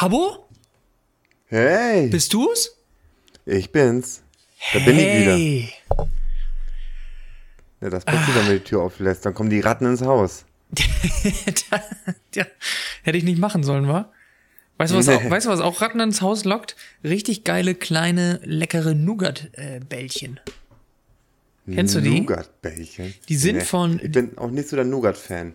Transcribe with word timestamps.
Habbo? 0.00 0.48
Hey, 1.46 2.08
Bist 2.08 2.32
du's? 2.32 2.76
ich 3.46 3.70
bin's. 3.72 4.22
Da 4.72 4.78
bin 4.80 4.98
ich 4.98 5.04
wieder. 5.04 5.34
Hey. 5.34 5.72
Ja, 7.80 7.88
das 7.90 8.04
passiert, 8.04 8.36
wenn 8.36 8.44
man 8.46 8.52
die 8.52 8.60
Tür 8.64 8.82
auflässt. 8.82 9.24
Dann 9.26 9.34
kommen 9.34 9.50
die 9.50 9.60
Ratten 9.60 9.86
ins 9.86 10.02
Haus. 10.02 10.44
ja, 12.34 12.46
hätte 13.02 13.18
ich 13.18 13.24
nicht 13.24 13.38
machen 13.38 13.62
sollen, 13.64 13.88
wa? 13.88 14.12
Weißt 14.78 14.92
du, 14.92 14.98
was, 14.98 15.06
Nee. 15.06 15.14
auch, 15.16 15.30
weißt 15.30 15.46
du, 15.46 15.50
was 15.50 15.60
auch 15.60 15.80
Ratten 15.80 15.98
ins 16.00 16.20
Haus 16.22 16.44
lockt? 16.44 16.76
Richtig 17.02 17.44
geile, 17.44 17.74
kleine, 17.74 18.40
leckere 18.44 18.94
Nougat-Bällchen. 18.94 20.40
Kennst 21.70 21.94
du 21.94 22.00
die? 22.00 22.20
Nougat-Bällchen. 22.20 23.14
Die 23.28 23.36
sind 23.36 23.62
von- 23.62 24.00
Ich 24.02 24.12
bin 24.12 24.38
auch 24.38 24.50
nicht 24.50 24.68
so 24.68 24.76
der 24.76 24.84
Nougat-Fan. 24.84 25.54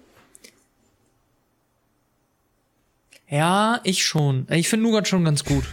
Ja, 3.30 3.80
ich 3.84 4.06
schon. 4.06 4.48
Ich 4.52 4.70
finde 4.70 4.86
Nougat 4.86 5.08
schon 5.08 5.24
ganz 5.26 5.44
gut. 5.44 5.66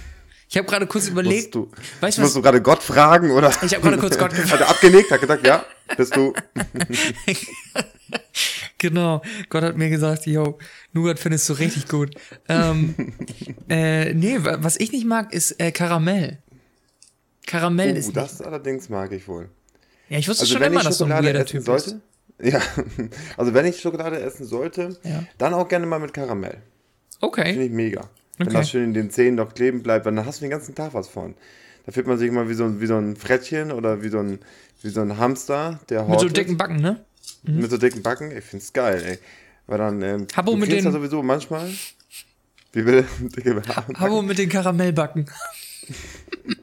Ich 0.49 0.57
habe 0.59 0.67
gerade 0.69 0.87
kurz 0.87 1.09
überlegt. 1.09 1.55
Musst 1.55 1.73
du, 1.77 1.83
weißt 2.01 2.19
du 2.19 2.23
musst 2.23 2.37
du 2.37 2.43
gerade 2.43 2.61
Gott 2.61 2.83
fragen, 2.83 3.31
oder? 3.31 3.51
Ich 3.63 3.75
hab 3.75 3.83
gerade 3.83 3.99
kurz 3.99 4.19
Gott 4.19 4.31
gefragt. 4.35 4.53
Hat 4.53 4.61
er 4.61 4.69
abgenickt, 4.69 5.11
hat 5.11 5.21
gesagt, 5.21 5.47
ja, 5.47 5.65
bist 5.97 6.15
du. 6.17 6.33
Genau. 8.79 9.23
Gott 9.49 9.63
hat 9.63 9.77
mir 9.77 9.89
gesagt, 9.91 10.27
yo, 10.27 10.59
Nougat 10.93 11.19
findest 11.21 11.49
du 11.49 11.53
richtig 11.55 11.87
gut. 11.89 12.15
ähm, 12.49 12.95
äh, 13.69 14.13
nee, 14.13 14.39
wa- 14.43 14.59
was 14.61 14.79
ich 14.79 14.91
nicht 14.93 15.07
mag, 15.07 15.33
ist 15.33 15.53
äh, 15.61 15.71
Karamell. 15.71 16.39
Karamell 17.47 17.93
Uh, 17.93 17.97
ist 17.97 18.07
nicht. 18.07 18.17
das 18.17 18.41
allerdings 18.43 18.89
mag 18.89 19.13
ich 19.13 19.29
wohl. 19.29 19.49
Ja, 20.09 20.19
ich 20.19 20.29
wusste 20.29 20.43
Also 20.43 20.55
schon 20.55 20.63
immer, 20.63 20.83
dass 20.83 20.99
du 20.99 21.05
ein 21.05 21.11
weirder 21.25 21.47
Typ 21.47 21.63
sollte, 21.65 22.01
bist. 22.39 22.53
ja, 22.55 22.61
also 23.37 23.55
wenn 23.55 23.67
ich 23.67 23.81
Schokolade 23.81 24.21
essen 24.21 24.45
sollte, 24.47 24.99
Ja. 25.05 25.23
dann 25.39 25.55
auch 25.55 25.69
gerne 25.69 25.87
mal 25.87 26.01
mit 26.01 26.13
Karamell. 26.13 26.59
Finde 27.23 27.41
Okay. 27.43 27.65
ich 27.67 27.71
mega. 27.71 28.09
Wenn 28.39 28.49
Okay. 28.49 28.57
das 28.57 28.71
schön 28.71 28.85
in 28.85 28.95
den 28.95 29.11
Zähnen 29.11 29.37
noch 29.37 29.55
kleben 29.55 29.83
bleibt, 29.83 30.07
dann 30.07 30.25
hast 30.27 30.41
du 30.41 30.45
den 30.45 30.51
ganzen 30.51 30.75
Tag 30.75 30.95
was 30.95 31.07
von. 31.09 31.35
Da 31.87 31.93
fühlt 31.93 32.07
man 32.07 32.19
sich 32.19 32.29
immer 32.29 32.49
wie 32.49 32.55
so, 32.55 32.65
ein- 32.65 32.81
wie 32.81 32.87
so 32.87 32.97
ein 32.97 33.17
Frettchen 33.17 33.71
oder 33.73 34.03
wie 34.03 34.09
so 34.09 34.19
ein, 34.19 34.39
wie 34.83 34.89
so 34.89 35.01
ein 35.01 35.19
Hamster, 35.19 35.81
der 35.89 36.01
Mit 36.05 36.09
so 36.21 36.27
hortet. 36.27 36.37
dicken 36.37 36.57
Backen, 36.57 36.77
ne? 36.77 37.05
Mit 37.45 37.71
so 37.71 37.77
dicken 37.77 38.03
Backen. 38.03 38.37
Ich 38.37 38.45
find's 38.45 38.73
geil, 38.73 39.03
ey. 39.07 39.19
Weil 39.67 39.79
dann, 39.79 40.03
ähm, 40.03 40.27
Habbo 40.37 40.53
du 40.53 40.57
mit 40.59 40.69
kriegst 40.71 40.85
ja 40.85 40.91
den- 40.91 40.99
sowieso 41.01 41.23
manchmal. 41.23 41.69
Wie 42.73 42.85
will 42.87 43.05
dicke 43.21 43.55
Backen. 43.55 43.99
Habo 44.01 44.23
mit 44.23 44.39
den 44.39 44.49
Karamellbacken. 44.49 45.27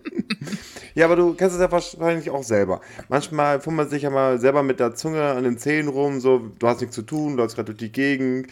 Ja, 0.95 1.05
aber 1.05 1.15
du 1.15 1.33
kennst 1.33 1.55
es 1.55 1.61
ja 1.61 1.71
wahrscheinlich 1.71 2.29
auch 2.29 2.43
selber. 2.43 2.81
Manchmal 3.07 3.59
fummelt 3.59 3.89
sich 3.89 4.03
ja 4.03 4.09
mal 4.09 4.39
selber 4.39 4.63
mit 4.63 4.79
der 4.79 4.95
Zunge 4.95 5.23
an 5.23 5.43
den 5.43 5.57
Zähnen 5.57 5.89
rum, 5.89 6.19
so, 6.19 6.51
du 6.59 6.67
hast 6.67 6.81
nichts 6.81 6.95
zu 6.95 7.01
tun, 7.01 7.35
läufst 7.35 7.55
gerade 7.55 7.67
durch 7.67 7.77
die 7.77 7.91
Gegend, 7.91 8.47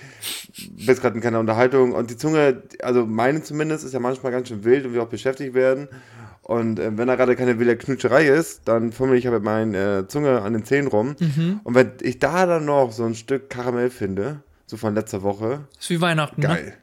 bist 0.85 1.01
gerade 1.01 1.15
in 1.15 1.21
keiner 1.21 1.39
Unterhaltung 1.39 1.93
und 1.93 2.09
die 2.09 2.17
Zunge, 2.17 2.63
also 2.81 3.05
meine 3.05 3.41
zumindest, 3.43 3.85
ist 3.85 3.93
ja 3.93 3.99
manchmal 3.99 4.31
ganz 4.31 4.47
schön 4.49 4.63
wild 4.63 4.85
und 4.85 4.93
will 4.93 5.01
auch 5.01 5.07
beschäftigt 5.07 5.53
werden. 5.53 5.87
Und 6.43 6.79
äh, 6.79 6.97
wenn 6.97 7.07
da 7.07 7.15
gerade 7.15 7.35
keine 7.35 7.59
wilde 7.59 7.75
Knutscherei 7.75 8.25
ist, 8.27 8.67
dann 8.69 8.93
fummel 8.93 9.17
ich 9.17 9.25
ja 9.25 9.31
mit 9.31 9.43
meiner 9.43 9.99
äh, 9.99 10.07
Zunge 10.07 10.41
an 10.41 10.53
den 10.53 10.63
Zähnen 10.63 10.87
rum. 10.87 11.15
Und 11.63 11.75
wenn 11.75 11.91
ich 12.01 12.19
da 12.19 12.45
dann 12.45 12.63
noch 12.63 12.93
so 12.93 13.03
ein 13.03 13.15
Stück 13.15 13.49
Karamell 13.49 13.89
finde, 13.89 14.41
so 14.65 14.77
von 14.77 14.95
letzter 14.95 15.23
Woche, 15.23 15.67
Ist 15.77 15.89
wie 15.89 15.99
Weihnachten, 15.99 16.39
ne? 16.41 16.47
geil. 16.47 16.77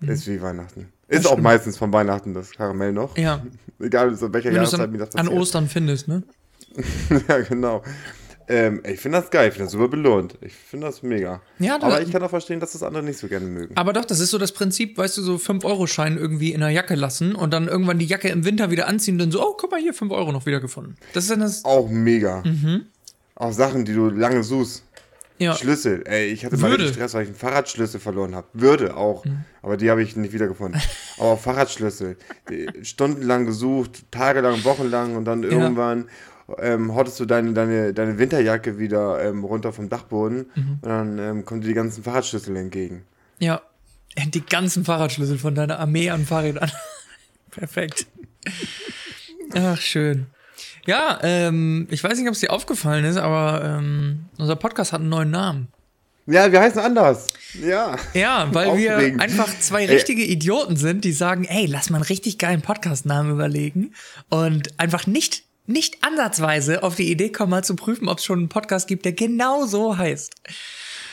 Ist 0.00 0.26
wie 0.26 0.42
Weihnachten. 0.42 0.92
Ist 1.08 1.26
auch 1.26 1.38
meistens 1.38 1.76
von 1.78 1.92
Weihnachten 1.92 2.34
das 2.34 2.50
Karamell 2.50 2.92
noch. 2.92 3.16
Ja. 3.16 3.42
Egal, 3.78 4.14
so 4.16 4.32
welcher 4.32 4.48
Wenn 4.48 4.56
Jahreszeit 4.56 4.90
mir 4.90 4.98
das 4.98 5.14
an, 5.14 5.20
an 5.20 5.26
passiert. 5.26 5.42
Ostern 5.42 5.68
findest, 5.68 6.08
ne? 6.08 6.22
Ja, 7.28 7.38
genau. 7.40 7.82
Ähm, 8.48 8.80
ich 8.86 9.00
finde 9.00 9.18
das 9.20 9.30
geil, 9.30 9.48
ich 9.48 9.54
finde 9.54 9.64
das 9.66 9.72
super 9.72 9.88
belohnt. 9.88 10.38
Ich 10.40 10.54
finde 10.54 10.86
das 10.86 11.02
mega. 11.02 11.40
Ja, 11.58 11.78
da- 11.78 11.86
Aber 11.88 12.00
ich 12.02 12.12
kann 12.12 12.22
auch 12.22 12.30
verstehen, 12.30 12.60
dass 12.60 12.72
das 12.72 12.82
andere 12.84 13.02
nicht 13.02 13.18
so 13.18 13.26
gerne 13.26 13.46
mögen. 13.46 13.76
Aber 13.76 13.92
doch, 13.92 14.04
das 14.04 14.20
ist 14.20 14.30
so 14.30 14.38
das 14.38 14.52
Prinzip, 14.52 14.96
weißt 14.96 15.16
du, 15.18 15.22
so 15.22 15.34
5-Euro-Schein 15.34 16.16
irgendwie 16.16 16.52
in 16.52 16.60
der 16.60 16.70
Jacke 16.70 16.94
lassen 16.94 17.34
und 17.34 17.52
dann 17.52 17.66
irgendwann 17.66 17.98
die 17.98 18.06
Jacke 18.06 18.28
im 18.28 18.44
Winter 18.44 18.70
wieder 18.70 18.86
anziehen 18.86 19.14
und 19.14 19.18
dann 19.18 19.30
so, 19.32 19.42
oh, 19.44 19.56
guck 19.58 19.72
mal 19.72 19.80
hier, 19.80 19.94
5 19.94 20.12
Euro 20.12 20.30
noch 20.30 20.46
wieder 20.46 20.60
gefunden. 20.60 20.94
Das 21.12 21.24
ist 21.24 21.30
dann 21.30 21.40
das. 21.40 21.64
Auch 21.64 21.88
mega. 21.90 22.42
Mhm. 22.44 22.86
Auch 23.34 23.52
Sachen, 23.52 23.84
die 23.84 23.92
du 23.94 24.10
lange 24.10 24.44
suchst. 24.44 24.84
Ja. 25.38 25.54
Schlüssel. 25.54 26.02
Ey, 26.06 26.26
ich 26.28 26.44
hatte 26.44 26.56
mal 26.56 26.70
Würde. 26.70 26.84
richtig 26.84 26.96
Stress, 26.96 27.14
weil 27.14 27.22
ich 27.24 27.28
einen 27.28 27.36
Fahrradschlüssel 27.36 28.00
verloren 28.00 28.34
habe. 28.34 28.46
Würde 28.54 28.96
auch. 28.96 29.24
Mhm. 29.24 29.44
Aber 29.62 29.76
die 29.76 29.90
habe 29.90 30.02
ich 30.02 30.16
nicht 30.16 30.32
wiedergefunden. 30.32 30.80
Aber 31.18 31.36
Fahrradschlüssel. 31.36 32.16
Stundenlang 32.82 33.44
gesucht, 33.46 34.10
tagelang, 34.10 34.64
wochenlang 34.64 35.16
und 35.16 35.24
dann 35.26 35.42
irgendwann 35.42 36.08
ähm, 36.58 36.94
hottest 36.94 37.18
du 37.20 37.24
deine, 37.26 37.52
deine, 37.52 37.92
deine 37.92 38.18
Winterjacke 38.18 38.78
wieder 38.78 39.22
ähm, 39.22 39.42
runter 39.44 39.72
vom 39.72 39.88
Dachboden 39.88 40.46
Mhm. 40.54 40.78
und 40.80 40.86
dann 40.88 41.18
ähm, 41.18 41.44
kommen 41.44 41.60
dir 41.60 41.68
die 41.68 41.74
ganzen 41.74 42.04
Fahrradschlüssel 42.04 42.56
entgegen. 42.56 43.02
Ja. 43.38 43.60
Die 44.28 44.40
ganzen 44.46 44.84
Fahrradschlüssel 44.84 45.38
von 45.38 45.54
deiner 45.54 45.78
Armee 45.80 46.08
an 46.08 46.24
Fahrrädern. 46.24 46.70
Perfekt. 47.50 48.06
Ach, 49.54 49.78
schön. 49.78 50.26
Ja, 50.86 51.18
ähm, 51.22 51.88
ich 51.90 52.02
weiß 52.02 52.18
nicht, 52.18 52.28
ob 52.28 52.34
es 52.34 52.40
dir 52.40 52.52
aufgefallen 52.52 53.04
ist, 53.04 53.16
aber 53.16 53.62
ähm, 53.64 54.26
unser 54.38 54.56
Podcast 54.56 54.92
hat 54.92 55.00
einen 55.00 55.10
neuen 55.10 55.30
Namen. 55.30 55.68
Ja, 56.26 56.50
wir 56.50 56.60
heißen 56.60 56.80
anders. 56.80 57.28
Ja. 57.60 57.96
Ja, 58.12 58.48
weil 58.52 58.76
wir 58.76 58.96
einfach 59.20 59.48
zwei 59.60 59.82
Ey. 59.82 59.94
richtige 59.94 60.24
Idioten 60.24 60.76
sind, 60.76 61.04
die 61.04 61.12
sagen, 61.12 61.44
ey, 61.44 61.66
lass 61.66 61.90
mal 61.90 61.98
einen 61.98 62.06
richtig 62.06 62.38
geilen 62.38 62.62
Podcastnamen 62.62 63.30
überlegen 63.32 63.94
und 64.28 64.78
einfach 64.78 65.06
nicht, 65.06 65.44
nicht 65.66 66.02
ansatzweise 66.02 66.82
auf 66.82 66.96
die 66.96 67.10
Idee 67.10 67.30
kommen, 67.30 67.50
mal 67.50 67.62
zu 67.64 67.76
prüfen, 67.76 68.08
ob 68.08 68.18
es 68.18 68.24
schon 68.24 68.40
einen 68.40 68.48
Podcast 68.48 68.88
gibt, 68.88 69.04
der 69.04 69.12
genau 69.12 69.66
so 69.66 69.96
heißt. 69.96 70.34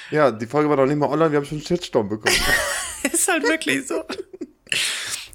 Ja, 0.10 0.32
die 0.32 0.48
Folge 0.48 0.70
war 0.70 0.78
noch 0.78 0.86
nicht 0.86 0.98
mal 0.98 1.10
online, 1.10 1.32
wir 1.32 1.38
haben 1.38 1.46
schon 1.46 1.60
einen 1.60 1.68
Shitstorm 1.68 2.10
bekommen. 2.10 2.36
Ist 3.12 3.28
halt 3.28 3.44
wirklich 3.44 3.88
so. 3.88 4.04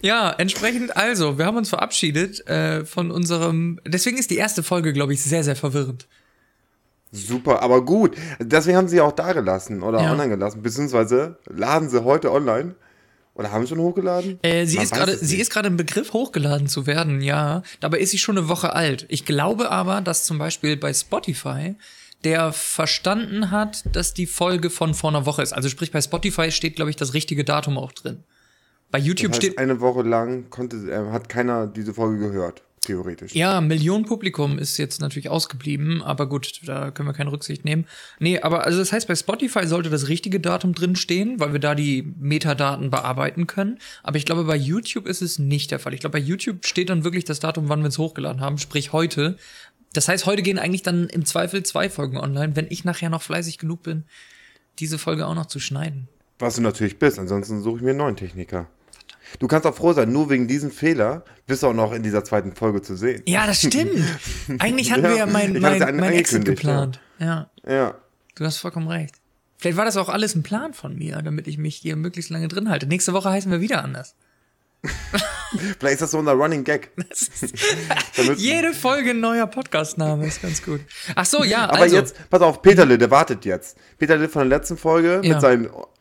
Ja, 0.00 0.30
entsprechend 0.30 0.96
also, 0.96 1.38
wir 1.38 1.46
haben 1.46 1.56
uns 1.56 1.70
verabschiedet 1.70 2.46
äh, 2.46 2.84
von 2.84 3.10
unserem. 3.10 3.80
Deswegen 3.86 4.16
ist 4.18 4.30
die 4.30 4.36
erste 4.36 4.62
Folge, 4.62 4.92
glaube 4.92 5.12
ich, 5.12 5.22
sehr, 5.22 5.42
sehr 5.42 5.56
verwirrend. 5.56 6.06
Super, 7.10 7.62
aber 7.62 7.84
gut. 7.84 8.16
Deswegen 8.38 8.76
haben 8.76 8.88
sie 8.88 8.96
ja 8.98 9.04
auch 9.04 9.12
da 9.12 9.32
gelassen 9.32 9.82
oder 9.82 10.02
Ja. 10.02 10.12
online 10.12 10.28
gelassen, 10.28 10.62
beziehungsweise 10.62 11.38
laden 11.46 11.88
sie 11.88 12.04
heute 12.04 12.30
online. 12.32 12.74
Oder 13.34 13.52
haben 13.52 13.62
sie 13.62 13.68
schon 13.68 13.78
hochgeladen? 13.78 14.40
Äh, 14.42 14.66
sie 14.66 14.76
Man 14.76 14.84
ist 14.84 14.92
gerade, 14.92 15.16
sie 15.16 15.40
ist 15.40 15.50
gerade 15.50 15.68
im 15.68 15.76
Begriff 15.76 16.12
hochgeladen 16.12 16.66
zu 16.66 16.86
werden, 16.88 17.20
ja. 17.20 17.62
Dabei 17.78 18.00
ist 18.00 18.10
sie 18.10 18.18
schon 18.18 18.36
eine 18.36 18.48
Woche 18.48 18.72
alt. 18.74 19.06
Ich 19.08 19.24
glaube 19.24 19.70
aber, 19.70 20.00
dass 20.00 20.24
zum 20.24 20.38
Beispiel 20.38 20.76
bei 20.76 20.92
Spotify 20.92 21.76
der 22.24 22.52
verstanden 22.52 23.52
hat, 23.52 23.84
dass 23.94 24.12
die 24.12 24.26
Folge 24.26 24.70
von 24.70 24.92
vor 24.92 25.10
einer 25.10 25.24
Woche 25.24 25.42
ist. 25.42 25.52
Also 25.52 25.68
sprich, 25.68 25.92
bei 25.92 26.00
Spotify 26.00 26.50
steht, 26.50 26.74
glaube 26.74 26.90
ich, 26.90 26.96
das 26.96 27.14
richtige 27.14 27.44
Datum 27.44 27.78
auch 27.78 27.92
drin. 27.92 28.24
Bei 28.90 28.98
YouTube 28.98 29.32
Das 29.32 29.38
heißt, 29.38 29.46
steht. 29.48 29.58
eine 29.58 29.80
Woche 29.80 30.02
lang 30.02 30.48
konnte, 30.50 30.76
äh, 30.76 31.12
hat 31.12 31.28
keiner 31.28 31.66
diese 31.66 31.92
Folge 31.92 32.18
gehört, 32.18 32.62
theoretisch. 32.80 33.34
Ja, 33.34 33.60
Millionen 33.60 34.06
Publikum 34.06 34.58
ist 34.58 34.78
jetzt 34.78 35.00
natürlich 35.02 35.28
ausgeblieben, 35.28 36.02
aber 36.02 36.26
gut, 36.26 36.60
da 36.64 36.90
können 36.90 37.06
wir 37.06 37.12
keine 37.12 37.30
Rücksicht 37.30 37.66
nehmen. 37.66 37.86
Nee, 38.18 38.40
aber 38.40 38.64
also 38.64 38.78
das 38.78 38.92
heißt, 38.92 39.06
bei 39.06 39.14
Spotify 39.14 39.66
sollte 39.66 39.90
das 39.90 40.08
richtige 40.08 40.40
Datum 40.40 40.74
drin 40.74 40.96
stehen, 40.96 41.38
weil 41.38 41.52
wir 41.52 41.60
da 41.60 41.74
die 41.74 42.14
Metadaten 42.18 42.90
bearbeiten 42.90 43.46
können. 43.46 43.78
Aber 44.02 44.16
ich 44.16 44.24
glaube, 44.24 44.44
bei 44.44 44.56
YouTube 44.56 45.06
ist 45.06 45.20
es 45.20 45.38
nicht 45.38 45.70
der 45.70 45.80
Fall. 45.80 45.92
Ich 45.92 46.00
glaube, 46.00 46.18
bei 46.18 46.24
YouTube 46.24 46.64
steht 46.64 46.88
dann 46.88 47.04
wirklich 47.04 47.24
das 47.24 47.40
Datum, 47.40 47.68
wann 47.68 47.82
wir 47.82 47.88
es 47.88 47.98
hochgeladen 47.98 48.40
haben, 48.40 48.56
sprich 48.56 48.92
heute. 48.94 49.36
Das 49.92 50.08
heißt, 50.08 50.24
heute 50.24 50.42
gehen 50.42 50.58
eigentlich 50.58 50.82
dann 50.82 51.08
im 51.08 51.26
Zweifel 51.26 51.62
zwei 51.62 51.90
Folgen 51.90 52.16
online, 52.16 52.56
wenn 52.56 52.66
ich 52.70 52.84
nachher 52.84 53.10
noch 53.10 53.22
fleißig 53.22 53.58
genug 53.58 53.82
bin, 53.82 54.04
diese 54.78 54.96
Folge 54.98 55.26
auch 55.26 55.34
noch 55.34 55.46
zu 55.46 55.60
schneiden. 55.60 56.08
Was 56.38 56.56
du 56.56 56.62
natürlich 56.62 56.98
bist, 56.98 57.18
ansonsten 57.18 57.62
suche 57.62 57.76
ich 57.78 57.82
mir 57.82 57.90
einen 57.90 57.98
neuen 57.98 58.16
Techniker. 58.16 58.66
Du 59.38 59.46
kannst 59.48 59.66
auch 59.66 59.74
froh 59.74 59.92
sein, 59.92 60.10
nur 60.12 60.30
wegen 60.30 60.48
diesem 60.48 60.70
Fehler 60.70 61.24
bist 61.46 61.62
du 61.62 61.68
auch 61.68 61.74
noch 61.74 61.92
in 61.92 62.02
dieser 62.02 62.24
zweiten 62.24 62.54
Folge 62.54 62.82
zu 62.82 62.96
sehen. 62.96 63.22
Ja, 63.26 63.46
das 63.46 63.58
stimmt. 63.58 64.02
Eigentlich 64.58 64.90
hatten 64.92 65.04
Ja, 65.04 65.10
wir 65.10 65.16
ja 65.18 65.26
mein, 65.26 65.58
mein, 65.60 65.80
ja 65.80 65.92
mein 65.92 66.12
Exit 66.14 66.44
geplant. 66.44 67.00
ja. 67.18 67.50
Ja. 67.66 67.94
Du 68.34 68.44
hast 68.44 68.58
vollkommen 68.58 68.88
recht. 68.88 69.16
Vielleicht 69.58 69.76
war 69.76 69.84
das 69.84 69.96
auch 69.96 70.08
alles 70.08 70.36
ein 70.36 70.44
Plan 70.44 70.72
von 70.72 70.94
mir, 70.96 71.20
damit 71.22 71.48
ich 71.48 71.58
mich 71.58 71.74
hier 71.76 71.96
möglichst 71.96 72.30
lange 72.30 72.46
drin 72.46 72.70
halte. 72.70 72.86
Nächste 72.86 73.12
Woche 73.12 73.30
heißen 73.30 73.50
wir 73.50 73.60
wieder 73.60 73.82
anders. 73.82 74.14
Vielleicht 75.80 75.94
ist 75.94 76.02
das 76.02 76.10
so 76.12 76.18
unser 76.18 76.34
Running 76.34 76.62
Gag. 76.62 76.90
Jede 78.36 78.72
Folge 78.74 79.10
ein 79.10 79.20
neuer 79.20 79.46
Podcastname 79.48 80.26
ist 80.26 80.40
ganz 80.42 80.62
gut. 80.62 80.80
Ach 81.16 81.24
so, 81.26 81.42
ja, 81.42 81.64
Aber 81.68 81.78
also. 81.80 81.96
jetzt, 81.96 82.14
pass 82.30 82.40
auf, 82.42 82.62
Peterle, 82.62 82.96
der 82.98 83.10
wartet 83.10 83.44
jetzt. 83.44 83.76
Peterle 83.98 84.28
von 84.28 84.48
der 84.48 84.58
letzten 84.58 84.76
Folge 84.76 85.20
Ja. 85.24 85.34
mit 85.34 85.40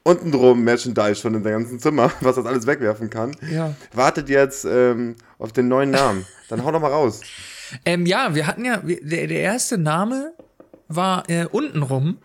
seinem 0.07 0.17
untenrum 0.17 0.63
Merchandise 0.63 1.15
schon 1.15 1.35
in 1.35 1.43
seinem 1.43 1.59
ganzen 1.63 1.79
Zimmer, 1.79 2.11
was 2.21 2.35
das 2.35 2.45
alles 2.45 2.65
wegwerfen 2.67 3.09
kann, 3.09 3.35
Ja. 3.51 3.73
wartet 3.93 4.29
jetzt 4.29 4.65
ähm, 4.65 5.15
auf 5.37 5.51
den 5.53 5.67
neuen 5.67 5.91
Namen. 5.91 6.25
Dann 6.49 6.63
hau 6.63 6.71
doch 6.71 6.79
mal 6.81 6.91
raus. 6.91 7.21
Ähm, 7.85 8.05
ja, 8.05 8.33
wir 8.35 8.47
hatten 8.47 8.63
ja, 8.65 8.77
der, 8.77 9.27
der 9.27 9.39
erste 9.41 9.77
Name 9.77 10.33
war 10.87 11.29
äh, 11.29 11.45
untenrum, 11.45 12.17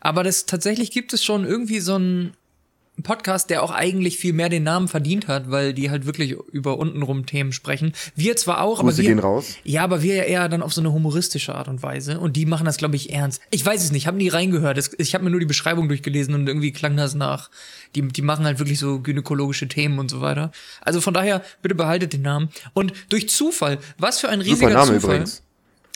aber 0.00 0.24
das 0.24 0.46
tatsächlich 0.46 0.90
gibt 0.90 1.12
es 1.12 1.22
schon 1.24 1.44
irgendwie 1.46 1.78
so 1.80 1.96
ein 1.96 2.32
Podcast, 3.02 3.50
der 3.50 3.62
auch 3.62 3.70
eigentlich 3.70 4.18
viel 4.18 4.32
mehr 4.32 4.48
den 4.48 4.62
Namen 4.62 4.88
verdient 4.88 5.28
hat, 5.28 5.50
weil 5.50 5.74
die 5.74 5.90
halt 5.90 6.06
wirklich 6.06 6.36
über 6.52 6.78
untenrum 6.78 7.26
Themen 7.26 7.52
sprechen. 7.52 7.92
Wir 8.14 8.36
zwar 8.36 8.62
auch, 8.62 8.80
Grüße 8.80 8.88
aber 8.88 8.96
wir 8.96 9.04
gehen 9.04 9.18
raus. 9.18 9.56
Ja, 9.64 9.84
aber 9.84 10.02
wir 10.02 10.14
ja 10.16 10.24
eher 10.24 10.48
dann 10.48 10.62
auf 10.62 10.72
so 10.72 10.80
eine 10.80 10.92
humoristische 10.92 11.54
Art 11.54 11.68
und 11.68 11.82
Weise 11.82 12.20
und 12.20 12.36
die 12.36 12.46
machen 12.46 12.66
das 12.66 12.76
glaube 12.76 12.96
ich 12.96 13.12
ernst. 13.12 13.40
Ich 13.50 13.64
weiß 13.64 13.82
es 13.82 13.92
nicht, 13.92 14.06
habe 14.06 14.16
nie 14.16 14.28
reingehört. 14.28 14.78
Ich 14.98 15.14
habe 15.14 15.24
mir 15.24 15.30
nur 15.30 15.40
die 15.40 15.46
Beschreibung 15.46 15.88
durchgelesen 15.88 16.34
und 16.34 16.46
irgendwie 16.48 16.72
klang 16.72 16.96
das 16.96 17.14
nach 17.14 17.50
die 17.94 18.02
die 18.02 18.22
machen 18.22 18.44
halt 18.44 18.58
wirklich 18.58 18.78
so 18.78 19.00
gynäkologische 19.00 19.68
Themen 19.68 19.98
und 19.98 20.10
so 20.10 20.20
weiter. 20.20 20.52
Also 20.80 21.00
von 21.00 21.14
daher 21.14 21.42
bitte 21.62 21.74
behaltet 21.74 22.12
den 22.12 22.22
Namen 22.22 22.50
und 22.74 22.92
durch 23.08 23.28
Zufall, 23.28 23.78
was 23.98 24.20
für 24.20 24.28
ein 24.28 24.40
riesiger 24.40 24.80
Zufall. 24.82 24.96
übrigens. 24.96 25.42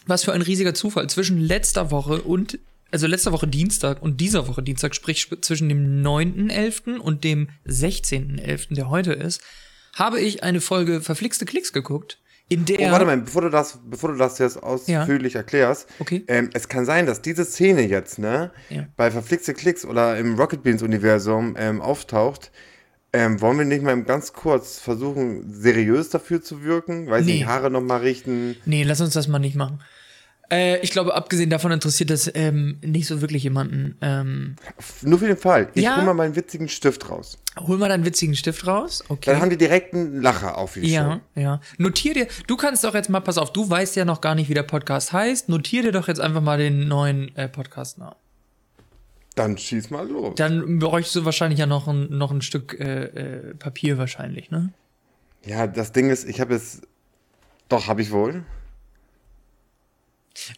Was 0.06 0.24
für 0.24 0.32
ein 0.32 0.42
riesiger 0.42 0.74
Zufall 0.74 1.08
zwischen 1.08 1.38
letzter 1.38 1.90
Woche 1.90 2.22
und 2.22 2.58
also 2.92 3.06
letzter 3.06 3.32
Woche 3.32 3.46
Dienstag 3.48 4.00
und 4.02 4.20
dieser 4.20 4.46
Woche 4.48 4.62
Dienstag, 4.62 4.94
sprich 4.94 5.18
sp- 5.26 5.40
zwischen 5.40 5.68
dem 5.68 6.02
9.11. 6.02 6.98
und 6.98 7.24
dem 7.24 7.48
16.11., 7.66 8.74
der 8.74 8.88
heute 8.90 9.12
ist, 9.12 9.40
habe 9.94 10.20
ich 10.20 10.42
eine 10.42 10.60
Folge 10.60 11.00
Verflixte 11.00 11.44
Klicks 11.44 11.72
geguckt, 11.72 12.18
in 12.48 12.64
der 12.66 12.80
Oh, 12.80 12.90
warte 12.90 13.06
mal, 13.06 13.16
bevor 13.18 13.42
du 13.42 13.48
das, 13.48 13.78
bevor 13.88 14.12
du 14.12 14.18
das 14.18 14.38
jetzt 14.38 14.62
ausführlich 14.62 15.36
erklärst. 15.36 15.88
Okay. 16.00 16.24
Ähm, 16.28 16.50
es 16.52 16.68
kann 16.68 16.84
sein, 16.84 17.06
dass 17.06 17.22
diese 17.22 17.44
Szene 17.46 17.86
jetzt, 17.88 18.18
ne, 18.18 18.50
Ja. 18.68 18.86
bei 18.96 19.10
Verflixte 19.10 19.54
Klicks 19.54 19.84
oder 19.86 20.18
im 20.18 20.34
Rocket 20.38 20.62
Beans 20.62 20.82
Universum 20.82 21.54
ähm, 21.58 21.80
auftaucht. 21.80 22.50
Ähm, 23.14 23.40
wollen 23.40 23.58
wir 23.58 23.64
nicht 23.64 23.82
mal 23.82 24.02
ganz 24.04 24.32
kurz 24.32 24.78
versuchen, 24.78 25.44
seriös 25.52 26.08
dafür 26.10 26.42
zu 26.42 26.62
wirken? 26.62 27.08
Weiß 27.08 27.24
Nee. 27.24 27.34
nicht, 27.34 27.46
Haare 27.46 27.70
nochmal 27.70 28.00
richten. 28.00 28.56
Nee, 28.66 28.82
lass 28.84 29.00
uns 29.00 29.14
das 29.14 29.28
mal 29.28 29.38
nicht 29.38 29.56
machen. 29.56 29.80
Äh, 30.52 30.78
ich 30.80 30.90
glaube, 30.90 31.14
abgesehen 31.14 31.48
davon 31.48 31.72
interessiert 31.72 32.10
das 32.10 32.30
ähm, 32.34 32.78
nicht 32.84 33.06
so 33.06 33.22
wirklich 33.22 33.42
jemanden. 33.42 33.96
Ähm, 34.02 34.56
Nur 35.00 35.18
für 35.18 35.26
den 35.26 35.38
Fall. 35.38 35.68
Ich 35.74 35.82
Ja. 35.84 35.96
hol 35.96 36.04
mal 36.04 36.12
meinen 36.14 36.36
witzigen 36.36 36.68
Stift 36.68 37.08
raus. 37.08 37.38
hol 37.58 37.78
mal 37.78 37.88
deinen 37.88 38.04
witzigen 38.04 38.36
Stift 38.36 38.66
raus. 38.66 39.02
Okay. 39.08 39.30
Dann 39.32 39.40
haben 39.40 39.48
die 39.50 39.56
direkt 39.56 39.94
einen 39.94 40.20
Lacher 40.20 40.58
auf 40.58 40.74
die 40.74 40.80
Ja, 40.92 41.20
ja. 41.34 41.60
Notier 41.78 42.12
dir, 42.14 42.26
du 42.46 42.56
kannst 42.56 42.84
doch 42.84 42.94
jetzt 42.94 43.08
mal, 43.08 43.20
pass 43.20 43.38
auf, 43.38 43.52
du 43.52 43.68
weißt 43.68 43.96
ja 43.96 44.04
noch 44.04 44.20
gar 44.20 44.34
nicht, 44.34 44.48
wie 44.50 44.54
der 44.54 44.62
Podcast 44.62 45.12
heißt. 45.12 45.48
Notier 45.48 45.82
dir 45.82 45.92
doch 45.92 46.06
jetzt 46.08 46.20
einfach 46.20 46.42
mal 46.42 46.58
den 46.58 46.86
neuen 46.86 47.34
äh, 47.36 47.48
Podcast-Namen. 47.48 48.16
Dann 49.34 49.56
schieß 49.56 49.88
mal 49.88 50.06
los. 50.06 50.34
Dann 50.36 50.78
bräuchtest 50.78 51.16
du 51.16 51.24
wahrscheinlich 51.24 51.58
ja 51.58 51.64
noch 51.66 51.88
ein, 51.88 52.08
noch 52.10 52.30
ein 52.30 52.42
Stück 52.42 52.78
äh, 52.78 53.04
äh, 53.04 53.54
Papier 53.54 53.96
wahrscheinlich, 53.96 54.50
ne? 54.50 54.72
Ja, 55.46 55.66
das 55.66 55.92
Ding 55.92 56.10
ist, 56.10 56.28
ich 56.28 56.40
habe 56.40 56.54
es. 56.54 56.82
Doch, 57.70 57.86
habe 57.86 58.02
ich 58.02 58.10
wohl. 58.12 58.44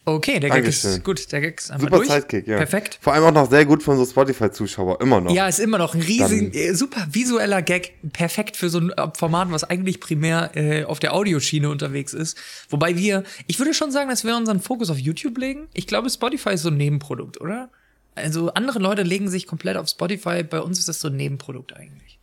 Okay, 0.05 0.39
der 0.39 0.49
Gag 0.49 0.63
Dankeschön. 0.63 0.91
ist 0.91 1.03
gut, 1.03 1.31
der 1.31 1.41
Gag 1.41 1.59
ist 1.59 1.69
einfach 1.71 1.87
Super 1.87 1.97
durch. 1.97 2.09
Sidekick, 2.09 2.47
ja. 2.47 2.57
Perfekt. 2.57 2.97
Vor 3.01 3.13
allem 3.13 3.23
auch 3.25 3.31
noch 3.31 3.49
sehr 3.49 3.65
gut 3.65 3.83
für 3.83 3.91
unsere 3.91 4.09
Spotify-Zuschauer, 4.09 5.01
immer 5.01 5.21
noch. 5.21 5.31
Ja, 5.33 5.47
ist 5.47 5.59
immer 5.59 5.77
noch 5.77 5.93
ein 5.93 6.01
riesen, 6.01 6.51
Dann- 6.51 6.59
äh, 6.59 6.73
super 6.73 7.07
visueller 7.11 7.61
Gag, 7.61 7.93
perfekt 8.13 8.57
für 8.57 8.69
so 8.69 8.79
ein 8.79 8.89
äh, 8.91 9.07
Format, 9.17 9.51
was 9.51 9.63
eigentlich 9.63 9.99
primär 9.99 10.51
äh, 10.55 10.83
auf 10.85 10.99
der 10.99 11.13
Audioschiene 11.13 11.69
unterwegs 11.69 12.13
ist. 12.13 12.37
Wobei 12.69 12.97
wir, 12.97 13.23
ich 13.47 13.59
würde 13.59 13.73
schon 13.73 13.91
sagen, 13.91 14.09
dass 14.09 14.23
wir 14.23 14.35
unseren 14.35 14.59
Fokus 14.61 14.89
auf 14.89 14.97
YouTube 14.97 15.37
legen. 15.37 15.67
Ich 15.73 15.87
glaube, 15.87 16.09
Spotify 16.09 16.53
ist 16.53 16.61
so 16.63 16.69
ein 16.69 16.77
Nebenprodukt, 16.77 17.41
oder? 17.41 17.69
Also 18.15 18.53
andere 18.53 18.79
Leute 18.79 19.03
legen 19.03 19.27
sich 19.29 19.45
komplett 19.45 19.75
auf 19.75 19.89
Spotify, 19.89 20.41
bei 20.43 20.61
uns 20.61 20.79
ist 20.79 20.87
das 20.87 21.01
so 21.01 21.09
ein 21.09 21.17
Nebenprodukt 21.17 21.75
eigentlich. 21.75 22.17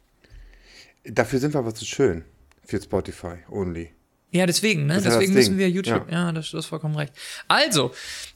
Dafür 1.04 1.38
sind 1.38 1.54
wir 1.54 1.58
aber 1.58 1.74
zu 1.74 1.84
schön. 1.84 2.24
Für 2.64 2.80
Spotify 2.80 3.34
only. 3.50 3.90
Ja, 4.32 4.46
deswegen, 4.46 4.86
ne? 4.86 4.96
ist 4.96 5.06
das 5.06 5.14
Deswegen 5.14 5.34
müssen 5.34 5.58
wir 5.58 5.68
YouTube. 5.70 6.06
Ja, 6.10 6.26
Ja. 6.26 6.32
das, 6.32 6.50
du 6.50 6.56
hast 6.58 6.66
vollkommen 6.66 6.96
recht. 6.96 7.12
Also, 7.48 7.92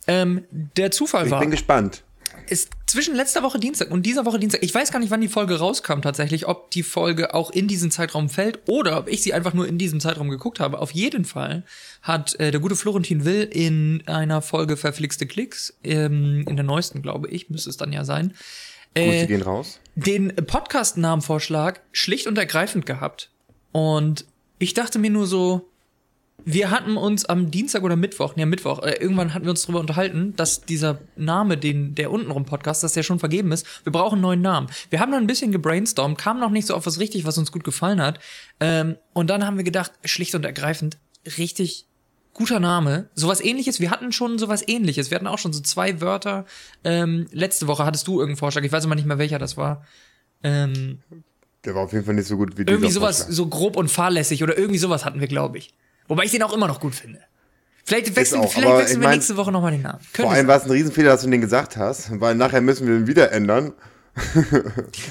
ähm, 0.06 0.44
der 0.50 0.90
Zufall 0.90 1.24
Ich 1.26 1.30
war. 1.32 1.40
bin 1.40 1.50
gespannt. 1.50 2.02
ist 2.48 2.70
zwischen 2.86 3.16
letzter 3.16 3.42
Woche 3.42 3.58
Dienstag 3.58 3.90
und 3.90 4.04
dieser 4.06 4.24
Woche 4.24 4.38
Dienstag, 4.38 4.62
ich 4.62 4.72
weiß 4.72 4.92
gar 4.92 5.00
nicht, 5.00 5.10
wann 5.10 5.20
die 5.20 5.26
Folge 5.28 5.58
rauskam 5.58 6.00
tatsächlich, 6.02 6.46
ob 6.46 6.70
die 6.70 6.84
Folge 6.84 7.34
auch 7.34 7.50
in 7.50 7.66
diesen 7.66 7.90
Zeitraum 7.90 8.28
fällt 8.28 8.60
oder 8.68 8.98
ob 8.98 9.08
ich 9.08 9.22
sie 9.22 9.32
einfach 9.34 9.52
nur 9.54 9.66
in 9.66 9.78
diesem 9.78 9.98
Zeitraum 9.98 10.28
geguckt 10.28 10.60
habe. 10.60 10.78
Auf 10.78 10.92
jeden 10.92 11.24
Fall 11.24 11.64
hat 12.02 12.38
äh, 12.38 12.52
der 12.52 12.60
gute 12.60 12.76
Florentin 12.76 13.24
Will 13.24 13.42
in 13.50 14.02
einer 14.06 14.42
Folge 14.42 14.76
Verflixte 14.76 15.26
Klicks, 15.26 15.74
ähm, 15.82 16.44
in 16.46 16.54
der 16.56 16.64
neuesten, 16.64 17.02
glaube 17.02 17.28
ich, 17.30 17.50
müsste 17.50 17.70
es 17.70 17.78
dann 17.78 17.92
ja 17.92 18.04
sein, 18.04 18.32
äh, 18.94 19.26
gehen 19.26 19.42
raus. 19.42 19.80
den 19.96 20.32
Podcast-Namenvorschlag 20.36 21.80
schlicht 21.92 22.26
und 22.26 22.38
ergreifend 22.38 22.86
gehabt. 22.86 23.30
Und 23.72 24.24
ich 24.58 24.72
dachte 24.74 24.98
mir 24.98 25.10
nur 25.10 25.26
so, 25.26 25.68
wir 26.48 26.70
hatten 26.70 26.96
uns 26.96 27.24
am 27.24 27.50
Dienstag 27.50 27.82
oder 27.82 27.96
Mittwoch, 27.96 28.36
ne, 28.36 28.46
Mittwoch, 28.46 28.78
äh, 28.84 28.92
irgendwann 29.00 29.34
hatten 29.34 29.44
wir 29.44 29.50
uns 29.50 29.62
darüber 29.62 29.80
unterhalten, 29.80 30.32
dass 30.36 30.60
dieser 30.62 31.00
Name, 31.16 31.58
den 31.58 31.96
der 31.96 32.12
untenrum 32.12 32.44
Podcast, 32.44 32.84
dass 32.84 32.92
der 32.92 33.02
schon 33.02 33.18
vergeben 33.18 33.50
ist. 33.50 33.66
Wir 33.84 33.90
brauchen 33.90 34.14
einen 34.14 34.22
neuen 34.22 34.42
Namen. 34.42 34.68
Wir 34.88 35.00
haben 35.00 35.10
dann 35.10 35.24
ein 35.24 35.26
bisschen 35.26 35.50
gebrainstormt, 35.50 36.16
kamen 36.16 36.38
noch 36.38 36.50
nicht 36.50 36.66
so 36.68 36.74
auf 36.76 36.86
was 36.86 37.00
richtig, 37.00 37.24
was 37.26 37.36
uns 37.36 37.50
gut 37.50 37.64
gefallen 37.64 38.00
hat. 38.00 38.20
Ähm, 38.60 38.94
und 39.12 39.28
dann 39.28 39.44
haben 39.44 39.56
wir 39.56 39.64
gedacht, 39.64 39.90
schlicht 40.04 40.36
und 40.36 40.44
ergreifend, 40.44 40.98
richtig 41.36 41.84
guter 42.32 42.60
Name. 42.60 43.08
Sowas 43.16 43.40
ähnliches, 43.40 43.80
wir 43.80 43.90
hatten 43.90 44.12
schon 44.12 44.38
sowas 44.38 44.62
ähnliches. 44.68 45.10
Wir 45.10 45.16
hatten 45.16 45.26
auch 45.26 45.38
schon 45.38 45.52
so 45.52 45.60
zwei 45.62 46.00
Wörter. 46.00 46.44
Ähm, 46.84 47.26
letzte 47.32 47.66
Woche 47.66 47.84
hattest 47.84 48.06
du 48.06 48.20
irgendeinen 48.20 48.36
Vorschlag, 48.36 48.62
ich 48.62 48.70
weiß 48.70 48.84
immer 48.84 48.94
nicht 48.94 49.06
mehr 49.08 49.18
welcher 49.18 49.40
das 49.40 49.56
war. 49.56 49.84
Ähm, 50.44 50.98
Der 51.64 51.74
war 51.74 51.82
auf 51.82 51.92
jeden 51.92 52.04
Fall 52.04 52.14
nicht 52.14 52.28
so 52.28 52.36
gut 52.36 52.56
wie 52.56 52.62
irgendwie 52.62 52.90
sowas, 52.92 53.16
Vorschlag. 53.18 53.34
so 53.34 53.46
grob 53.48 53.76
und 53.76 53.90
fahrlässig 53.90 54.44
oder 54.44 54.56
irgendwie 54.56 54.78
sowas 54.78 55.04
hatten 55.04 55.18
wir, 55.18 55.26
glaube 55.26 55.58
ich. 55.58 55.74
Wobei 56.08 56.24
ich 56.24 56.30
den 56.30 56.42
auch 56.42 56.52
immer 56.52 56.68
noch 56.68 56.80
gut 56.80 56.94
finde. 56.94 57.20
Vielleicht 57.84 58.16
wechseln, 58.16 58.40
auch, 58.40 58.52
vielleicht 58.52 58.78
wechseln 58.78 59.00
wir 59.00 59.08
mein, 59.08 59.18
nächste 59.18 59.36
Woche 59.36 59.52
nochmal 59.52 59.70
den 59.70 59.82
Namen. 59.82 60.00
Vor 60.00 60.12
Könnte 60.12 60.32
allem 60.32 60.46
war 60.48 60.56
es 60.56 60.64
ein 60.64 60.70
Riesenfehler, 60.70 61.10
dass 61.10 61.22
du 61.22 61.30
den 61.30 61.40
gesagt 61.40 61.76
hast, 61.76 62.20
weil 62.20 62.34
nachher 62.34 62.60
müssen 62.60 62.86
wir 62.86 62.96
ihn 62.96 63.06
wieder 63.06 63.30
ändern 63.30 63.72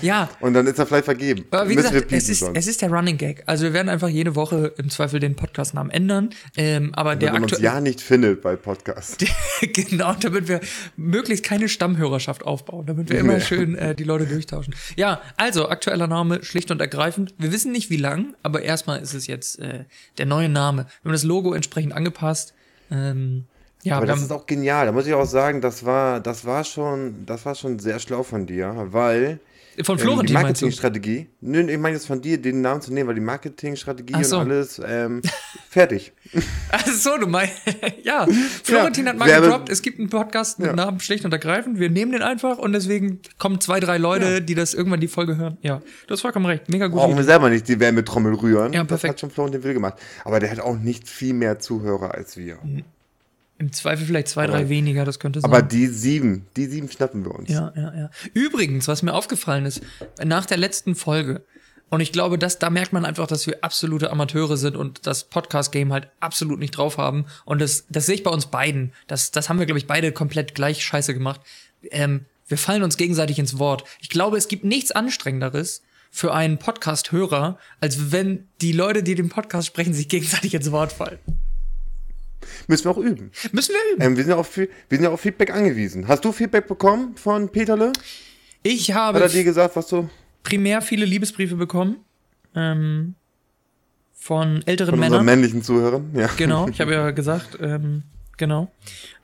Ja, 0.02 0.30
und 0.40 0.54
dann 0.54 0.68
ist 0.68 0.80
er 0.80 0.86
vielleicht 0.86 1.06
vergeben. 1.06 1.46
aber 1.52 1.70
wie 1.70 1.76
müssen 1.76 1.92
gesagt, 1.92 2.12
es 2.12 2.30
ist, 2.30 2.44
es 2.54 2.68
ist 2.68 2.82
der 2.82 2.90
Running 2.92 3.18
Gag. 3.18 3.44
Also 3.46 3.66
wir 3.66 3.74
werden 3.74 3.90
einfach 3.90 4.10
jede 4.10 4.36
Woche 4.36 4.74
im 4.78 4.90
Zweifel 4.90 5.20
den 5.20 5.36
Podcastnamen 5.36 5.92
ändern. 5.92 6.30
Ähm, 6.58 6.94
aber 6.96 7.16
der 7.16 7.34
Wenn 7.34 7.42
man 7.42 7.50
uns 7.50 7.60
ja 7.60 7.80
nicht 7.82 8.02
findet 8.02 8.42
bei 8.42 8.56
Podcasts. 8.56 9.18
genau, 9.62 10.14
damit 10.20 10.48
wir 10.48 10.60
möglichst 10.98 11.46
keine 11.46 11.70
Stammhörerschaft 11.70 12.44
aufbauen, 12.44 12.86
damit 12.86 13.10
wir 13.10 13.20
immer 13.20 13.34
Ja. 13.34 13.40
schön 13.40 13.76
äh, 13.76 13.96
die 13.96 14.04
Leute 14.04 14.26
durchtauschen. 14.26 14.74
Ja, 14.96 15.22
also 15.38 15.70
aktueller 15.70 16.08
Name 16.08 16.44
schlicht 16.44 16.72
und 16.72 16.82
ergreifend. 16.82 17.34
Wir 17.38 17.52
wissen 17.52 17.72
nicht 17.72 17.90
wie 17.90 17.98
lang, 17.98 18.36
aber 18.44 18.62
erstmal 18.62 19.00
ist 19.02 19.14
es 19.14 19.28
jetzt 19.28 19.60
äh, 19.60 19.86
der 20.18 20.26
neue 20.26 20.50
Name. 20.50 20.84
Wir 21.02 21.10
haben 21.10 21.14
das 21.14 21.24
Logo 21.24 21.54
entsprechend 21.54 21.94
angepasst. 21.94 22.54
Ähm, 22.92 23.46
ja, 23.86 23.98
Aber 23.98 24.06
das 24.06 24.22
ist 24.22 24.32
auch 24.32 24.46
genial. 24.46 24.86
Da 24.88 24.92
muss 24.92 25.08
ich 25.08 25.14
auch 25.14 25.26
sagen, 25.26 25.62
das 25.62 25.86
war, 25.86 26.20
das 26.20 26.44
war 26.46 26.64
schon, 26.64 27.26
das 27.26 27.46
war 27.46 27.56
schon 27.56 27.80
sehr 27.80 28.00
schlau 28.00 28.24
von 28.24 28.46
dir, 28.46 28.74
weil 28.90 29.40
von 29.84 29.96
ähm, 29.96 29.98
die 29.98 30.04
Florentin 30.04 30.34
meinst 30.36 30.62
du? 30.62 30.66
Marketingstrategie, 30.68 31.28
nö, 31.42 31.70
ich 31.70 31.78
meine 31.78 31.96
jetzt 31.98 32.08
von 32.08 32.22
dir, 32.22 32.42
den 32.42 32.62
Namen 32.62 32.80
zu 32.82 32.94
nehmen, 32.94 33.10
weil 33.10 33.16
die 33.16 33.20
Marketingstrategie 33.22 34.24
so. 34.24 34.40
und 34.40 34.50
alles 34.50 34.82
ähm, 34.88 35.22
fertig. 35.70 36.14
Ach 36.72 36.88
so, 36.88 37.18
du 37.18 37.28
meinst, 37.28 37.54
ja, 38.04 38.26
Florentin 38.64 39.04
Ja, 39.06 39.12
hat 39.12 39.18
mal 39.20 39.28
Werbe- 39.28 39.48
gedroppt, 39.48 39.70
es 39.70 39.82
gibt 39.82 40.00
einen 40.00 40.10
Podcast 40.10 40.60
mit 40.60 40.68
Ja. 40.70 40.74
Namen 40.76 41.02
schlicht 41.02 41.26
und 41.26 41.34
ergreifend, 41.34 41.78
wir 41.78 41.90
nehmen 41.90 42.14
den 42.14 42.22
einfach 42.22 42.58
und 42.58 42.72
deswegen 42.72 43.20
kommen 43.38 43.60
zwei, 43.60 43.82
drei 43.82 43.98
Leute, 43.98 44.26
Ja. 44.36 44.40
die 44.40 44.56
das 44.56 44.74
irgendwann 44.74 45.02
die 45.02 45.10
Folge 45.10 45.36
hören. 45.36 45.58
Ja, 45.62 45.82
du 46.08 46.14
hast 46.14 46.22
vollkommen 46.22 46.46
recht, 46.46 46.70
mega 46.70 46.88
gut. 46.88 46.98
Brauchen 47.00 47.18
wir 47.18 47.24
selber 47.26 47.50
nicht 47.50 47.68
die 47.68 47.78
Wärmetrommel 47.80 48.34
rühren. 48.34 48.72
Ja, 48.72 48.80
Das 48.80 48.88
perfekt. 48.88 49.12
hat 49.16 49.20
schon 49.20 49.30
Florentin 49.30 49.64
Will 49.64 49.74
gemacht. 49.74 49.96
Aber 50.24 50.40
der 50.40 50.52
hat 50.52 50.62
auch 50.62 50.78
nicht 50.78 51.10
viel 51.10 51.34
mehr 51.34 51.60
Zuhörer 51.60 52.14
als 52.16 52.38
wir. 52.38 52.58
Im 53.58 53.72
Zweifel 53.72 54.06
vielleicht 54.06 54.28
zwei, 54.28 54.48
drei 54.48 54.60
Aber- 54.60 54.70
weniger, 54.70 55.06
das 55.06 55.20
könnte 55.20 55.40
sein. 55.40 55.50
Aber 55.50 55.62
die 55.62 55.88
sieben, 55.88 56.46
die 56.58 56.66
sieben 56.66 56.90
schnappen 56.92 57.24
wir 57.24 57.34
uns. 57.36 57.50
Ja, 57.50 57.72
ja, 57.76 57.94
ja. 57.96 58.10
Übrigens, 58.34 58.88
was 58.88 59.02
mir 59.02 59.14
aufgefallen 59.14 59.66
ist, 59.66 59.82
nach 60.24 60.46
der 60.46 60.58
letzten 60.58 60.94
Folge, 60.96 61.42
und 61.90 62.02
ich 62.02 62.12
glaube, 62.12 62.38
dass 62.38 62.60
da 62.60 62.70
merkt 62.70 62.92
man 62.94 63.06
einfach, 63.06 63.28
dass 63.28 63.46
wir 63.48 63.64
absolute 63.64 64.12
Amateure 64.12 64.58
sind 64.58 64.76
und 64.76 65.06
das 65.08 65.24
Podcast-Game 65.26 65.94
halt 65.94 66.10
absolut 66.20 66.60
nicht 66.60 66.72
drauf 66.72 66.98
haben. 66.98 67.26
Und 67.46 67.62
das, 67.62 67.86
das 67.90 68.08
sehe 68.08 68.16
ich 68.16 68.24
bei 68.24 68.32
uns 68.32 68.48
beiden. 68.48 68.92
Das, 69.08 69.32
das 69.32 69.48
haben 69.48 69.60
wir, 69.60 69.66
glaube 69.68 69.80
ich, 69.80 69.88
beide 69.88 70.12
komplett 70.12 70.56
gleich 70.56 70.84
scheiße 70.84 71.14
gemacht. 71.14 71.40
Ähm, 71.92 72.26
wir 72.48 72.58
fallen 72.58 72.84
uns 72.84 72.98
gegenseitig 72.98 73.40
ins 73.40 73.60
Wort. 73.60 73.86
Ich 74.02 74.10
glaube, 74.10 74.36
es 74.38 74.48
gibt 74.48 74.64
nichts 74.66 74.92
Anstrengenderes 74.92 75.84
für 76.12 76.34
einen 76.34 76.58
Podcast-Hörer, 76.58 77.58
als 77.80 78.12
wenn 78.12 78.48
die 78.62 78.72
Leute, 78.72 79.04
die 79.04 79.16
den 79.16 79.30
Podcast 79.30 79.68
sprechen, 79.68 79.94
sich 79.94 80.10
gegenseitig 80.10 80.54
ins 80.56 80.72
Wort 80.72 80.92
fallen. 80.92 81.20
Müssen 82.68 82.86
wir 82.86 82.92
auch 82.92 82.98
üben. 82.98 83.32
Müssen 83.52 83.74
wir 83.74 83.94
üben. 83.94 84.02
Ähm, 84.04 84.18
wir, 84.18 84.24
sind 84.24 84.32
ja 84.32 84.38
auf, 84.38 84.58
wir 84.58 84.68
sind 84.90 85.04
ja 85.04 85.10
auf 85.10 85.22
Feedback 85.22 85.52
angewiesen. 85.52 86.08
Hast 86.08 86.26
du 86.26 86.32
Feedback 86.32 86.68
bekommen 86.68 87.16
von 87.16 87.50
Peterle? 87.50 87.94
Ich 88.64 88.92
Hat 88.92 88.98
habe 88.98 89.20
er 89.22 89.30
dir 89.30 89.44
gesagt, 89.44 89.76
was 89.76 89.88
du 89.88 90.10
primär 90.46 90.82
viele 90.82 91.06
Liebesbriefe 91.06 91.56
bekommen. 91.58 91.98
Ähm, 92.56 93.16
von 94.14 94.64
älteren 94.66 94.92
von 94.92 95.00
Männern. 95.00 95.20
unseren 95.20 95.26
männlichen 95.26 95.62
Zuhörern? 95.62 96.10
Ja. 96.16 96.30
Genau, 96.38 96.70
ich 96.70 96.80
habe 96.80 96.92
ja 96.94 97.12
gesagt, 97.12 97.58
ähm, 97.62 98.04
genau. 98.38 98.72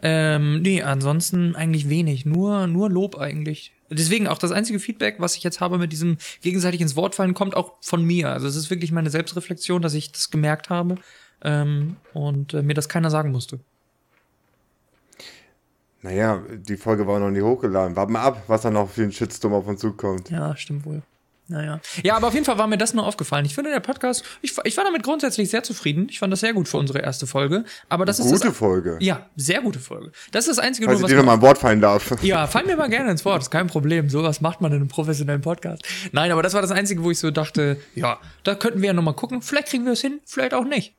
Ähm, 0.02 0.62
nee, 0.62 0.82
ansonsten 0.82 1.56
eigentlich 1.56 1.90
wenig, 1.90 2.26
nur, 2.26 2.68
nur 2.68 2.90
Lob 2.90 3.18
eigentlich. 3.18 3.72
Deswegen 3.90 4.28
auch 4.28 4.38
das 4.38 4.52
einzige 4.52 4.80
Feedback, 4.80 5.16
was 5.20 5.36
ich 5.36 5.44
jetzt 5.44 5.60
habe 5.60 5.78
mit 5.78 5.92
diesem 5.92 6.18
gegenseitig 6.42 6.82
ins 6.82 6.96
Wort 6.96 7.16
fallen, 7.16 7.34
kommt 7.34 7.56
auch 7.56 7.74
von 7.82 8.04
mir. 8.04 8.30
Also 8.30 8.48
es 8.48 8.56
ist 8.56 8.70
wirklich 8.70 8.92
meine 8.92 9.10
Selbstreflexion, 9.10 9.82
dass 9.82 9.94
ich 9.94 10.12
das 10.12 10.30
gemerkt 10.30 10.70
habe 10.70 10.96
ähm, 11.44 11.98
und 12.14 12.54
äh, 12.54 12.62
mir 12.62 12.74
das 12.74 12.90
keiner 12.90 13.10
sagen 13.10 13.32
musste. 13.32 13.60
Naja, 16.04 16.42
die 16.52 16.78
Folge 16.78 17.06
war 17.06 17.20
noch 17.20 17.30
nie 17.30 17.42
hochgeladen. 17.42 17.96
Warte 17.96 18.12
mal 18.12 18.22
ab, 18.22 18.44
was 18.48 18.62
da 18.62 18.72
noch 18.72 18.90
für 18.90 19.04
ein 19.04 19.12
Shitstorm 19.12 19.54
auf 19.54 19.68
uns 19.68 19.82
zukommt. 19.82 20.30
Ja, 20.32 20.56
stimmt 20.56 20.86
wohl. 20.86 21.04
Naja. 21.52 21.82
Ja, 22.02 22.16
aber 22.16 22.28
auf 22.28 22.34
jeden 22.34 22.46
Fall 22.46 22.58
war 22.58 22.66
mir 22.68 22.78
das 22.78 22.94
nur 22.94 23.06
aufgefallen. 23.06 23.46
Ich 23.46 23.54
finde, 23.54 23.72
der 23.72 23.82
Podcast, 23.82 24.24
ich, 24.42 24.56
ich 24.64 24.78
war 24.78 24.86
damit 24.86 25.04
grundsätzlich 25.04 25.50
sehr 25.50 25.64
zufrieden. 25.64 26.08
Ich 26.10 26.18
fand 26.18 26.32
das 26.32 26.40
sehr 26.40 26.54
gut 26.54 26.70
für 26.70 26.78
unsere 26.78 27.00
erste 27.00 27.28
Folge. 27.28 27.66
Aber 27.90 28.06
das 28.06 28.20
ist. 28.20 28.32
Gute 28.32 28.54
Folge. 28.54 28.98
Ja, 29.02 29.28
sehr 29.36 29.62
gute 29.62 29.80
Folge. 29.80 30.12
Das 30.32 30.48
ist 30.48 30.58
das 30.58 30.66
Einzige, 30.66 30.86
Falls 30.86 31.00
nur, 31.00 31.10
ich 31.10 31.12
was 31.14 31.18
dir 31.18 31.18
noch 31.18 31.26
mal 31.26 31.34
ein 31.34 31.42
Wort 31.42 31.58
fallen 31.58 31.82
darf. 31.82 32.24
Ja, 32.24 32.48
fall 32.48 32.64
mir 32.66 32.78
mal 32.78 32.90
gerne 32.90 33.12
ins 33.12 33.26
Wort, 33.26 33.42
ist 33.42 33.52
kein 33.52 33.68
Problem. 33.68 34.10
Sowas 34.10 34.40
macht 34.40 34.62
man 34.62 34.72
in 34.72 34.78
einem 34.78 34.88
professionellen 34.88 35.42
Podcast. 35.42 35.84
Nein, 36.14 36.32
aber 36.32 36.42
das 36.42 36.54
war 36.54 36.62
das 36.62 36.72
Einzige, 36.72 37.04
wo 37.04 37.12
ich 37.12 37.20
so 37.20 37.32
dachte, 37.32 37.78
ja, 37.96 38.18
da 38.46 38.56
könnten 38.56 38.82
wir 38.82 38.88
ja 38.88 38.94
nochmal 38.94 39.16
gucken. 39.16 39.42
Vielleicht 39.42 39.68
kriegen 39.68 39.84
wir 39.84 39.92
es 39.92 40.02
hin, 40.02 40.22
vielleicht 40.26 40.54
auch 40.54 40.66
nicht. 40.66 40.96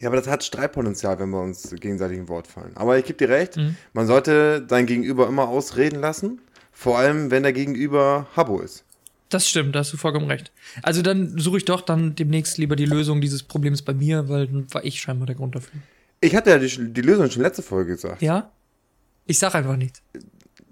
Ja, 0.00 0.08
aber 0.08 0.16
das 0.16 0.26
hat 0.28 0.44
Streitpotenzial, 0.44 1.18
wenn 1.18 1.30
wir 1.30 1.40
uns 1.40 1.70
gegenseitig 1.70 2.18
ein 2.18 2.28
Wort 2.28 2.46
fallen. 2.46 2.72
Aber 2.76 2.98
ich 2.98 3.04
gebe 3.04 3.18
dir 3.18 3.28
recht, 3.28 3.56
Mhm. 3.56 3.76
man 3.94 4.06
sollte 4.06 4.66
sein 4.68 4.86
Gegenüber 4.86 5.26
immer 5.28 5.48
ausreden 5.48 6.00
lassen. 6.00 6.40
Vor 6.72 6.98
allem, 6.98 7.30
wenn 7.30 7.42
der 7.42 7.52
Gegenüber 7.54 8.26
Habo 8.36 8.60
ist. 8.60 8.84
Das 9.30 9.48
stimmt, 9.48 9.74
da 9.74 9.80
hast 9.80 9.92
du 9.92 9.96
vollkommen 9.96 10.26
recht. 10.30 10.52
Also 10.82 11.02
dann 11.02 11.38
suche 11.38 11.56
ich 11.58 11.64
doch 11.64 11.80
dann 11.80 12.14
demnächst 12.14 12.58
lieber 12.58 12.76
die 12.76 12.84
Lösung 12.84 13.20
dieses 13.20 13.42
Problems 13.42 13.82
bei 13.82 13.94
mir, 13.94 14.28
weil 14.28 14.46
dann 14.46 14.66
war 14.72 14.84
ich 14.84 15.00
scheinbar 15.00 15.26
der 15.26 15.34
Grund 15.36 15.54
dafür. 15.54 15.80
Ich 16.20 16.36
hatte 16.36 16.50
ja 16.50 16.58
die, 16.58 16.92
die 16.92 17.00
Lösung 17.00 17.30
schon 17.30 17.42
letzte 17.42 17.62
Folge 17.62 17.92
gesagt. 17.92 18.22
Ja? 18.22 18.50
Ich 19.24 19.38
sag 19.38 19.54
einfach 19.54 19.76
nichts. 19.76 20.00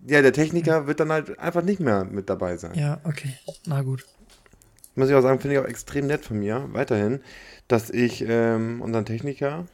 Ja, 0.07 0.21
der 0.23 0.33
Techniker 0.33 0.87
wird 0.87 1.01
dann 1.01 1.11
halt 1.11 1.39
einfach 1.39 1.63
nicht 1.63 1.81
mehr 1.81 2.05
mit 2.05 2.29
dabei 2.29 2.57
sein. 2.59 2.79
Ja, 2.79 3.01
okay. 3.05 3.35
Na 3.67 3.81
gut. 3.83 4.05
Muss 4.95 5.09
ich 5.09 5.15
auch 5.15 5.23
sagen, 5.23 5.41
finde 5.41 5.57
ich 5.57 5.61
auch 5.63 5.67
extrem 5.69 6.07
nett 6.07 6.25
von 6.25 6.39
mir, 6.39 6.69
weiterhin, 6.73 7.21
dass 7.69 7.91
ich 7.91 8.25
ähm, 8.27 8.81
unseren 8.83 9.05
Techniker 9.05 9.67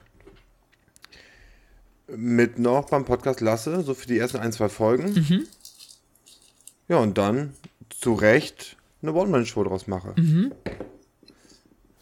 mit 2.08 2.58
noch 2.58 2.90
beim 2.90 3.04
Podcast 3.04 3.40
lasse, 3.40 3.82
so 3.82 3.94
für 3.94 4.06
die 4.06 4.18
ersten 4.18 4.38
ein, 4.38 4.52
zwei 4.52 4.68
Folgen. 4.68 5.12
Mhm. 5.12 5.46
Ja, 6.88 6.98
und 6.98 7.18
dann 7.18 7.54
zu 7.88 8.14
Recht 8.14 8.76
eine 9.02 9.12
One-Man-Show 9.12 9.64
draus 9.64 9.86
mache. 9.86 10.14
Finde 10.14 10.56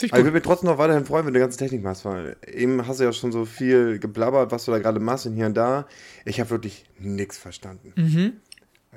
ich 0.00 0.12
Aber 0.12 0.20
ich 0.20 0.24
würde 0.24 0.34
mich 0.34 0.42
trotzdem 0.44 0.70
noch 0.70 0.78
weiterhin 0.78 1.04
freuen, 1.04 1.26
wenn 1.26 1.34
du 1.34 1.38
die 1.38 1.42
ganze 1.42 1.58
Technik 1.58 1.82
machst, 1.82 2.04
weil 2.04 2.36
eben 2.46 2.86
hast 2.86 3.00
du 3.00 3.04
ja 3.04 3.12
schon 3.12 3.32
so 3.32 3.44
viel 3.44 3.98
geblabbert, 3.98 4.52
was 4.52 4.64
du 4.64 4.70
da 4.70 4.78
gerade 4.78 5.00
machst 5.00 5.26
und 5.26 5.34
hier 5.34 5.46
und 5.46 5.56
da. 5.56 5.86
Ich 6.24 6.40
habe 6.40 6.50
wirklich 6.50 6.86
nichts 6.98 7.36
verstanden. 7.36 7.92
Mhm. 7.96 8.32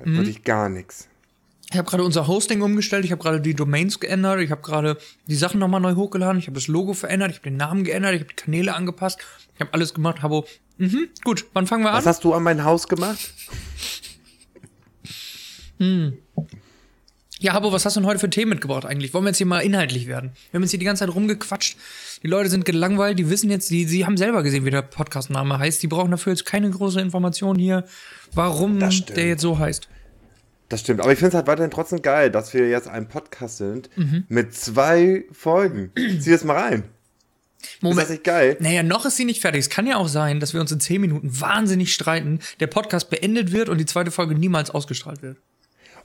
Wirklich 0.04 0.44
gar 0.44 0.68
nichts. 0.68 1.08
Ich 1.72 1.78
habe 1.78 1.88
gerade 1.88 2.04
unser 2.04 2.26
Hosting 2.26 2.60
umgestellt, 2.60 3.06
ich 3.06 3.12
habe 3.12 3.22
gerade 3.22 3.40
die 3.40 3.54
Domains 3.54 3.98
geändert, 3.98 4.40
ich 4.40 4.50
habe 4.50 4.60
gerade 4.60 4.98
die 5.26 5.34
Sachen 5.34 5.58
nochmal 5.58 5.80
neu 5.80 5.94
hochgeladen, 5.94 6.38
ich 6.38 6.46
habe 6.46 6.54
das 6.54 6.68
Logo 6.68 6.92
verändert, 6.92 7.30
ich 7.30 7.38
habe 7.38 7.48
den 7.48 7.56
Namen 7.56 7.84
geändert, 7.84 8.12
ich 8.12 8.20
habe 8.20 8.28
die 8.28 8.36
Kanäle 8.36 8.74
angepasst, 8.74 9.18
ich 9.54 9.60
habe 9.60 9.72
alles 9.72 9.94
gemacht, 9.94 10.20
Habo. 10.22 10.44
Mhm, 10.76 11.08
gut, 11.24 11.46
wann 11.54 11.66
fangen 11.66 11.84
wir 11.84 11.92
Was 11.92 12.04
an? 12.04 12.10
hast 12.10 12.24
du 12.24 12.34
an 12.34 12.42
mein 12.42 12.62
Haus 12.64 12.88
gemacht? 12.88 13.32
Ja, 17.40 17.54
Habo, 17.54 17.72
was 17.72 17.86
hast 17.86 17.96
du 17.96 18.00
denn 18.00 18.06
heute 18.06 18.20
für 18.20 18.28
Themen 18.28 18.50
mitgebracht 18.50 18.84
eigentlich? 18.84 19.14
Wollen 19.14 19.24
wir 19.24 19.30
jetzt 19.30 19.38
hier 19.38 19.46
mal 19.46 19.60
inhaltlich 19.60 20.06
werden? 20.06 20.32
Wir 20.50 20.58
haben 20.58 20.62
jetzt 20.64 20.72
hier 20.72 20.78
die 20.78 20.84
ganze 20.84 21.06
Zeit 21.06 21.14
rumgequatscht. 21.14 21.78
Die 22.22 22.28
Leute 22.28 22.50
sind 22.50 22.66
gelangweilt, 22.66 23.18
die 23.18 23.30
wissen 23.30 23.48
jetzt, 23.50 23.70
die, 23.70 23.86
sie 23.86 24.04
haben 24.04 24.18
selber 24.18 24.42
gesehen, 24.42 24.66
wie 24.66 24.70
der 24.70 24.82
Podcast-Name 24.82 25.58
heißt. 25.58 25.82
Die 25.82 25.88
brauchen 25.88 26.10
dafür 26.10 26.34
jetzt 26.34 26.44
keine 26.44 26.68
große 26.68 27.00
Information 27.00 27.58
hier, 27.58 27.86
warum 28.34 28.78
der 28.78 29.26
jetzt 29.26 29.40
so 29.40 29.58
heißt. 29.58 29.88
Das 30.72 30.80
stimmt, 30.80 31.00
aber 31.02 31.12
ich 31.12 31.18
finde 31.18 31.28
es 31.28 31.34
halt 31.34 31.46
weiterhin 31.48 31.70
trotzdem 31.70 32.00
geil, 32.00 32.30
dass 32.30 32.54
wir 32.54 32.66
jetzt 32.66 32.88
ein 32.88 33.06
Podcast 33.06 33.58
sind 33.58 33.90
Mhm. 33.94 34.24
mit 34.28 34.54
zwei 34.54 35.24
Folgen. 35.30 35.92
Zieh 36.18 36.30
das 36.30 36.44
mal 36.44 36.56
rein. 36.56 36.84
Ist 37.82 37.98
das 37.98 38.08
nicht 38.08 38.24
geil? 38.24 38.56
Naja, 38.58 38.82
noch 38.82 39.04
ist 39.04 39.16
sie 39.18 39.26
nicht 39.26 39.42
fertig. 39.42 39.60
Es 39.60 39.68
kann 39.70 39.86
ja 39.86 39.96
auch 39.96 40.08
sein, 40.08 40.40
dass 40.40 40.54
wir 40.54 40.62
uns 40.62 40.72
in 40.72 40.80
zehn 40.80 41.00
Minuten 41.02 41.38
wahnsinnig 41.40 41.92
streiten, 41.92 42.38
der 42.58 42.68
Podcast 42.68 43.10
beendet 43.10 43.52
wird 43.52 43.68
und 43.68 43.76
die 43.78 43.84
zweite 43.84 44.10
Folge 44.10 44.34
niemals 44.34 44.70
ausgestrahlt 44.70 45.20
wird. 45.20 45.36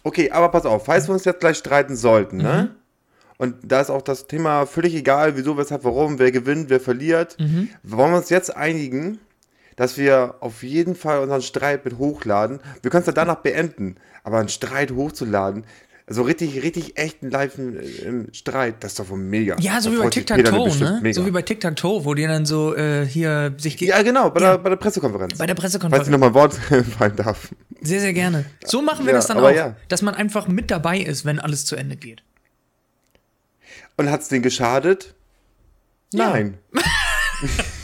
Okay, 0.03 0.31
aber 0.31 0.49
pass 0.49 0.65
auf, 0.65 0.83
falls 0.85 1.07
wir 1.07 1.13
uns 1.13 1.23
jetzt 1.23 1.39
gleich 1.39 1.55
streiten 1.57 1.95
sollten, 1.95 2.35
ne? 2.37 2.75
Und 3.37 3.55
da 3.63 3.79
ist 3.79 3.89
auch 3.89 4.01
das 4.01 4.27
Thema 4.27 4.65
völlig 4.65 4.95
egal, 4.95 5.37
wieso, 5.37 5.57
weshalb, 5.57 5.85
warum, 5.85 6.19
wer 6.19 6.31
gewinnt, 6.33 6.69
wer 6.69 6.81
verliert. 6.81 7.37
Wollen 7.83 8.11
wir 8.11 8.17
uns 8.17 8.29
jetzt 8.29 8.53
einigen, 8.53 9.19
dass 9.77 9.97
wir 9.97 10.35
auf 10.41 10.61
jeden 10.63 10.95
Fall 10.95 11.19
unseren 11.19 11.41
Streit 11.41 11.85
mit 11.85 11.97
hochladen? 11.97 12.59
Wir 12.81 12.91
können 12.91 13.01
es 13.01 13.07
ja 13.07 13.13
danach 13.13 13.37
beenden, 13.37 13.95
aber 14.25 14.39
einen 14.39 14.49
Streit 14.49 14.91
hochzuladen, 14.91 15.63
so 16.09 16.21
richtig, 16.21 16.63
richtig 16.63 16.97
echten 16.97 17.29
live 17.29 17.57
im 17.57 18.33
Streit, 18.33 18.75
das 18.81 18.91
ist 18.93 18.99
doch 18.99 19.09
wohl 19.09 19.17
mega. 19.17 19.57
Ja, 19.59 19.81
so 19.81 19.89
Da 19.89 19.95
wie 19.97 20.03
bei 20.03 20.09
Tic-Tac-Toe, 20.09 20.77
ne? 20.77 20.99
mega. 21.03 21.13
So 21.13 21.25
wie 21.25 21.31
bei 21.31 21.41
Tic-Tac-Toe, 21.41 22.05
wo 22.05 22.13
die 22.13 22.25
dann 22.25 22.45
so 22.45 22.73
äh, 22.75 23.05
hier 23.05 23.53
sich 23.57 23.77
Ja, 23.81 24.01
genau, 24.03 24.29
bei, 24.29 24.39
Ja. 24.39 24.51
Der, 24.51 24.57
bei 24.57 24.69
der 24.69 24.77
Pressekonferenz. 24.77 25.37
bei 25.37 25.45
der 25.45 25.55
Falls 25.57 25.75
ich 25.75 25.79
Pressekonferenz. 25.81 26.07
nochmal 26.09 26.29
ein 26.29 26.33
Wort 26.35 26.53
fallen 26.97 27.15
darf. 27.17 27.49
Sehr, 27.81 27.99
sehr 27.99 28.13
gerne. 28.13 28.45
So 28.65 28.81
machen 28.81 29.05
wir 29.05 29.11
Ja, 29.11 29.17
das 29.17 29.27
dann 29.27 29.37
auch, 29.39 29.49
ja. 29.51 29.75
dass 29.89 30.01
man 30.01 30.15
einfach 30.15 30.47
mit 30.47 30.71
dabei 30.71 30.97
ist, 30.99 31.25
wenn 31.25 31.39
alles 31.41 31.65
zu 31.65 31.75
Ende 31.75 31.97
geht. 31.97 32.23
Und 33.97 34.09
hat 34.09 34.21
es 34.21 34.29
denen 34.29 34.43
geschadet? 34.43 35.13
Nein. 36.13 36.57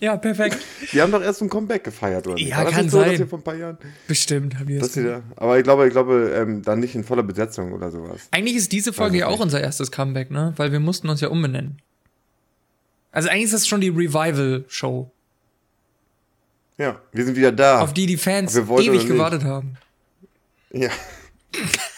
Ja, 0.00 0.16
perfekt. 0.16 0.58
Die 0.92 1.00
haben 1.00 1.12
doch 1.12 1.22
erst 1.22 1.40
ein 1.40 1.48
Comeback 1.48 1.84
gefeiert, 1.84 2.26
oder? 2.26 2.34
nicht? 2.34 2.48
Ja, 2.48 2.58
War 2.58 2.64
das 2.64 2.74
kann 2.74 2.88
so, 2.88 2.98
sein. 3.00 3.10
Dass 3.10 3.18
wir 3.20 3.26
vor 3.28 3.38
ein 3.38 3.42
paar 3.42 3.54
Jahren, 3.54 3.78
Bestimmt 4.08 4.58
haben 4.58 4.66
die 4.66 4.78
das. 4.78 4.92
da, 4.92 5.22
aber 5.36 5.56
ich 5.58 5.64
glaube, 5.64 5.86
ich 5.86 5.92
glaube, 5.92 6.32
ähm, 6.36 6.62
dann 6.62 6.80
nicht 6.80 6.94
in 6.94 7.04
voller 7.04 7.22
Besetzung 7.22 7.72
oder 7.72 7.90
sowas. 7.90 8.22
Eigentlich 8.32 8.56
ist 8.56 8.72
diese 8.72 8.92
Folge 8.92 9.18
ja 9.18 9.28
auch 9.28 9.40
unser 9.40 9.60
erstes 9.60 9.90
Comeback, 9.92 10.30
ne? 10.30 10.52
Weil 10.56 10.72
wir 10.72 10.80
mussten 10.80 11.08
uns 11.08 11.20
ja 11.20 11.28
umbenennen. 11.28 11.80
Also 13.12 13.28
eigentlich 13.28 13.44
ist 13.44 13.54
das 13.54 13.66
schon 13.68 13.80
die 13.80 13.90
Revival-Show, 13.90 15.10
Ja, 16.78 17.00
wir 17.12 17.24
sind 17.24 17.36
wieder 17.36 17.52
da. 17.52 17.80
auf 17.80 17.94
die 17.94 18.06
die 18.06 18.16
Fans 18.16 18.56
ewig 18.56 19.06
gewartet 19.06 19.44
haben. 19.44 19.76
Ja. 20.72 20.90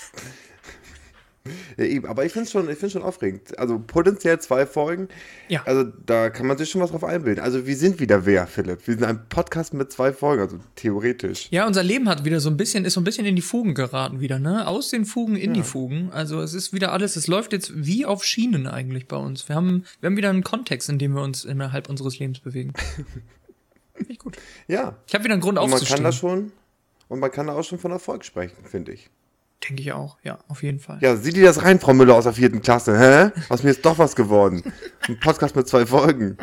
ja 1.76 1.85
eben, 1.85 2.06
aber 2.06 2.25
ich 2.25 2.33
finde 2.33 2.45
es 2.45 2.52
schon, 2.52 2.71
ich 2.71 2.78
find's 2.78 2.95
schon 2.95 3.02
aufregend. 3.02 3.59
Also 3.59 3.78
potenziell 3.78 4.38
zwei 4.40 4.66
Folgen. 4.66 5.09
Ja. 5.49 5.62
Also 5.64 5.85
da 5.85 6.30
kann 6.30 6.47
man 6.47 6.56
sich 6.56 6.71
schon 6.71 6.80
was 6.80 6.90
drauf 6.90 7.04
einbilden. 7.04 7.42
Also 7.42 7.66
wir 7.66 7.76
sind 7.76 8.00
wieder 8.00 8.25
wer, 8.25 8.47
Philipp? 8.47 8.87
Wir 8.87 8.95
sind 8.95 9.04
ein 9.04 9.28
Podcast 9.28 9.75
mit 9.75 9.92
zwei 9.92 10.12
Folgen, 10.12 10.42
also 10.42 10.59
theoretisch. 10.75 11.49
Ja, 11.50 11.66
unser 11.66 11.83
Leben 11.83 12.09
hat 12.09 12.25
wieder 12.25 12.40
so 12.40 12.49
ein 12.49 12.56
bisschen, 12.56 12.85
ist 12.85 12.95
so 12.95 13.00
ein 13.00 13.04
bisschen 13.04 13.26
in 13.26 13.37
die 13.37 13.42
Fugen 13.42 13.75
geraten 13.75 14.21
wieder, 14.21 14.38
ne? 14.38 14.66
Aus 14.66 14.90
den 14.90 15.04
Fugen 15.04 15.37
in 15.37 15.52
die 15.52 15.62
Fugen. 15.62 16.11
Also 16.12 16.40
es 16.40 16.54
ist 16.54 16.73
wieder 16.73 16.92
alles, 16.92 17.16
es 17.16 17.26
läuft 17.26 17.52
jetzt 17.52 17.73
wie 17.75 18.06
auf 18.06 18.25
Schienen 18.25 18.66
eigentlich 18.66 19.06
bei 19.06 19.16
uns. 19.16 19.49
Wir 19.49 19.56
haben, 19.56 19.85
wir 20.00 20.09
haben 20.09 20.16
wieder 20.16 20.30
einen 20.30 20.45
Kontext, 20.45 20.88
in 20.88 20.99
dem 20.99 21.14
wir 21.14 21.23
uns 21.23 21.45
innerhalb 21.45 21.88
unseres 21.88 22.18
Lebens 22.18 22.40
bewegen. 22.40 22.73
Finde 23.95 24.12
ich 24.12 24.18
gut. 24.18 24.37
Ja. 24.68 24.97
Ich 25.06 25.14
habe 25.14 25.25
wieder 25.25 25.35
einen 25.35 25.42
Grund 25.42 25.59
Und 25.59 25.71
man 25.71 25.80
kann 25.80 26.02
da 26.02 26.12
schon, 26.12 26.52
und 27.09 27.21
man 27.21 27.30
kann 27.30 27.47
da 27.47 27.54
auch 27.54 27.64
schon 27.64 27.78
von 27.78 27.92
Erfolg 27.92 28.25
sprechen, 28.25 28.64
finde 28.64 28.92
ich. 28.92 29.11
Denke 29.64 29.82
ich 29.82 29.92
auch, 29.92 30.18
ja, 30.22 30.38
auf 30.48 30.62
jeden 30.62 30.78
Fall. 30.80 30.98
Ja, 31.00 31.16
sieh 31.16 31.32
dir 31.32 31.44
das 31.44 31.62
rein, 31.62 31.80
Frau 31.80 31.94
Müller 31.94 32.14
aus 32.14 32.25
der 32.25 32.34
vierten 32.34 32.60
Klasse, 32.60 32.98
hä? 32.98 33.30
Aus 33.48 33.62
mir 33.62 33.70
ist 33.70 33.84
doch 33.84 33.98
was 33.98 34.14
geworden. 34.14 34.62
Ein 35.08 35.18
Podcast 35.18 35.56
mit 35.56 35.66
zwei 35.66 35.86
Folgen. 35.86 36.36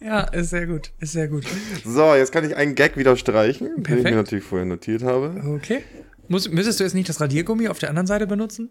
Ja, 0.00 0.20
ist 0.24 0.50
sehr 0.50 0.66
gut, 0.66 0.92
ist 1.00 1.12
sehr 1.12 1.28
gut. 1.28 1.44
So, 1.84 2.14
jetzt 2.14 2.32
kann 2.32 2.44
ich 2.44 2.56
einen 2.56 2.74
Gag 2.74 2.96
wieder 2.96 3.16
streichen, 3.16 3.68
den 3.68 3.76
ich 3.78 3.84
Perfekt. 3.84 4.10
mir 4.10 4.16
natürlich 4.16 4.44
vorher 4.44 4.66
notiert 4.66 5.02
habe. 5.02 5.42
Okay. 5.56 5.82
Muss, 6.28 6.48
müsstest 6.50 6.80
du 6.80 6.84
jetzt 6.84 6.94
nicht 6.94 7.08
das 7.08 7.20
Radiergummi 7.20 7.68
auf 7.68 7.78
der 7.78 7.88
anderen 7.90 8.06
Seite 8.06 8.26
benutzen? 8.26 8.70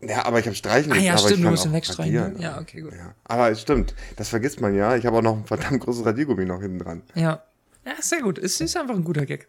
Ja, 0.00 0.24
aber 0.24 0.38
ich 0.38 0.46
habe 0.46 0.56
streichen 0.56 0.92
Ah 0.92 0.96
ja, 0.96 1.12
aber 1.12 1.20
stimmt, 1.22 1.44
du 1.44 1.50
musst 1.50 1.66
auch 1.66 1.72
wegstreichen. 1.72 2.16
radieren. 2.16 2.38
Ne? 2.38 2.42
Ja, 2.42 2.60
okay, 2.60 2.80
gut. 2.80 2.92
Ja, 2.92 3.14
aber 3.24 3.50
es 3.50 3.60
stimmt, 3.60 3.94
das 4.16 4.28
vergisst 4.28 4.60
man 4.60 4.74
ja. 4.74 4.96
Ich 4.96 5.06
habe 5.06 5.18
auch 5.18 5.22
noch 5.22 5.36
ein 5.36 5.44
verdammt 5.46 5.80
großes 5.80 6.04
Radiergummi 6.04 6.44
noch 6.44 6.60
hinten 6.60 6.78
dran. 6.78 7.02
Ja. 7.14 7.42
Ja, 7.84 7.92
sehr 8.00 8.20
gut. 8.20 8.38
Es 8.38 8.60
ist 8.60 8.76
einfach 8.76 8.94
ein 8.94 9.04
guter 9.04 9.26
Gag. 9.26 9.48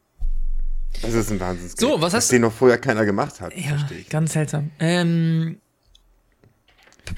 Das 1.01 1.13
ist 1.13 1.31
ein 1.31 1.39
Wahnsinns. 1.39 1.75
So, 1.77 2.01
was 2.01 2.13
hast- 2.13 2.31
Den 2.31 2.41
noch 2.41 2.51
vorher 2.53 2.77
keiner 2.79 3.05
gemacht 3.05 3.39
hat, 3.41 3.55
Ja, 3.55 3.77
ganz 4.09 4.33
seltsam. 4.33 4.71
Ähm, 4.79 5.59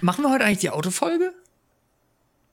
machen 0.01 0.23
wir 0.23 0.31
heute 0.31 0.43
eigentlich 0.45 0.59
die 0.59 0.69
Autofolge? 0.69 1.31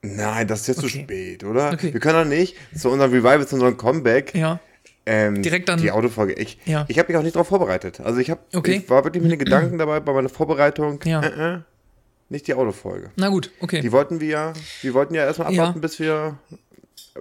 Nein, 0.01 0.47
das 0.47 0.61
ist 0.61 0.67
jetzt 0.67 0.77
Okay. 0.79 0.87
zu 0.87 0.99
spät, 0.99 1.43
oder? 1.43 1.73
Okay. 1.73 1.91
Wir 1.93 1.99
können 1.99 2.23
doch 2.23 2.29
nicht 2.37 2.55
zu 2.75 2.89
unserem 2.89 3.11
Revival, 3.11 3.45
zu 3.47 3.55
unserem 3.55 3.75
Comeback, 3.77 4.33
Ja. 4.35 4.59
ähm, 5.05 5.41
Direkt 5.41 5.67
dann- 5.67 5.81
die 5.81 5.91
Autofolge. 5.91 6.33
Ich, 6.33 6.59
Ja. 6.65 6.85
ich 6.87 6.97
habe 6.97 7.11
mich 7.11 7.17
auch 7.17 7.23
nicht 7.23 7.35
darauf 7.35 7.47
vorbereitet. 7.47 7.99
Also 7.99 8.19
ich, 8.19 8.29
hab, 8.29 8.39
Okay. 8.55 8.77
ich 8.83 8.89
war 8.89 9.03
wirklich 9.03 9.21
mit 9.23 9.31
den 9.31 9.39
Gedanken 9.45 9.77
dabei 9.77 9.99
bei 9.99 10.13
meiner 10.13 10.29
Vorbereitung. 10.29 10.99
Ja. 11.03 11.21
Äh, 11.21 11.55
äh, 11.55 11.59
nicht 12.29 12.47
die 12.47 12.53
Autofolge. 12.53 13.11
Na 13.17 13.27
gut, 13.29 13.51
okay. 13.59 13.81
Die 13.81 13.91
wollten 13.91 14.21
wir, 14.21 14.53
wir 14.81 14.93
wollten 14.93 15.13
ja 15.13 15.25
erstmal 15.25 15.51
Ja. 15.51 15.63
abwarten, 15.63 15.81
bis 15.81 15.99
wir 15.99 16.37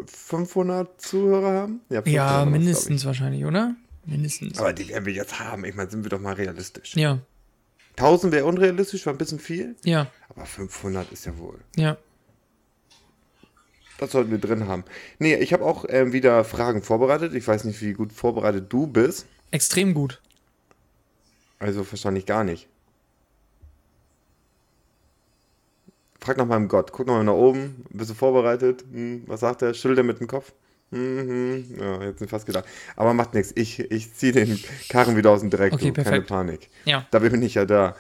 500 0.07 1.01
Zuhörer 1.01 1.53
haben. 1.63 1.81
Ja, 1.89 2.03
500 2.03 2.07
ja, 2.07 2.45
mindestens 2.45 3.05
wahrscheinlich, 3.05 3.45
oder? 3.45 3.75
Mindestens. 4.07 4.59
Aber 4.59 4.73
die 4.73 4.89
werden 4.89 5.05
wir 5.05 5.13
jetzt 5.13 5.39
haben. 5.41 5.65
Ich 5.65 5.75
meine, 5.75 5.91
sind 5.91 6.05
wir 6.05 6.11
doch 6.11 6.21
mal 6.21 6.35
realistisch. 6.35 6.95
Ja, 6.97 7.19
1000 7.97 8.33
wäre 8.33 8.45
unrealistisch, 8.47 9.05
war 9.07 9.13
ein 9.15 9.19
bisschen 9.19 9.41
viel. 9.41 9.75
ja, 9.85 10.11
Aber 10.29 10.47
500 10.47 11.11
ist 11.13 11.27
ja 11.27 11.37
wohl. 11.39 11.59
ja. 11.77 11.97
Das 13.99 14.13
sollten 14.13 14.31
wir 14.31 14.37
drin 14.37 14.69
haben. 14.69 14.85
Nee, 15.19 15.37
ich 15.37 15.55
habe 15.55 15.65
auch 15.65 15.87
ähm, 15.89 16.13
wieder 16.13 16.45
Fragen 16.45 16.83
vorbereitet. 16.83 17.33
Ich 17.35 17.49
weiß 17.49 17.65
nicht, 17.65 17.81
wie 17.81 17.95
gut 17.95 18.13
vorbereitet 18.13 18.67
du 18.71 18.87
bist. 18.87 19.25
Extrem 19.53 19.95
gut. 19.95 20.21
Also 21.59 21.91
wahrscheinlich 21.91 22.27
gar 22.27 22.45
nicht. 22.45 22.69
Frag 26.21 26.37
nach 26.37 26.45
meinem 26.45 26.69
Gott. 26.69 26.93
Guck 26.93 27.07
noch 27.07 27.15
mal 27.15 27.25
nach 27.25 27.33
oben. 27.33 27.87
Bist 27.89 28.11
du 28.11 28.15
vorbereitet? 28.15 28.85
Hm, 28.93 29.23
was 29.27 29.41
sagt 29.41 29.63
er? 29.63 29.73
Schüttelt 29.73 29.97
er 29.99 30.05
mit 30.05 30.21
dem 30.21 30.27
Kopf? 30.27 30.53
Mhm. 30.91 31.65
Ja, 31.81 32.03
jetzt 32.05 32.19
sind 32.21 32.29
fast 32.29 32.47
gedacht. 32.47 32.65
Aber 32.95 33.13
macht 33.15 33.35
nichts. 33.35 33.53
Ich, 33.57 33.81
ich 33.91 34.15
ziehe 34.15 34.33
den 34.33 34.59
Karren 34.89 35.17
wieder 35.17 35.31
aus 35.31 35.41
dem 35.41 35.51
Dreck. 35.51 35.73
Okay, 35.73 35.91
du. 35.91 36.03
Keine. 36.05 36.23
Panik. 36.23 36.69
Ja. 36.85 37.07
Dafür 37.11 37.31
bin 37.31 37.43
ich 37.43 37.55
ja 37.55 37.65
da. 37.65 37.97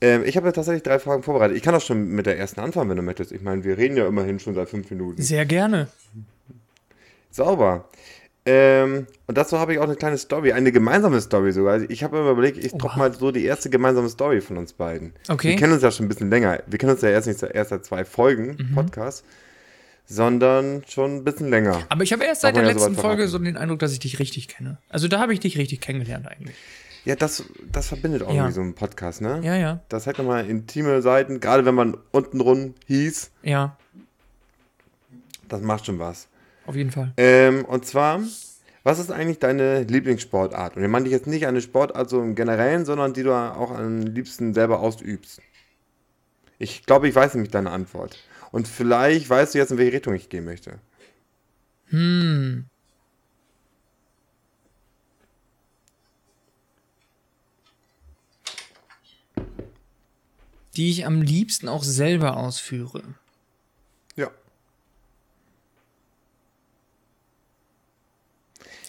Ähm, 0.00 0.22
ich 0.24 0.36
habe 0.36 0.46
ja 0.46 0.52
tatsächlich 0.52 0.82
drei 0.82 0.98
Fragen 0.98 1.22
vorbereitet. 1.22 1.56
Ich 1.56 1.62
kann 1.62 1.74
auch 1.74 1.80
schon 1.80 2.08
mit 2.10 2.26
der 2.26 2.38
ersten 2.38 2.60
anfangen, 2.60 2.90
wenn 2.90 2.96
du 2.96 3.02
möchtest. 3.02 3.32
Ich 3.32 3.42
meine, 3.42 3.64
wir 3.64 3.78
reden 3.78 3.96
ja 3.96 4.06
immerhin 4.06 4.38
schon 4.38 4.54
seit 4.54 4.68
fünf 4.68 4.90
Minuten. 4.90 5.20
Sehr 5.22 5.44
gerne. 5.46 5.88
Sauber. 7.30 7.88
Ähm, 8.46 9.06
und 9.26 9.36
dazu 9.36 9.58
habe 9.58 9.74
ich 9.74 9.78
auch 9.78 9.84
eine 9.84 9.96
kleine 9.96 10.16
Story, 10.16 10.52
eine 10.52 10.72
gemeinsame 10.72 11.20
Story 11.20 11.52
sogar. 11.52 11.74
Also 11.74 11.86
ich 11.88 12.02
habe 12.02 12.22
mir 12.22 12.30
überlegt, 12.30 12.56
ich 12.56 12.72
droppe 12.72 12.98
mal 12.98 13.12
so 13.12 13.30
die 13.30 13.44
erste 13.44 13.68
gemeinsame 13.68 14.08
Story 14.08 14.40
von 14.40 14.56
uns 14.56 14.72
beiden. 14.72 15.12
Okay. 15.28 15.48
Wir 15.50 15.56
kennen 15.56 15.74
uns 15.74 15.82
ja 15.82 15.90
schon 15.90 16.06
ein 16.06 16.08
bisschen 16.08 16.30
länger. 16.30 16.62
Wir 16.66 16.78
kennen 16.78 16.92
uns 16.92 17.02
ja 17.02 17.10
erst 17.10 17.26
nicht 17.28 17.42
erst 17.42 17.70
seit 17.70 17.84
zwei 17.84 18.04
Folgen 18.06 18.56
Mhm. 18.58 18.74
Podcast, 18.74 19.24
sondern 20.10 20.82
schon 20.88 21.16
ein 21.16 21.24
bisschen 21.24 21.50
länger. 21.50 21.82
Aber 21.90 22.02
ich 22.02 22.12
habe 22.14 22.24
erst 22.24 22.40
seit 22.40 22.56
der 22.56 22.62
ja 22.64 22.70
letzten 22.70 22.94
Folge 22.94 23.28
so 23.28 23.38
den 23.38 23.56
Eindruck, 23.58 23.78
dass 23.78 23.92
ich 23.92 23.98
dich 23.98 24.18
richtig 24.18 24.48
kenne. 24.48 24.78
Also 24.88 25.06
da 25.06 25.20
habe 25.20 25.34
ich 25.34 25.40
dich 25.40 25.58
richtig 25.58 25.80
kennengelernt 25.80 26.26
eigentlich. 26.26 26.56
Ja, 27.04 27.14
das, 27.14 27.44
das 27.70 27.88
verbindet 27.88 28.22
auch 28.22 28.28
Ja. 28.30 28.34
irgendwie 28.36 28.52
so 28.54 28.60
einen 28.62 28.74
Podcast, 28.74 29.20
ne? 29.20 29.40
Ja, 29.42 29.54
ja, 29.56 29.80
Das 29.90 30.06
hat 30.06 30.18
nochmal 30.18 30.48
intime 30.48 31.00
Seiten, 31.02 31.40
gerade 31.40 31.64
wenn 31.66 31.74
man 31.74 31.96
untenrum 32.10 32.74
hieß, 32.86 33.30
ja, 33.42 33.76
das 35.48 35.60
macht 35.62 35.86
schon 35.86 35.98
was. 35.98 36.28
auf 36.66 36.74
jeden 36.74 36.90
Fall. 36.90 37.12
Ähm, 37.16 37.64
und 37.64 37.86
zwar, 37.86 38.20
was 38.84 38.98
ist 38.98 39.10
eigentlich 39.10 39.38
deine 39.38 39.82
Lieblingssportart? 39.84 40.76
Und 40.76 40.82
ich 40.82 40.88
meine 40.90 41.06
ich 41.06 41.12
jetzt 41.12 41.26
nicht 41.26 41.46
eine 41.46 41.60
Sportart 41.60 42.08
so 42.10 42.20
im 42.22 42.34
Generellen, 42.34 42.84
sondern 42.84 43.12
die 43.14 43.22
du 43.22 43.32
auch 43.34 43.70
am 43.70 44.00
liebsten 44.02 44.52
selber 44.54 44.80
ausübst. 44.80 45.40
Ich 46.58 46.84
glaube, 46.84 47.08
ich 47.08 47.14
weiß 47.14 47.34
nämlich 47.34 47.50
deine 47.52 47.70
Antwort. 47.70 48.18
Und 48.50 48.66
vielleicht 48.68 49.28
weißt 49.28 49.54
du 49.54 49.58
jetzt, 49.58 49.70
in 49.70 49.78
welche 49.78 49.92
Richtung 49.92 50.14
ich 50.14 50.28
gehen 50.28 50.44
möchte. 50.44 50.78
Hm. 51.88 52.64
Die 60.76 60.90
ich 60.90 61.06
am 61.06 61.22
liebsten 61.22 61.68
auch 61.68 61.82
selber 61.82 62.36
ausführe. 62.36 63.02
Ja. 64.16 64.30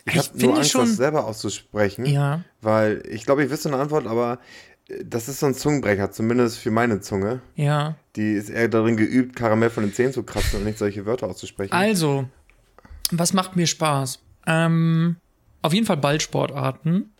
Ich 0.05 0.15
Ich 0.15 0.17
habe 0.27 0.37
nur 0.39 0.57
Angst, 0.57 0.71
schon- 0.71 0.85
das 0.85 0.97
selber 0.97 1.25
auszusprechen, 1.25 2.05
Ja. 2.05 2.43
weil 2.61 3.03
ich 3.07 3.25
glaube, 3.25 3.43
ich 3.43 3.49
wüsste 3.49 3.69
eine 3.69 3.77
Antwort, 3.81 4.05
aber 4.07 4.39
das 5.03 5.29
ist 5.29 5.39
so 5.39 5.45
ein 5.45 5.53
Zungenbrecher, 5.53 6.11
zumindest 6.11 6.57
für 6.57 6.71
meine 6.71 6.99
Zunge. 7.01 7.41
Ja. 7.55 7.95
Die 8.15 8.33
ist 8.33 8.49
eher 8.49 8.67
darin 8.67 8.97
geübt, 8.97 9.35
Karamell 9.35 9.69
von 9.69 9.83
den 9.83 9.93
Zähnen 9.93 10.13
zu 10.13 10.23
kratzen 10.23 10.59
und 10.59 10.65
nicht 10.65 10.77
solche 10.77 11.05
Wörter 11.05 11.27
auszusprechen. 11.27 11.73
Also, 11.73 12.27
was 13.11 13.33
macht 13.33 13.55
mir 13.55 13.67
Spaß? 13.67 14.19
Ähm, 14.47 15.17
auf 15.61 15.73
jeden 15.73 15.85
Fall 15.85 15.97
Ballsportarten. 15.97 17.11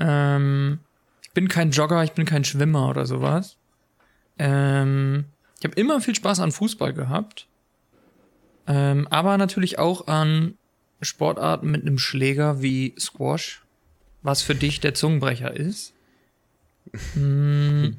Ähm, 0.00 0.78
ich 1.22 1.30
bin 1.30 1.48
kein 1.48 1.70
Jogger, 1.70 2.02
ich 2.02 2.12
bin 2.12 2.24
kein 2.24 2.44
Schwimmer 2.44 2.88
oder 2.88 3.06
sowas. 3.06 3.56
Ähm, 4.38 5.26
ich 5.58 5.64
habe 5.64 5.80
immer 5.80 6.00
viel 6.00 6.14
Spaß 6.14 6.40
an 6.40 6.52
Fußball 6.52 6.92
gehabt. 6.92 7.46
Ähm, 8.66 9.06
aber 9.10 9.38
natürlich 9.38 9.78
auch 9.78 10.08
an 10.08 10.58
Sportarten 11.00 11.70
mit 11.70 11.82
einem 11.82 11.98
Schläger 11.98 12.62
wie 12.62 12.94
Squash, 12.98 13.62
was 14.22 14.42
für 14.42 14.56
dich 14.56 14.80
der 14.80 14.94
Zungenbrecher 14.94 15.54
ist. 15.54 15.92
Hm, 17.14 17.96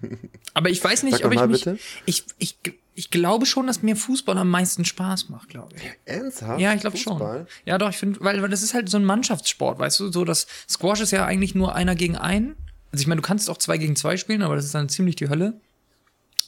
aber 0.54 0.70
ich 0.70 0.84
weiß 0.84 1.04
nicht, 1.04 1.18
Sag 1.18 1.26
ob 1.26 1.34
ich 1.34 1.40
mal 1.40 1.48
mich. 1.48 1.64
bitte. 1.66 1.80
Ich, 2.06 2.26
ich, 2.38 2.58
ich 2.96 3.12
glaube 3.12 3.46
schon, 3.46 3.68
dass 3.68 3.84
mir 3.84 3.96
Fußball 3.96 4.38
am 4.38 4.50
meisten 4.50 4.86
Spaß 4.86 5.30
macht, 5.30 5.50
glaube 5.50 5.76
ich. 5.76 5.84
Ernsthaft? 6.06 6.60
Ja, 6.60 6.74
ich 6.74 6.82
glaube 6.82 6.98
schon. 6.98 7.46
Ja, 7.66 7.78
doch, 7.78 7.90
ich 7.90 7.98
finde, 7.98 8.20
weil, 8.22 8.42
weil 8.42 8.50
das 8.50 8.64
ist 8.64 8.74
halt 8.74 8.90
so 8.90 8.98
ein 8.98 9.06
Mannschaftssport, 9.06 9.80
weißt 9.80 10.00
du, 10.00 10.12
so 10.12 10.26
das 10.26 10.48
Squash 10.68 11.02
ist 11.02 11.12
ja 11.12 11.26
eigentlich 11.26 11.56
nur 11.56 11.76
einer 11.76 11.96
gegen 11.96 12.18
einen. 12.18 12.56
Also 12.92 13.02
ich 13.02 13.08
meine, 13.08 13.22
du 13.22 13.28
kannst 13.28 13.50
auch 13.50 13.58
zwei 13.58 13.78
gegen 13.78 13.96
zwei 13.96 14.18
spielen, 14.18 14.42
aber 14.42 14.56
das 14.56 14.66
ist 14.66 14.74
dann 14.74 14.90
ziemlich 14.90 15.16
die 15.16 15.30
Hölle. 15.30 15.60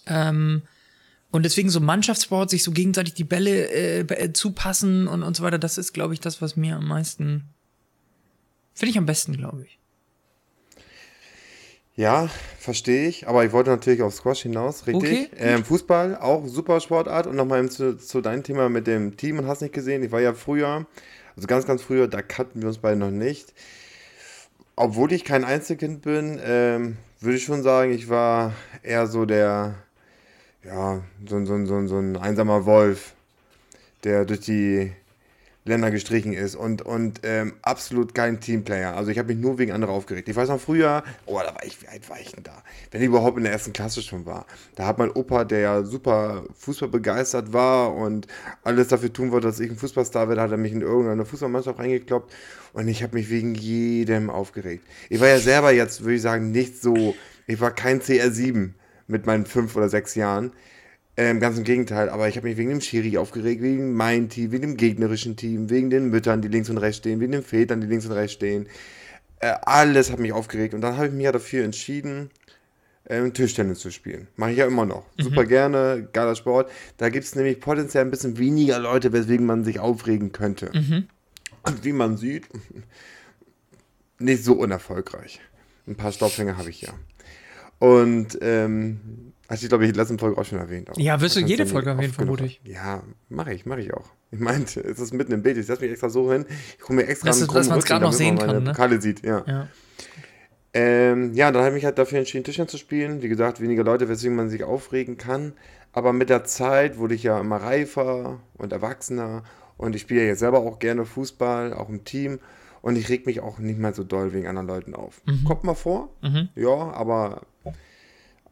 Ähm, 0.08 0.64
und 1.32 1.44
deswegen 1.44 1.70
so 1.70 1.80
Mannschaftssport, 1.80 2.50
sich 2.50 2.64
so 2.64 2.72
gegenseitig 2.72 3.14
die 3.14 3.24
Bälle 3.24 3.70
äh, 3.70 4.00
äh, 4.00 4.34
zupassen 4.34 5.08
und, 5.08 5.22
und 5.22 5.36
so 5.36 5.44
weiter, 5.44 5.60
das 5.60 5.78
ist, 5.78 5.94
glaube 5.94 6.14
ich, 6.14 6.20
das, 6.20 6.42
was 6.42 6.56
mir 6.56 6.78
am 6.78 6.88
meisten. 6.88 7.50
Finde 8.74 8.92
ich 8.92 8.98
am 8.98 9.06
besten, 9.06 9.38
glaube 9.38 9.66
ich. 9.66 9.79
Ja, 12.00 12.30
verstehe 12.58 13.10
ich, 13.10 13.28
aber 13.28 13.44
ich 13.44 13.52
wollte 13.52 13.72
natürlich 13.72 14.02
auf 14.02 14.14
Squash 14.14 14.44
hinaus, 14.44 14.88
richtig. 14.88 15.28
Okay, 15.34 15.38
ähm, 15.38 15.66
Fußball, 15.66 16.16
auch 16.16 16.48
super 16.48 16.80
Sportart. 16.80 17.28
Und 17.28 17.36
nochmal 17.36 17.68
zu, 17.68 17.98
zu 17.98 18.22
deinem 18.22 18.42
Thema 18.42 18.70
mit 18.70 18.88
dem 18.88 19.18
Team 19.18 19.38
und 19.38 19.48
hast 19.48 19.62
nicht 19.62 19.74
gesehen. 19.74 20.02
Ich 20.02 20.10
war 20.14 20.22
ja 20.22 20.34
früher, 20.34 20.86
also 21.36 21.46
ganz, 21.46 21.66
ganz 21.66 21.82
früher, 21.82 22.08
da 22.08 22.22
kannten 22.22 22.62
wir 22.62 22.70
uns 22.70 22.78
beide 22.78 22.96
noch 22.96 23.12
nicht. 23.12 23.54
Obwohl 24.78 25.12
ich 25.12 25.26
kein 25.26 25.44
Einzelkind 25.44 26.02
bin, 26.04 26.40
ähm, 26.42 26.96
würde 27.20 27.36
ich 27.36 27.44
schon 27.44 27.64
sagen, 27.64 27.92
ich 27.92 28.08
war 28.08 28.54
eher 28.82 29.06
so 29.08 29.26
der, 29.26 29.76
ja, 30.64 31.04
so, 31.28 31.44
so, 31.44 31.66
so, 31.66 31.86
so 31.86 31.98
ein 31.98 32.16
einsamer 32.16 32.66
Wolf, 32.66 33.14
der 34.06 34.24
durch 34.24 34.40
die 34.40 34.94
Länder 35.70 35.92
gestrichen 35.92 36.34
ist 36.34 36.56
und, 36.56 36.82
und 36.82 37.22
ähm, 37.24 37.54
absolut 37.62 38.14
kein 38.14 38.42
Teamplayer. 38.42 38.96
Also 38.98 39.12
ich 39.12 39.18
habe 39.18 39.34
mich 39.34 39.42
nur 39.42 39.58
wegen 39.58 39.72
anderer 39.72 39.94
aufgeregt. 39.94 40.28
Ich 40.28 40.36
weiß 40.36 40.50
noch 40.50 40.60
früher, 40.60 41.04
oh, 41.26 41.40
da 41.40 41.54
war 41.56 41.64
ich, 41.64 41.82
wie 41.82 41.88
alt 41.88 42.10
war 42.10 42.20
ich 42.20 42.32
denn 42.32 42.44
da? 42.44 42.62
Wenn 42.92 43.02
ich 43.02 43.08
überhaupt 43.08 43.38
in 43.38 43.44
der 43.44 43.54
ersten 43.54 43.72
Klasse 43.72 44.02
schon 44.02 44.26
war. 44.26 44.46
Da 44.76 44.86
hat 44.86 44.98
mein 44.98 45.12
Opa, 45.12 45.46
der 45.46 45.60
ja 45.60 45.84
super 45.84 46.44
Fußball 46.56 46.90
begeistert 46.90 47.54
war 47.54 47.96
und 47.96 48.28
alles 48.64 48.90
dafür 48.90 49.14
tun 49.14 49.32
wollte, 49.32 49.48
dass 49.48 49.60
ich 49.60 49.70
ein 49.70 49.78
Fußballstar 49.78 50.28
werde, 50.28 50.42
hat 50.42 50.52
er 50.52 50.58
mich 50.58 50.74
in 50.74 50.82
irgendeine 50.82 51.26
Fußballmannschaft 51.26 51.80
reingekloppt 51.80 52.34
und 52.74 52.88
ich 52.88 53.04
habe 53.04 53.16
mich 53.16 53.30
wegen 53.30 53.56
jedem 53.56 54.30
aufgeregt. 54.30 54.86
Ich 55.10 55.20
war 55.22 55.28
ja 55.28 55.40
selber 55.40 55.72
jetzt, 55.72 56.02
würde 56.02 56.16
ich 56.16 56.22
sagen, 56.22 56.52
nicht 56.52 56.82
so, 56.82 57.16
ich 57.48 57.62
war 57.62 57.72
kein 57.72 58.02
CR7 58.02 58.72
mit 59.08 59.26
meinen 59.26 59.46
fünf 59.46 59.76
oder 59.76 59.90
sechs 59.90 60.16
Jahren. 60.16 60.52
Ähm, 61.20 61.42
ganz 61.42 61.58
im 61.58 61.66
Gegenteil, 61.66 62.08
aber 62.08 62.30
ich 62.30 62.38
habe 62.38 62.48
mich 62.48 62.56
wegen 62.56 62.70
dem 62.70 62.80
Schiri 62.80 63.18
aufgeregt, 63.18 63.62
wegen 63.62 63.92
meinem 63.94 64.30
Team, 64.30 64.54
wegen 64.54 64.62
dem 64.62 64.78
gegnerischen 64.78 65.36
Team, 65.36 65.70
wegen 65.70 65.90
den 65.90 66.10
Müttern, 66.10 66.42
die 66.42 66.48
links 66.48 66.70
und 66.70 66.78
rechts 66.78 67.00
stehen, 67.00 67.20
wegen 67.20 67.34
den 67.34 67.44
Vätern, 67.44 67.82
die 67.82 67.88
links 67.88 68.06
und 68.06 68.14
rechts 68.14 68.32
stehen. 68.32 68.68
Äh, 69.42 69.54
alles 69.64 70.14
hat 70.14 70.20
mich 70.20 70.32
aufgeregt 70.32 70.74
und 70.74 70.80
dann 70.80 70.96
habe 70.96 71.08
ich 71.08 71.12
mich 71.12 71.26
ja 71.26 71.34
dafür 71.34 71.66
entschieden, 71.66 72.30
ähm, 73.10 73.34
Tischtennis 73.34 73.80
zu 73.80 73.92
spielen. 73.92 74.30
Mache 74.38 74.52
ich 74.52 74.60
ja 74.60 74.66
immer 74.66 74.86
noch. 74.86 75.08
Super 75.18 75.44
gerne, 75.44 76.08
geiler 76.14 76.36
Sport. 76.36 76.72
Da 76.96 77.10
gibt 77.10 77.26
es 77.26 77.36
nämlich 77.36 77.60
potenziell 77.60 78.06
ein 78.06 78.12
bisschen 78.12 78.38
weniger 78.38 78.80
Leute, 78.80 79.12
weswegen 79.12 79.46
man 79.46 79.66
sich 79.66 79.82
aufregen 79.82 80.32
könnte. 80.32 80.72
Und 81.64 81.84
wie 81.84 81.92
man 81.92 82.16
sieht, 82.16 82.48
nicht 84.20 84.46
so 84.46 84.54
unerfolgreich. 84.54 85.42
Ein 85.86 85.96
paar 85.96 86.14
Staubfänger 86.14 86.56
habe 86.56 86.70
ich 86.70 86.82
ja. 86.82 86.94
Und 87.80 88.38
ähm, 88.42 89.34
hast 89.50 89.64
du, 89.64 89.68
glaube 89.68 89.84
ich, 89.84 89.90
in 89.90 89.94
der 89.96 90.04
letzten 90.04 90.20
Folge 90.20 90.40
auch 90.40 90.46
schon 90.46 90.60
erwähnt. 90.60 90.90
Auch. 90.90 90.98
Ja, 90.98 91.20
wirst 91.20 91.36
du 91.36 91.42
jede 91.42 91.66
Folge 91.66 91.90
erwähnen, 91.90 92.14
vermute 92.14 92.46
ich. 92.46 92.62
Ja, 92.64 93.04
mache 93.28 93.54
ich, 93.54 93.66
mache 93.66 93.82
ich 93.82 93.94
auch. 93.94 94.06
Ich 94.32 94.40
meinte, 94.40 94.80
es 94.88 95.00
ist 95.00 95.14
mitten 95.14 95.32
im 95.34 95.42
Bild. 95.44 95.58
Ich 95.58 95.66
setze 95.66 95.82
mich 95.82 95.92
extra 95.92 96.10
so 96.10 96.32
hin. 96.32 96.46
Ich 96.78 96.88
hole 96.88 96.96
mir 96.96 97.08
extra 97.08 97.28
Dass 97.28 97.38
einen 97.40 97.48
du- 97.48 97.54
dass 97.56 97.68
man's 97.68 97.84
Rücken, 97.84 97.88
grad 97.90 98.02
noch 98.02 98.14
sehen 98.14 98.36
man 98.36 98.46
kann, 98.48 98.64
ne? 98.64 98.70
Pokale 98.72 99.02
sieht, 99.02 99.26
ja. 99.26 99.44
Ja. 99.48 99.68
Ähm, 100.74 101.34
ja, 101.34 101.52
dann 101.52 101.62
habe 101.64 101.70
ich 101.70 101.76
mich 101.76 101.86
halt 101.86 101.98
dafür 101.98 102.20
entschieden, 102.20 102.44
Tischtennis 102.44 102.72
zu 102.72 102.78
spielen. 102.78 103.22
Wie 103.24 103.30
gesagt, 103.30 103.60
weniger 103.60 103.84
Leute, 103.84 104.08
weswegen 104.08 104.36
man 104.36 104.50
sich 104.50 104.64
aufregen 104.64 105.18
kann. 105.18 105.54
Aber 105.94 106.14
mit 106.14 106.30
der 106.30 106.44
Zeit 106.44 106.98
wurde 107.00 107.16
ich 107.16 107.24
ja 107.24 107.40
immer 107.40 107.58
reifer 107.58 108.40
und 108.56 108.72
erwachsener. 108.72 109.44
Und 109.78 109.96
ich 109.96 110.04
spiele 110.04 110.22
ja 110.22 110.28
jetzt 110.28 110.40
selber 110.40 110.60
auch 110.60 110.78
gerne 110.78 111.06
Fußball, 111.06 111.74
auch 111.74 111.90
im 111.90 112.04
Team. 112.04 112.40
Und 112.82 112.98
ich 112.98 113.10
reg 113.10 113.26
mich 113.26 113.40
auch 113.42 113.58
nicht 113.58 113.80
mehr 113.80 113.94
so 113.94 114.04
doll 114.04 114.32
wegen 114.32 114.48
anderen 114.48 114.68
Leuten 114.68 114.94
auf. 114.94 115.22
Kommt 115.46 115.64
mal 115.64 115.74
vor, 115.74 116.10
Mhm. 116.22 116.50
ja, 116.56 116.70
aber, 116.70 117.42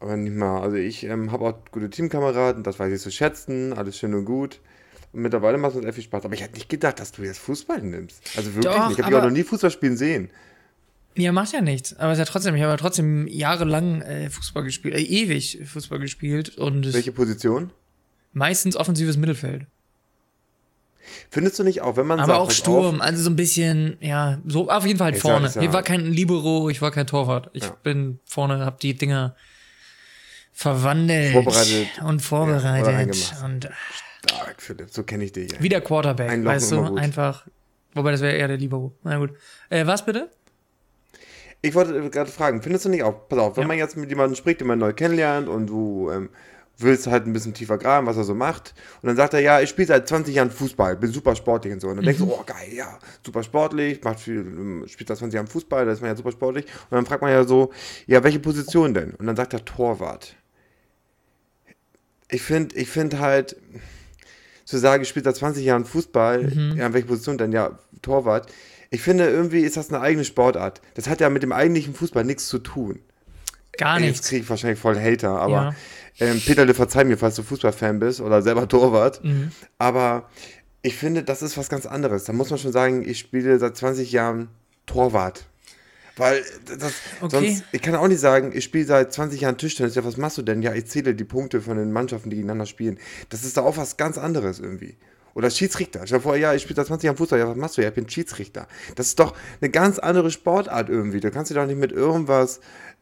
aber 0.00 0.16
nicht 0.16 0.34
mal. 0.36 0.60
Also 0.60 0.76
ich 0.76 1.04
ähm, 1.04 1.32
habe 1.32 1.44
auch 1.46 1.54
gute 1.72 1.90
Teamkameraden, 1.90 2.62
das 2.62 2.78
weiß 2.78 2.92
ich 2.92 3.00
zu 3.00 3.10
schätzen, 3.10 3.72
alles 3.72 3.98
schön 3.98 4.14
und 4.14 4.24
gut. 4.24 4.60
Und 5.12 5.22
mittlerweile 5.22 5.56
macht 5.58 5.72
es 5.72 5.76
uns 5.78 5.86
echt 5.86 5.94
viel 5.94 6.04
Spaß. 6.04 6.24
Aber 6.24 6.34
ich 6.34 6.42
hätte 6.42 6.54
nicht 6.54 6.68
gedacht, 6.68 7.00
dass 7.00 7.12
du 7.12 7.22
jetzt 7.22 7.38
Fußball 7.38 7.80
nimmst. 7.82 8.20
Also 8.36 8.54
wirklich 8.54 8.72
Doch, 8.72 8.88
nicht. 8.88 8.98
Ich 8.98 9.04
habe 9.04 9.12
dich 9.14 9.20
auch 9.20 9.24
noch 9.24 9.30
nie 9.32 9.42
Fußball 9.44 9.70
spielen 9.70 9.96
sehen. 9.96 10.30
Ja, 11.16 11.32
macht 11.32 11.52
ja 11.52 11.60
nichts. 11.62 11.96
Aber 11.96 12.12
ist 12.12 12.18
ja 12.18 12.24
trotzdem, 12.26 12.54
ich 12.54 12.62
habe 12.62 12.72
ja 12.72 12.76
trotzdem 12.76 13.26
jahrelang 13.26 14.02
äh, 14.02 14.30
Fußball 14.30 14.62
gespielt, 14.62 14.94
äh, 14.94 15.00
ewig 15.00 15.58
Fußball 15.64 15.98
gespielt 15.98 16.56
und 16.58 16.84
es- 16.86 16.94
Welche 16.94 17.12
Position? 17.12 17.70
meistens 18.34 18.76
offensives 18.76 19.16
Mittelfeld. 19.16 19.66
Findest 21.30 21.58
du 21.58 21.64
nicht 21.64 21.80
auch, 21.80 21.96
wenn 21.96 22.06
man 22.06 22.20
Aber 22.20 22.28
sagt, 22.34 22.40
auch 22.40 22.50
Sturm, 22.50 23.00
also 23.00 23.22
so 23.22 23.30
ein 23.30 23.36
bisschen, 23.36 23.96
ja, 24.00 24.38
so 24.46 24.68
auf 24.70 24.86
jeden 24.86 24.98
Fall 24.98 25.12
halt 25.12 25.20
vorne. 25.20 25.46
ist 25.46 25.56
ja- 25.56 25.62
ich 25.62 25.72
war 25.72 25.82
kein 25.82 26.04
Libero, 26.06 26.68
ich 26.68 26.80
war 26.82 26.90
kein 26.90 27.06
Torwart. 27.06 27.50
Ich 27.54 27.64
Ja. 27.64 27.76
bin 27.82 28.20
vorne, 28.24 28.64
hab 28.64 28.78
die 28.80 28.94
Dinger 28.94 29.34
verwandelt 30.58 31.32
Vorbereitet. 31.32 31.88
und 32.04 32.20
Ja, 32.20 32.26
vorbereitet 32.26 32.86
reingemacht. 32.94 33.44
und 33.44 33.68
stark, 34.26 34.60
Philipp, 34.60 34.90
so 34.90 35.04
kenne 35.04 35.22
ich 35.24 35.30
dich 35.32 35.52
ja. 35.52 35.58
wie 35.60 35.68
der 35.68 35.80
Quarterback, 35.80 36.28
Einloggen 36.30 36.56
weißt 36.56 36.72
du, 36.72 36.96
einfach. 36.96 37.46
Wobei 37.94 38.10
das 38.10 38.20
wäre 38.20 38.34
eher 38.36 38.48
der 38.48 38.56
Libero. 38.56 38.92
Na 39.04 39.18
gut. 39.18 39.30
Äh, 39.70 39.86
was 39.86 40.04
bitte? 40.04 40.28
Ich 41.62 41.74
wollte 41.76 41.96
äh, 41.96 42.08
gerade 42.10 42.30
fragen, 42.30 42.60
findest 42.60 42.84
du 42.84 42.88
nicht 42.88 43.04
auch, 43.04 43.28
pass 43.28 43.38
auf, 43.38 43.56
wenn 43.56 43.62
Ja. 43.62 43.68
man 43.68 43.78
jetzt 43.78 43.96
mit 43.96 44.10
jemandem 44.10 44.34
spricht, 44.34 44.60
den 44.60 44.66
man 44.66 44.80
neu 44.80 44.92
kennenlernt 44.92 45.48
und 45.48 45.68
du 45.68 46.10
ähm, 46.10 46.28
willst 46.76 47.06
halt 47.06 47.26
ein 47.26 47.32
bisschen 47.32 47.54
tiefer 47.54 47.78
graben, 47.78 48.08
was 48.08 48.16
er 48.16 48.24
so 48.24 48.34
macht. 48.34 48.74
Und 49.02 49.06
dann 49.06 49.16
sagt 49.16 49.34
er, 49.34 49.40
ja, 49.40 49.60
ich 49.60 49.68
spiele 49.70 49.86
seit 49.88 50.08
20 50.08 50.34
Jahren 50.34 50.50
Fußball, 50.50 50.96
bin 50.96 51.12
super 51.12 51.36
sportlich 51.36 51.72
und 51.72 51.80
so. 51.80 51.88
Und 51.88 51.96
dann 51.96 52.04
denkst 52.04 52.20
du, 52.20 52.32
oh 52.32 52.42
geil, 52.44 52.72
ja, 52.72 52.98
super 53.24 53.44
sportlich, 53.44 54.02
macht 54.02 54.18
viel, 54.20 54.38
ähm, 54.40 54.84
spielt 54.88 55.06
seit 55.08 55.18
20 55.18 55.34
Jahren 55.36 55.46
Fußball, 55.46 55.86
da 55.86 55.92
ist 55.92 56.00
man 56.00 56.10
ja 56.10 56.16
super 56.16 56.32
sportlich. 56.32 56.64
Und 56.90 56.96
dann 56.96 57.06
fragt 57.06 57.22
man 57.22 57.30
ja 57.30 57.44
so, 57.44 57.72
ja, 58.06 58.22
welche 58.24 58.40
Position 58.40 58.92
denn? 58.94 59.12
Und 59.14 59.26
dann 59.26 59.36
sagt 59.36 59.52
er 59.54 59.64
Torwart. 59.64 60.34
Ich 62.30 62.42
finde, 62.42 62.74
ich 62.76 62.88
finde 62.88 63.20
halt, 63.20 63.56
zu 64.64 64.76
sagen, 64.76 65.02
ich 65.02 65.08
spiele 65.08 65.24
seit 65.24 65.36
20 65.36 65.64
Jahren 65.64 65.84
Fußball, 65.86 66.74
ja, 66.76 66.92
welche 66.92 67.06
Position 67.06 67.38
denn? 67.38 67.52
Ja, 67.52 67.78
Torwart. 68.02 68.52
Ich 68.90 69.00
finde, 69.02 69.28
irgendwie 69.28 69.60
ist 69.60 69.76
das 69.76 69.88
eine 69.90 70.00
eigene 70.00 70.24
Sportart. 70.24 70.80
Das 70.94 71.08
hat 71.08 71.20
ja 71.20 71.30
mit 71.30 71.42
dem 71.42 71.52
eigentlichen 71.52 71.94
Fußball 71.94 72.24
nichts 72.24 72.48
zu 72.48 72.58
tun. 72.58 73.00
Gar 73.78 74.00
Jetzt 74.00 74.06
nichts. 74.08 74.28
kriege 74.28 74.42
ich 74.42 74.50
wahrscheinlich 74.50 74.78
voll 74.78 74.98
Hater, 75.00 75.38
aber 75.38 75.52
Ja. 75.52 76.26
ähm, 76.26 76.40
Peter, 76.44 76.72
verzeih 76.74 77.04
mir, 77.04 77.16
falls 77.16 77.36
du 77.36 77.42
Fußballfan 77.42 77.98
bist 78.00 78.20
oder 78.20 78.42
selber 78.42 78.66
Torwart. 78.68 79.22
Mhm. 79.24 79.52
Aber 79.78 80.28
ich 80.82 80.96
finde, 80.96 81.22
das 81.22 81.42
ist 81.42 81.56
was 81.56 81.68
ganz 81.68 81.86
anderes. 81.86 82.24
Da 82.24 82.32
muss 82.32 82.50
man 82.50 82.58
schon 82.58 82.72
sagen, 82.72 83.08
ich 83.08 83.18
spiele 83.18 83.58
seit 83.58 83.76
20 83.76 84.10
Jahren 84.12 84.48
Torwart. 84.86 85.44
Weil 86.18 86.44
das, 86.78 86.92
Okay. 87.20 87.30
sonst, 87.30 87.64
ich 87.72 87.82
kann 87.82 87.94
auch 87.94 88.08
nicht 88.08 88.20
sagen, 88.20 88.52
ich 88.54 88.64
spiele 88.64 88.84
seit 88.84 89.12
20 89.12 89.40
Jahren 89.40 89.56
Tischtennis. 89.56 89.94
Ja, 89.94 90.04
was 90.04 90.16
machst 90.16 90.38
du 90.38 90.42
denn? 90.42 90.62
Ja, 90.62 90.74
ich 90.74 90.86
zähle 90.86 91.14
die 91.14 91.24
Punkte 91.24 91.60
von 91.60 91.76
den 91.76 91.92
Mannschaften, 91.92 92.30
die 92.30 92.36
gegeneinander 92.36 92.66
spielen. 92.66 92.98
Das 93.30 93.44
ist 93.44 93.56
da 93.56 93.62
auch 93.62 93.76
was 93.76 93.96
ganz 93.96 94.18
anderes 94.18 94.58
irgendwie. 94.60 94.96
Oder 95.34 95.50
Schiedsrichter. 95.50 96.00
Stell 96.04 96.18
dir 96.18 96.22
vor, 96.22 96.36
ja, 96.36 96.52
ich 96.54 96.62
spiele 96.62 96.76
seit 96.76 96.86
20 96.88 97.06
Jahren 97.06 97.16
Fußball. 97.16 97.38
Ja, 97.38 97.48
was 97.48 97.56
machst 97.56 97.76
du? 97.78 97.82
Ja, 97.82 97.88
ich 97.88 97.94
bin 97.94 98.08
Schiedsrichter. 98.08 98.66
Das 98.96 99.06
ist 99.06 99.20
doch 99.20 99.34
eine 99.60 99.70
ganz 99.70 99.98
andere 99.98 100.30
Sportart 100.30 100.88
irgendwie. 100.88 101.20
Du 101.20 101.30
kannst 101.30 101.50
dich 101.50 101.56
doch 101.56 101.66
nicht 101.66 101.78
mit 101.78 101.92
irgendwas 101.92 102.60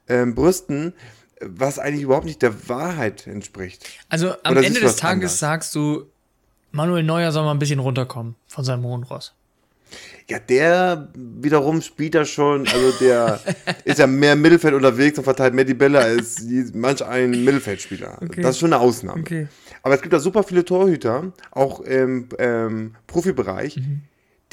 ähm, 0.08 0.34
brüsten, 0.34 0.92
was 1.40 1.78
eigentlich 1.78 2.02
überhaupt 2.02 2.26
nicht 2.26 2.42
der 2.42 2.68
Wahrheit 2.68 3.26
entspricht. 3.26 3.86
Also 4.08 4.34
am 4.42 4.56
Ende 4.56 4.80
des 4.80 4.96
Tages 4.96 5.14
anders? 5.14 5.38
sagst 5.38 5.74
du, 5.74 6.06
Manuel 6.72 7.04
Neuer 7.04 7.32
soll 7.32 7.44
mal 7.44 7.52
ein 7.52 7.58
bisschen 7.58 7.78
runterkommen 7.78 8.34
von 8.46 8.64
seinem 8.64 8.84
hohen 8.84 9.04
Ross. 9.04 9.32
Ja, 10.28 10.40
der 10.40 11.08
wiederum 11.14 11.80
spielt 11.82 12.16
da 12.16 12.24
schon, 12.24 12.66
also 12.66 12.92
der 13.00 13.40
ist 13.84 13.98
ja 13.98 14.06
mehr 14.06 14.32
im 14.32 14.42
Mittelfeld 14.42 14.74
unterwegs 14.74 15.18
und 15.18 15.24
verteilt 15.24 15.54
mehr 15.54 15.64
die 15.64 15.74
Bälle 15.74 16.00
als 16.00 16.44
manch 16.74 17.04
ein 17.04 17.30
Mittelfeldspieler. 17.30 18.18
Okay. 18.22 18.42
Das 18.42 18.52
ist 18.52 18.58
schon 18.58 18.72
eine 18.72 18.82
Ausnahme. 18.82 19.20
Okay. 19.20 19.48
Aber 19.82 19.94
es 19.94 20.02
gibt 20.02 20.12
da 20.12 20.18
super 20.18 20.42
viele 20.42 20.64
Torhüter, 20.64 21.32
auch 21.52 21.78
im 21.80 22.28
ähm, 22.38 22.96
Profibereich, 23.06 23.80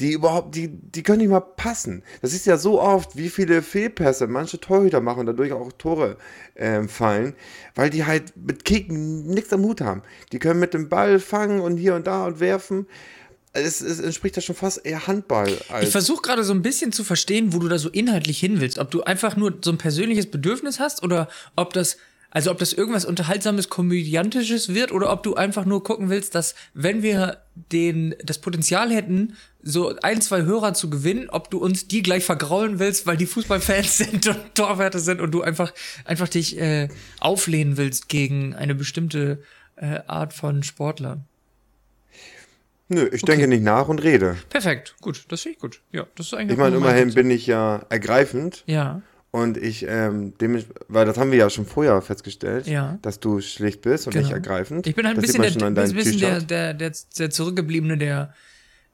die 0.00 0.12
überhaupt, 0.12 0.54
die, 0.54 0.68
die 0.68 1.02
können 1.02 1.18
nicht 1.18 1.30
mal 1.30 1.40
passen. 1.40 2.02
Das 2.20 2.32
ist 2.32 2.46
ja 2.46 2.56
so 2.56 2.80
oft, 2.80 3.16
wie 3.16 3.28
viele 3.28 3.62
Fehlpässe 3.62 4.26
manche 4.26 4.60
Torhüter 4.60 5.00
machen 5.00 5.20
und 5.20 5.26
dadurch 5.26 5.52
auch 5.52 5.72
Tore 5.72 6.16
ähm, 6.56 6.88
fallen, 6.88 7.34
weil 7.74 7.90
die 7.90 8.04
halt 8.04 8.32
mit 8.36 8.64
Kicken 8.64 9.26
nichts 9.26 9.52
am 9.52 9.62
Hut 9.62 9.80
haben. 9.80 10.02
Die 10.32 10.38
können 10.38 10.60
mit 10.60 10.74
dem 10.74 10.88
Ball 10.88 11.20
fangen 11.20 11.60
und 11.60 11.76
hier 11.76 11.94
und 11.94 12.06
da 12.06 12.26
und 12.26 12.40
werfen. 12.40 12.86
Es, 13.54 13.80
es 13.80 14.00
entspricht 14.00 14.34
ja 14.34 14.42
schon 14.42 14.56
fast 14.56 14.84
eher 14.84 15.06
Handball 15.06 15.56
als 15.68 15.86
Ich 15.86 15.92
versuche 15.92 16.22
gerade 16.22 16.42
so 16.42 16.52
ein 16.52 16.62
bisschen 16.62 16.90
zu 16.90 17.04
verstehen, 17.04 17.52
wo 17.52 17.60
du 17.60 17.68
da 17.68 17.78
so 17.78 17.88
inhaltlich 17.88 18.40
hin 18.40 18.60
willst. 18.60 18.78
Ob 18.78 18.90
du 18.90 19.04
einfach 19.04 19.36
nur 19.36 19.54
so 19.62 19.70
ein 19.70 19.78
persönliches 19.78 20.28
Bedürfnis 20.28 20.80
hast 20.80 21.04
oder 21.04 21.28
ob 21.54 21.72
das, 21.72 21.96
also 22.30 22.50
ob 22.50 22.58
das 22.58 22.72
irgendwas 22.72 23.04
Unterhaltsames, 23.04 23.68
Komödiantisches 23.68 24.74
wird 24.74 24.90
oder 24.90 25.12
ob 25.12 25.22
du 25.22 25.36
einfach 25.36 25.66
nur 25.66 25.84
gucken 25.84 26.10
willst, 26.10 26.34
dass 26.34 26.56
wenn 26.74 27.04
wir 27.04 27.42
den, 27.70 28.16
das 28.24 28.38
Potenzial 28.40 28.90
hätten, 28.90 29.36
so 29.62 29.94
ein, 30.02 30.20
zwei 30.20 30.42
Hörer 30.42 30.74
zu 30.74 30.90
gewinnen, 30.90 31.30
ob 31.30 31.48
du 31.48 31.58
uns 31.58 31.86
die 31.86 32.02
gleich 32.02 32.24
vergraulen 32.24 32.80
willst, 32.80 33.06
weil 33.06 33.16
die 33.16 33.26
Fußballfans 33.26 33.98
sind 33.98 34.26
und 34.26 34.54
Torwärter 34.56 34.98
sind 34.98 35.20
und 35.20 35.30
du 35.30 35.42
einfach, 35.42 35.72
einfach 36.04 36.28
dich 36.28 36.58
äh, 36.58 36.88
auflehnen 37.20 37.76
willst 37.76 38.08
gegen 38.08 38.52
eine 38.56 38.74
bestimmte 38.74 39.44
äh, 39.76 40.00
Art 40.08 40.32
von 40.32 40.64
Sportlern. 40.64 41.24
Nö, 42.88 43.08
ich 43.12 43.22
denke 43.22 43.48
nicht 43.48 43.62
nach 43.62 43.88
und 43.88 44.02
rede. 44.02 44.36
Perfekt, 44.50 44.94
gut, 45.00 45.24
das 45.28 45.40
finde 45.42 45.54
ich 45.56 45.60
gut. 45.60 45.80
Ja, 45.90 46.06
das 46.16 46.26
ist 46.26 46.34
eigentlich 46.34 46.52
Ich 46.52 46.58
meine, 46.58 46.76
immerhin 46.76 47.14
bin 47.14 47.30
ich 47.30 47.46
ja 47.46 47.84
ergreifend 47.88 48.62
Ja. 48.66 49.00
und 49.30 49.56
ich, 49.56 49.86
ähm, 49.88 50.36
dem, 50.38 50.62
weil 50.88 51.06
das 51.06 51.16
haben 51.16 51.30
wir 51.30 51.38
ja 51.38 51.48
schon 51.48 51.64
vorher 51.64 52.00
festgestellt, 52.02 52.66
Ja. 52.66 52.98
dass 53.00 53.20
du 53.20 53.40
schlicht 53.40 53.80
bist 53.80 54.06
und 54.06 54.14
nicht 54.14 54.24
Genau. 54.24 54.34
ergreifend. 54.36 54.86
Ich 54.86 54.94
bin 54.94 55.06
halt 55.06 55.16
ein 55.16 55.22
das 55.22 55.32
bisschen, 55.32 55.58
der, 55.74 55.84
ein 55.84 55.94
bisschen 55.94 56.20
der, 56.20 56.40
der, 56.40 56.74
der, 56.74 56.92
der 57.18 57.30
Zurückgebliebene, 57.30 57.96
der, 57.96 58.34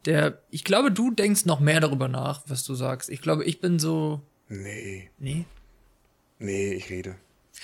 der, 0.07 0.41
ich 0.51 0.63
glaube, 0.65 0.93
du 0.93 1.11
denkst 1.11 1.45
noch 1.47 1.59
mehr 1.61 1.81
darüber 1.81 2.07
nach, 2.09 2.43
was 2.47 2.63
du 2.65 2.75
sagst. 2.75 3.11
Ich 3.11 3.21
glaube, 3.23 3.45
ich 3.45 3.61
bin 3.61 3.79
so, 3.81 4.23
Nee, 4.49 5.11
nee. 5.19 5.45
nee, 6.39 6.73
ich 6.75 6.91
rede. 6.91 7.17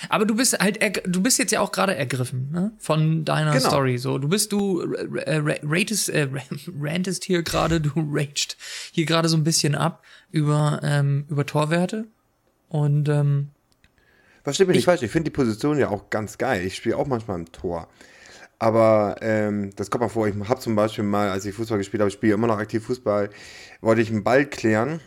Aber 0.08 0.24
du 0.26 0.34
bist 0.36 0.58
halt, 0.58 0.78
du 1.06 1.22
bist 1.22 1.38
jetzt 1.38 1.52
ja 1.52 1.60
auch 1.60 1.72
gerade 1.72 1.94
ergriffen, 1.94 2.50
ne? 2.52 2.72
Von 2.78 3.24
deiner 3.24 3.52
Genau. 3.52 3.68
Story. 3.68 3.96
So, 3.98 4.18
du 4.18 4.28
bist, 4.28 4.52
du 4.52 4.82
äh, 4.82 5.36
ra- 5.36 5.54
ratest, 5.62 6.08
äh, 6.10 6.28
rantest 6.80 7.24
hier 7.24 7.42
gerade, 7.42 7.80
du 7.80 7.90
raged 7.96 8.56
hier 8.92 9.06
gerade 9.06 9.28
so 9.28 9.36
ein 9.36 9.44
bisschen 9.44 9.74
ab 9.74 10.02
über, 10.30 10.80
ähm, 10.82 11.24
über 11.28 11.46
Torwerte. 11.46 12.06
Und, 12.68 13.08
ähm, 13.08 13.48
Versteht 14.44 14.68
mich 14.68 14.76
nicht 14.76 14.84
falsch, 14.84 15.02
ich 15.02 15.10
finde 15.10 15.30
die 15.30 15.34
Position 15.34 15.78
ja 15.78 15.88
auch 15.88 16.08
ganz 16.10 16.38
geil. 16.38 16.64
Ich 16.64 16.76
spiele 16.76 16.96
auch 16.96 17.06
manchmal 17.06 17.38
im 17.38 17.50
Tor. 17.50 17.88
Aber 18.58 19.16
ähm, 19.20 19.70
das 19.76 19.90
kommt 19.90 20.02
mal 20.02 20.08
vor, 20.08 20.28
ich 20.28 20.34
habe 20.48 20.60
zum 20.60 20.76
Beispiel 20.76 21.04
mal, 21.04 21.30
als 21.30 21.44
ich 21.46 21.54
Fußball 21.54 21.78
gespielt 21.78 22.00
habe, 22.00 22.08
ich 22.08 22.14
spiele 22.14 22.34
immer 22.34 22.46
noch 22.46 22.58
aktiv 22.58 22.84
Fußball, 22.86 23.28
wollte 23.80 24.00
ich 24.02 24.10
einen 24.10 24.24
Ball 24.24 24.46
klären 24.46 25.00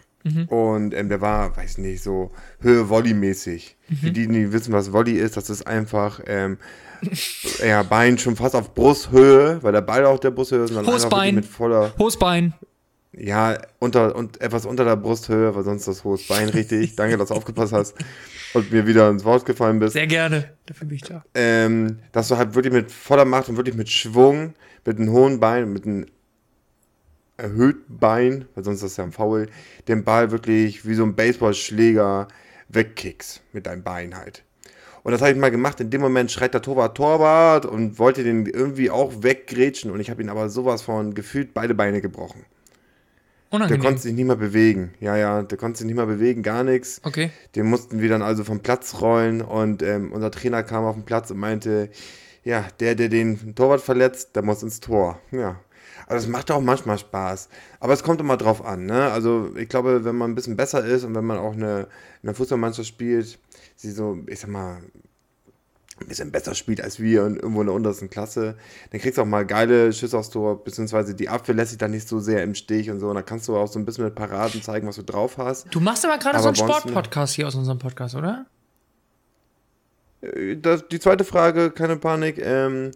und 0.50 0.94
ähm, 0.94 1.10
der 1.10 1.22
war, 1.22 1.56
weiß 1.56 1.78
nicht, 1.78 2.04
so 2.04 2.32
Höhe 2.60 2.90
Volley-mäßig. 2.90 3.78
Für 4.02 4.12
die, 4.12 4.28
die 4.28 4.52
wissen, 4.52 4.74
was 4.74 4.92
Volley 4.92 5.14
ist, 5.14 5.38
das 5.38 5.50
ist 5.50 5.66
einfach 5.66 6.20
ähm, 6.28 6.58
ja, 7.66 7.84
Bein 7.84 8.18
schon 8.18 8.36
fast 8.36 8.56
auf 8.56 8.74
Brusthöhe, 8.76 9.60
weil 9.64 9.72
der 9.72 9.82
Ball 9.82 10.06
auch 10.06 10.20
der 10.20 10.32
Brusthöhe 10.32 10.64
ist 10.66 10.72
und 10.72 10.78
dann 10.78 10.86
Hohes 10.86 11.06
einfach 11.06 11.18
wirklich 11.18 11.28
Bein. 11.30 11.36
mit 11.36 11.46
voller, 11.46 11.94
hohes 11.98 12.18
Bein. 12.18 12.54
ja, 13.14 13.58
unter 13.80 14.16
und 14.16 14.42
etwas 14.42 14.66
unter 14.66 14.84
der 14.86 14.98
Brusthöhe, 14.98 15.56
weil 15.56 15.64
sonst 15.64 15.88
das 15.88 16.04
hohes 16.04 16.28
Bein 16.28 16.50
richtig. 16.60 16.96
Danke, 16.96 17.18
dass 17.18 17.30
du 17.30 17.36
aufgepasst 17.36 17.74
hast 17.74 17.96
und 18.54 18.72
mir 18.72 18.86
wieder 18.86 19.10
ins 19.10 19.24
Wort 19.24 19.46
gefallen 19.46 19.80
bist. 19.80 19.94
Sehr 19.94 20.08
gerne. 20.08 20.52
Dafür 20.66 20.88
bin 20.88 20.96
ich 20.98 21.04
da. 21.04 21.24
ähm, 21.34 22.00
dass 22.12 22.28
du 22.28 22.38
halt 22.38 22.54
wirklich 22.56 22.74
mit 22.74 22.92
voller 22.92 23.26
Macht 23.26 23.48
und 23.50 23.56
wirklich 23.58 23.76
mit 23.76 23.90
Schwung, 23.90 24.54
mit 24.86 24.98
einem 25.00 25.12
hohen 25.12 25.40
Bein, 25.40 25.72
mit 25.72 25.86
einem 25.86 26.06
erhöhten 27.40 27.98
Bein, 27.98 28.46
weil 28.56 28.64
sonst 28.64 28.78
ist 28.78 28.92
das 28.92 28.98
ja 28.98 29.04
ein 29.04 29.12
Foul, 29.12 29.48
den 29.88 30.04
Ball 30.04 30.32
wirklich 30.32 30.88
wie 30.88 30.94
so 30.94 31.04
ein 31.04 31.16
Baseballschläger 31.16 32.28
wegkickst 32.70 33.42
mit 33.54 33.66
deinem 33.66 33.84
Bein 33.84 34.16
halt. 34.18 34.44
Und 35.04 35.14
das 35.14 35.22
habe 35.22 35.32
ich 35.32 35.38
mal 35.38 35.52
gemacht. 35.52 35.80
In 35.80 35.90
dem 35.90 36.02
Moment 36.02 36.32
schreit 36.32 36.54
der 36.54 36.62
Torwart 36.62 36.98
Torwart 36.98 37.66
und 37.66 38.00
wollte 38.00 38.24
den 38.24 38.46
irgendwie 38.46 38.90
auch 38.90 39.24
weggrätschen 39.24 39.92
und 39.92 40.00
ich 40.00 40.10
habe 40.10 40.22
ihn 40.22 40.30
aber 40.30 40.50
sowas 40.50 40.82
von 40.82 41.14
gefühlt 41.14 41.54
beide 41.54 41.74
Beine 41.74 42.02
gebrochen. 42.02 42.46
Der 43.52 43.56
Unangenehm. 43.56 43.82
konnte 43.84 44.02
sich 44.02 44.14
nicht 44.14 44.26
mehr 44.26 44.36
bewegen. 44.36 44.94
Ja, 45.00 45.18
ja, 45.18 45.42
der 45.42 45.58
konnte 45.58 45.80
sich 45.80 45.88
nicht 45.88 45.96
mehr 45.96 46.06
bewegen, 46.06 46.44
gar 46.44 46.64
nichts. 46.64 47.02
Okay. 47.04 47.32
Den 47.56 47.66
mussten 47.66 48.00
wir 48.02 48.10
dann 48.10 48.22
also 48.22 48.44
vom 48.44 48.60
Platz 48.60 49.02
rollen 49.02 49.42
und 49.42 49.82
ähm, 49.82 50.12
unser 50.12 50.30
Trainer 50.30 50.62
kam 50.62 50.84
auf 50.84 50.96
den 50.96 51.06
Platz 51.06 51.32
und 51.32 51.40
meinte, 51.40 51.90
ja, 52.44 52.68
der, 52.80 52.94
der 52.96 53.10
den 53.10 53.56
Torwart 53.56 53.82
verletzt, 53.82 54.36
der 54.36 54.44
muss 54.44 54.62
ins 54.62 54.80
Tor. 54.80 55.20
Ja. 55.32 55.60
Also 56.10 56.26
es 56.26 56.32
macht 56.32 56.50
auch 56.52 56.60
manchmal 56.60 56.98
Spaß. 56.98 57.50
Aber 57.80 57.94
es 57.94 58.04
kommt 58.04 58.20
immer 58.20 58.36
drauf 58.36 58.66
an, 58.66 58.88
ne? 58.88 59.12
Also 59.12 59.56
ich 59.56 59.70
glaube, 59.70 60.04
wenn 60.04 60.16
man 60.16 60.32
ein 60.32 60.36
bisschen 60.36 60.58
besser 60.58 60.84
ist 60.84 61.04
und 61.04 61.16
wenn 61.16 61.26
man 61.26 61.38
auch 61.38 61.54
eine, 61.54 61.88
eine 62.24 62.34
Fußballmannschaft 62.34 62.88
spielt, 62.88 63.38
sie 63.76 63.92
so, 63.92 64.18
ich 64.28 64.40
sag 64.40 64.50
mal, 64.50 64.80
ein 66.02 66.08
bisschen 66.08 66.32
besser 66.32 66.56
spielt 66.56 66.82
als 66.82 67.00
wir 67.00 67.24
und 67.26 67.36
irgendwo 67.36 67.62
in 67.62 67.68
der 67.68 67.76
untersten 67.76 68.10
Klasse, 68.10 68.56
dann 68.90 69.02
kriegst 69.02 69.18
du 69.18 69.22
auch 69.22 69.28
mal 69.28 69.46
geile 69.46 69.94
Schüsse 69.94 70.18
aufs 70.18 70.30
Tor, 70.30 70.64
beziehungsweise 70.64 71.14
die 71.14 71.30
Abwehr 71.30 71.54
lässt 71.54 71.72
sich 71.72 71.78
dann 71.78 71.92
nicht 71.92 72.08
so 72.08 72.20
sehr 72.20 72.42
im 72.42 72.56
Stich 72.56 72.90
und 72.90 73.00
so. 73.00 73.10
Und 73.10 73.16
dann 73.16 73.26
kannst 73.26 73.48
du 73.48 73.56
auch 73.56 73.68
so 73.68 73.78
ein 73.78 73.86
bisschen 73.86 74.06
mit 74.06 74.16
Paraden 74.16 74.64
zeigen, 74.64 74.88
was 74.88 74.96
du 74.96 75.04
drauf 75.04 75.38
hast. 75.38 75.68
Du 75.70 75.80
machst 75.80 76.06
aber 76.06 76.18
gerade 76.18 76.40
so 76.40 76.48
einen 76.48 76.56
Sportpodcast 76.56 77.36
hier 77.36 77.48
aus 77.48 77.56
unserem 77.56 77.78
Podcast, 77.80 78.16
oder? 78.16 78.46
Äh, 80.22 80.56
Das, 80.56 80.88
die 80.88 81.00
zweite 81.00 81.24
Frage, 81.24 81.70
keine 81.70 81.98
Panik, 81.98 82.40
ähm, 82.40 82.92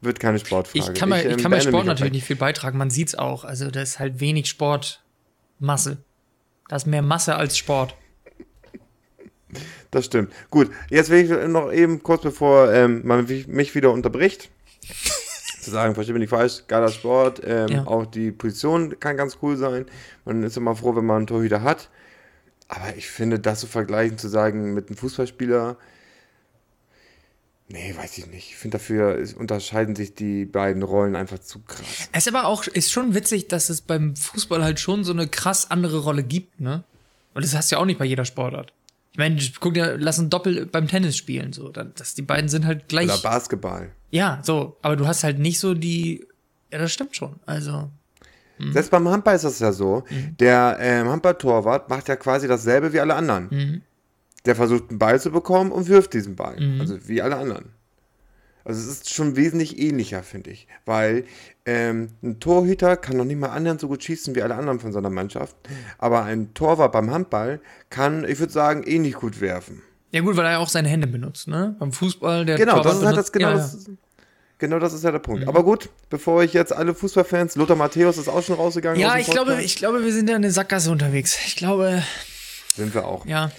wird 0.00 0.18
keine 0.20 0.38
Sportfrage. 0.38 0.92
Ich 0.92 0.98
kann, 0.98 1.10
bei, 1.10 1.20
ich 1.24 1.32
ähm, 1.32 1.36
kann 1.38 1.50
bei 1.50 1.60
Sport 1.60 1.86
natürlich 1.86 2.12
nicht 2.12 2.24
viel 2.24 2.36
beitragen. 2.36 2.78
Man 2.78 2.90
sieht's 2.90 3.14
auch. 3.14 3.44
Also, 3.44 3.70
da 3.70 3.82
ist 3.82 3.98
halt 3.98 4.20
wenig 4.20 4.48
Sportmasse. 4.48 5.98
Da 6.68 6.76
ist 6.76 6.86
mehr 6.86 7.02
Masse 7.02 7.36
als 7.36 7.56
Sport. 7.58 7.94
Das 9.90 10.04
stimmt. 10.04 10.32
Gut, 10.50 10.70
jetzt 10.88 11.10
will 11.10 11.24
ich 11.24 11.48
noch 11.48 11.72
eben 11.72 12.02
kurz 12.02 12.22
bevor 12.22 12.72
ähm, 12.72 13.00
man 13.04 13.24
mich- 13.26 13.48
mich 13.48 13.74
wieder 13.74 13.90
unterbricht, 13.90 14.48
zu 15.60 15.70
sagen, 15.70 15.94
verstehe 15.94 16.12
mich 16.14 16.20
nicht 16.20 16.30
falsch, 16.30 16.62
geiler 16.68 16.88
Sport, 16.88 17.40
ähm, 17.44 17.68
Ja. 17.68 17.86
auch 17.86 18.06
die 18.06 18.30
Position 18.30 18.98
kann 19.00 19.16
ganz 19.16 19.38
cool 19.42 19.56
sein. 19.56 19.86
Man 20.24 20.42
ist 20.44 20.56
immer 20.56 20.76
froh, 20.76 20.94
wenn 20.94 21.04
man 21.04 21.16
einen 21.18 21.26
Torhüter 21.26 21.62
hat. 21.62 21.90
Aber 22.68 22.94
ich 22.96 23.08
finde, 23.10 23.40
das 23.40 23.58
zu 23.60 23.66
vergleichen, 23.66 24.16
zu 24.16 24.28
sagen, 24.28 24.74
mit 24.74 24.88
einem 24.88 24.96
Fußballspieler, 24.96 25.76
nee, 27.70 27.94
weiß 27.96 28.18
ich 28.18 28.26
nicht. 28.26 28.50
Ich 28.50 28.56
finde, 28.56 28.78
dafür 28.78 29.16
ist, 29.16 29.36
unterscheiden 29.36 29.96
sich 29.96 30.14
die 30.14 30.44
beiden 30.44 30.82
Rollen 30.82 31.16
einfach 31.16 31.38
zu 31.38 31.60
krass. 31.60 32.08
Es 32.12 32.26
ist 32.26 32.34
aber 32.34 32.46
auch, 32.46 32.66
ist 32.66 32.92
schon 32.92 33.14
witzig, 33.14 33.48
dass 33.48 33.70
es 33.70 33.80
beim 33.80 34.16
Fußball 34.16 34.62
halt 34.62 34.80
schon 34.80 35.04
so 35.04 35.12
eine 35.12 35.28
krass 35.28 35.70
andere 35.70 35.98
Rolle 36.00 36.22
gibt, 36.22 36.60
ne? 36.60 36.84
Und 37.32 37.44
das 37.44 37.54
hast 37.54 37.70
du 37.70 37.76
ja 37.76 37.82
auch 37.82 37.86
nicht 37.86 37.98
bei 37.98 38.04
jeder 38.04 38.24
Sportart. 38.24 38.72
Ich 39.12 39.18
meine, 39.18 39.40
guck 39.60 39.74
dir, 39.74 39.96
lass 39.98 40.18
ein 40.18 40.30
Doppel 40.30 40.66
beim 40.66 40.86
Tennis 40.88 41.16
spielen, 41.16 41.52
so. 41.52 41.70
Das, 41.70 42.14
die 42.14 42.22
beiden 42.22 42.48
sind 42.48 42.66
halt 42.66 42.88
gleich. 42.88 43.06
Oder 43.06 43.18
Basketball. 43.18 43.90
Ja, 44.10 44.40
so. 44.42 44.76
Aber 44.82 44.96
du 44.96 45.06
hast 45.06 45.24
halt 45.24 45.38
nicht 45.38 45.58
so 45.58 45.74
die. 45.74 46.26
Ja, 46.72 46.78
das 46.78 46.92
stimmt 46.92 47.16
schon. 47.16 47.36
Also. 47.46 47.90
Mhm. 48.58 48.72
Selbst 48.72 48.90
beim 48.90 49.08
Handball 49.08 49.34
ist 49.34 49.44
das 49.44 49.58
ja 49.58 49.72
so. 49.72 50.04
Mhm. 50.10 50.36
Der 50.38 50.76
ähm, 50.80 51.08
Handballtorwart 51.08 51.88
macht 51.88 52.08
ja 52.08 52.16
quasi 52.16 52.46
dasselbe 52.46 52.92
wie 52.92 53.00
alle 53.00 53.14
anderen. 53.14 53.48
Mhm. 53.50 53.82
Der 54.46 54.56
versucht 54.56 54.90
einen 54.90 54.98
Ball 54.98 55.20
zu 55.20 55.30
bekommen 55.30 55.70
und 55.70 55.88
wirft 55.88 56.14
diesen 56.14 56.36
Ball. 56.36 56.58
Mhm. 56.58 56.80
Also 56.80 57.08
wie 57.08 57.20
alle 57.22 57.36
anderen. 57.36 57.70
Also 58.64 58.80
es 58.80 58.88
ist 58.88 59.14
schon 59.14 59.36
wesentlich 59.36 59.78
ähnlicher, 59.78 60.22
finde 60.22 60.50
ich. 60.50 60.68
Weil 60.84 61.24
ähm, 61.66 62.08
ein 62.22 62.40
Torhüter 62.40 62.96
kann 62.96 63.16
noch 63.16 63.24
nicht 63.24 63.38
mal 63.38 63.48
annähernd 63.48 63.80
so 63.80 63.88
gut 63.88 64.04
schießen 64.04 64.34
wie 64.34 64.42
alle 64.42 64.54
anderen 64.54 64.80
von 64.80 64.92
seiner 64.92 65.10
Mannschaft. 65.10 65.56
Aber 65.98 66.24
ein 66.24 66.52
Torwart 66.54 66.92
beim 66.92 67.10
Handball 67.10 67.60
kann, 67.88 68.24
ich 68.24 68.38
würde 68.38 68.52
sagen, 68.52 68.82
ähnlich 68.84 69.14
gut 69.14 69.40
werfen. 69.40 69.82
Ja 70.12 70.20
gut, 70.20 70.36
weil 70.36 70.46
er 70.46 70.58
auch 70.58 70.68
seine 70.68 70.88
Hände 70.88 71.06
benutzt, 71.06 71.48
ne? 71.48 71.76
Beim 71.78 71.92
Fußball, 71.92 72.44
der 72.44 72.56
Genau, 72.56 72.76
Torwart 72.76 72.86
das 72.86 72.98
ist 72.98 73.06
halt 73.06 73.16
das 73.16 73.32
genau 73.32 73.48
ja, 73.48 73.54
das, 73.54 73.90
Genau 74.58 74.78
das 74.78 74.92
ist 74.92 75.04
ja 75.04 75.10
der 75.10 75.20
Punkt. 75.20 75.48
Aber 75.48 75.64
gut, 75.64 75.88
bevor 76.10 76.42
ich 76.42 76.52
jetzt 76.52 76.72
alle 76.72 76.94
Fußballfans, 76.94 77.56
Lothar 77.56 77.76
Matthäus 77.76 78.18
ist 78.18 78.28
auch 78.28 78.42
schon 78.42 78.56
rausgegangen. 78.56 79.00
Ja, 79.00 79.14
ja 79.14 79.20
ich 79.20 79.30
glaube, 79.30 79.62
ich 79.62 79.76
glaube, 79.76 80.04
wir 80.04 80.12
sind 80.12 80.28
ja 80.28 80.36
in 80.36 80.42
der 80.42 80.50
Sackgasse 80.50 80.90
unterwegs. 80.90 81.38
Ich 81.46 81.56
glaube, 81.56 82.02
Sind 82.76 82.92
wir 82.92 83.06
auch. 83.06 83.24
ja. 83.24 83.50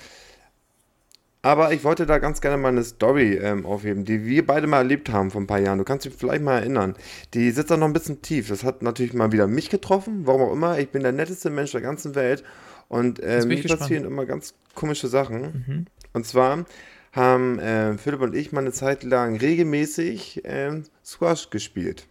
Aber 1.43 1.73
ich 1.73 1.83
wollte 1.83 2.05
da 2.05 2.19
ganz 2.19 2.39
gerne 2.39 2.57
mal 2.57 2.69
eine 2.69 2.83
Story 2.83 3.33
ähm, 3.33 3.65
aufheben, 3.65 4.05
die 4.05 4.25
wir 4.25 4.45
beide 4.45 4.67
mal 4.67 4.77
erlebt 4.77 5.09
haben 5.09 5.31
vor 5.31 5.41
ein 5.41 5.47
paar 5.47 5.59
Jahren. 5.59 5.79
Du 5.79 5.83
kannst 5.83 6.05
dich 6.05 6.13
vielleicht 6.13 6.43
mal 6.43 6.59
erinnern. 6.59 6.95
Die 7.33 7.49
sitzt 7.49 7.71
da 7.71 7.77
noch 7.77 7.87
ein 7.87 7.93
bisschen 7.93 8.21
tief. 8.21 8.49
Das 8.49 8.63
hat 8.63 8.83
natürlich 8.83 9.13
mal 9.13 9.31
wieder 9.31 9.47
mich 9.47 9.69
getroffen, 9.69 10.27
warum 10.27 10.41
auch 10.41 10.53
immer. 10.53 10.77
Ich 10.77 10.89
bin 10.89 11.01
der 11.01 11.13
netteste 11.13 11.49
Mensch 11.49 11.71
der 11.71 11.81
ganzen 11.81 12.13
Welt. 12.13 12.43
Und 12.89 13.19
äh, 13.21 13.43
mir 13.45 13.63
passieren 13.63 14.05
immer 14.05 14.25
ganz 14.25 14.53
komische 14.75 15.07
Sachen. 15.07 15.87
Und 16.13 16.27
zwar 16.27 16.65
haben 17.11 17.57
äh, 17.57 17.97
Philipp 17.97 18.21
und 18.21 18.35
ich 18.35 18.51
mal 18.51 18.61
eine 18.61 18.71
Zeit 18.71 19.03
lang 19.03 19.37
regelmäßig 19.37 20.41
ähm, 20.43 20.83
Squash 21.03 21.49
gespielt. 21.49 22.07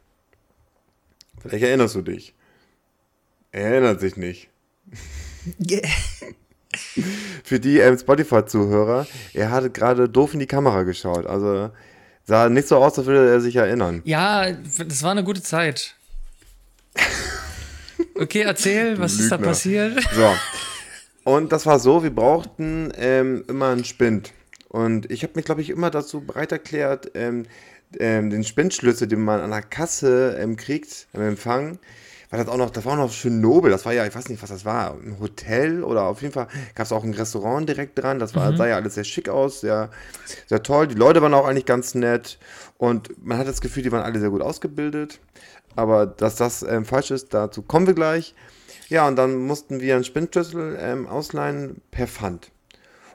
Vielleicht 1.40 1.64
erinnerst 1.64 1.95
du 1.95 2.03
dich. 2.03 2.35
Er 3.53 3.66
erinnert 3.66 4.01
sich 4.01 4.16
nicht. 4.16 4.51
Für 7.45 7.59
die 7.59 7.79
ähm, 7.79 7.99
Spotify-Zuhörer, 7.99 9.07
er 9.35 9.51
hatte 9.51 9.71
gerade 9.71 10.09
doof 10.09 10.35
in 10.35 10.41
die 10.41 10.47
Kamera 10.47 10.85
geschaut. 10.85 11.27
Also 11.27 11.71
sah 12.25 12.49
nicht 12.49 12.69
so 12.69 12.77
aus, 12.77 12.97
als 12.99 13.07
würde 13.07 13.31
er 13.31 13.41
sich 13.41 13.57
erinnern. 13.57 14.03
Ja, 14.05 14.53
das 14.53 15.03
war 15.03 15.11
eine 15.11 15.25
gute 15.25 15.43
Zeit. 15.43 15.97
Okay, 18.15 18.43
erzähl, 18.43 18.99
was 19.01 19.15
ist 19.15 19.33
da 19.33 19.39
passiert? 19.39 20.01
So. 20.15 20.35
Und 21.25 21.53
das 21.53 21.67
war 21.67 21.79
so, 21.79 22.03
wir 22.03 22.15
brauchten 22.15 22.93
ähm, 22.97 23.45
immer 23.49 23.71
einen 23.71 23.85
Spind. 23.85 24.33
Und 24.69 25.11
ich 25.11 25.25
habe 25.25 25.33
mich, 25.35 25.45
glaube 25.45 25.63
ich, 25.63 25.71
immer 25.71 25.91
dazu 25.91 26.21
bereit 26.21 26.53
erklärt, 26.53 27.11
ähm, 27.15 27.47
ähm, 27.99 28.31
den 28.31 28.45
Spindschlüssel, 28.45 29.09
den 29.09 29.21
man 29.21 29.41
an 29.41 29.51
der 29.51 29.63
Kasse 29.63 30.37
ähm, 30.41 30.57
kriegt, 30.57 31.09
am 31.13 31.23
Empfang, 31.23 31.79
war 32.31 32.38
das 32.38 32.49
auch 32.49 32.57
noch, 32.57 32.71
das 32.71 32.85
war 32.85 32.93
auch 32.93 33.05
noch 33.05 33.12
schön 33.12 33.40
nobel. 33.40 33.71
Das 33.71 33.85
war 33.85 33.93
ja, 33.93 34.07
ich 34.07 34.14
weiß 34.14 34.29
nicht, 34.29 34.40
was 34.40 34.51
das 34.51 34.64
war, 34.64 34.95
ein 34.95 35.19
Hotel 35.21 35.83
oder 35.83 36.05
auf 36.05 36.23
jeden 36.23 36.33
Fall 36.33 36.47
gab 36.75 36.87
es 36.87 36.93
auch 36.93 37.03
ein 37.03 37.12
Restaurant 37.12 37.69
direkt 37.69 37.99
dran. 37.99 38.21
Das 38.21 38.37
war, 38.37 38.57
sah 38.57 38.69
ja 38.69 38.77
alles 38.77 38.95
sehr 38.95 39.05
schick 39.05 39.29
aus, 39.29 39.61
sehr, 39.61 39.90
sehr 40.47 40.62
toll. 40.62 40.87
Die 40.87 40.95
Leute 40.95 41.23
waren 41.23 41.35
auch 41.35 41.47
eigentlich 41.47 41.66
ganz 41.66 41.95
nett. 41.95 42.38
Und 42.79 43.25
man 43.25 43.37
hat 43.37 43.49
das 43.49 43.61
Gefühl, 43.61 43.83
die 43.83 43.90
waren 43.90 44.05
alle 44.05 44.21
sehr 44.21 44.31
gut 44.31 44.43
ausgebildet. 44.43 45.19
Aber 45.75 46.07
dass 46.07 46.37
das 46.37 46.62
ähm, 46.62 46.85
falsch 46.85 47.11
ist, 47.11 47.35
dazu 47.35 47.62
kommen 47.62 47.87
wir 47.87 47.95
gleich. 47.95 48.35
Ja, 48.88 49.07
und 49.07 49.16
dann 49.16 49.37
mussten 49.37 49.81
wir 49.81 49.95
einen 49.97 50.05
Spindschlüssel 50.05 50.79
ähm, 50.81 51.07
ausleihen 51.07 51.81
per 51.90 52.07
Pfand. 52.07 52.53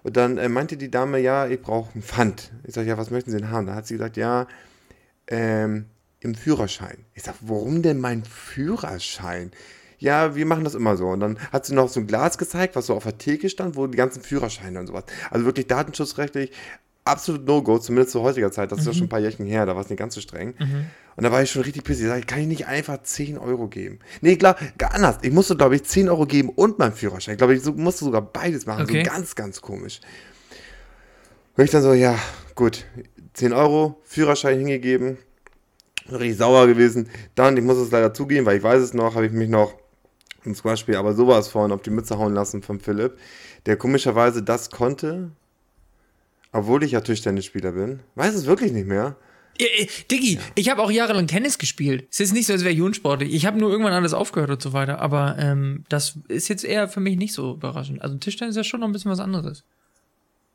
Und 0.04 0.18
dann 0.18 0.38
äh, 0.38 0.50
meinte 0.50 0.78
die 0.78 0.92
Dame, 0.92 1.20
ja, 1.20 1.48
ich 1.48 1.62
brauche 1.62 1.94
einen 1.94 2.04
Pfand. 2.04 2.52
Ich 2.64 2.76
sage, 2.76 2.88
ja, 2.88 2.98
was 2.98 3.12
möchten 3.12 3.32
Sie 3.32 3.38
denn 3.38 3.50
haben? 3.50 3.66
Da 3.66 3.76
hat 3.76 3.88
sie 3.88 3.96
gesagt, 3.96 4.18
ja, 4.18 4.48
ähm, 5.28 5.86
im 6.26 6.36
Führerschein. 6.36 6.98
Ich 7.14 7.24
sage, 7.24 7.38
warum 7.42 7.82
denn 7.82 8.00
mein 8.00 8.24
Führerschein? 8.26 9.52
Ja, 9.98 10.36
wir 10.36 10.46
machen 10.46 10.66
das 10.66 10.76
immer 10.76 10.98
so. 10.98 11.08
Und 11.08 11.22
dann 11.22 11.40
hat 11.54 11.66
sie 11.66 11.74
noch 11.74 11.88
so 11.88 12.02
ein 12.02 12.08
Glas 12.08 12.38
gezeigt, 12.38 12.76
was 12.76 12.88
so 12.88 12.96
auf 12.96 13.04
der 13.04 13.18
Theke 13.18 13.50
stand, 13.50 13.78
wo 13.78 13.88
die 13.88 13.98
ganzen 13.98 14.22
Führerscheine 14.22 14.80
und 14.80 14.88
sowas. 14.88 15.06
Also 15.32 15.46
wirklich 15.46 15.68
datenschutzrechtlich 15.68 16.52
absolut 17.06 17.46
No-Go, 17.46 17.78
zumindest 17.78 18.12
zu 18.12 18.22
heutiger 18.22 18.52
Zeit. 18.52 18.72
Das 18.72 18.80
ist 18.80 18.88
ja 18.88 18.94
schon 18.94 19.04
ein 19.04 19.10
paar 19.10 19.20
Jährchen 19.20 19.46
her, 19.46 19.66
da 19.66 19.76
war 19.76 19.84
es 19.84 19.90
nicht 19.90 20.00
ganz 20.00 20.16
so 20.16 20.22
streng. 20.22 20.56
Und 21.16 21.24
da 21.24 21.32
war 21.32 21.42
ich 21.42 21.52
schon 21.52 21.62
richtig 21.62 21.84
pissig. 21.84 22.06
Ich 22.06 22.10
sag, 22.10 22.28
kann 22.28 22.40
ich 22.40 22.48
nicht 22.48 22.68
einfach 22.68 23.02
10 23.02 23.38
Euro 23.38 23.68
geben? 23.68 24.00
Nee, 24.22 24.36
klar, 24.36 24.58
gar 24.78 24.94
anders. 24.94 25.20
Ich 25.22 25.32
musste, 25.32 25.56
glaube 25.56 25.76
ich, 25.76 25.84
10 25.84 26.10
Euro 26.10 26.26
geben 26.26 26.50
und 26.50 26.80
meinen 26.80 26.94
Führerschein. 26.94 27.36
Ich 27.36 27.38
glaube, 27.38 27.56
ich 27.56 27.64
musste 27.64 28.06
sogar 28.06 28.22
beides 28.22 28.66
machen. 28.66 28.84
Okay. 28.84 29.04
So 29.06 29.12
ganz, 29.12 29.36
ganz 29.36 29.62
komisch. 29.62 30.02
Und 31.56 31.64
ich 31.64 31.70
dann 31.70 31.84
so, 31.84 31.94
ja, 31.94 32.18
gut, 32.56 32.86
10 33.34 33.54
Euro, 33.54 34.02
Führerschein 34.04 34.58
hingegeben. 34.58 35.18
Richtig 36.12 36.38
sauer 36.38 36.68
gewesen. 36.68 37.10
Dann, 37.34 37.58
ich 37.58 37.64
muss 37.64 37.78
es 37.78 37.92
leider 37.92 38.14
zugeben, 38.14 38.46
weil 38.46 38.58
ich 38.58 38.64
weiß 38.64 38.82
es 38.82 38.94
noch, 38.94 39.16
habe 39.16 39.26
ich 39.26 39.32
mich 39.32 39.50
noch 39.50 39.74
im 40.44 40.54
Squash-Spiel 40.54 40.96
aber 40.96 41.14
sowas 41.14 41.48
von 41.48 41.72
auf 41.72 41.82
die 41.82 41.90
Mütze 41.90 42.18
hauen 42.18 42.34
lassen 42.34 42.62
von 42.62 42.80
Philipp, 42.80 43.18
der 43.66 43.78
komischerweise 43.78 44.44
das 44.44 44.70
konnte, 44.70 45.32
obwohl 46.52 46.84
ich 46.84 46.92
ja 46.92 47.02
Tischtennisspieler 47.02 47.72
bin. 47.72 48.00
Weiß 48.16 48.36
es 48.36 48.46
wirklich 48.46 48.72
nicht 48.72 48.88
mehr. 48.88 49.16
Äh, 49.58 49.88
Diggi, 50.12 50.40
ich 50.56 50.70
habe 50.70 50.82
auch 50.82 50.92
jahrelang 50.92 51.28
Tennis 51.28 51.58
gespielt. 51.58 52.08
Es 52.12 52.20
ist 52.20 52.34
nicht 52.34 52.46
so, 52.46 52.54
als 52.54 52.64
wäre 52.64 52.74
ich 52.74 52.82
unsportlich. 52.82 53.34
Ich 53.34 53.46
habe 53.46 53.58
nur 53.58 53.72
irgendwann 53.72 53.94
alles 53.94 54.14
aufgehört 54.14 54.52
und 54.52 54.62
so 54.62 54.74
weiter. 54.74 55.00
Aber 55.00 55.38
ähm, 55.40 55.86
das 55.90 56.20
ist 56.28 56.50
jetzt 56.50 56.64
eher 56.64 56.88
für 56.88 57.00
mich 57.00 57.18
nicht 57.18 57.34
so 57.34 57.54
überraschend. 57.54 58.02
Also 58.02 58.18
Tischtennis 58.18 58.54
ist 58.56 58.58
ja 58.58 58.64
schon 58.64 58.82
noch 58.82 58.88
ein 58.88 58.94
bisschen 58.94 59.12
was 59.12 59.20
anderes. 59.20 59.64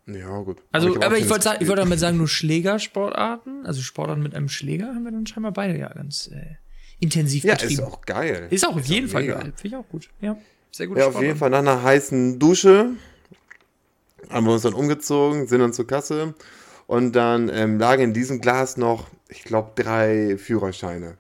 Ja, 0.07 0.41
gut. 0.41 0.63
Also, 0.73 0.89
hab 0.91 0.97
auch 0.99 1.07
aber 1.07 1.19
ich 1.19 1.29
wollte 1.29 1.45
sagen, 1.45 1.59
ich 1.61 1.69
wollte 1.69 1.83
damit 1.83 1.99
sagen, 2.01 2.17
nur 2.17 2.29
Schlägersportarten, 2.29 3.67
also 3.67 3.81
Sportarten 3.83 4.23
mit 4.23 4.35
einem 4.35 4.49
Schläger 4.49 4.87
haben 4.89 5.05
wir 5.05 5.13
dann 5.13 5.27
scheinbar 5.27 5.53
beide 5.53 5.79
ja 5.79 5.89
ganz 5.89 6.29
äh, 6.29 6.57
intensiv 6.99 7.45
Ja, 7.45 7.55
betrieben. 7.55 7.73
ist 7.75 7.81
auch 7.83 8.01
geil. 8.03 8.49
Ist 8.51 8.67
auch 8.67 8.77
auf 8.77 8.87
jeden 8.87 9.09
Fall 9.09 9.23
mega. 9.23 9.35
geil. 9.35 9.53
Finde 9.57 9.69
ich 9.69 9.77
auch 9.77 9.89
gut. 9.89 10.09
Ja, 10.21 10.37
sehr 10.73 10.87
gut. 10.87 10.99
Ja, 10.99 11.07
auf 11.07 11.21
jeden 11.21 11.37
Fall 11.37 11.51
nach 11.51 11.59
einer 11.61 11.83
heißen 11.83 12.39
Dusche 12.39 12.91
haben 14.29 14.47
wir 14.47 14.53
uns 14.53 14.63
dann 14.63 14.75
umgezogen, 14.75 15.47
sind 15.47 15.61
dann 15.61 15.73
zur 15.73 15.87
Kasse 15.87 16.35
und 16.87 17.15
dann 17.15 17.49
ähm, 17.49 17.79
lagen 17.79 18.03
in 18.03 18.13
diesem 18.15 18.41
Glas 18.41 18.77
noch, 18.77 19.09
ich 19.29 19.45
glaube, 19.45 19.73
drei 19.81 20.37
Führerscheine. 20.39 21.17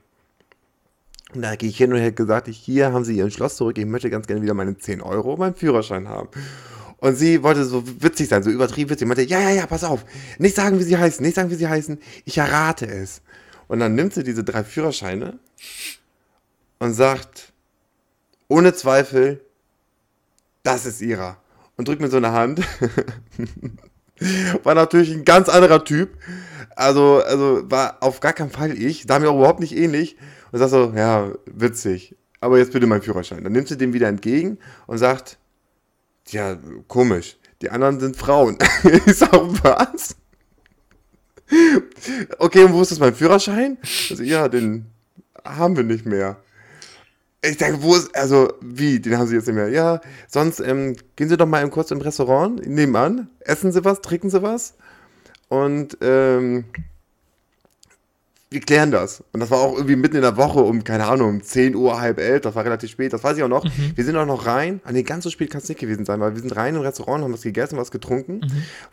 Und 1.34 1.42
da 1.42 1.54
gehe 1.54 1.68
ich 1.68 1.76
hin 1.76 1.92
und 1.92 2.00
hätte 2.00 2.14
gesagt, 2.14 2.48
ich, 2.48 2.58
hier 2.58 2.92
haben 2.92 3.04
Sie 3.04 3.16
Ihren 3.16 3.30
Schloss 3.30 3.56
zurück, 3.56 3.78
ich 3.78 3.86
möchte 3.86 4.10
ganz 4.10 4.26
gerne 4.26 4.42
wieder 4.42 4.54
meine 4.54 4.76
10 4.76 5.00
Euro, 5.00 5.36
meinen 5.36 5.54
Führerschein 5.54 6.08
haben. 6.08 6.28
Und 7.00 7.16
sie 7.16 7.42
wollte 7.42 7.64
so 7.64 7.82
witzig 8.02 8.28
sein, 8.28 8.42
so 8.42 8.50
übertrieben 8.50 8.90
witzig. 8.90 9.08
Meinte, 9.08 9.22
ja, 9.22 9.40
ja, 9.40 9.50
ja, 9.50 9.66
pass 9.66 9.84
auf. 9.84 10.04
Nicht 10.38 10.54
sagen, 10.54 10.78
wie 10.78 10.84
sie 10.84 10.98
heißen, 10.98 11.24
nicht 11.24 11.34
sagen, 11.34 11.50
wie 11.50 11.54
sie 11.54 11.68
heißen. 11.68 11.98
Ich 12.26 12.36
errate 12.38 12.86
es. 12.86 13.22
Und 13.68 13.80
dann 13.80 13.94
nimmt 13.94 14.12
sie 14.12 14.22
diese 14.22 14.44
drei 14.44 14.64
Führerscheine 14.64 15.38
und 16.78 16.92
sagt, 16.92 17.52
ohne 18.48 18.74
Zweifel, 18.74 19.40
das 20.62 20.84
ist 20.84 21.00
ihrer. 21.00 21.38
Und 21.76 21.88
drückt 21.88 22.02
mir 22.02 22.10
so 22.10 22.18
eine 22.18 22.32
Hand. 22.32 22.60
War 24.64 24.74
natürlich 24.74 25.12
ein 25.12 25.24
ganz 25.24 25.48
anderer 25.48 25.84
Typ. 25.84 26.10
Also, 26.76 27.22
also 27.24 27.62
war 27.70 27.98
auf 28.00 28.20
gar 28.20 28.34
keinen 28.34 28.50
Fall 28.50 28.72
ich. 28.72 29.04
Sah 29.08 29.18
mir 29.18 29.30
auch 29.30 29.36
überhaupt 29.36 29.60
nicht 29.60 29.74
ähnlich. 29.76 30.16
Und 30.52 30.58
sagt 30.58 30.70
so, 30.70 30.92
ja, 30.94 31.32
witzig. 31.46 32.16
Aber 32.40 32.58
jetzt 32.58 32.72
bitte 32.72 32.86
meinen 32.86 33.02
Führerschein. 33.02 33.44
Dann 33.44 33.52
nimmt 33.52 33.68
sie 33.68 33.78
den 33.78 33.92
wieder 33.92 34.08
entgegen 34.08 34.58
und 34.86 34.98
sagt, 34.98 35.38
ja, 36.28 36.58
komisch. 36.88 37.36
Die 37.62 37.70
anderen 37.70 38.00
sind 38.00 38.16
Frauen. 38.16 38.58
ich 39.06 39.16
sag, 39.16 39.32
was? 39.32 40.16
Okay, 42.38 42.64
und 42.64 42.72
wo 42.72 42.82
ist 42.82 42.92
das 42.92 43.00
mein 43.00 43.14
Führerschein? 43.14 43.78
Also, 44.10 44.22
ja, 44.22 44.48
den 44.48 44.86
haben 45.44 45.76
wir 45.76 45.84
nicht 45.84 46.06
mehr. 46.06 46.36
Ich 47.42 47.56
denke, 47.56 47.82
wo 47.82 47.96
ist, 47.96 48.14
also, 48.14 48.52
wie, 48.60 49.00
den 49.00 49.16
haben 49.16 49.26
sie 49.26 49.34
jetzt 49.34 49.46
nicht 49.46 49.56
mehr. 49.56 49.68
Ja, 49.68 50.00
sonst 50.28 50.60
ähm, 50.60 50.96
gehen 51.16 51.28
Sie 51.28 51.36
doch 51.36 51.46
mal 51.46 51.68
kurz 51.70 51.90
im 51.90 52.00
Restaurant 52.00 52.66
nebenan, 52.66 53.28
essen 53.40 53.72
Sie 53.72 53.84
was, 53.84 54.02
trinken 54.02 54.30
Sie 54.30 54.42
was 54.42 54.74
und 55.48 55.98
ähm, 56.00 56.64
wir 58.52 58.60
klären 58.60 58.90
das. 58.90 59.22
Und 59.32 59.38
das 59.40 59.50
war 59.52 59.60
auch 59.60 59.76
irgendwie 59.76 59.94
mitten 59.94 60.16
in 60.16 60.22
der 60.22 60.36
Woche 60.36 60.60
um, 60.60 60.82
keine 60.82 61.06
Ahnung, 61.06 61.28
um 61.28 61.42
10 61.42 61.76
Uhr, 61.76 62.00
halb 62.00 62.18
elf, 62.18 62.40
das 62.40 62.54
war 62.56 62.64
relativ 62.64 62.90
spät, 62.90 63.12
das 63.12 63.22
weiß 63.22 63.36
ich 63.36 63.42
auch 63.44 63.48
noch. 63.48 63.64
Wir 63.94 64.04
sind 64.04 64.16
auch 64.16 64.26
noch 64.26 64.46
rein, 64.46 64.80
ah 64.84 64.90
nee, 64.92 65.04
ganz 65.04 65.22
so 65.22 65.30
spät 65.30 65.50
kann 65.50 65.60
es 65.60 65.68
nicht 65.68 65.78
gewesen 65.78 66.04
sein, 66.04 66.18
weil 66.18 66.34
wir 66.34 66.40
sind 66.40 66.56
rein 66.56 66.74
im 66.74 66.80
Restaurant, 66.80 67.22
haben 67.22 67.32
was 67.32 67.42
gegessen, 67.42 67.76
was 67.78 67.92
getrunken, 67.92 68.40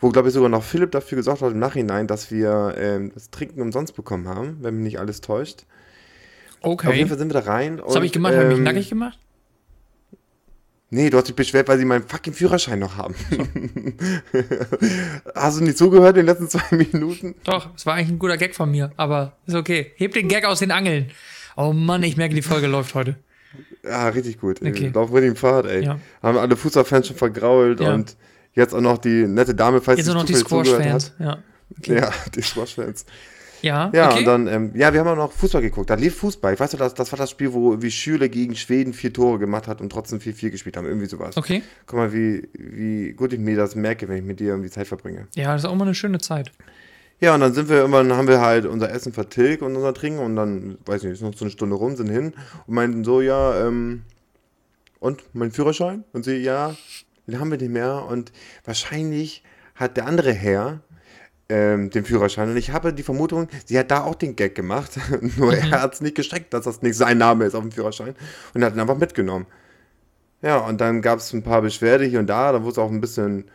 wo, 0.00 0.10
glaube 0.10 0.28
ich, 0.28 0.34
sogar 0.34 0.48
noch 0.48 0.62
Philipp 0.62 0.92
dafür 0.92 1.16
gesorgt 1.16 1.42
hat 1.42 1.50
im 1.50 1.58
Nachhinein, 1.58 2.06
dass 2.06 2.30
wir 2.30 2.74
ähm, 2.78 3.10
das 3.12 3.30
Trinken 3.30 3.60
umsonst 3.60 3.96
bekommen 3.96 4.28
haben, 4.28 4.58
wenn 4.60 4.74
mich 4.76 4.84
nicht 4.84 5.00
alles 5.00 5.20
täuscht. 5.20 5.64
Auf 6.60 6.70
jeden 6.70 6.78
Okay. 6.80 7.06
Fall 7.06 7.18
sind 7.18 7.32
wir 7.32 7.40
da 7.40 7.50
rein. 7.50 7.80
Was 7.84 7.96
habe 7.96 8.06
ich 8.06 8.12
gemacht? 8.12 8.34
Habe 8.34 8.44
ich 8.44 8.48
mich 8.50 8.58
ähm, 8.58 8.64
nackig 8.64 8.88
gemacht? 8.88 9.18
Nee, 10.90 11.10
du 11.10 11.18
hast 11.18 11.28
dich 11.28 11.36
beschwert, 11.36 11.68
weil 11.68 11.78
sie 11.78 11.84
meinen 11.84 12.08
fucking 12.08 12.32
Führerschein 12.32 12.78
noch 12.78 12.96
haben. 12.96 13.14
Hast 15.34 15.60
du 15.60 15.64
nicht 15.64 15.76
zugehört 15.76 16.16
in 16.16 16.24
den 16.24 16.26
letzten 16.26 16.48
zwei 16.48 16.76
Minuten? 16.76 17.34
Doch, 17.44 17.68
es 17.76 17.84
war 17.84 17.94
eigentlich 17.94 18.08
ein 18.08 18.18
guter 18.18 18.38
Gag 18.38 18.54
von 18.54 18.70
mir, 18.70 18.90
aber 18.96 19.34
ist 19.46 19.54
okay. 19.54 19.92
Heb 19.96 20.14
den 20.14 20.28
Gag 20.28 20.44
aus 20.46 20.60
den 20.60 20.70
Angeln. 20.70 21.10
Oh 21.56 21.72
Mann, 21.74 22.02
ich 22.04 22.16
merke, 22.16 22.34
die 22.34 22.42
Folge 22.42 22.68
läuft 22.68 22.94
heute. 22.94 23.16
Ja, 23.84 24.08
richtig 24.08 24.40
gut. 24.40 24.60
Okay. 24.62 24.70
Okay. 24.70 24.90
Laufen 24.94 25.12
wir 25.14 25.20
den 25.20 25.36
Pfad, 25.36 25.66
ey. 25.66 25.84
Ja. 25.84 25.98
Haben 26.22 26.38
alle 26.38 26.56
Fußballfans 26.56 27.08
schon 27.08 27.16
vergrault 27.16 27.80
Ja. 27.80 27.94
und 27.94 28.16
Jetzt 28.54 28.74
auch 28.74 28.80
noch 28.80 28.98
die 28.98 29.24
nette 29.26 29.54
Dame, 29.54 29.80
falls 29.80 29.98
Jetzt 29.98 30.06
sie 30.06 30.12
auch 30.12 30.16
noch 30.16 30.24
die 30.24 30.34
Squash-Fans. 30.34 31.12
Ja. 31.20 31.38
Ja, 31.84 32.10
die 32.34 32.42
Squash-Fans. 32.42 33.04
Ja, 33.62 33.90
Ja, 33.92 34.10
okay. 34.10 34.18
und 34.20 34.24
dann, 34.26 34.46
ähm, 34.46 34.70
ja, 34.74 34.92
wir 34.92 35.00
haben 35.00 35.08
auch 35.08 35.16
noch 35.16 35.32
Fußball 35.32 35.62
geguckt. 35.62 35.90
Da 35.90 35.94
lief 35.94 36.16
Fußball. 36.16 36.54
Ich 36.54 36.60
weiß 36.60 36.72
noch, 36.72 36.80
das, 36.80 36.94
das 36.94 37.12
war 37.12 37.18
das 37.18 37.30
Spiel, 37.30 37.52
wo 37.52 37.70
irgendwie 37.70 37.90
Schüle 37.90 38.28
gegen 38.28 38.54
Schweden 38.54 38.92
vier 38.92 39.12
Tore 39.12 39.38
gemacht 39.38 39.68
hat 39.68 39.80
und 39.80 39.90
trotzdem 39.90 40.18
4-4 40.18 40.50
gespielt 40.50 40.76
haben. 40.76 40.86
Irgendwie 40.86 41.06
sowas. 41.06 41.36
okay. 41.36 41.62
Guck 41.86 41.98
mal, 41.98 42.12
wie, 42.12 42.48
wie 42.54 43.12
gut 43.12 43.32
ich 43.32 43.38
mir 43.40 43.56
das 43.56 43.74
merke, 43.74 44.08
wenn 44.08 44.18
ich 44.18 44.24
mit 44.24 44.40
dir 44.40 44.48
irgendwie 44.48 44.70
Zeit 44.70 44.86
verbringe. 44.86 45.26
Ja, 45.34 45.52
das 45.52 45.62
ist 45.64 45.68
auch 45.68 45.74
mal 45.74 45.84
eine 45.84 45.94
schöne 45.94 46.18
Zeit. 46.18 46.52
Ja, 47.20 47.34
und 47.34 47.40
dann 47.40 47.52
sind 47.52 47.68
wir 47.68 47.76
irgendwann, 47.78 48.12
haben 48.12 48.28
wir 48.28 48.40
halt 48.40 48.64
unser 48.64 48.92
Essen 48.92 49.12
vertilgt 49.12 49.62
und 49.62 49.74
unser 49.74 49.92
Trinken 49.92 50.20
und 50.20 50.36
dann, 50.36 50.78
weiß 50.86 51.02
nicht, 51.02 51.14
ist 51.14 51.22
noch 51.22 51.34
so 51.34 51.44
eine 51.44 51.50
Stunde 51.50 51.74
rum, 51.74 51.96
sind 51.96 52.08
hin 52.08 52.32
und 52.66 52.74
meinten 52.74 53.02
so, 53.02 53.20
ja, 53.20 53.66
ähm, 53.66 54.02
und 55.00 55.22
mein 55.32 55.50
Führerschein? 55.50 56.04
Und 56.12 56.24
sie, 56.24 56.36
ja, 56.36 56.76
den 57.26 57.40
haben 57.40 57.50
wir 57.50 57.58
nicht 57.58 57.72
mehr 57.72 58.04
und 58.08 58.32
wahrscheinlich 58.64 59.42
hat 59.74 59.96
der 59.96 60.06
andere 60.06 60.32
Herr 60.32 60.80
ähm, 61.48 61.90
den 61.90 62.04
Führerschein 62.04 62.50
und 62.50 62.56
ich 62.56 62.72
habe 62.72 62.92
die 62.92 63.02
Vermutung, 63.02 63.48
sie 63.64 63.78
hat 63.78 63.90
da 63.90 64.02
auch 64.02 64.14
den 64.14 64.36
Gag 64.36 64.54
gemacht, 64.54 64.98
nur 65.36 65.54
er 65.54 65.70
hat 65.82 65.94
es 65.94 66.00
nicht 66.00 66.14
gestreckt, 66.14 66.52
dass 66.52 66.64
das 66.64 66.82
nicht 66.82 66.94
sein 66.96 67.18
Name 67.18 67.44
ist 67.46 67.54
auf 67.54 67.62
dem 67.62 67.72
Führerschein 67.72 68.14
und 68.54 68.64
hat 68.64 68.74
ihn 68.74 68.80
einfach 68.80 68.98
mitgenommen. 68.98 69.46
Ja, 70.42 70.58
und 70.58 70.80
dann 70.80 71.02
gab 71.02 71.18
es 71.18 71.32
ein 71.32 71.42
paar 71.42 71.62
Beschwerde 71.62 72.04
hier 72.04 72.20
und 72.20 72.26
da, 72.28 72.52
dann 72.52 72.62
wurde 72.62 72.72
es 72.72 72.78
auch 72.78 72.90
ein 72.90 73.00
bisschen, 73.00 73.46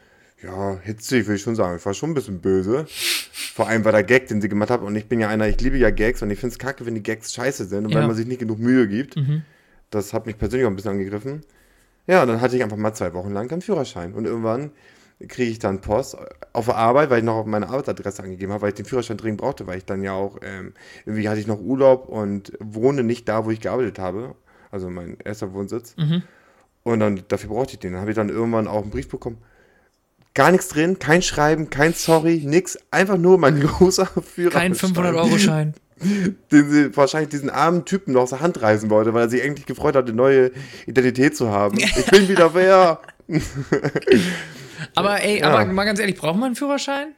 ja, 0.41 0.77
hitzig, 0.83 1.27
würde 1.27 1.35
ich 1.37 1.41
schon 1.41 1.55
sagen. 1.55 1.77
Ich 1.77 1.85
war 1.85 1.93
schon 1.93 2.11
ein 2.11 2.13
bisschen 2.13 2.41
böse. 2.41 2.85
Vor 2.89 3.69
allem 3.69 3.85
war 3.85 3.93
der 3.93 4.03
Gag, 4.03 4.27
den 4.27 4.41
sie 4.41 4.49
gemacht 4.49 4.69
hat. 4.69 4.81
Und 4.81 4.93
ich 4.97 5.05
bin 5.07 5.21
ja 5.21 5.29
einer, 5.29 5.47
ich 5.47 5.61
liebe 5.61 5.77
ja 5.77 5.91
Gags 5.91 6.21
und 6.21 6.29
ich 6.29 6.39
finde 6.39 6.51
es 6.51 6.59
kacke, 6.59 6.85
wenn 6.85 6.95
die 6.95 7.03
Gags 7.03 7.33
scheiße 7.33 7.65
sind 7.65 7.85
und 7.85 7.91
Ja. 7.91 7.99
wenn 7.99 8.07
man 8.07 8.17
sich 8.17 8.27
nicht 8.27 8.39
genug 8.39 8.59
Mühe 8.59 8.89
gibt. 8.89 9.15
Mhm. 9.15 9.43
Das 9.91 10.11
hat 10.11 10.25
mich 10.25 10.37
persönlich 10.37 10.65
auch 10.65 10.71
ein 10.71 10.75
bisschen 10.75 10.91
angegriffen. 10.91 11.41
Ja, 12.05 12.23
und 12.23 12.27
dann 12.27 12.41
hatte 12.41 12.57
ich 12.57 12.63
einfach 12.63 12.75
mal 12.75 12.93
zwei 12.93 13.13
Wochen 13.13 13.31
lang 13.31 13.47
keinen 13.47 13.61
Führerschein. 13.61 14.13
Und 14.13 14.25
irgendwann 14.25 14.71
kriege 15.27 15.51
ich 15.51 15.59
dann 15.59 15.81
Post 15.81 16.17
auf 16.53 16.65
der 16.65 16.75
Arbeit, 16.75 17.09
weil 17.09 17.19
ich 17.19 17.23
noch 17.23 17.45
meine 17.45 17.67
Arbeitsadresse 17.67 18.23
angegeben 18.23 18.51
habe, 18.51 18.63
weil 18.63 18.69
ich 18.69 18.75
den 18.75 18.85
Führerschein 18.85 19.17
dringend 19.17 19.41
brauchte, 19.41 19.67
weil 19.67 19.77
ich 19.77 19.85
dann 19.85 20.03
ja 20.03 20.13
auch, 20.13 20.37
ähm, 20.41 20.73
irgendwie 21.05 21.29
hatte 21.29 21.39
ich 21.39 21.47
noch 21.47 21.59
Urlaub 21.59 22.07
und 22.09 22.53
wohne 22.59 23.03
nicht 23.03 23.27
da, 23.27 23.45
wo 23.45 23.51
ich 23.51 23.61
gearbeitet 23.61 23.99
habe. 23.99 24.35
Also 24.71 24.89
mein 24.89 25.17
erster 25.23 25.53
Wohnsitz. 25.53 25.95
Mhm. 25.97 26.23
Und 26.83 26.99
dann, 26.99 27.23
dafür 27.27 27.49
brauchte 27.49 27.73
ich 27.73 27.79
den. 27.79 27.93
Dann 27.93 28.01
habe 28.01 28.11
ich 28.11 28.15
dann 28.15 28.29
irgendwann 28.29 28.67
auch 28.67 28.81
einen 28.81 28.91
Brief 28.91 29.07
bekommen. 29.07 29.37
Gar 30.33 30.51
nichts 30.51 30.69
drin, 30.69 30.97
kein 30.97 31.21
Schreiben, 31.21 31.69
kein 31.69 31.93
Sorry, 31.93 32.41
nix. 32.43 32.77
Einfach 32.91 33.17
nur 33.17 33.37
mein 33.37 33.59
großer 33.61 34.07
Führerschein. 34.07 34.73
Kein 34.73 34.93
500-Euro-Schein. 34.93 35.73
Den 36.51 36.69
sie 36.69 36.97
wahrscheinlich 36.97 37.29
diesen 37.29 37.49
armen 37.49 37.85
Typen 37.85 38.13
noch 38.13 38.23
aus 38.23 38.31
der 38.31 38.41
Hand 38.41 38.61
reißen 38.61 38.89
wollte, 38.89 39.13
weil 39.13 39.23
er 39.23 39.29
sich 39.29 39.41
eigentlich 39.43 39.65
gefreut 39.65 39.95
hat, 39.95 40.05
eine 40.05 40.15
neue 40.15 40.51
Identität 40.85 41.37
zu 41.37 41.49
haben. 41.49 41.77
Ich 41.97 42.05
bin 42.07 42.27
wieder 42.27 42.53
wer. 42.53 42.99
Aber 44.95 45.21
ey, 45.23 45.39
Ja. 45.39 45.49
aber 45.49 45.65
mal 45.71 45.85
ganz 45.85 45.99
ehrlich, 45.99 46.15
braucht 46.17 46.35
man 46.35 46.47
einen 46.47 46.55
Führerschein? 46.55 47.09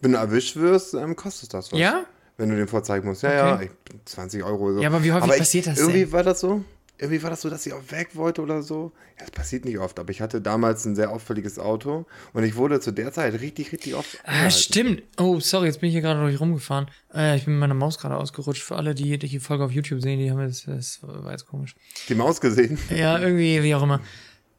Wenn 0.00 0.12
du 0.12 0.18
erwischt 0.18 0.56
wirst, 0.56 0.94
ähm, 0.94 1.14
kostet 1.16 1.52
das 1.54 1.72
was. 1.72 1.78
Ja? 1.78 2.04
Wenn 2.38 2.48
du 2.48 2.56
den 2.56 2.68
vorzeigen 2.68 3.06
musst. 3.06 3.22
Ja, 3.22 3.32
ja, 3.34 3.54
Okay. 3.56 3.70
ich, 3.92 3.98
20 4.06 4.42
Euro 4.42 4.64
oder 4.64 4.74
so. 4.76 4.80
Ja, 4.80 4.88
aber 4.88 5.04
wie 5.04 5.12
häufig 5.12 5.30
ich- 5.32 5.38
passiert 5.38 5.66
das 5.66 5.78
Irgendwie 5.78 6.00
denn? 6.00 6.12
war 6.12 6.22
das 6.22 6.40
so. 6.40 6.64
Irgendwie 6.96 7.22
war 7.22 7.30
das 7.30 7.40
so, 7.40 7.48
dass 7.48 7.64
ich 7.66 7.72
auch 7.72 7.82
weg 7.90 8.10
wollte 8.14 8.42
oder 8.42 8.62
so. 8.62 8.92
Ja, 9.18 9.22
das 9.24 9.30
passiert 9.30 9.64
nicht 9.64 9.78
oft, 9.78 9.98
aber 9.98 10.10
ich 10.10 10.20
hatte 10.20 10.40
damals 10.42 10.84
ein 10.84 10.94
sehr 10.94 11.10
auffälliges 11.10 11.58
Auto 11.58 12.04
und 12.34 12.44
ich 12.44 12.56
wurde 12.56 12.78
zu 12.80 12.92
der 12.92 13.10
Zeit 13.12 13.40
richtig, 13.40 13.72
richtig 13.72 13.94
oft. 13.94 14.18
Ah, 14.24 14.28
angehalten. 14.28 14.50
stimmt. 14.58 15.02
Oh, 15.18 15.40
sorry, 15.40 15.66
jetzt 15.66 15.80
bin 15.80 15.88
ich 15.88 15.94
hier 15.94 16.02
gerade 16.02 16.20
durch 16.20 16.38
rumgefahren. 16.40 16.88
Äh, 17.14 17.36
ich 17.36 17.44
bin 17.46 17.54
mit 17.54 17.60
meiner 17.60 17.74
Maus 17.74 17.98
gerade 17.98 18.16
ausgerutscht. 18.18 18.62
Für 18.62 18.76
alle, 18.76 18.94
die 18.94 19.18
die 19.18 19.40
Folge 19.40 19.64
auf 19.64 19.70
YouTube 19.72 20.02
sehen, 20.02 20.18
die 20.18 20.30
haben 20.30 20.40
das, 20.46 20.64
das 20.64 20.98
war 21.02 21.30
jetzt 21.32 21.46
komisch. 21.46 21.74
Die 22.10 22.14
Maus 22.14 22.38
gesehen. 22.40 22.78
Ja, 22.90 23.18
irgendwie, 23.18 23.62
wie 23.62 23.74
auch 23.74 23.82
immer. 23.82 24.00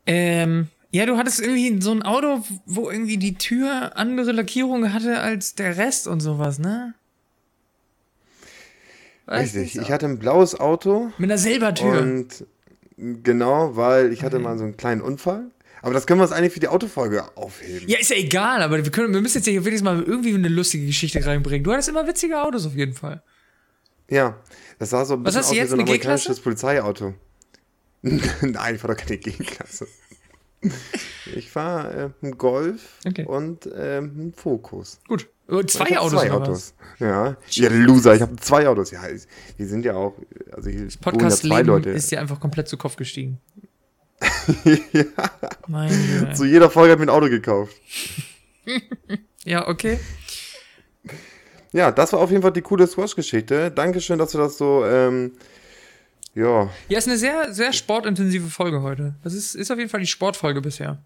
Ähm, 0.07 0.67
ja, 0.91 1.05
du 1.05 1.17
hattest 1.17 1.39
irgendwie 1.39 1.81
so 1.81 1.91
ein 1.91 2.03
Auto, 2.03 2.43
wo 2.65 2.89
irgendwie 2.89 3.17
die 3.17 3.35
Tür 3.35 3.95
andere 3.95 4.33
Lackierung 4.33 4.93
hatte 4.93 5.19
als 5.19 5.55
der 5.55 5.77
Rest 5.77 6.07
und 6.07 6.19
sowas, 6.19 6.59
ne? 6.59 6.93
Weißt 9.25 9.55
Richtig. 9.55 9.81
Ich 9.81 9.91
hatte 9.91 10.07
ein 10.07 10.19
blaues 10.19 10.59
Auto 10.59 11.11
Mit 11.17 11.29
einer 11.29 11.37
Silbertür. 11.37 12.01
und 12.01 12.45
genau, 12.97 13.77
weil 13.77 14.11
ich 14.11 14.23
hatte 14.23 14.39
mal 14.39 14.57
so 14.57 14.65
einen 14.65 14.75
kleinen 14.75 15.01
Unfall. 15.01 15.45
Aber 15.81 15.93
das 15.93 16.05
können 16.05 16.19
wir 16.19 16.23
uns 16.23 16.31
eigentlich 16.31 16.53
für 16.53 16.59
die 16.59 16.67
Autofolge 16.67 17.35
aufheben. 17.35 17.87
Ja, 17.87 17.97
ist 17.97 18.11
ja 18.11 18.17
egal, 18.17 18.61
aber 18.61 18.83
wir 18.83 18.91
können, 18.91 19.13
wir 19.13 19.21
müssen 19.21 19.37
jetzt 19.37 19.47
hier 19.47 19.63
wenigstens 19.65 19.83
mal 19.83 20.03
irgendwie 20.03 20.33
eine 20.33 20.49
lustige 20.49 20.85
Geschichte 20.85 21.25
reinbringen. 21.25 21.63
Du 21.63 21.71
hattest 21.71 21.89
immer 21.89 22.05
witzige 22.05 22.41
Autos 22.41 22.67
auf 22.67 22.75
jeden 22.75 22.93
Fall. 22.93 23.23
Ja, 24.09 24.37
das 24.77 24.89
sah 24.91 25.05
so 25.05 25.15
ein 25.15 25.25
Was 25.25 25.33
bisschen 25.33 25.39
hast 25.39 25.47
du 25.47 25.51
aus 25.51 25.55
wie 25.55 25.57
jetzt, 25.57 25.69
so 25.69 25.75
ein 25.77 25.81
amerikanisches 25.81 26.39
Polizeiauto. 26.41 27.13
Nein, 28.01 28.75
ich 28.75 28.83
war 28.83 28.93
doch 28.93 28.97
keine 28.97 29.17
G-Klasse. 29.17 29.87
Ich 31.35 31.49
fahre 31.51 32.13
äh, 32.21 32.25
einen 32.25 32.37
Golf 32.37 32.97
Okay. 33.07 33.25
und 33.25 33.67
ähm, 33.67 34.11
einen 34.17 34.33
Fokus. 34.33 34.99
Gut. 35.07 35.27
Äh, 35.47 35.65
Zwei 35.65 35.97
Autos 35.99 36.19
Zwei? 36.21 36.31
Autos. 36.31 36.73
Ja. 36.99 37.37
Ja, 37.51 37.69
Loser, 37.69 38.15
ich 38.15 38.21
habe 38.21 38.35
zwei 38.37 38.67
Autos. 38.67 38.91
Ja, 38.91 39.01
die 39.57 39.65
sind 39.65 39.85
ja 39.85 39.93
auch, 39.95 40.15
also 40.51 40.69
hier 40.69 40.85
ja 40.87 40.87
Podcast 40.99 41.43
Leute. 41.43 41.91
ist 41.91 42.11
dir 42.11 42.19
einfach 42.19 42.39
komplett 42.39 42.67
zu 42.67 42.77
Kopf 42.77 42.95
gestiegen. 42.95 43.39
ja, 44.93 45.03
Meine 45.67 46.33
zu 46.33 46.45
jeder 46.45 46.69
Folge 46.69 46.91
habe 46.91 47.01
ich 47.01 47.05
mir 47.07 47.11
ein 47.11 47.15
Auto 47.17 47.29
gekauft. 47.29 47.75
Ja, 49.43 49.67
okay. 49.67 49.99
Ja, 51.71 51.91
das 51.91 52.13
war 52.13 52.19
auf 52.19 52.29
jeden 52.29 52.43
Fall 52.43 52.51
die 52.51 52.61
coole 52.61 52.85
Squash-Geschichte. 52.85 53.71
Dankeschön, 53.71 54.19
dass 54.19 54.31
du 54.33 54.37
das 54.37 54.57
so, 54.57 54.85
ähm, 54.85 55.31
ja, 56.33 56.69
Ja, 56.87 56.97
ist 56.97 57.07
eine 57.07 57.17
sehr, 57.17 57.53
sehr 57.53 57.73
sportintensive 57.73 58.49
Folge 58.49 58.81
heute. 58.81 59.15
Das 59.23 59.33
ist, 59.33 59.55
ist 59.55 59.71
auf 59.71 59.77
jeden 59.77 59.89
Fall 59.89 59.99
die 59.99 60.07
Sportfolge 60.07 60.61
bisher. 60.61 60.99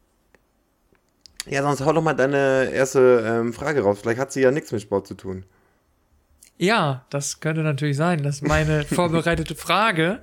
Ja, 1.47 1.61
sonst 1.61 1.81
hau 1.85 1.93
doch 1.93 2.01
mal 2.01 2.13
deine 2.13 2.71
erste 2.71 3.23
ähm, 3.25 3.53
Frage 3.53 3.81
raus. 3.81 3.99
Vielleicht 4.01 4.19
hat 4.19 4.31
sie 4.31 4.41
ja 4.41 4.51
nichts 4.51 4.71
mit 4.71 4.81
Sport 4.81 5.07
zu 5.07 5.13
tun. 5.13 5.45
Ja, 6.57 7.05
das 7.09 7.41
könnte 7.41 7.61
natürlich 7.61 7.97
sein, 7.97 8.23
dass 8.23 8.41
meine 8.41 8.85
vorbereitete 8.85 9.55
Frage, 9.55 10.21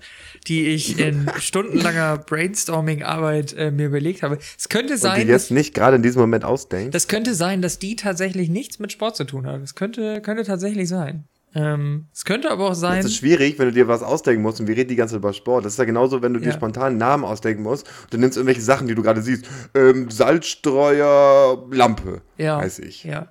die 0.49 0.67
ich 0.69 0.99
in 0.99 1.31
stundenlanger 1.39 2.19
Brainstorming-Arbeit 2.19 3.53
äh, 3.53 3.71
mir 3.71 3.87
überlegt 3.87 4.23
habe, 4.23 4.39
es 4.59 4.69
könnte 4.71 4.95
Und 4.95 5.01
die 5.01 5.03
sein, 5.03 5.29
jetzt 5.29 5.45
dass, 5.45 5.51
nicht 5.51 5.75
gerade 5.75 5.97
in 5.97 6.03
diesem 6.03 6.23
Moment 6.23 6.45
ausdenkt. 6.45 6.95
das 6.95 7.07
könnte 7.07 7.35
sein, 7.35 7.61
dass 7.61 7.79
die 7.79 7.97
tatsächlich 7.97 8.49
nichts 8.49 8.79
mit 8.79 8.93
Sport 8.93 9.17
zu 9.17 9.25
tun 9.25 9.47
hat. 9.47 9.61
Das 9.63 9.75
könnte, 9.75 10.23
könnte 10.23 10.45
tatsächlich 10.45 10.89
sein. 10.89 11.25
Ähm, 11.55 12.07
es 12.13 12.25
könnte 12.25 12.51
aber 12.51 12.71
auch 12.71 12.75
sein. 12.75 12.97
Das 13.03 13.07
ist 13.13 13.17
schwierig, 13.17 13.59
wenn 13.59 13.67
du 13.67 13.73
dir 13.73 13.87
was 13.87 14.03
ausdenken 14.03 14.43
musst 14.43 14.61
und 14.61 14.69
wir 14.69 14.77
reden 14.77 14.89
die 14.89 14.97
ganze 14.97 15.13
Zeit 15.15 15.19
über 15.19 15.33
Sport. 15.35 15.65
Das 15.67 15.75
ist 15.75 15.79
ja 15.79 15.85
genauso, 15.85 16.23
wenn 16.23 16.33
du 16.33 16.41
dir 16.41 16.47
Ja. 16.49 16.55
spontan 16.55 16.85
einen 16.85 16.97
Namen 16.99 17.25
ausdenken 17.25 17.63
musst 17.63 17.87
und 18.05 18.15
du 18.15 18.19
nimmst 18.19 18.37
irgendwelche 18.39 18.63
Sachen, 18.63 18.87
die 18.89 18.95
du 18.95 19.03
gerade 19.03 19.21
siehst. 19.21 19.45
Ähm, 19.75 20.11
Salzstreuer, 20.11 21.67
Lampe, 21.71 22.23
Ja. 22.39 22.59
weiß 22.59 22.79
ich. 22.81 23.05
Ja. 23.05 23.31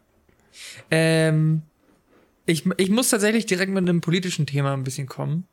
Ähm, 0.92 1.64
ich, 2.46 2.66
ich 2.78 2.90
muss 2.90 3.10
tatsächlich 3.10 3.46
direkt 3.46 3.72
mit 3.72 3.88
einem 3.88 4.02
politischen 4.02 4.46
Thema 4.46 4.74
ein 4.74 4.84
bisschen 4.84 5.08
kommen. 5.08 5.48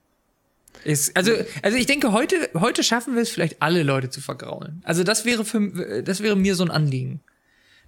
Ist, 0.84 1.16
also, 1.16 1.32
also 1.62 1.76
ich 1.76 1.86
denke, 1.86 2.12
heute, 2.12 2.36
heute 2.54 2.82
schaffen 2.84 3.14
wir 3.14 3.22
es 3.22 3.30
vielleicht 3.30 3.62
alle 3.62 3.82
Leute 3.82 4.10
zu 4.10 4.20
vergraulen. 4.20 4.80
Also 4.84 5.02
das 5.04 5.24
wäre 5.24 5.44
für, 5.44 6.02
das 6.02 6.22
wäre 6.22 6.36
mir 6.36 6.54
so 6.54 6.64
ein 6.64 6.70
Anliegen. 6.70 7.20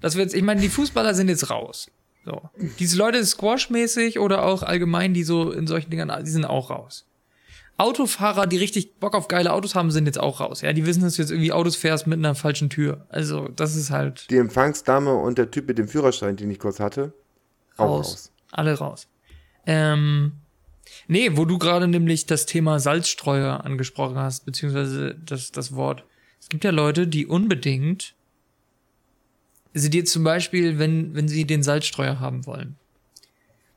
Das 0.01 0.17
wird, 0.17 0.33
ich 0.35 0.43
meine, 0.43 0.61
die 0.61 0.69
Fußballer 0.71 1.15
sind 1.15 1.29
jetzt 1.29 1.51
raus. 1.51 1.91
So. 2.25 2.43
Diese 2.79 2.97
Leute 2.97 3.25
Squash-mäßig 3.25 4.19
oder 4.19 4.45
auch 4.45 4.63
allgemein, 4.63 5.15
die 5.15 5.25
so 5.25 5.51
in 5.51 5.67
solchen 5.67 5.91
Dingern, 5.91 6.13
die 6.25 6.31
sind 6.31 6.45
auch 6.45 6.71
raus. 6.71 7.07
Autofahrer, 7.79 8.47
die 8.47 8.59
richtig 8.59 8.97
Bock 9.01 9.15
auf 9.15 9.27
geile 9.27 9.55
Autos 9.55 9.75
haben, 9.75 9.91
sind 9.91 10.05
jetzt 10.05 10.21
auch 10.21 10.41
raus. 10.41 10.61
Ja, 10.61 10.75
die 10.75 10.85
wissen, 10.85 11.03
dass 11.03 11.15
du 11.17 11.23
jetzt 11.23 11.31
irgendwie 11.31 11.53
Autos 11.53 11.77
fährst 11.77 12.07
mit 12.07 12.19
einer 12.19 12.35
falschen 12.35 12.69
Tür. 12.69 13.07
Also, 13.09 13.49
das 13.49 13.75
ist 13.75 13.91
halt 13.91 14.29
Die 14.29 14.37
Empfangsdame 14.37 15.15
und 15.15 15.39
der 15.39 15.51
Typ 15.51 15.67
mit 15.67 15.79
dem 15.79 15.89
Führerschein, 15.89 16.37
den 16.37 16.51
ich 16.51 16.59
kurz 16.59 16.79
hatte, 16.79 17.15
auch 17.79 17.87
raus. 17.87 18.11
raus. 18.11 18.33
Alle 18.51 18.75
raus. 18.75 19.09
Ähm, 19.65 20.33
nee, 21.09 21.31
wo 21.39 21.47
du 21.47 21.57
gerade 21.57 21.89
nämlich 21.89 22.27
das 22.27 22.45
Thema 22.45 22.81
Salzstreuer 22.81 23.65
angesprochen 23.65 24.19
hast, 24.19 24.45
beziehungsweise 24.45 25.15
das, 25.15 25.51
das 25.51 25.75
Wort. 25.75 26.05
Es 26.39 26.51
gibt 26.51 26.65
ja 26.65 26.71
Leute, 26.73 27.07
die 27.07 27.27
unbedingt 27.27 28.15
sie 29.75 29.91
dir 29.91 30.05
zum 30.05 30.25
Beispiel, 30.25 30.79
wenn, 30.79 31.15
wenn 31.15 31.29
sie 31.29 31.45
den 31.45 31.63
Salzstreuer 31.63 32.21
haben 32.21 32.47
wollen, 32.47 32.77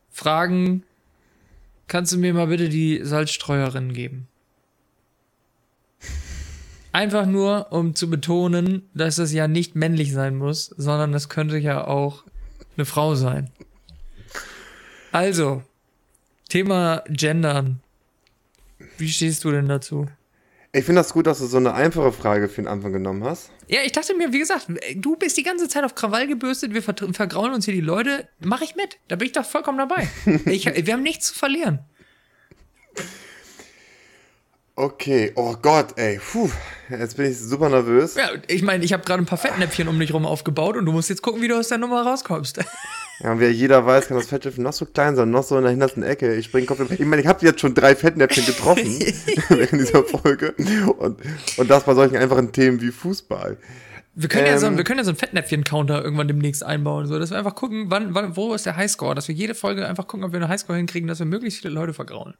fragen, 0.10 0.84
kannst 1.88 2.14
du 2.14 2.18
mir 2.18 2.34
mal 2.34 2.48
bitte 2.48 2.70
die 2.70 3.02
Salzstreuerin 3.04 3.94
geben? 3.94 4.28
Einfach 6.92 7.26
nur, 7.26 7.72
um 7.72 7.96
zu 7.96 8.10
betonen, 8.10 8.88
dass 8.94 9.18
es 9.18 9.34
ja 9.34 9.48
nicht 9.48 9.76
männlich 9.76 10.14
sein 10.14 10.36
muss, 10.36 10.68
sondern 10.78 11.12
das 11.12 11.28
könnte 11.28 11.58
ja 11.58 11.86
auch 11.88 12.24
eine 12.78 12.86
Frau 12.86 13.16
sein. 13.16 13.50
Also, 15.12 15.64
Thema 16.50 17.04
Gendern. 17.08 17.82
Wie 18.98 19.10
stehst 19.10 19.44
du 19.44 19.52
denn 19.52 19.68
dazu? 19.68 20.08
Ich 20.76 20.86
finde 20.86 21.02
das 21.02 21.14
gut, 21.14 21.28
dass 21.28 21.38
du 21.38 21.46
so 21.46 21.58
eine 21.58 21.76
einfache 21.76 22.12
Frage 22.12 22.50
für 22.50 22.64
den 22.64 22.68
Anfang 22.68 22.92
genommen 22.94 23.24
hast. 23.24 23.52
Ja, 23.68 23.82
ich 23.86 23.92
dachte 23.92 24.16
mir, 24.16 24.34
wie 24.34 24.40
gesagt, 24.40 24.68
du 24.96 25.16
bist 25.16 25.38
die 25.38 25.44
ganze 25.44 25.68
Zeit 25.68 25.84
auf 25.84 25.94
Krawall 25.94 26.26
gebürstet, 26.26 26.74
wir 26.74 26.82
ver 26.82 26.96
vergraulen 27.14 27.54
uns 27.54 27.66
hier 27.66 27.76
die 27.76 27.80
Leute. 27.80 28.28
Mach 28.40 28.62
ich 28.62 28.76
mit. 28.76 28.98
Da 29.08 29.16
bin 29.16 29.28
ich 29.28 29.34
doch 29.34 29.46
vollkommen 29.46 29.78
dabei. 29.78 30.08
Ich, 30.46 30.66
wir 30.66 30.94
haben 30.94 31.04
nichts 31.04 31.28
zu 31.28 31.36
verlieren. 31.36 31.80
Okay, 34.76 35.32
oh 35.36 35.56
Gott, 35.62 35.94
ey, 35.98 36.20
puh, 36.20 36.50
jetzt 36.90 37.18
bin 37.18 37.28
ich 37.28 37.38
super 37.38 37.70
nervös. 37.70 38.16
Ja, 38.16 38.32
ich 38.48 38.64
meine, 38.64 38.84
ich 38.84 38.94
habe 38.94 39.04
gerade 39.04 39.22
ein 39.22 39.28
paar 39.28 39.38
Fettnäpfchen 39.38 39.88
um 39.88 40.00
dich 40.00 40.12
rum 40.12 40.26
aufgebaut 40.26 40.76
und 40.76 40.88
du 40.88 40.92
musst 40.92 41.10
jetzt 41.10 41.22
gucken, 41.22 41.44
wie 41.44 41.48
du 41.48 41.56
aus 41.60 41.68
der 41.68 41.78
Nummer 41.78 42.02
rauskommst. 42.02 42.60
Ja, 43.24 43.32
und 43.32 43.40
wie 43.40 43.46
jeder 43.46 43.86
weiß, 43.86 44.08
kann 44.08 44.18
das 44.18 44.28
Fettnäpfchen 44.28 44.64
noch 44.64 44.74
so 44.74 44.86
klein 44.86 45.16
sein, 45.16 45.32
noch 45.32 45.44
so 45.44 45.56
in 45.56 45.64
der 45.64 45.72
hintersten 45.72 46.04
Ecke. 46.04 46.36
Ich 46.36 46.46
springe 46.46 46.66
komplett. 46.66 47.00
Ich 47.00 47.06
meine, 47.06 47.22
ich 47.22 47.28
habe 47.28 47.46
jetzt 47.46 47.62
schon 47.62 47.74
drei 47.74 47.96
Fettnäpfchen 47.96 48.46
getroffen 48.46 48.86
während 49.50 49.72
dieser 49.72 50.04
Folge. 50.04 50.54
Und, 50.98 51.20
und 51.58 51.70
das 51.70 51.86
bei 51.86 51.94
solchen 51.94 52.18
einfachen 52.18 52.52
Themen 52.52 52.82
wie 52.82 52.92
Fußball. 52.92 53.58
Wir 54.16 54.30
können, 54.30 54.46
ähm, 54.46 54.52
ja, 54.52 54.60
so, 54.60 54.78
wir 54.78 54.84
können 54.84 55.00
ja 55.00 55.06
so 55.06 55.12
einen 55.12 55.18
Fettnäpfchen-Counter 55.18 56.04
irgendwann 56.04 56.28
demnächst 56.28 56.64
einbauen, 56.64 57.08
so, 57.08 57.18
dass 57.18 57.32
wir 57.32 57.38
einfach 57.38 57.56
gucken, 57.56 57.86
wann, 57.88 58.14
wann, 58.14 58.36
wo 58.36 58.54
ist 58.54 58.66
der 58.66 58.76
Highscore, 58.76 59.16
dass 59.16 59.28
wir 59.28 59.34
jede 59.34 59.56
Folge 59.56 59.88
einfach 59.88 60.06
gucken, 60.06 60.26
ob 60.26 60.34
wir 60.34 60.42
einen 60.42 60.50
Highscore 60.50 60.78
hinkriegen, 60.78 61.08
dass 61.08 61.20
wir 61.20 61.26
möglichst 61.26 61.62
viele 61.62 61.74
Leute 61.74 61.94
vergrauen. 61.94 62.36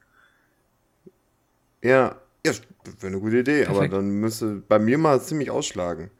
Ja, 1.82 2.16
ja, 2.46 2.52
das 2.52 2.62
wäre 3.00 3.08
eine 3.08 3.20
gute 3.20 3.40
Idee, 3.40 3.64
Perfekt. 3.64 3.78
aber 3.78 3.88
dann 3.88 4.10
müsste 4.20 4.62
bei 4.68 4.78
mir 4.78 4.98
mal 4.98 5.22
ziemlich 5.22 5.50
ausschlagen. 5.50 6.12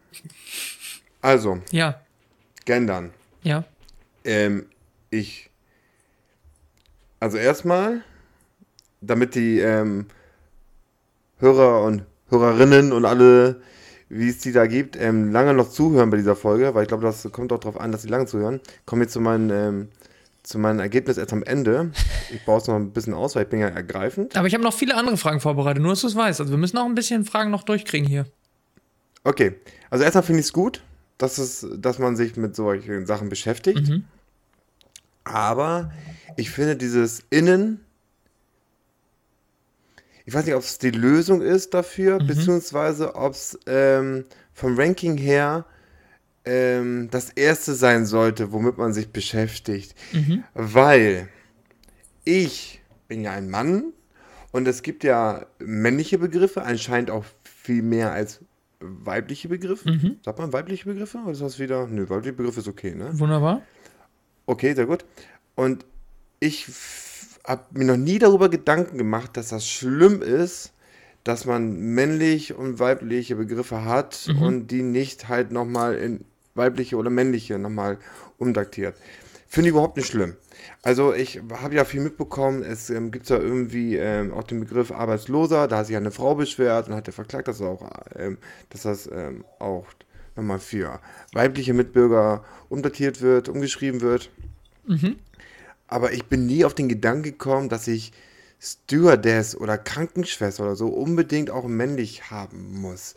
Also. 1.22 1.62
Ja. 1.72 2.02
Gendern. 2.66 3.12
Ja. 3.44 3.66
Ähm, 4.24 4.66
ich. 5.10 5.50
Also 7.20 7.38
erstmal, 7.38 8.02
damit 9.02 9.36
die 9.36 9.60
ähm, 9.60 10.08
Hörer 11.40 11.84
und 11.84 12.04
Hörerinnen 12.30 12.92
und 12.92 13.06
alle, 13.06 13.62
wie 14.10 14.30
es 14.30 14.40
die 14.40 14.52
da 14.52 14.68
gibt, 14.68 14.98
ähm, 14.98 15.32
lange 15.32 15.54
noch 15.54 15.70
zuhören 15.70 16.10
bei 16.10 16.18
dieser 16.18 16.36
Folge, 16.36 16.74
weil 16.76 16.84
ich 16.84 16.90
glaube, 16.90 17.04
das 17.04 17.30
kommt 17.32 17.54
auch 17.54 17.60
darauf 17.60 17.80
an, 17.80 17.92
dass 17.92 18.02
sie 18.02 18.10
lange 18.10 18.26
zuhören, 18.26 18.60
komme 18.86 19.06
ich 19.06 19.10
zu 19.10 19.22
meinen 19.22 19.50
ähm, 19.50 19.88
zu 20.44 20.60
meinem 20.60 20.80
Ergebnis 20.80 21.18
erst 21.18 21.34
am 21.34 21.42
Ende. 21.44 21.92
Ich 22.30 22.44
baue 22.46 22.60
es 22.60 22.68
noch 22.68 22.76
ein 22.76 22.92
bisschen 22.92 23.14
aus, 23.14 23.36
weil 23.36 23.44
ich 23.44 23.50
bin 23.50 23.60
ja 23.60 23.70
ergreifend. 23.70 24.36
Aber 24.36 24.46
ich 24.46 24.54
habe 24.54 24.64
noch 24.64 24.74
viele 24.74 24.96
andere 24.96 25.18
Fragen 25.18 25.40
vorbereitet, 25.40 25.82
nur 25.82 25.94
dass 25.94 26.02
du 26.02 26.08
es 26.08 26.16
weißt. 26.16 26.42
Also 26.42 26.52
wir 26.52 26.58
müssen 26.58 26.78
auch 26.78 26.86
ein 26.86 26.96
bisschen 26.96 27.26
Fragen 27.26 27.50
noch 27.50 27.64
durchkriegen 27.64 28.08
hier. 28.08 28.26
Okay, 29.24 29.56
also 29.90 30.04
erstmal 30.04 30.24
finde 30.24 30.42
ich 30.42 30.48
es 30.48 30.54
gut, 30.54 30.84
dass, 31.18 31.38
es, 31.38 31.66
dass 31.78 31.98
man 31.98 32.18
sich 32.18 32.36
mit 32.36 32.56
solchen 32.56 33.06
Sachen 33.06 33.30
beschäftigt. 33.30 33.88
Mhm. 33.88 34.04
Aber 35.24 35.92
ich 36.38 36.50
finde 36.50 36.76
dieses 36.76 37.24
Innen, 37.30 37.80
ich 40.26 40.34
weiß 40.34 40.46
nicht, 40.46 40.56
ob 40.56 40.64
es 40.64 40.78
die 40.78 40.92
Lösung 40.92 41.42
ist 41.42 41.74
dafür, 41.74 42.22
mhm. 42.22 42.28
beziehungsweise 42.28 43.16
ob 43.16 43.34
es 43.34 43.60
ähm, 43.68 44.26
vom 44.54 44.78
Ranking 44.78 45.18
her 45.18 45.66
ähm, 46.46 47.10
das 47.12 47.30
erste 47.30 47.74
sein 47.74 48.06
sollte, 48.06 48.52
womit 48.52 48.78
man 48.78 48.94
sich 48.94 49.10
beschäftigt. 49.10 49.96
Mhm. 50.14 50.44
Weil 50.54 51.28
ich 52.24 52.82
bin 53.08 53.22
ja 53.22 53.32
ein 53.32 53.50
Mann 53.50 53.94
und 54.52 54.68
es 54.68 54.82
gibt 54.82 55.04
ja 55.04 55.46
männliche 55.60 56.18
Begriffe, 56.18 56.64
anscheinend 56.64 57.12
auch 57.12 57.26
viel 57.44 57.82
mehr 57.82 58.12
als 58.12 58.40
weibliche 58.80 59.50
Begriffe. 59.50 59.90
Mhm. 59.92 60.18
Sagt 60.24 60.40
man 60.40 60.54
weibliche 60.54 60.86
Begriffe 60.86 61.20
oder 61.20 61.32
ist 61.32 61.42
das 61.42 61.60
wieder? 61.60 61.88
Nö, 61.88 62.10
weibliche 62.10 62.34
Begriffe 62.34 62.60
ist 62.60 62.68
okay, 62.68 62.94
ne? 62.96 63.18
Wunderbar. 63.20 63.62
Okay, 64.46 64.74
sehr 64.74 64.86
gut. 64.86 65.06
Und 65.56 65.86
ich 66.40 66.68
habe 67.46 67.64
mir 67.72 67.86
noch 67.86 67.98
nie 67.98 68.20
darüber 68.20 68.50
Gedanken 68.50 68.98
gemacht, 68.98 69.38
dass 69.38 69.50
das 69.50 69.68
schlimm 69.68 70.22
ist, 70.22 70.74
dass 71.24 71.46
man 71.46 71.78
männlich 71.78 72.54
und 72.54 72.80
weibliche 72.80 73.36
Begriffe 73.36 73.86
hat 73.86 74.28
mhm. 74.28 74.42
und 74.42 74.68
die 74.68 74.82
nicht 74.82 75.30
halt 75.30 75.52
nochmal 75.52 75.96
in 75.96 76.26
weibliche 76.56 76.98
oder 76.98 77.10
männliche 77.10 77.58
nochmal 77.58 77.98
umdaktiert. 78.38 78.96
Finde 79.48 79.70
ich 79.70 79.74
überhaupt 79.74 79.98
nicht 79.98 80.08
schlimm. 80.08 80.36
Also 80.82 81.14
ich 81.14 81.42
habe 81.62 81.76
ja 81.76 81.86
viel 81.86 82.02
mitbekommen, 82.02 82.64
es 82.64 82.90
ähm, 82.90 83.12
gibt 83.12 83.30
ja 83.30 83.38
irgendwie 83.38 83.96
ähm, 83.98 84.34
auch 84.34 84.44
den 84.44 84.62
Begriff 84.62 84.92
Arbeitsloser, 84.92 85.68
da 85.68 85.78
hat 85.78 85.88
sich 85.88 85.96
eine 85.96 86.12
Frau 86.12 86.36
beschwert 86.36 86.88
und 86.88 86.96
hat 86.96 87.08
er 87.08 87.14
verklagt, 87.14 87.48
dass, 87.48 87.62
auch, 87.62 87.90
ähm, 88.16 88.38
dass 88.70 88.84
das 88.84 89.10
ähm, 89.12 89.46
auch 89.60 89.86
nochmal 90.36 90.60
für 90.60 91.00
weibliche 91.34 91.74
Mitbürger 91.74 92.44
umdatiert 92.70 93.22
wird, 93.22 93.50
umgeschrieben 93.50 94.02
wird. 94.02 94.30
Mhm. 94.86 95.18
Aber 95.88 96.14
ich 96.14 96.26
bin 96.26 96.46
nie 96.46 96.66
auf 96.66 96.74
den 96.74 96.90
Gedanken 96.90 97.24
gekommen, 97.24 97.70
dass 97.70 97.88
ich 97.88 98.14
Stewardess 98.60 99.56
oder 99.56 99.78
Krankenschwester 99.78 100.64
oder 100.64 100.76
so 100.76 100.88
unbedingt 100.88 101.52
auch 101.52 101.68
männlich 101.68 102.32
haben 102.32 102.82
muss. 102.82 103.16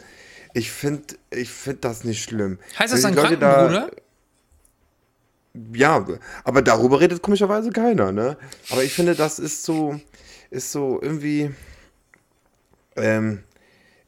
Ich 0.55 0.71
finde 0.71 1.15
ich 1.31 1.51
find 1.51 1.85
das 1.85 2.05
nicht 2.05 2.23
schlimm. 2.23 2.59
Heißt 2.79 2.93
das 2.93 3.03
dann 3.03 3.15
Krankenbruder? 3.15 3.91
ja, 5.73 6.05
aber 6.45 6.63
darüber 6.63 7.01
redet 7.01 7.23
komischerweise 7.23 7.71
keiner, 7.71 8.13
ne? 8.13 8.37
Aber 8.71 8.83
ich 8.83 8.93
finde, 8.93 9.15
das 9.15 9.39
ist 9.39 9.65
so, 9.65 10.01
ist 10.51 10.73
so 10.73 11.01
irgendwie, 11.01 11.51
ähm, 12.97 13.43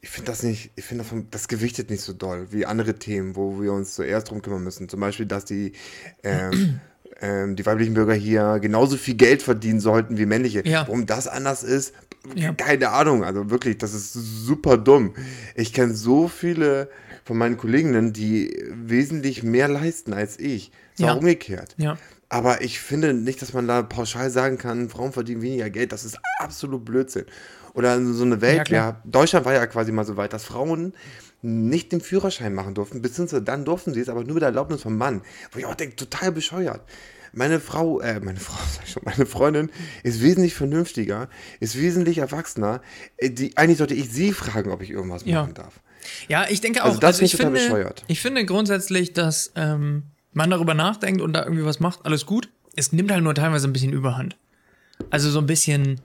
ich 0.01 0.09
finde 0.09 0.31
das 0.31 0.43
nicht, 0.43 0.71
ich 0.75 0.85
finde 0.85 1.03
das, 1.03 1.23
das 1.31 1.47
gewichtet 1.47 1.89
nicht 1.89 2.01
so 2.01 2.13
doll 2.13 2.47
wie 2.51 2.65
andere 2.65 2.95
Themen, 2.95 3.35
wo 3.35 3.61
wir 3.61 3.73
uns 3.73 3.95
zuerst 3.95 4.29
drum 4.29 4.41
kümmern 4.41 4.63
müssen. 4.63 4.87
Zum 4.87 4.99
Beispiel, 4.99 5.25
dass 5.25 5.45
die, 5.45 5.73
ähm, 6.23 6.79
ähm, 7.21 7.55
die 7.55 7.65
weiblichen 7.65 7.93
Bürger 7.93 8.13
hier 8.13 8.59
genauso 8.59 8.97
viel 8.97 9.15
Geld 9.15 9.41
verdienen 9.41 9.79
sollten 9.79 10.17
wie 10.17 10.25
männliche. 10.25 10.65
Ja. 10.65 10.81
Warum 10.87 11.05
das 11.05 11.27
anders 11.27 11.63
ist, 11.63 11.93
ja. 12.35 12.53
keine 12.53 12.89
Ahnung. 12.89 13.23
Also 13.23 13.49
wirklich, 13.49 13.77
das 13.77 13.93
ist 13.93 14.13
super 14.13 14.77
dumm. 14.77 15.15
Ich 15.55 15.73
kenne 15.73 15.93
so 15.93 16.27
viele 16.27 16.89
von 17.25 17.37
meinen 17.37 17.57
Kolleginnen, 17.57 18.13
die 18.13 18.65
wesentlich 18.71 19.43
mehr 19.43 19.67
leisten 19.67 20.13
als 20.13 20.39
ich. 20.39 20.71
So 20.95 21.05
ja. 21.05 21.13
umgekehrt. 21.13 21.75
Ja. 21.77 21.97
Aber 22.29 22.61
ich 22.61 22.79
finde 22.79 23.13
nicht, 23.13 23.41
dass 23.41 23.53
man 23.53 23.67
da 23.67 23.81
pauschal 23.81 24.29
sagen 24.29 24.57
kann, 24.57 24.89
Frauen 24.89 25.11
verdienen 25.11 25.41
weniger 25.41 25.69
Geld. 25.69 25.91
Das 25.91 26.05
ist 26.05 26.19
absolut 26.39 26.85
Blödsinn. 26.85 27.25
Oder 27.79 28.03
so 28.03 28.25
eine 28.25 28.41
Welt, 28.41 28.67
ja, 28.67 28.75
ja, 28.75 29.01
Deutschland 29.05 29.45
war 29.45 29.53
ja 29.53 29.65
quasi 29.65 29.93
mal 29.93 30.03
so 30.03 30.17
weit, 30.17 30.33
dass 30.33 30.43
Frauen 30.43 30.91
nicht 31.41 31.93
den 31.93 32.01
Führerschein 32.01 32.53
machen 32.53 32.73
durften, 32.73 33.01
beziehungsweise 33.01 33.41
dann 33.41 33.63
durften 33.63 33.93
sie 33.93 34.01
es, 34.01 34.09
aber 34.09 34.25
nur 34.25 34.33
mit 34.33 34.41
der 34.41 34.49
Erlaubnis 34.49 34.81
vom 34.81 34.97
Mann. 34.97 35.21
Wo 35.53 35.59
ich 35.59 35.65
auch 35.65 35.75
denke, 35.75 35.95
total 35.95 36.33
bescheuert. 36.33 36.81
Meine 37.31 37.61
Frau, 37.61 38.01
äh, 38.01 38.19
meine 38.19 38.39
Frau, 38.41 38.57
sag 38.75 38.83
ich 38.83 38.91
schon, 38.91 39.03
meine 39.05 39.25
Freundin 39.25 39.71
ist 40.03 40.21
wesentlich 40.21 40.55
vernünftiger, 40.55 41.29
ist 41.61 41.77
wesentlich 41.77 42.17
erwachsener. 42.17 42.81
Äh, 43.15 43.29
die, 43.29 43.55
eigentlich 43.55 43.77
sollte 43.77 43.93
ich 43.93 44.11
sie 44.11 44.33
fragen, 44.33 44.71
ob 44.71 44.81
ich 44.81 44.89
irgendwas 44.89 45.23
ja. 45.23 45.39
machen 45.39 45.53
darf. 45.53 45.79
Ja, 46.27 46.47
ich 46.49 46.59
denke 46.59 46.83
also 46.83 46.89
auch, 46.89 46.95
also, 46.95 46.99
das 46.99 47.21
also 47.21 47.23
ich, 47.23 47.37
finde, 47.37 47.61
bescheuert. 47.61 48.03
ich 48.07 48.19
finde 48.19 48.43
grundsätzlich, 48.43 49.13
dass 49.13 49.53
ähm, 49.55 50.03
man 50.33 50.49
darüber 50.49 50.73
nachdenkt 50.73 51.21
und 51.21 51.31
da 51.31 51.43
irgendwie 51.43 51.63
was 51.63 51.79
macht, 51.79 52.05
alles 52.05 52.25
gut. 52.25 52.49
Es 52.75 52.91
nimmt 52.91 53.09
halt 53.09 53.23
nur 53.23 53.35
teilweise 53.35 53.69
ein 53.69 53.73
bisschen 53.73 53.93
Überhand. 53.93 54.35
Also 55.11 55.29
so 55.29 55.39
ein 55.39 55.45
bisschen. 55.45 56.01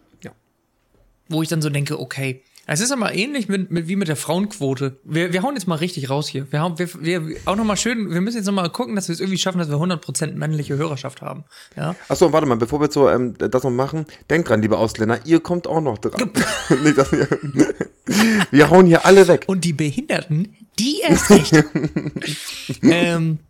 Wo 1.29 1.43
ich 1.43 1.49
dann 1.49 1.62
so 1.62 1.70
denke, 1.70 1.99
okay, 1.99 2.43
es 2.66 2.81
ist 2.81 2.93
aber 2.93 3.14
ähnlich 3.14 3.49
mit, 3.49 3.70
mit, 3.70 3.89
wie 3.89 3.97
mit 3.97 4.09
der 4.09 4.16
Frauenquote. 4.16 4.99
Wir, 5.05 5.33
wir 5.35 5.43
hauen 5.43 5.55
jetzt 5.55 5.66
mal 5.66 5.75
richtig 5.75 6.09
raus 6.09 6.29
hier. 6.29 6.51
Wir, 6.51 6.61
haben, 6.61 6.79
wir, 6.79 6.89
wir 7.27 7.37
auch 7.45 7.57
noch 7.57 7.64
mal 7.64 7.77
schön, 7.77 8.11
wir 8.11 8.22
müssen 8.22 8.39
jetzt 8.39 8.47
noch 8.47 8.55
mal 8.55 8.68
gucken, 8.70 8.97
dass 8.97 9.09
wir 9.09 9.12
es 9.12 9.20
irgendwie 9.20 9.39
schaffen, 9.39 9.59
dass 9.59 9.68
wir 9.68 9.77
100% 9.77 10.35
männliche 10.35 10.77
Hörerschaft 10.77 11.20
haben. 11.20 11.45
Ja? 11.77 11.95
Achso, 12.09 12.33
warte 12.33 12.47
mal, 12.47 12.57
bevor 12.57 12.81
wir 12.81 12.91
so, 12.91 13.11
ähm, 13.11 13.35
das 13.37 13.62
noch 13.62 13.70
machen, 13.70 14.07
denkt 14.31 14.49
dran, 14.49 14.62
liebe 14.62 14.79
Ausländer, 14.79 15.20
ihr 15.27 15.41
kommt 15.41 15.66
auch 15.66 15.83
noch 15.83 15.99
dran. 15.99 16.31
Nicht, 16.83 16.97
dass 16.97 17.12
wir, 17.12 17.29
wir 18.51 18.70
hauen 18.70 18.87
hier 18.87 19.05
alle 19.05 19.29
weg. 19.29 19.45
Und 19.47 19.64
die 19.64 19.75
Behinderten, 19.75 20.57
die 20.79 21.01
erst 21.01 21.31
recht. 21.31 21.53
ähm, 22.83 23.41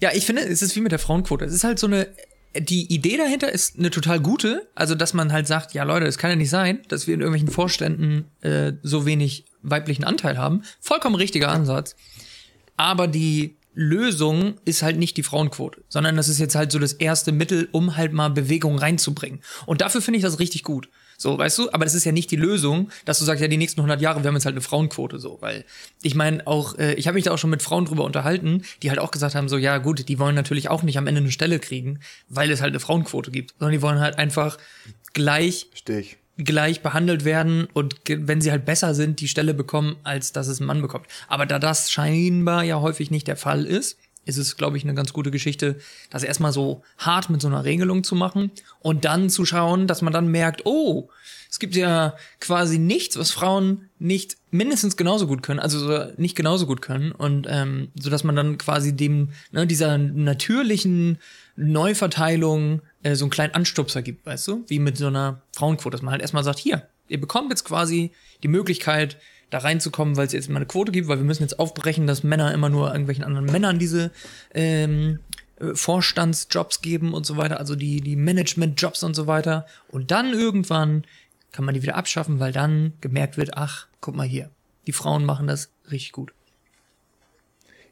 ja, 0.00 0.10
ich 0.12 0.26
finde, 0.26 0.42
es 0.42 0.60
ist 0.60 0.76
wie 0.76 0.80
mit 0.80 0.92
der 0.92 0.98
Frauenquote. 0.98 1.46
Es 1.46 1.54
ist 1.54 1.64
halt 1.64 1.78
so 1.78 1.86
eine 1.86 2.08
die 2.60 2.92
Idee 2.92 3.16
dahinter 3.16 3.52
ist 3.52 3.78
eine 3.78 3.90
total 3.90 4.20
gute, 4.20 4.68
also 4.74 4.94
dass 4.94 5.14
man 5.14 5.32
halt 5.32 5.46
sagt, 5.46 5.74
ja 5.74 5.84
Leute, 5.84 6.06
es 6.06 6.18
kann 6.18 6.30
ja 6.30 6.36
nicht 6.36 6.50
sein, 6.50 6.80
dass 6.88 7.06
wir 7.06 7.14
in 7.14 7.20
irgendwelchen 7.20 7.50
Vorständen 7.50 8.26
äh, 8.40 8.72
so 8.82 9.06
wenig 9.06 9.44
weiblichen 9.62 10.04
Anteil 10.04 10.38
haben. 10.38 10.62
Vollkommen 10.80 11.16
richtiger 11.16 11.50
Ansatz. 11.50 11.96
Aber 12.76 13.08
die 13.08 13.56
Lösung 13.74 14.54
ist 14.64 14.82
halt 14.82 14.98
nicht 14.98 15.16
die 15.16 15.22
Frauenquote, 15.22 15.82
sondern 15.88 16.16
das 16.16 16.28
ist 16.28 16.38
jetzt 16.38 16.54
halt 16.54 16.72
so 16.72 16.78
das 16.78 16.94
erste 16.94 17.32
Mittel, 17.32 17.68
um 17.72 17.96
halt 17.96 18.12
mal 18.12 18.28
Bewegung 18.28 18.78
reinzubringen. 18.78 19.40
Und 19.66 19.80
dafür 19.80 20.02
finde 20.02 20.18
ich 20.18 20.24
das 20.24 20.38
richtig 20.38 20.62
gut. 20.64 20.88
So, 21.20 21.36
weißt 21.36 21.58
du? 21.58 21.72
Aber 21.72 21.84
das 21.84 21.94
ist 21.94 22.04
ja 22.04 22.12
nicht 22.12 22.30
die 22.30 22.36
Lösung, 22.36 22.90
dass 23.04 23.18
du 23.18 23.24
sagst, 23.24 23.42
ja, 23.42 23.48
die 23.48 23.56
nächsten 23.56 23.80
100 23.80 24.00
Jahre, 24.00 24.22
wir 24.22 24.28
haben 24.28 24.36
jetzt 24.36 24.44
halt 24.44 24.54
eine 24.54 24.60
Frauenquote, 24.60 25.18
so. 25.18 25.38
Weil 25.40 25.64
ich 26.00 26.14
meine 26.14 26.46
auch, 26.46 26.78
äh, 26.78 26.94
ich 26.94 27.08
habe 27.08 27.16
mich 27.16 27.24
da 27.24 27.32
auch 27.32 27.38
schon 27.38 27.50
mit 27.50 27.60
Frauen 27.60 27.86
drüber 27.86 28.04
unterhalten, 28.04 28.62
die 28.82 28.90
halt 28.90 29.00
auch 29.00 29.10
gesagt 29.10 29.34
haben, 29.34 29.48
so, 29.48 29.58
ja 29.58 29.78
gut, 29.78 30.08
die 30.08 30.18
wollen 30.20 30.36
natürlich 30.36 30.70
auch 30.70 30.84
nicht 30.84 30.96
am 30.96 31.08
Ende 31.08 31.20
eine 31.20 31.32
Stelle 31.32 31.58
kriegen, 31.58 31.98
weil 32.28 32.52
es 32.52 32.60
halt 32.60 32.70
eine 32.70 32.78
Frauenquote 32.78 33.32
gibt, 33.32 33.54
sondern 33.58 33.72
die 33.72 33.82
wollen 33.82 33.98
halt 33.98 34.16
einfach 34.16 34.58
gleich, 35.12 35.66
Stich. 35.74 36.18
gleich 36.36 36.82
behandelt 36.82 37.24
werden 37.24 37.66
und 37.72 37.96
wenn 38.06 38.40
sie 38.40 38.52
halt 38.52 38.64
besser 38.64 38.94
sind, 38.94 39.18
die 39.18 39.26
Stelle 39.26 39.54
bekommen, 39.54 39.96
als 40.04 40.30
dass 40.30 40.46
es 40.46 40.60
ein 40.60 40.66
Mann 40.66 40.82
bekommt. 40.82 41.06
Aber 41.26 41.46
da 41.46 41.58
das 41.58 41.90
scheinbar 41.90 42.62
ja 42.62 42.80
häufig 42.80 43.10
nicht 43.10 43.26
der 43.26 43.36
Fall 43.36 43.64
ist, 43.66 43.98
ist 44.24 44.36
es, 44.36 44.56
glaube 44.56 44.76
ich, 44.76 44.84
eine 44.84 44.94
ganz 44.94 45.12
gute 45.12 45.30
Geschichte, 45.30 45.78
das 46.10 46.22
erstmal 46.22 46.52
so 46.52 46.82
hart 46.98 47.30
mit 47.30 47.40
so 47.40 47.48
einer 47.48 47.64
Regelung 47.64 48.04
zu 48.04 48.14
machen 48.14 48.50
und 48.80 49.04
dann 49.04 49.30
zu 49.30 49.44
schauen, 49.44 49.86
dass 49.86 50.02
man 50.02 50.12
dann 50.12 50.28
merkt, 50.28 50.62
oh, 50.64 51.08
es 51.50 51.58
gibt 51.58 51.74
ja 51.74 52.14
quasi 52.40 52.78
nichts, 52.78 53.18
was 53.18 53.30
Frauen 53.30 53.88
nicht 53.98 54.36
mindestens 54.50 54.96
genauso 54.96 55.26
gut 55.26 55.42
können, 55.42 55.60
also 55.60 56.06
nicht 56.18 56.36
genauso 56.36 56.66
gut 56.66 56.82
können. 56.82 57.12
Und 57.12 57.46
ähm, 57.48 57.88
so 57.98 58.10
dass 58.10 58.22
man 58.22 58.36
dann 58.36 58.58
quasi 58.58 58.94
dem 58.94 59.30
ne, 59.50 59.66
dieser 59.66 59.96
natürlichen 59.96 61.18
Neuverteilung 61.56 62.82
äh, 63.02 63.14
so 63.14 63.24
einen 63.24 63.30
kleinen 63.30 63.54
Anstupser 63.54 64.02
gibt, 64.02 64.26
weißt 64.26 64.46
du, 64.48 64.64
wie 64.68 64.78
mit 64.78 64.98
so 64.98 65.06
einer 65.06 65.40
Frauenquote, 65.56 65.92
dass 65.92 66.02
man 66.02 66.12
halt 66.12 66.22
erstmal 66.22 66.44
sagt, 66.44 66.58
hier, 66.58 66.86
Ihr 67.08 67.20
bekommt 67.20 67.50
jetzt 67.50 67.64
quasi 67.64 68.12
die 68.42 68.48
Möglichkeit, 68.48 69.16
da 69.50 69.58
reinzukommen, 69.58 70.16
weil 70.16 70.26
es 70.26 70.32
jetzt 70.32 70.48
mal 70.48 70.56
eine 70.56 70.66
Quote 70.66 70.92
gibt, 70.92 71.08
weil 71.08 71.18
wir 71.18 71.24
müssen 71.24 71.42
jetzt 71.42 71.58
aufbrechen, 71.58 72.06
dass 72.06 72.22
Männer 72.22 72.52
immer 72.52 72.68
nur 72.68 72.88
irgendwelchen 72.90 73.24
anderen 73.24 73.46
Männern 73.46 73.78
diese 73.78 74.10
ähm, 74.54 75.20
äh, 75.60 75.74
Vorstandsjobs 75.74 76.80
geben 76.82 77.14
und 77.14 77.24
so 77.24 77.36
weiter, 77.36 77.58
also 77.58 77.74
die, 77.74 78.00
die 78.00 78.16
Managementjobs 78.16 79.02
und 79.02 79.14
so 79.14 79.26
weiter. 79.26 79.66
Und 79.88 80.10
dann 80.10 80.32
irgendwann 80.32 81.04
kann 81.52 81.64
man 81.64 81.74
die 81.74 81.82
wieder 81.82 81.96
abschaffen, 81.96 82.40
weil 82.40 82.52
dann 82.52 82.92
gemerkt 83.00 83.36
wird, 83.36 83.56
ach, 83.56 83.86
guck 84.00 84.14
mal 84.14 84.26
hier, 84.26 84.50
die 84.86 84.92
Frauen 84.92 85.24
machen 85.24 85.46
das 85.46 85.70
richtig 85.90 86.12
gut. 86.12 86.32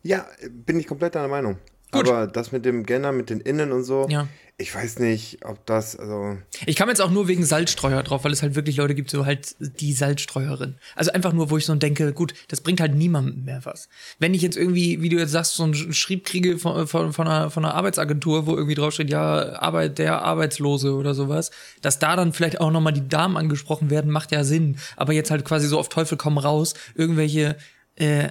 Ja, 0.03 0.27
bin 0.51 0.79
ich 0.79 0.87
komplett 0.87 1.15
deiner 1.15 1.29
Meinung. 1.29 1.59
Gut. 1.93 2.09
Aber 2.09 2.27
das 2.27 2.53
mit 2.53 2.65
dem 2.65 2.85
Gender, 2.85 3.13
mit 3.13 3.31
den 3.31 3.41
Innen 3.41 3.71
und 3.73 3.85
so, 3.85 4.07
Ja. 4.11 4.27
ich 4.59 4.75
weiß 4.75 4.99
nicht, 4.99 5.45
ob 5.45 5.65
das, 5.67 5.97
also. 5.97 6.37
Ich 6.67 6.75
kam 6.75 6.89
jetzt 6.89 7.01
auch 7.01 7.11
nur 7.13 7.29
wegen 7.29 7.45
Salzstreuer 7.45 8.03
drauf, 8.03 8.25
weil 8.25 8.33
es 8.33 8.43
halt 8.43 8.57
wirklich 8.57 8.77
Leute 8.77 8.95
gibt, 8.97 9.09
so 9.11 9.25
halt 9.25 9.55
die 9.61 9.93
Salzstreuerin. 9.93 10.75
Also 10.97 11.13
einfach 11.13 11.33
nur, 11.33 11.49
wo 11.51 11.57
ich 11.57 11.65
so 11.65 11.75
denke, 11.77 12.13
gut, 12.13 12.35
das 12.49 12.61
bringt 12.61 12.81
halt 12.81 12.95
niemandem 12.97 13.45
mehr 13.45 13.61
was. 13.65 13.89
Wenn 14.19 14.35
ich 14.35 14.43
jetzt 14.43 14.57
irgendwie, 14.57 15.01
wie 15.01 15.09
du 15.11 15.17
jetzt 15.17 15.31
sagst, 15.31 15.55
so 15.55 15.63
einen 15.63 15.75
Schrieb 15.75 16.25
kriege 16.27 16.59
von, 16.59 16.89
von, 16.89 17.13
von, 17.13 17.29
einer, 17.29 17.51
von 17.51 17.65
einer 17.65 17.75
Arbeitsagentur, 17.75 18.47
wo 18.47 18.57
irgendwie 18.57 18.75
draufsteht, 18.75 19.09
ja, 19.11 19.53
Arbeit 19.61 19.99
der 19.99 20.23
Arbeitslose 20.23 20.93
oder 20.93 21.15
sowas, 21.15 21.53
dass 21.83 21.99
da 22.01 22.17
dann 22.17 22.33
vielleicht 22.33 22.61
auch 22.61 22.73
nochmal 22.73 22.95
die 22.95 23.07
Damen 23.09 23.37
angesprochen 23.37 23.91
werden, 23.91 24.11
macht 24.11 24.33
ja 24.33 24.43
Sinn. 24.43 24.79
Aber 24.97 25.13
jetzt 25.13 25.31
halt 25.31 25.45
quasi 25.45 25.69
so 25.69 25.79
auf 25.79 25.89
Teufel 25.89 26.19
komm 26.19 26.37
raus, 26.37 26.75
irgendwelche 26.97 27.57
äh, 27.95 28.31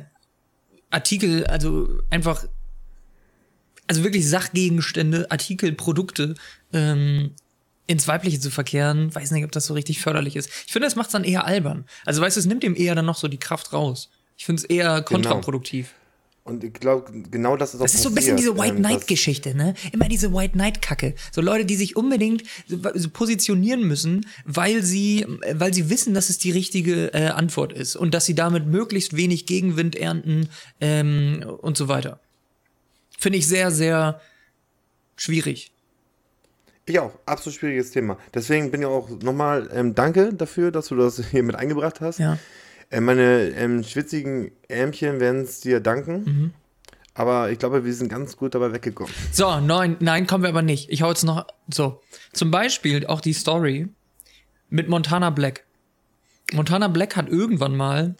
Artikel, 0.92 1.46
also 1.48 1.88
einfach 2.10 2.46
also 3.88 4.04
wirklich 4.04 4.28
Sachgegenstände, 4.28 5.30
Artikel, 5.32 5.74
Produkte 5.74 6.36
ähm, 6.74 7.32
ins 7.88 8.08
Weibliche 8.08 8.40
zu 8.40 8.50
verkehren, 8.50 9.14
weiß 9.14 9.32
nicht, 9.32 9.46
ob 9.46 9.52
das 9.52 9.68
so 9.68 9.74
richtig 9.74 10.02
förderlich 10.02 10.36
ist. 10.36 10.50
Ich 10.66 10.72
finde, 10.72 10.88
das 10.88 10.96
macht's 10.96 11.12
dann 11.12 11.24
eher 11.24 11.46
albern. 11.46 11.86
Also 12.06 12.22
weißt 12.22 12.36
du, 12.36 12.40
es 12.40 12.46
nimmt 12.46 12.64
ihm 12.64 12.76
eher 12.76 12.96
dann 12.96 13.06
noch 13.06 13.18
so 13.18 13.28
die 13.28 13.38
Kraft 13.38 13.74
raus. 13.74 14.10
Ich 14.38 14.46
finde 14.46 14.62
es 14.62 14.66
eher 14.66 15.02
kontraproduktiv. 15.02 15.94
Und 16.44 16.64
ich 16.64 16.74
glaube, 16.74 17.12
genau 17.32 17.58
das 17.58 17.74
ist 17.74 17.80
auch 17.80 17.86
Das 17.86 17.96
ist 17.96 18.04
so 18.04 18.10
ein 18.10 18.16
bisschen 18.16 18.38
diese 18.38 18.56
White 18.56 18.76
ähm, 18.76 18.84
Knight-Geschichte, 18.84 19.56
ne? 19.56 19.74
Immer 19.92 20.08
diese 20.08 20.32
White 20.32 20.54
Knight-Kacke. 20.54 21.16
So 21.32 21.42
Leute, 21.42 21.66
die 21.66 21.76
sich 21.76 21.96
unbedingt 21.96 22.44
positionieren 23.14 23.88
müssen, 23.88 24.28
weil 24.46 24.84
sie, 24.84 25.26
weil 25.54 25.74
sie 25.74 25.90
wissen, 25.90 26.14
dass 26.14 26.30
es 26.30 26.38
die 26.38 26.52
richtige 26.52 27.12
äh, 27.16 27.30
Antwort 27.30 27.74
ist 27.74 27.96
und 27.96 28.14
dass 28.14 28.26
sie 28.26 28.36
damit 28.36 28.68
möglichst 28.68 29.16
wenig 29.16 29.48
Gegenwind 29.48 29.96
ernten 29.96 30.50
ähm, 30.80 31.44
und 31.62 31.78
so 31.78 31.88
weiter. 31.88 32.20
Finde 33.18 33.38
ich 33.38 33.48
sehr, 33.48 33.72
sehr 33.72 34.22
schwierig. 35.16 35.72
Ich 36.86 37.00
auch, 37.00 37.14
absolut 37.26 37.58
schwieriges 37.60 37.92
Thema. 37.92 38.18
Deswegen 38.34 38.70
bin 38.70 38.82
ich 38.82 38.88
auch 38.88 39.10
nochmal 39.10 39.70
ähm, 39.74 39.96
danke 39.96 40.34
dafür, 40.34 40.72
dass 40.72 40.88
du 40.88 40.96
das 40.96 41.20
hier 41.32 41.42
mit 41.42 41.56
eingebracht 41.56 42.00
hast. 42.00 42.20
Ja. 42.20 42.38
Äh, 42.92 43.02
meine 43.02 43.50
ähm, 43.50 43.84
schwitzigen 43.84 44.52
Ärmchen 44.68 45.20
werden 45.20 45.42
es 45.42 45.62
dir 45.62 45.80
danken. 45.80 46.24
Mhm. 46.24 46.54
Aber 47.16 47.50
ich 47.50 47.58
glaube, 47.58 47.86
wir 47.86 47.94
sind 47.94 48.10
ganz 48.10 48.36
gut 48.36 48.56
dabei 48.56 48.74
weggekommen. 48.74 49.12
So, 49.32 49.60
nein, 49.62 49.96
nein, 50.02 50.28
kommen 50.28 50.44
wir 50.44 50.50
aber 50.50 50.62
nicht. 50.62 50.90
Ich 50.90 51.02
hau 51.02 51.10
jetzt 51.10 51.24
noch 51.24 51.48
so. 51.70 52.02
Zum 52.34 52.52
Beispiel 52.52 53.08
auch 53.08 53.22
die 53.22 53.34
Story 53.34 53.88
mit 54.70 54.90
Montana 54.90 55.30
Black. 55.30 55.64
Montana 56.52 56.90
Black 56.90 57.16
hat 57.16 57.30
irgendwann 57.30 57.76
mal 57.76 58.16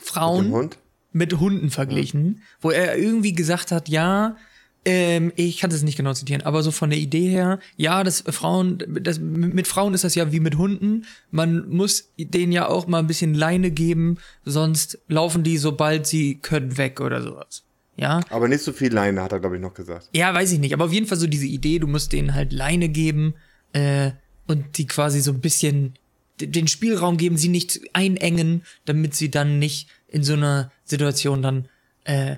Frauen. 0.00 0.70
Mit 1.12 1.38
Hunden 1.38 1.70
verglichen, 1.70 2.42
wo 2.60 2.70
er 2.70 2.96
irgendwie 2.96 3.32
gesagt 3.32 3.70
hat, 3.70 3.88
ja, 3.88 4.36
ähm, 4.84 5.32
ich 5.36 5.58
kann 5.58 5.70
das 5.70 5.82
nicht 5.82 5.96
genau 5.96 6.12
zitieren, 6.12 6.42
aber 6.42 6.62
so 6.62 6.72
von 6.72 6.90
der 6.90 6.98
Idee 6.98 7.28
her, 7.28 7.60
ja, 7.76 8.02
das 8.02 8.24
Frauen, 8.28 8.82
das, 9.00 9.20
mit 9.20 9.68
Frauen 9.68 9.94
ist 9.94 10.02
das 10.02 10.14
ja 10.14 10.32
wie 10.32 10.40
mit 10.40 10.56
Hunden. 10.56 11.04
Man 11.30 11.68
muss 11.68 12.10
denen 12.18 12.50
ja 12.50 12.66
auch 12.68 12.88
mal 12.88 12.98
ein 12.98 13.06
bisschen 13.06 13.34
Leine 13.34 13.70
geben, 13.70 14.18
sonst 14.44 14.98
laufen 15.06 15.44
die, 15.44 15.58
sobald 15.58 16.06
sie 16.06 16.36
können, 16.36 16.78
weg 16.78 17.00
oder 17.00 17.22
sowas. 17.22 17.62
Ja. 17.96 18.22
Aber 18.30 18.48
nicht 18.48 18.62
so 18.62 18.72
viel 18.72 18.92
Leine, 18.92 19.22
hat 19.22 19.32
er, 19.32 19.40
glaube 19.40 19.56
ich, 19.56 19.62
noch 19.62 19.74
gesagt. 19.74 20.08
Ja, 20.14 20.34
weiß 20.34 20.50
ich 20.50 20.58
nicht, 20.58 20.74
aber 20.74 20.86
auf 20.86 20.92
jeden 20.92 21.06
Fall 21.06 21.18
so 21.18 21.28
diese 21.28 21.46
Idee, 21.46 21.78
du 21.78 21.86
musst 21.86 22.12
denen 22.12 22.34
halt 22.34 22.52
Leine 22.52 22.88
geben 22.88 23.34
äh, 23.72 24.10
und 24.48 24.78
die 24.78 24.86
quasi 24.86 25.20
so 25.20 25.30
ein 25.30 25.40
bisschen 25.40 25.94
den 26.40 26.66
Spielraum 26.66 27.18
geben, 27.18 27.36
sie 27.36 27.48
nicht 27.48 27.80
einengen, 27.92 28.62
damit 28.84 29.14
sie 29.14 29.30
dann 29.30 29.60
nicht 29.60 29.88
in 30.12 30.22
so 30.22 30.34
einer 30.34 30.70
Situation 30.84 31.42
dann, 31.42 31.68
äh, 32.04 32.36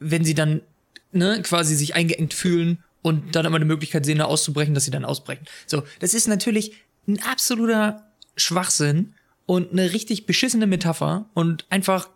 wenn 0.00 0.24
sie 0.24 0.34
dann 0.34 0.62
ne, 1.12 1.40
quasi 1.42 1.76
sich 1.76 1.94
eingeengt 1.94 2.34
fühlen 2.34 2.82
und 3.02 3.36
dann 3.36 3.46
aber 3.46 3.56
eine 3.56 3.66
Möglichkeit 3.66 4.04
sehen, 4.04 4.18
da 4.18 4.24
auszubrechen, 4.24 4.74
dass 4.74 4.84
sie 4.84 4.90
dann 4.90 5.04
ausbrechen. 5.04 5.44
So, 5.66 5.82
das 6.00 6.14
ist 6.14 6.26
natürlich 6.26 6.72
ein 7.06 7.22
absoluter 7.22 8.10
Schwachsinn 8.36 9.14
und 9.46 9.72
eine 9.72 9.92
richtig 9.92 10.26
beschissene 10.26 10.66
Metapher 10.66 11.28
und 11.34 11.66
einfach 11.68 12.08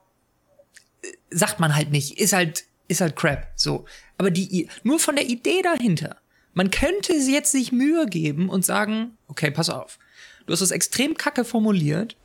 sagt 1.31 1.61
man 1.61 1.75
halt 1.75 1.91
nicht, 1.91 2.19
ist 2.19 2.33
halt, 2.33 2.65
ist 2.89 3.03
halt 3.03 3.17
Crap, 3.17 3.53
so. 3.55 3.85
Aber 4.17 4.31
die, 4.31 4.69
nur 4.83 4.99
von 4.99 5.17
der 5.17 5.27
Idee 5.27 5.63
dahinter. 5.63 6.17
Man 6.55 6.71
könnte 6.71 7.13
jetzt 7.13 7.53
sich 7.53 7.71
Mühe 7.71 8.07
geben 8.07 8.49
und 8.49 8.65
sagen, 8.65 9.17
okay, 9.29 9.51
pass 9.51 9.71
auf. 9.71 9.99
Du 10.47 10.53
hast 10.53 10.61
das 10.61 10.71
extrem 10.71 11.17
kacke 11.17 11.45
formuliert. 11.45 12.17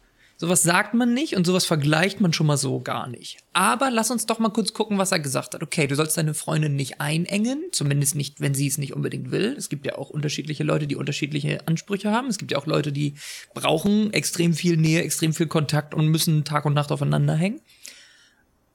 Sowas 0.44 0.62
sagt 0.62 0.94
man 0.94 1.14
nicht 1.14 1.38
und 1.38 1.48
sowas 1.48 1.64
vergleicht 1.64 2.20
man 2.20 2.34
schon 2.34 2.48
mal 2.48 2.58
so 2.58 2.82
gar 2.82 3.08
nicht. 3.08 3.38
Aber 3.54 3.90
lass 3.90 4.12
uns 4.12 4.26
doch 4.26 4.40
mal 4.40 4.50
kurz 4.50 4.74
gucken, 4.74 4.98
was 4.98 5.14
er 5.14 5.20
gesagt 5.20 5.54
hat. 5.54 5.64
Okay, 5.64 5.88
du 5.88 5.96
sollst 5.96 6.18
deine 6.18 6.34
Freundin 6.34 6.76
nicht 6.76 7.00
einengen, 7.00 7.64
zumindest 7.72 8.16
nicht, 8.16 8.42
wenn 8.42 8.54
sie 8.54 8.68
es 8.68 8.78
nicht 8.78 8.92
unbedingt 8.92 9.32
will. 9.32 9.56
Es 9.58 9.70
gibt 9.70 9.86
ja 9.86 9.98
auch 9.98 10.10
unterschiedliche 10.10 10.66
Leute, 10.66 10.86
die 10.86 10.98
unterschiedliche 10.98 11.66
Ansprüche 11.66 12.12
haben. 12.12 12.28
Es 12.28 12.38
gibt 12.38 12.52
ja 12.52 12.58
auch 12.58 12.66
Leute, 12.66 12.92
die 12.92 13.14
brauchen 13.54 14.12
extrem 14.12 14.54
viel 14.54 14.76
Nähe, 14.76 15.02
extrem 15.02 15.34
viel 15.34 15.48
Kontakt 15.48 15.94
und 15.94 16.10
müssen 16.10 16.44
Tag 16.44 16.66
und 16.66 16.74
Nacht 16.74 16.92
aufeinander 16.92 17.36
hängen. 17.36 17.62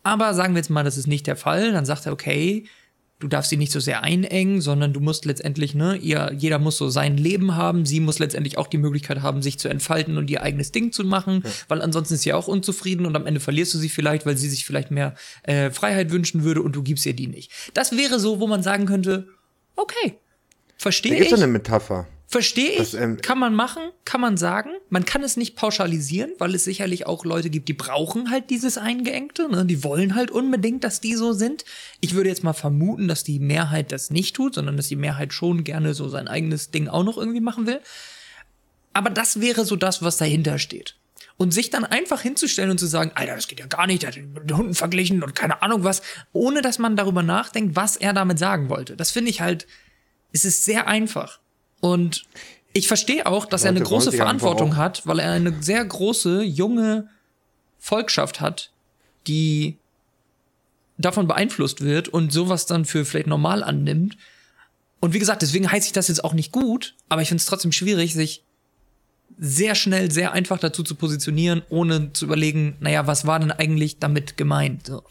Aber 0.02 0.32
sagen 0.32 0.54
wir 0.54 0.60
jetzt 0.60 0.70
mal, 0.70 0.84
das 0.84 0.96
ist 0.96 1.06
nicht 1.06 1.26
der 1.26 1.36
Fall. 1.36 1.72
Dann 1.72 1.84
sagt 1.84 2.06
er, 2.06 2.14
okay, 2.14 2.64
du 3.20 3.28
darfst 3.28 3.50
sie 3.50 3.56
nicht 3.56 3.72
so 3.72 3.80
sehr 3.80 4.02
einengen, 4.02 4.60
sondern 4.60 4.92
du 4.92 5.00
musst 5.00 5.24
letztendlich, 5.24 5.74
ne, 5.74 5.96
ihr, 5.96 6.32
jeder 6.36 6.58
muss 6.58 6.76
so 6.76 6.88
sein 6.88 7.16
Leben 7.16 7.56
haben. 7.56 7.84
Sie 7.84 8.00
muss 8.00 8.18
letztendlich 8.18 8.58
auch 8.58 8.66
die 8.68 8.78
Möglichkeit 8.78 9.22
haben, 9.22 9.42
sich 9.42 9.58
zu 9.58 9.68
entfalten 9.68 10.16
und 10.18 10.30
ihr 10.30 10.42
eigenes 10.42 10.72
Ding 10.72 10.92
zu 10.92 11.04
machen, 11.04 11.42
weil 11.66 11.82
ansonsten 11.82 12.14
ist 12.14 12.22
sie 12.22 12.32
auch 12.32 12.48
unzufrieden 12.48 13.06
und 13.06 13.16
am 13.16 13.26
Ende 13.26 13.40
verlierst 13.40 13.74
du 13.74 13.78
sie 13.78 13.88
vielleicht, 13.88 14.26
weil 14.26 14.36
sie 14.36 14.48
sich 14.48 14.64
vielleicht 14.64 14.90
mehr 14.90 15.14
äh, 15.42 15.70
Freiheit 15.70 16.10
wünschen 16.10 16.44
würde 16.44 16.62
und 16.62 16.76
du 16.76 16.82
gibst 16.82 17.06
ihr 17.06 17.14
die 17.14 17.26
nicht. 17.26 17.50
Das 17.74 17.96
wäre 17.96 18.20
so, 18.20 18.40
wo 18.40 18.46
man 18.46 18.62
sagen 18.62 18.86
könnte, 18.86 19.28
okay, 19.76 20.14
Da 20.14 20.14
verstehe 20.78 21.14
ich. 21.20 21.32
es 21.32 21.32
eine 21.32 21.46
Metapher. 21.46 22.06
Verstehe 22.30 22.72
ich, 22.72 22.76
Das, 22.76 22.92
ähm, 22.92 23.22
kann 23.22 23.38
man 23.38 23.54
machen, 23.54 23.82
kann 24.04 24.20
man 24.20 24.36
sagen. 24.36 24.68
Man 24.90 25.06
kann 25.06 25.22
es 25.22 25.38
nicht 25.38 25.56
pauschalisieren, 25.56 26.30
weil 26.38 26.54
es 26.54 26.62
sicherlich 26.62 27.06
auch 27.06 27.24
Leute 27.24 27.48
gibt, 27.48 27.68
die 27.68 27.72
brauchen 27.72 28.30
halt 28.30 28.50
dieses 28.50 28.76
Eingeengte. 28.76 29.48
Ne? 29.50 29.64
Die 29.64 29.82
wollen 29.82 30.14
halt 30.14 30.30
unbedingt, 30.30 30.84
dass 30.84 31.00
die 31.00 31.14
so 31.14 31.32
sind. 31.32 31.64
Ich 32.00 32.14
würde 32.14 32.28
jetzt 32.28 32.44
mal 32.44 32.52
vermuten, 32.52 33.08
dass 33.08 33.24
die 33.24 33.38
Mehrheit 33.38 33.92
das 33.92 34.10
nicht 34.10 34.36
tut, 34.36 34.56
sondern 34.56 34.76
dass 34.76 34.88
die 34.88 34.96
Mehrheit 34.96 35.32
schon 35.32 35.64
gerne 35.64 35.94
so 35.94 36.10
sein 36.10 36.28
eigenes 36.28 36.70
Ding 36.70 36.86
auch 36.86 37.02
noch 37.02 37.16
irgendwie 37.16 37.40
machen 37.40 37.66
will. 37.66 37.80
Aber 38.92 39.08
das 39.08 39.40
wäre 39.40 39.64
so 39.64 39.76
das, 39.76 40.02
was 40.02 40.18
dahinter 40.18 40.58
steht. 40.58 40.96
Und 41.38 41.54
sich 41.54 41.70
dann 41.70 41.86
einfach 41.86 42.20
hinzustellen 42.20 42.70
und 42.70 42.78
zu 42.78 42.86
sagen, 42.86 43.10
Alter, 43.14 43.36
das 43.36 43.48
geht 43.48 43.60
ja 43.60 43.66
gar 43.66 43.86
nicht, 43.86 44.02
der 44.02 44.10
hat 44.10 44.18
mit 44.18 44.52
Hunden 44.52 44.74
verglichen 44.74 45.22
und 45.22 45.34
keine 45.34 45.62
Ahnung 45.62 45.82
was, 45.82 46.02
ohne 46.34 46.60
dass 46.60 46.78
man 46.78 46.94
darüber 46.94 47.22
nachdenkt, 47.22 47.74
was 47.74 47.96
er 47.96 48.12
damit 48.12 48.38
sagen 48.38 48.68
wollte. 48.68 48.96
Das 48.96 49.12
finde 49.12 49.30
ich 49.30 49.40
halt, 49.40 49.66
es 50.32 50.44
ist 50.44 50.66
sehr 50.66 50.88
einfach. 50.88 51.40
Und 51.80 52.26
ich 52.72 52.88
verstehe 52.88 53.26
auch, 53.26 53.46
dass 53.46 53.64
er 53.64 53.70
eine 53.70 53.80
große 53.80 54.12
Verantwortung 54.12 54.76
hat, 54.76 55.06
weil 55.06 55.18
er 55.20 55.32
eine 55.32 55.62
sehr 55.62 55.84
große, 55.84 56.42
junge 56.42 57.08
Volkschaft 57.78 58.40
hat, 58.40 58.70
die 59.26 59.78
davon 60.98 61.28
beeinflusst 61.28 61.80
wird 61.80 62.08
und 62.08 62.32
sowas 62.32 62.66
dann 62.66 62.84
für 62.84 63.04
vielleicht 63.04 63.28
normal 63.28 63.62
annimmt. 63.62 64.16
Und 65.00 65.14
wie 65.14 65.18
gesagt, 65.20 65.42
deswegen 65.42 65.70
heiße 65.70 65.86
ich 65.86 65.92
das 65.92 66.08
jetzt 66.08 66.24
auch 66.24 66.34
nicht 66.34 66.50
gut, 66.50 66.94
aber 67.08 67.22
ich 67.22 67.28
finde 67.28 67.40
es 67.40 67.46
trotzdem 67.46 67.72
schwierig, 67.72 68.14
sich 68.14 68.42
sehr 69.38 69.76
schnell, 69.76 70.10
sehr 70.10 70.32
einfach 70.32 70.58
dazu 70.58 70.82
zu 70.82 70.96
positionieren, 70.96 71.62
ohne 71.68 72.12
zu 72.12 72.24
überlegen, 72.24 72.76
naja, 72.80 73.06
was 73.06 73.26
war 73.26 73.38
denn 73.38 73.52
eigentlich 73.52 73.98
damit 73.98 74.36
gemeint? 74.36 74.86
So. 74.86 75.04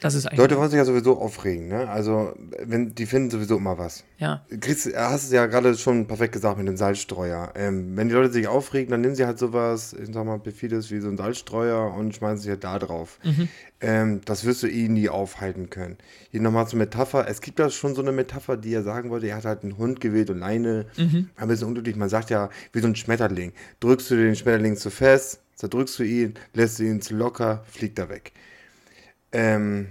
Das 0.00 0.14
ist 0.14 0.26
eigentlich. 0.26 0.38
Leute 0.38 0.56
wollen 0.56 0.70
sich 0.70 0.78
ja 0.78 0.84
sowieso 0.84 1.18
aufregen, 1.18 1.68
ne? 1.68 1.88
Also, 1.88 2.34
wenn, 2.64 2.94
die 2.94 3.06
finden 3.06 3.30
sowieso 3.30 3.56
immer 3.58 3.76
was. 3.78 4.04
ja. 4.18 4.44
Chris, 4.60 4.90
hast 4.94 5.24
es 5.24 5.32
ja 5.32 5.46
gerade 5.46 5.76
schon 5.76 6.06
perfekt 6.06 6.32
gesagt 6.32 6.58
mit 6.58 6.66
dem 6.66 6.76
Salzstreuer. 6.76 7.52
Ähm, 7.54 7.96
wenn 7.96 8.08
die 8.08 8.14
Leute 8.14 8.32
sich 8.32 8.48
aufregen, 8.48 8.90
dann 8.90 9.02
nehmen 9.02 9.14
sie 9.14 9.26
halt 9.26 9.38
sowas, 9.38 9.92
ich 9.92 10.12
sag 10.12 10.24
mal, 10.24 10.38
perfides 10.38 10.90
wie 10.90 11.00
so 11.00 11.08
ein 11.08 11.16
Salzstreuer 11.16 11.94
und 11.94 12.14
schmeißen 12.14 12.38
sich 12.38 12.50
halt 12.50 12.64
da 12.64 12.78
drauf. 12.78 13.18
Ähm, 13.82 14.20
das 14.24 14.44
wirst 14.44 14.62
du 14.62 14.68
eh 14.68 14.88
nie 14.88 15.08
aufhalten 15.08 15.70
können. 15.70 15.96
Hier 16.30 16.40
nochmal 16.40 16.66
zur 16.66 16.78
Metapher. 16.78 17.26
Es 17.28 17.40
gibt 17.40 17.58
da 17.58 17.70
schon 17.70 17.94
so 17.94 18.02
eine 18.02 18.12
Metapher, 18.12 18.56
die 18.56 18.72
er 18.74 18.82
sagen 18.82 19.10
wollte, 19.10 19.28
er 19.28 19.36
hat 19.36 19.44
halt 19.44 19.62
einen 19.62 19.78
Hund 19.78 20.00
gewählt 20.00 20.30
und 20.30 20.38
Leine. 20.38 20.86
Ein 21.36 21.48
bisschen 21.48 21.68
unglücklich. 21.68 21.96
Man 21.96 22.08
sagt 22.08 22.30
ja, 22.30 22.50
wie 22.72 22.80
so 22.80 22.86
ein 22.86 22.96
Schmetterling. 22.96 23.52
Drückst 23.80 24.10
du 24.10 24.16
den 24.16 24.36
Schmetterling 24.36 24.76
zu 24.76 24.90
fest, 24.90 25.40
zerdrückst 25.56 25.98
du 25.98 26.02
ihn, 26.04 26.34
lässt 26.54 26.78
du 26.78 26.84
ihn 26.84 27.00
zu 27.02 27.14
locker, 27.14 27.64
fliegt 27.68 27.98
er 27.98 28.08
weg. 28.08 28.32
Ähm, 29.32 29.88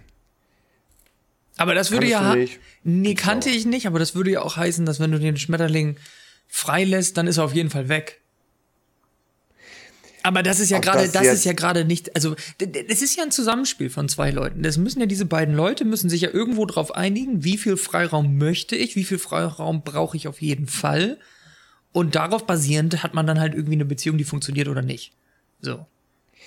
Aber 1.58 1.74
das 1.74 1.92
würde 1.92 2.08
ja. 2.08 2.36
Nee, 2.84 3.16
kannte 3.16 3.50
ich 3.50 3.66
nicht, 3.66 3.88
aber 3.88 4.00
das 4.00 4.16
würde 4.16 4.32
ja 4.32 4.42
auch 4.42 4.58
heißen, 4.58 4.86
dass 4.86 5.00
wenn 5.00 5.12
du 5.12 5.20
den 5.20 5.38
Schmetterling 5.38 5.98
freilässt, 6.48 7.18
dann 7.18 7.28
ist 7.28 7.38
er 7.38 7.46
auf 7.46 7.54
jeden 7.54 7.70
Fall 7.70 7.90
weg. 7.90 8.20
Aber 10.24 10.44
das 10.44 10.60
ist 10.60 10.70
ja 10.70 10.80
gerade, 10.80 11.04
das 11.04 11.12
das, 11.12 11.28
ist 11.28 11.46
ja 11.46 11.54
gerade 11.54 11.86
nicht, 11.86 12.16
also 12.16 12.36
es 12.60 13.02
ist 13.02 13.16
ja 13.16 13.24
ein 13.24 13.32
Zusammenspiel 13.32 13.90
von 13.90 14.10
zwei 14.10 14.32
Leuten. 14.32 14.64
Das 14.64 14.78
müssen 14.78 15.00
ja 15.00 15.06
diese 15.06 15.26
beiden 15.26 15.56
Leute 15.56 15.86
müssen 15.86 16.10
sich 16.10 16.22
ja 16.22 16.30
irgendwo 16.30 16.66
drauf 16.66 16.94
einigen, 16.96 17.44
wie 17.44 17.58
viel 17.58 17.78
Freiraum 17.78 18.38
möchte 18.38 18.76
ich, 18.76 18.96
wie 18.96 19.06
viel 19.06 19.18
Freiraum 19.18 19.84
brauche 19.84 20.18
ich 20.18 20.28
auf 20.28 20.42
jeden 20.42 20.68
Fall. 20.68 21.18
Und 21.92 22.16
darauf 22.16 22.46
basierend 22.46 23.02
hat 23.02 23.14
man 23.14 23.28
dann 23.28 23.40
halt 23.40 23.54
irgendwie 23.54 23.74
eine 23.74 23.86
Beziehung, 23.86 24.18
die 24.18 24.24
funktioniert 24.24 24.68
oder 24.68 24.82
nicht. 24.82 25.14
So. 25.62 25.86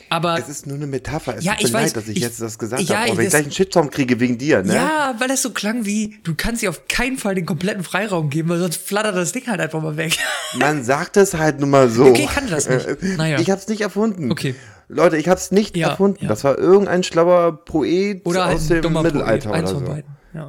Aber 0.09 0.39
Es 0.39 0.49
ist 0.49 0.67
nur 0.67 0.77
eine 0.77 0.87
Metapher. 0.87 1.37
Es 1.39 1.45
Ja, 1.45 1.55
tut 1.55 1.73
mir 1.73 1.81
leid, 1.81 1.97
dass 1.97 2.07
ich, 2.09 2.17
ich- 2.17 2.23
jetzt 2.23 2.41
das 2.41 2.59
gesagt 2.59 2.83
ja, 2.83 2.97
habe. 2.97 3.09
Aber 3.11 3.19
wenn 3.19 3.25
ich 3.25 3.31
gleich 3.31 3.43
einen 3.45 3.53
Shitstorm 3.53 3.91
kriege 3.91 4.21
wegen 4.21 4.37
dir, 4.37 4.63
ne? 4.63 4.75
ja, 4.75 5.15
weil 5.19 5.29
das 5.29 5.41
so 5.43 5.51
klang 5.53 5.87
wie, 5.87 6.19
du 6.23 6.35
kannst 6.35 6.61
dir 6.63 6.69
auf 6.71 6.87
keinen 6.89 7.17
Fall 7.17 7.35
den 7.35 7.47
kompletten 7.47 7.83
Freiraum 7.83 8.29
geben, 8.29 8.51
weil 8.51 8.59
sonst 8.59 8.77
flattert 8.77 9.17
das 9.17 9.33
Ding 9.33 9.47
halt 9.47 9.61
einfach 9.61 9.81
mal 9.83 9.97
weg. 9.97 10.19
Man 10.59 10.85
sagt 10.85 11.17
es 11.17 11.35
halt 11.35 11.61
nun 11.61 11.71
mal 11.71 11.89
so. 11.89 12.07
Okay, 12.07 12.25
ich 12.25 12.35
kannte 12.35 12.51
das 12.51 12.69
nicht. 12.69 12.87
Naja. 13.17 13.39
Ich 13.41 13.51
hab's 13.51 13.69
nicht 13.69 13.81
erfunden. 13.81 14.31
Okay. 14.31 14.55
Leute, 14.89 15.17
ich 15.17 15.29
hab's 15.29 15.51
nicht 15.51 15.77
Ja, 15.79 15.89
erfunden. 15.91 16.19
ja. 16.23 16.29
Das 16.29 16.45
war 16.45 16.59
irgendein 16.59 17.03
schlauer 17.03 17.65
Poet 17.65 18.21
Oder 18.27 18.47
aus 18.51 18.69
dem 18.69 18.93
Mittelalter 18.93 19.49
Poet, 19.49 19.55
eins 19.61 19.71
oder 19.71 19.79
von 19.79 19.87
so. 19.87 19.93
beiden. 19.93 20.11
Ja. 20.35 20.41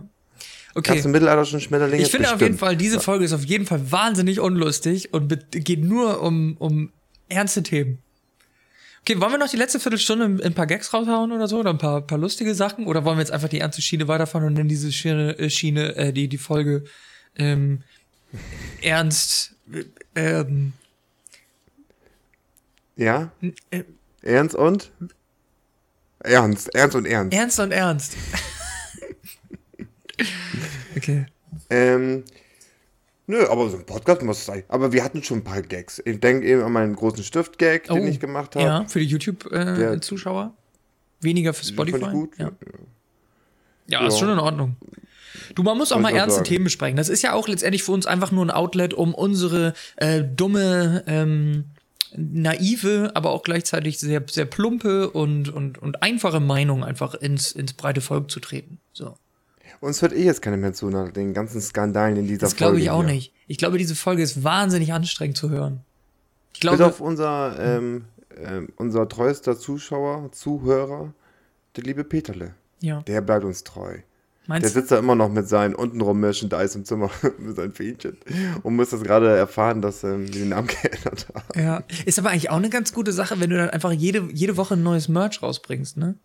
Gab's 0.76 0.90
Okay. 0.90 1.02
im 1.06 1.12
Mittelalter 1.12 1.46
schon 1.46 1.62
Schmetterlinge? 1.62 2.02
Ich 2.04 2.12
finde 2.12 2.28
auf 2.28 2.42
jeden 2.42 2.54
Bestimmt. 2.56 2.60
Fall, 2.60 2.76
diese 2.76 3.00
Folge 3.00 3.24
ist 3.24 3.32
auf 3.32 3.46
jeden 3.46 3.66
Fall 3.66 3.92
wahnsinnig 3.92 4.40
unlustig 4.42 5.14
und 5.14 5.34
geht 5.52 5.84
nur 5.86 6.22
um, 6.22 6.58
um 6.58 6.92
ernste 7.30 7.64
Themen. 7.64 8.00
Okay, 9.06 9.20
wollen 9.20 9.34
wir 9.34 9.38
noch 9.38 9.50
die 9.50 9.58
letzte 9.58 9.82
Viertelstunde 9.82 10.42
ein, 10.46 10.54
paar 10.54 10.66
Gags 10.66 10.94
raushauen 10.94 11.34
oder 11.34 11.50
so? 11.50 11.60
Oder 11.60 11.72
ein 11.72 11.78
paar, 11.78 12.00
paar 12.00 12.18
lustige 12.18 12.56
Sachen? 12.56 12.88
Oder 12.88 13.04
wollen 13.04 13.18
wir 13.18 13.22
jetzt 13.22 13.34
einfach 13.34 13.50
die 13.50 13.60
ernste 13.60 13.82
Schiene 13.82 14.08
weiterfahren 14.08 14.48
und 14.48 14.56
dann 14.56 14.70
diese 14.70 14.94
Schiene, 14.94 15.38
äh, 15.38 15.50
Schiene 15.50 15.94
äh, 15.98 16.14
die, 16.14 16.30
die 16.30 16.38
Folge 16.38 16.86
ähm, 17.36 17.84
ernst, 18.82 19.56
äh, 19.74 19.84
ähm, 20.16 20.72
Ja? 22.96 23.30
äh, 23.72 23.84
Ernst 24.22 24.56
und? 24.56 24.90
Ernst, 26.20 26.74
ernst 26.74 26.96
und 26.96 27.06
ernst. 27.06 27.38
ernst 27.38 27.60
und 27.60 27.72
ernst. 27.72 28.16
okay. 30.96 31.26
Ähm, 31.70 32.24
nö, 33.28 33.48
aber 33.48 33.70
so 33.70 33.78
ein 33.78 33.86
Podcast 33.86 34.22
muss 34.24 34.38
es 34.40 34.46
sein. 34.46 34.64
Aber 34.68 34.92
wir 34.94 35.04
hatten 35.04 35.24
schon 35.24 35.40
ein 35.40 35.44
paar 35.44 35.62
Gags. 35.62 36.02
Ich 36.06 36.20
denke 36.20 36.48
eben 36.48 36.62
an 36.64 36.72
meinen 36.72 36.96
großen 36.96 37.24
Stift-Gag, 37.24 37.88
den 37.88 38.04
Oh, 38.04 38.06
ich 38.06 38.20
gemacht 38.20 38.56
habe. 38.56 38.66
Ja, 38.66 38.86
für 38.88 39.00
die 39.00 39.06
YouTube-Zuschauer. 39.06 40.54
Weniger 41.22 41.54
für 41.54 41.66
Spotify. 41.66 42.12
gut. 42.12 42.38
Ja. 42.38 42.52
Ja, 43.88 44.08
ist 44.08 44.14
Ja. 44.16 44.20
schon 44.20 44.30
in 44.30 44.40
Ordnung. 44.40 44.76
Du, 45.56 45.64
man 45.64 45.78
muss 45.78 45.92
auch 45.92 45.98
Wollte 45.98 46.14
mal 46.14 46.18
ernste 46.20 46.38
sagen. 46.40 46.48
Themen 46.48 46.64
besprechen. 46.66 46.98
Das 46.98 47.10
ist 47.10 47.22
ja 47.22 47.34
auch 47.34 47.48
letztendlich 47.48 47.84
für 47.84 47.92
uns 47.92 48.06
einfach 48.06 48.32
nur 48.32 48.46
ein 48.46 48.52
Outlet, 48.52 48.94
um 48.94 49.14
unsere 49.14 49.74
äh, 49.98 50.24
dumme, 50.24 51.04
ähm, 51.08 51.66
naive, 52.16 53.12
aber 53.16 53.32
auch 53.32 53.44
gleichzeitig 53.44 54.00
sehr, 54.00 54.24
sehr 54.30 54.46
plumpe 54.46 55.10
und, 55.10 55.50
und, 55.50 55.80
und 55.80 56.02
einfache 56.04 56.40
Meinung 56.40 56.84
einfach 56.84 57.16
ins, 57.16 57.52
ins 57.52 57.74
breite 57.74 58.02
Volk 58.02 58.30
zu 58.32 58.40
treten. 58.40 58.80
So. 58.94 59.16
Uns 59.80 60.02
hört 60.02 60.14
eh 60.14 60.24
jetzt 60.24 60.42
keiner 60.42 60.58
mehr 60.58 60.74
zu 60.74 60.90
nach 60.90 61.12
den 61.12 61.34
ganzen 61.34 61.62
Skandalen 61.62 62.18
in 62.18 62.28
dieser 62.28 62.42
Das 62.42 62.52
Folge. 62.52 62.58
glaube 62.64 62.80
ich 62.80 62.90
auch 62.90 63.04
hier. 63.04 63.14
nicht. 63.14 63.34
Ich 63.48 63.58
glaube, 63.58 63.78
diese 63.78 63.96
Folge 63.96 64.24
ist 64.24 64.44
wahnsinnig 64.44 64.94
anstrengend 64.94 65.38
zu 65.38 65.50
hören. 65.50 65.82
Ich 66.54 66.60
Bis 66.60 66.62
glaube, 66.62 66.86
auf 66.86 67.02
unser, 67.02 67.58
ähm, 67.60 68.06
ähm, 68.44 68.70
unser 68.78 69.08
treuester 69.10 69.58
Zuschauer, 69.58 70.32
Zuhörer, 70.32 71.14
der 71.76 71.84
liebe 71.84 72.04
Peterle. 72.04 72.54
ja. 72.82 73.02
Der 73.02 73.22
bleibt 73.22 73.44
uns 73.44 73.64
treu. 73.64 73.94
Der 73.94 74.04
Meinst 74.50 74.70
du? 74.70 74.80
sitzt 74.80 74.92
da 74.92 75.00
immer 75.00 75.16
noch 75.16 75.30
mit 75.30 75.48
seinen 75.48 75.74
untenrum 75.74 76.20
Merchandise 76.20 76.78
im 76.78 76.84
Zimmer, 76.86 77.10
mit 77.38 77.56
seinen 77.56 77.72
Fähnchen. 77.74 78.18
Und 78.62 78.76
muss 78.76 78.90
das 78.90 79.02
gerade 79.02 79.36
erfahren, 79.36 79.82
dass 79.82 80.04
ähm, 80.04 80.26
wir 80.28 80.42
den 80.42 80.50
Namen 80.50 80.68
geändert 80.82 81.28
haben. 81.34 81.60
Ja. 81.60 81.84
Ist 82.06 82.20
aber 82.20 82.30
eigentlich 82.30 82.50
auch 82.50 82.58
eine 82.58 82.70
ganz 82.70 82.94
gute 82.94 83.14
Sache, 83.14 83.40
wenn 83.40 83.50
du 83.50 83.58
dann 83.58 83.70
einfach 83.70 83.92
jede, 83.94 84.28
jede 84.34 84.58
Woche 84.58 84.74
ein 84.76 84.84
neues 84.84 85.08
Merch 85.08 85.42
rausbringst, 85.42 85.96
ne? 85.98 86.16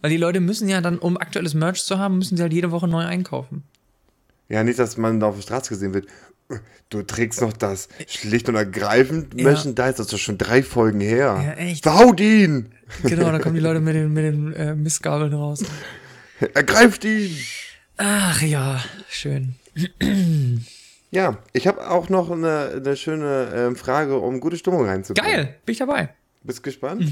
Weil 0.00 0.10
die 0.10 0.16
Leute 0.16 0.40
müssen 0.40 0.68
ja 0.68 0.80
dann, 0.80 0.98
um 0.98 1.16
aktuelles 1.16 1.54
Merch 1.54 1.82
zu 1.84 1.98
haben, 1.98 2.18
müssen 2.18 2.36
sie 2.36 2.42
halt 2.42 2.52
jede 2.52 2.70
Woche 2.70 2.86
neu 2.88 3.04
einkaufen. 3.04 3.64
Ja, 4.48 4.62
nicht, 4.64 4.78
dass 4.78 4.96
man 4.96 5.20
da 5.20 5.26
auf 5.26 5.34
der 5.36 5.42
Straße 5.42 5.70
gesehen 5.70 5.92
wird. 5.92 6.06
Du 6.88 7.02
trägst 7.02 7.42
noch 7.42 7.52
das 7.52 7.88
schlicht 8.06 8.48
und 8.48 8.54
ergreifend 8.54 9.34
Ja. 9.34 9.44
Merchandise, 9.44 9.92
das 9.96 10.00
ist 10.06 10.12
doch 10.14 10.18
schon 10.18 10.38
drei 10.38 10.62
Folgen 10.62 11.00
her. 11.00 11.38
Ja, 11.44 11.52
echt. 11.52 11.82
Verhaut 11.82 12.20
ihn! 12.20 12.70
Genau, 13.02 13.30
dann 13.30 13.42
kommen 13.42 13.54
die 13.54 13.60
Leute 13.60 13.80
mit 13.80 13.94
den, 13.94 14.12
mit 14.14 14.24
den 14.24 14.52
äh, 14.54 14.74
Mistgabeln 14.74 15.34
raus. 15.34 15.62
Ergreift 16.54 17.04
ihn! 17.04 17.36
Ach 17.98 18.40
ja, 18.40 18.82
schön. 19.08 19.54
Ja, 21.10 21.38
ich 21.54 21.66
habe 21.66 21.88
auch 21.90 22.10
noch 22.10 22.30
eine, 22.30 22.82
eine 22.84 22.94
schöne 22.94 23.50
ähm, 23.54 23.76
Frage, 23.76 24.18
um 24.18 24.40
gute 24.40 24.58
Stimmung 24.58 24.84
reinzubringen. 24.84 25.32
Geil, 25.32 25.54
bin 25.64 25.72
ich 25.72 25.78
dabei. 25.78 26.10
Bist 26.42 26.62
gespannt? 26.62 27.02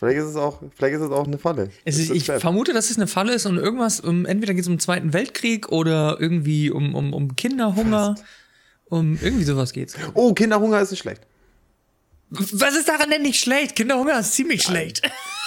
Vielleicht 0.00 0.16
ist 0.16 0.28
es 0.28 0.36
auch, 0.36 0.62
vielleicht 0.74 0.94
ist 0.94 1.02
es 1.02 1.10
auch 1.10 1.26
eine 1.26 1.36
Falle. 1.36 1.68
Es 1.84 1.98
ist, 1.98 2.10
ich 2.10 2.24
vermute, 2.24 2.72
dass 2.72 2.88
es 2.88 2.96
eine 2.96 3.06
Falle 3.06 3.34
ist 3.34 3.44
und 3.44 3.58
irgendwas, 3.58 4.00
um, 4.00 4.24
entweder 4.24 4.54
geht 4.54 4.62
es 4.62 4.66
um 4.66 4.76
den 4.76 4.80
Zweiten 4.80 5.12
Weltkrieg 5.12 5.68
oder 5.68 6.16
irgendwie 6.18 6.70
um, 6.70 6.94
um, 6.94 7.12
um 7.12 7.36
Kinderhunger. 7.36 8.14
Um 8.86 9.18
irgendwie 9.20 9.44
sowas 9.44 9.74
geht's. 9.74 9.96
Oh, 10.14 10.32
Kinderhunger 10.32 10.80
ist 10.80 10.90
nicht 10.90 11.00
schlecht. 11.00 11.20
Was 12.30 12.76
ist 12.76 12.88
daran 12.88 13.10
denn 13.10 13.20
nicht 13.20 13.40
schlecht? 13.40 13.76
Kinderhunger 13.76 14.18
ist 14.18 14.32
ziemlich 14.32 14.62
schlecht. 14.62 15.02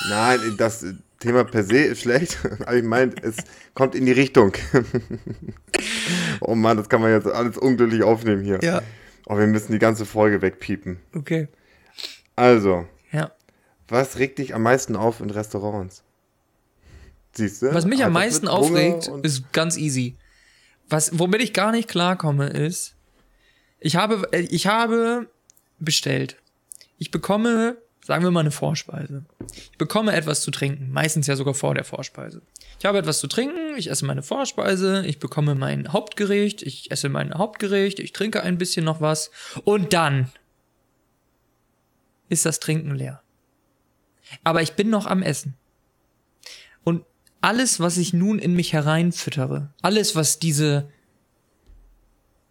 Nein, 0.08 0.40
das 0.56 0.86
Thema 1.18 1.46
per 1.46 1.64
se 1.64 1.80
ist 1.80 2.02
schlecht. 2.02 2.38
Aber 2.60 2.76
ich 2.76 2.84
meine, 2.84 3.12
es 3.24 3.38
kommt 3.74 3.96
in 3.96 4.06
die 4.06 4.12
Richtung. 4.12 4.54
oh 6.42 6.54
Mann, 6.54 6.78
das 6.78 6.90
kann 6.90 7.02
man 7.02 7.12
jetzt 7.12 7.26
alles 7.26 7.58
unglücklich 7.58 8.04
aufnehmen 8.04 8.44
hier. 8.44 8.60
Ja. 8.62 8.84
Oh, 9.26 9.36
wir 9.36 9.48
müssen 9.48 9.72
die 9.72 9.80
ganze 9.80 10.06
Folge 10.06 10.44
wegpiepen. 10.44 11.00
Okay. 11.16 11.48
Also. 12.36 12.86
Was 13.88 14.18
regt 14.18 14.40
dich 14.40 14.56
am 14.56 14.64
meisten 14.64 14.96
auf 14.96 15.20
in 15.20 15.30
Restaurants? 15.30 16.04
Siehst 17.34 17.62
du? 17.62 17.74
Was 17.74 17.86
mich 17.86 18.04
am 18.04 18.16
Alter, 18.16 18.26
meisten 18.26 18.48
aufregt, 18.48 19.12
ist 19.24 19.52
ganz 19.54 19.78
easy. 19.78 20.18
Was, 20.90 21.18
womit 21.18 21.42
ich 21.42 21.54
gar 21.54 21.72
nicht 21.72 21.90
klarkomme, 21.90 22.48
ist, 22.50 22.96
ich 23.80 23.96
habe, 23.96 24.28
äh, 24.32 24.42
ich 24.42 24.68
habe 24.68 25.28
bestellt. 25.80 26.38
Ich 27.00 27.12
bekomme, 27.12 27.78
sagen 28.06 28.24
wir 28.24 28.32
mal, 28.32 28.42
eine 28.42 28.52
Vorspeise. 28.52 29.26
Ich 29.72 29.78
bekomme 29.78 30.14
etwas 30.14 30.42
zu 30.42 30.52
trinken, 30.52 30.92
meistens 30.92 31.28
ja 31.28 31.36
sogar 31.36 31.54
vor 31.54 31.74
der 31.74 31.84
Vorspeise. 31.84 32.42
Ich 32.80 32.86
habe 32.86 33.00
etwas 33.00 33.20
zu 33.20 33.28
trinken, 33.28 33.76
ich 33.78 33.90
esse 33.90 34.06
meine 34.06 34.24
Vorspeise, 34.24 35.06
ich 35.06 35.20
bekomme 35.20 35.56
mein 35.56 35.92
Hauptgericht, 35.92 36.62
ich 36.62 36.92
esse 36.92 37.10
mein 37.10 37.34
Hauptgericht, 37.34 38.00
ich 38.00 38.14
trinke 38.14 38.44
ein 38.44 38.58
bisschen 38.58 38.86
noch 38.86 39.02
was 39.02 39.32
und 39.64 39.94
dann 39.94 40.30
ist 42.30 42.46
das 42.46 42.60
Trinken 42.60 42.96
leer. 42.96 43.23
Aber 44.44 44.62
ich 44.62 44.74
bin 44.74 44.90
noch 44.90 45.06
am 45.06 45.22
Essen. 45.22 45.56
Und 46.84 47.06
alles, 47.42 47.80
was 47.80 47.98
ich 47.98 48.14
nun 48.14 48.40
in 48.40 48.56
mich 48.56 48.74
hereinfüttere, 48.74 49.74
alles, 49.82 50.16
was 50.16 50.40
diese 50.40 50.90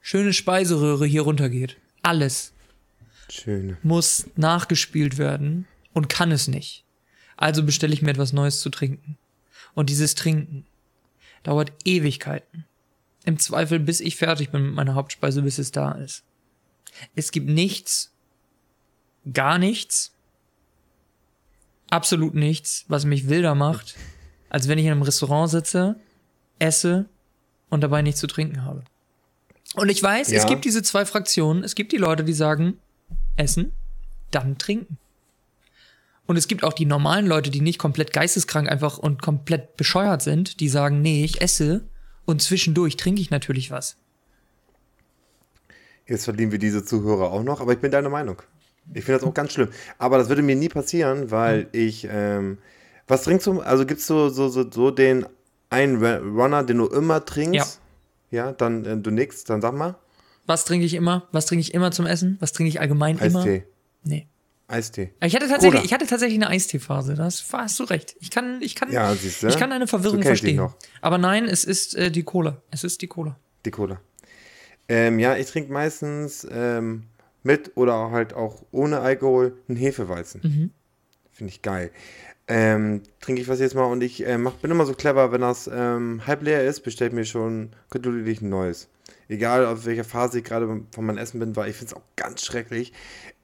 schöne 0.01 0.33
Speiseröhre 0.33 1.07
hier 1.07 1.22
runtergeht, 1.22 1.78
alles 2.03 2.53
Schön. 3.30 3.76
muss 3.83 4.26
nachgespielt 4.37 5.16
werden 5.16 5.66
und 5.93 6.09
kann 6.09 6.33
es 6.33 6.49
nicht. 6.49 6.85
Also 7.37 7.62
bestelle 7.62 7.95
ich 7.95 8.03
mir 8.03 8.11
etwas 8.11 8.33
Neues 8.33 8.61
zu 8.61 8.70
trinken. 8.70 9.16
Und 9.74 9.89
dieses 9.89 10.14
Trinken 10.14 10.66
dauert 11.43 11.72
Ewigkeiten. 11.85 12.66
Im 13.24 13.39
Zweifel, 13.39 13.78
bis 13.78 14.01
ich 14.01 14.16
fertig 14.16 14.51
bin 14.51 14.62
mit 14.62 14.74
meiner 14.74 14.95
Hauptspeise, 14.95 15.43
bis 15.43 15.59
es 15.59 15.70
da 15.72 15.93
ist. 15.93 16.24
Es 17.14 17.30
gibt 17.30 17.49
nichts, 17.49 18.12
gar 19.33 19.59
nichts, 19.59 20.11
absolut 21.93 22.34
nichts, 22.34 22.84
was 22.88 23.05
mich 23.05 23.28
wilder 23.28 23.55
macht, 23.55 23.95
als 24.49 24.68
wenn 24.68 24.78
ich 24.78 24.86
in 24.86 24.93
einem 24.93 25.03
Restaurant 25.03 25.51
sitze, 25.51 25.97
esse 26.59 27.07
und 27.70 27.82
dabei 27.82 28.03
nichts 28.03 28.20
zu 28.20 28.26
trinken 28.26 28.64
habe. 28.64 28.82
Und 29.74 29.88
ich 29.88 30.03
weiß, 30.03 30.28
es 30.28 30.43
Ja. 30.43 30.49
gibt 30.49 30.64
diese 30.64 30.82
zwei 30.82 31.05
Fraktionen. 31.07 31.64
Es 31.64 31.74
gibt 31.74 31.93
die 31.93 31.97
Leute, 31.97 32.24
die 32.24 32.32
sagen, 32.32 32.78
essen, 33.36 33.72
dann 34.30 34.59
trinken. 34.59 34.99
Und 36.26 36.36
es 36.36 36.49
gibt 36.49 36.64
auch 36.64 36.72
die 36.72 36.86
normalen 36.86 37.26
Leute, 37.26 37.51
die 37.51 37.61
nicht 37.61 37.78
komplett 37.78 38.12
geisteskrank 38.12 38.68
einfach 38.68 38.99
und 38.99 39.20
komplett 39.22 39.76
bescheuert 39.76 40.22
sind, 40.22 40.61
die 40.61 40.68
sagen, 40.68 41.03
nee, 41.03 41.24
ich 41.24 41.40
esse 41.40 41.82
und 42.24 42.40
zwischendurch 42.43 42.97
trinke 42.97 43.20
ich 43.20 43.30
natürlich 43.30 43.70
was. 43.70 43.97
Jetzt 46.07 46.24
verlieren 46.24 46.53
wir 46.53 46.59
diese 46.59 46.84
Zuhörer 46.84 47.30
auch 47.32 47.43
noch, 47.43 47.61
aber 47.61 47.72
ich 47.72 47.78
bin 47.80 47.90
deiner 47.90 48.09
Meinung. 48.09 48.43
Ich 48.95 49.05
finde 49.05 49.20
das 49.20 49.28
auch 49.28 49.35
ganz 49.35 49.53
schlimm. 49.53 49.68
Aber 49.99 50.18
das 50.18 50.28
würde 50.28 50.43
mir 50.43 50.57
nie 50.57 50.68
passieren, 50.68 51.30
weil 51.30 51.68
ich, 51.72 52.07
ähm, 52.11 52.59
was 53.09 53.22
trinkst 53.24 53.47
du? 53.47 53.61
Also 53.61 53.87
gibst 53.87 54.09
du 54.11 54.28
so, 54.28 54.49
so, 54.49 54.70
so 54.70 54.91
den 54.91 55.26
einen 55.70 56.05
Runner, 56.05 56.62
den 56.62 56.78
du 56.78 56.87
immer 56.87 57.24
trinkst? 57.24 57.80
Ja. 58.30 58.53
dann 58.53 58.85
äh, 58.85 58.97
du 58.97 59.11
nix, 59.11 59.45
dann 59.45 59.61
sag 59.61 59.74
mal. 59.74 59.97
Was 60.47 60.64
trinke 60.64 60.85
ich 60.87 60.95
immer? 60.95 61.28
Was 61.33 61.47
trinke 61.47 61.61
ich 61.61 61.74
immer 61.74 61.91
zum 61.93 62.07
Essen? 62.07 62.37
Was 62.41 62.53
trinke 62.53 62.68
ich 62.68 62.80
allgemein 62.80 63.18
immer? 63.18 63.41
Eistee. 63.41 63.64
Nee. 64.05 64.26
Eistee. 64.68 65.12
Ich 65.22 65.35
hatte 65.35 65.49
tatsächlich, 65.49 65.72
Cola. 65.80 65.85
ich 65.85 65.93
hatte 65.93 66.07
tatsächlich 66.07 66.39
eine 66.39 66.49
Eistee-Phase. 66.49 67.14
Das 67.14 67.45
hast 67.53 67.78
du 67.78 67.85
recht. 67.85 68.16
Ich 68.20 68.30
kann, 68.30 68.61
ich 68.62 68.74
kann, 68.74 68.91
Ja, 68.91 69.14
siehst 69.14 69.43
du? 69.43 69.49
ich 69.49 69.59
kann 69.59 69.70
deine 69.70 69.87
Verwirrung 69.87 70.22
So 70.22 70.26
verstehen. 70.28 70.66
Aber 71.01 71.18
nein, 71.18 71.45
es 71.45 71.64
ist 71.64 71.95
äh, 71.95 72.11
die 72.11 72.22
Cola. 72.22 72.62
Es 72.70 72.83
ist 72.83 73.03
die 73.03 73.07
Cola. 73.07 73.39
Die 73.64 73.70
Cola. 73.70 74.01
Ähm, 74.89 75.18
ja, 75.18 75.37
ich 75.37 75.47
trinke 75.47 75.72
meistens 75.72 76.47
ähm, 76.51 77.05
mit 77.43 77.72
oder 77.76 78.11
halt 78.11 78.34
auch 78.34 78.62
ohne 78.70 79.01
Alkohol 79.01 79.57
einen 79.68 79.76
Hefeweizen. 79.76 80.40
Mhm. 80.45 80.70
Finde 81.32 81.53
ich 81.53 81.62
geil. 81.62 81.90
Ähm, 82.49 83.03
trinke 83.20 83.40
ich 83.40 83.49
was 83.49 83.61
jetzt 83.61 83.74
mal 83.74 83.84
und 83.84 84.03
ich 84.03 84.26
äh, 84.26 84.36
mach, 84.36 84.55
bin 84.55 84.70
immer 84.70 84.84
so 84.84 84.95
clever, 84.95 85.32
wenn 85.32 85.40
das 85.40 85.70
ähm, 85.72 86.26
halb 86.26 86.43
leer 86.43 86.66
ist, 86.66 86.80
bestelle 86.80 87.11
ich 87.11 87.14
mir 87.14 87.24
schon 87.24 87.70
geduldig 87.90 88.43
ein 88.43 88.49
neues. 88.49 88.88
Egal 89.28 89.64
auf 89.64 89.86
welcher 89.86 90.05
Phase 90.05 90.38
ich 90.38 90.45
gerade 90.45 90.66
von 90.90 91.07
meinem 91.07 91.18
Essen 91.18 91.38
bin, 91.38 91.57
weil 91.57 91.70
ich 91.70 91.76
finde 91.76 91.95
es 91.95 91.97
auch 91.97 92.03
ganz 92.16 92.45
schrecklich, 92.45 92.93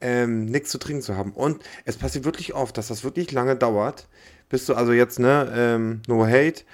ähm, 0.01 0.47
nichts 0.47 0.71
zu 0.71 0.79
trinken 0.79 1.03
zu 1.03 1.17
haben. 1.17 1.33
Und 1.33 1.63
es 1.85 1.97
passiert 1.97 2.25
wirklich 2.25 2.55
oft, 2.55 2.77
dass 2.77 2.89
das 2.89 3.05
wirklich 3.05 3.33
lange 3.33 3.57
dauert, 3.57 4.09
bis 4.49 4.67
du, 4.67 4.75
also 4.75 4.93
jetzt, 4.93 5.19
ne, 5.19 5.51
ähm, 5.55 6.03
no 6.09 6.27
hate, 6.27 6.65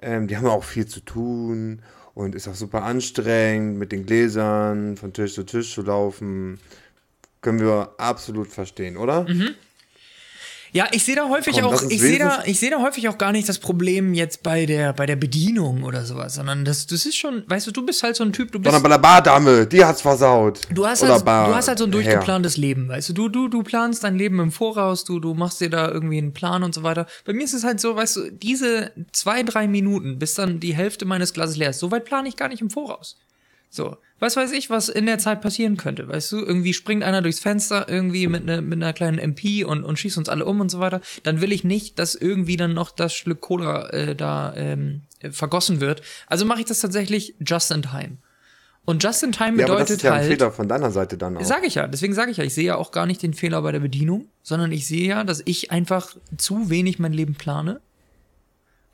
ähm, 0.00 0.26
die 0.26 0.36
haben 0.36 0.46
auch 0.46 0.64
viel 0.64 0.86
zu 0.86 1.00
tun 1.00 1.82
und 2.14 2.34
ist 2.34 2.48
auch 2.48 2.54
super 2.54 2.84
anstrengend, 2.84 3.78
mit 3.78 3.92
den 3.92 4.06
Gläsern 4.06 4.96
von 4.96 5.12
Tisch 5.12 5.34
zu 5.34 5.44
Tisch 5.44 5.74
zu 5.74 5.82
laufen. 5.82 6.60
Können 7.40 7.60
wir 7.60 7.94
absolut 7.98 8.48
verstehen, 8.48 8.96
oder? 8.96 9.26
Ja, 10.74 10.88
ich 10.90 11.04
sehe 11.04 11.14
da 11.14 11.28
häufig 11.28 11.54
Komm, 11.54 11.66
auch, 11.66 11.82
ich 11.88 12.00
sehe 12.00 12.18
da, 12.18 12.42
ich 12.44 12.58
sehe 12.58 12.68
da 12.68 12.82
häufig 12.82 13.08
auch 13.08 13.16
gar 13.16 13.30
nicht 13.30 13.48
das 13.48 13.60
Problem 13.60 14.12
jetzt 14.12 14.42
bei 14.42 14.66
der, 14.66 14.92
bei 14.92 15.06
der 15.06 15.14
Bedienung 15.14 15.84
oder 15.84 16.04
sowas, 16.04 16.34
sondern 16.34 16.64
das, 16.64 16.88
das 16.88 17.06
ist 17.06 17.14
schon, 17.16 17.44
weißt 17.46 17.68
du, 17.68 17.70
du 17.70 17.86
bist 17.86 18.02
halt 18.02 18.16
so 18.16 18.24
ein 18.24 18.32
Typ, 18.32 18.50
du 18.50 18.58
bist, 18.58 18.64
Sondern 18.72 18.82
bei 18.82 18.88
der 18.88 19.00
Bardame, 19.00 19.68
die 19.68 19.84
hat's 19.84 20.00
versaut. 20.02 20.62
du 20.72 20.84
hast 20.84 21.04
Oder 21.04 21.12
halt, 21.12 21.24
Bar- 21.24 21.48
du 21.48 21.54
hast 21.54 21.68
halt 21.68 21.78
so 21.78 21.84
ein 21.84 21.92
durchgeplantes 21.92 22.56
Leben, 22.56 22.88
weißt 22.88 23.08
du, 23.10 23.12
du, 23.12 23.28
du, 23.28 23.46
du 23.46 23.62
planst 23.62 24.02
dein 24.02 24.18
Leben 24.18 24.40
im 24.40 24.50
Voraus, 24.50 25.04
du, 25.04 25.20
du 25.20 25.34
machst 25.34 25.60
dir 25.60 25.70
da 25.70 25.88
irgendwie 25.88 26.18
einen 26.18 26.32
Plan 26.32 26.64
und 26.64 26.74
so 26.74 26.82
weiter. 26.82 27.06
Bei 27.24 27.32
mir 27.32 27.44
ist 27.44 27.54
es 27.54 27.62
halt 27.62 27.78
so, 27.78 27.94
weißt 27.94 28.16
du, 28.16 28.32
diese 28.32 28.90
zwei, 29.12 29.44
drei 29.44 29.68
Minuten, 29.68 30.18
bis 30.18 30.34
dann 30.34 30.58
die 30.58 30.74
Hälfte 30.74 31.04
meines 31.04 31.32
Glases 31.32 31.56
leer 31.56 31.70
ist, 31.70 31.78
so 31.78 31.92
weit 31.92 32.04
plane 32.04 32.28
ich 32.28 32.34
gar 32.34 32.48
nicht 32.48 32.60
im 32.62 32.70
Voraus. 32.70 33.16
So, 33.74 33.96
was 34.20 34.36
weiß 34.36 34.52
ich, 34.52 34.70
was 34.70 34.88
in 34.88 35.04
der 35.06 35.18
Zeit 35.18 35.40
passieren 35.40 35.76
könnte, 35.76 36.06
weißt 36.06 36.30
du? 36.30 36.38
Irgendwie 36.38 36.72
springt 36.72 37.02
einer 37.02 37.22
durchs 37.22 37.40
Fenster 37.40 37.88
irgendwie 37.88 38.28
mit, 38.28 38.44
ne, 38.44 38.62
mit 38.62 38.80
einer 38.80 38.92
kleinen 38.92 39.18
MP 39.18 39.64
und, 39.64 39.82
und 39.82 39.98
schießt 39.98 40.16
uns 40.16 40.28
alle 40.28 40.44
um 40.44 40.60
und 40.60 40.70
so 40.70 40.78
weiter. 40.78 41.00
Dann 41.24 41.40
will 41.40 41.50
ich 41.50 41.64
nicht, 41.64 41.98
dass 41.98 42.14
irgendwie 42.14 42.56
dann 42.56 42.72
noch 42.72 42.92
das 42.92 43.14
Stück 43.14 43.40
Cola 43.40 43.88
äh, 43.88 44.14
da 44.14 44.54
ähm, 44.54 45.02
äh, 45.18 45.32
vergossen 45.32 45.80
wird. 45.80 46.02
Also 46.28 46.44
mache 46.44 46.60
ich 46.60 46.66
das 46.66 46.82
tatsächlich 46.82 47.34
just 47.44 47.72
in 47.72 47.82
time. 47.82 48.18
Und 48.84 49.02
just 49.02 49.24
in 49.24 49.32
time 49.32 49.58
Ja, 49.58 49.66
aber 49.66 49.80
das 49.80 49.88
bedeutet 49.88 49.96
ist 49.96 50.02
ja 50.04 50.12
ein 50.12 50.18
halt. 50.20 50.28
Fehler 50.28 50.52
von 50.52 50.68
deiner 50.68 50.92
Seite 50.92 51.18
dann 51.18 51.36
auch. 51.36 51.44
Sag 51.44 51.66
ich 51.66 51.74
ja, 51.74 51.88
deswegen 51.88 52.14
sage 52.14 52.30
ich 52.30 52.36
ja, 52.36 52.44
ich 52.44 52.54
sehe 52.54 52.66
ja 52.66 52.76
auch 52.76 52.92
gar 52.92 53.06
nicht 53.06 53.24
den 53.24 53.34
Fehler 53.34 53.60
bei 53.62 53.72
der 53.72 53.80
Bedienung, 53.80 54.28
sondern 54.44 54.70
ich 54.70 54.86
sehe 54.86 55.08
ja, 55.08 55.24
dass 55.24 55.42
ich 55.46 55.72
einfach 55.72 56.14
zu 56.36 56.70
wenig 56.70 57.00
mein 57.00 57.12
Leben 57.12 57.34
plane. 57.34 57.80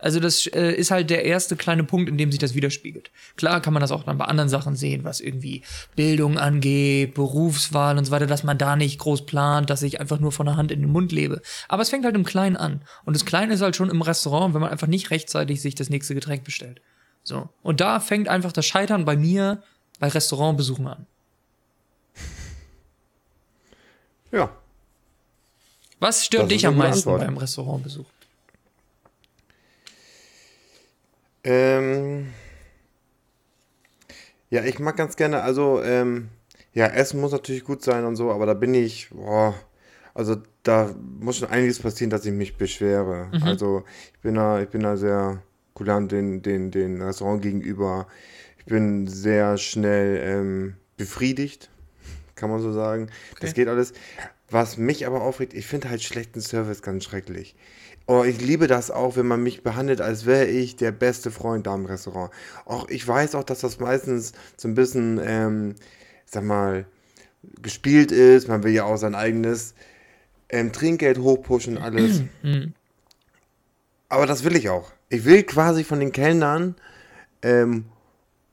Also 0.00 0.20
das 0.20 0.46
äh, 0.46 0.72
ist 0.72 0.90
halt 0.90 1.10
der 1.10 1.24
erste 1.24 1.56
kleine 1.56 1.84
Punkt, 1.84 2.08
in 2.08 2.18
dem 2.18 2.30
sich 2.30 2.38
das 2.38 2.54
widerspiegelt. 2.54 3.10
Klar 3.36 3.60
kann 3.60 3.72
man 3.72 3.80
das 3.80 3.92
auch 3.92 4.04
dann 4.04 4.18
bei 4.18 4.24
anderen 4.24 4.48
Sachen 4.48 4.76
sehen, 4.76 5.04
was 5.04 5.20
irgendwie 5.20 5.62
Bildung 5.96 6.38
angeht, 6.38 7.14
Berufswahl 7.14 7.98
und 7.98 8.04
so 8.04 8.10
weiter, 8.10 8.26
dass 8.26 8.42
man 8.42 8.58
da 8.58 8.76
nicht 8.76 8.98
groß 8.98 9.26
plant, 9.26 9.70
dass 9.70 9.82
ich 9.82 10.00
einfach 10.00 10.20
nur 10.20 10.32
von 10.32 10.46
der 10.46 10.56
Hand 10.56 10.72
in 10.72 10.80
den 10.80 10.90
Mund 10.90 11.12
lebe. 11.12 11.42
Aber 11.68 11.82
es 11.82 11.90
fängt 11.90 12.04
halt 12.04 12.14
im 12.14 12.24
Kleinen 12.24 12.56
an. 12.56 12.82
Und 13.04 13.14
das 13.14 13.24
Kleine 13.24 13.54
ist 13.54 13.62
halt 13.62 13.76
schon 13.76 13.90
im 13.90 14.02
Restaurant, 14.02 14.54
wenn 14.54 14.60
man 14.60 14.70
einfach 14.70 14.86
nicht 14.86 15.10
rechtzeitig 15.10 15.60
sich 15.60 15.74
das 15.74 15.90
nächste 15.90 16.14
Getränk 16.14 16.44
bestellt. 16.44 16.80
So. 17.22 17.48
Und 17.62 17.80
da 17.80 18.00
fängt 18.00 18.28
einfach 18.28 18.52
das 18.52 18.66
Scheitern 18.66 19.04
bei 19.04 19.16
mir 19.16 19.62
bei 19.98 20.08
Restaurantbesuchen 20.08 20.86
an. 20.86 21.06
Ja. 24.32 24.50
Was 25.98 26.24
stört 26.24 26.50
dich 26.50 26.66
am 26.66 26.76
meisten 26.76 27.10
beim 27.10 27.36
Restaurantbesuch? 27.36 28.06
Ähm, 31.44 32.28
ja, 34.50 34.64
ich 34.64 34.78
mag 34.78 34.96
ganz 34.96 35.16
gerne, 35.16 35.42
also, 35.42 35.82
ähm, 35.82 36.28
ja, 36.72 36.86
Essen 36.86 37.20
muss 37.20 37.32
natürlich 37.32 37.64
gut 37.64 37.82
sein 37.82 38.04
und 38.04 38.16
so, 38.16 38.30
aber 38.30 38.46
da 38.46 38.54
bin 38.54 38.74
ich, 38.74 39.10
boah, 39.10 39.54
also 40.14 40.36
da 40.62 40.94
muss 41.20 41.38
schon 41.38 41.48
einiges 41.48 41.78
passieren, 41.78 42.10
dass 42.10 42.26
ich 42.26 42.32
mich 42.32 42.56
beschwere. 42.56 43.28
Mhm. 43.32 43.42
Also 43.42 43.84
ich 44.14 44.20
bin 44.20 44.34
da, 44.34 44.60
ich 44.60 44.68
bin 44.68 44.82
da 44.82 44.96
sehr 44.96 45.42
kulant 45.74 46.12
den, 46.12 46.42
den, 46.42 46.70
den 46.70 47.00
Restaurant 47.00 47.42
gegenüber. 47.42 48.06
Ich 48.58 48.66
bin 48.66 49.06
sehr 49.06 49.56
schnell 49.56 50.20
ähm, 50.22 50.74
befriedigt, 50.96 51.70
kann 52.34 52.50
man 52.50 52.60
so 52.60 52.72
sagen. 52.72 53.08
Das 53.40 53.50
Okay. 53.50 53.60
geht 53.60 53.68
alles. 53.68 53.92
Was 54.50 54.76
mich 54.76 55.06
aber 55.06 55.22
aufregt, 55.22 55.54
ich 55.54 55.66
finde 55.66 55.90
halt 55.90 56.02
schlechten 56.02 56.40
Service 56.40 56.82
ganz 56.82 57.04
schrecklich. 57.04 57.54
Oh, 58.12 58.24
ich 58.24 58.40
liebe 58.40 58.66
das 58.66 58.90
auch, 58.90 59.14
wenn 59.14 59.28
man 59.28 59.40
mich 59.40 59.62
behandelt, 59.62 60.00
als 60.00 60.26
wäre 60.26 60.46
ich 60.46 60.74
der 60.74 60.90
beste 60.90 61.30
Freund 61.30 61.68
da 61.68 61.76
im 61.76 61.86
Restaurant. 61.86 62.32
Auch 62.64 62.88
ich 62.88 63.06
weiß 63.06 63.36
auch, 63.36 63.44
dass 63.44 63.60
das 63.60 63.78
meistens 63.78 64.32
so 64.56 64.66
ein 64.66 64.74
bisschen, 64.74 65.20
ähm, 65.22 65.76
sag 66.26 66.42
mal, 66.42 66.86
gespielt 67.62 68.10
ist. 68.10 68.48
Man 68.48 68.64
will 68.64 68.72
ja 68.72 68.82
auch 68.82 68.96
sein 68.96 69.14
eigenes 69.14 69.74
ähm, 70.48 70.72
Trinkgeld 70.72 71.18
hochpushen, 71.18 71.78
alles. 71.78 72.24
Aber 74.08 74.26
das 74.26 74.42
will 74.42 74.56
ich 74.56 74.68
auch. 74.70 74.90
Ich 75.08 75.24
will 75.24 75.44
quasi 75.44 75.84
von 75.84 76.00
den 76.00 76.10
Kellnern 76.10 76.74
ähm, 77.42 77.84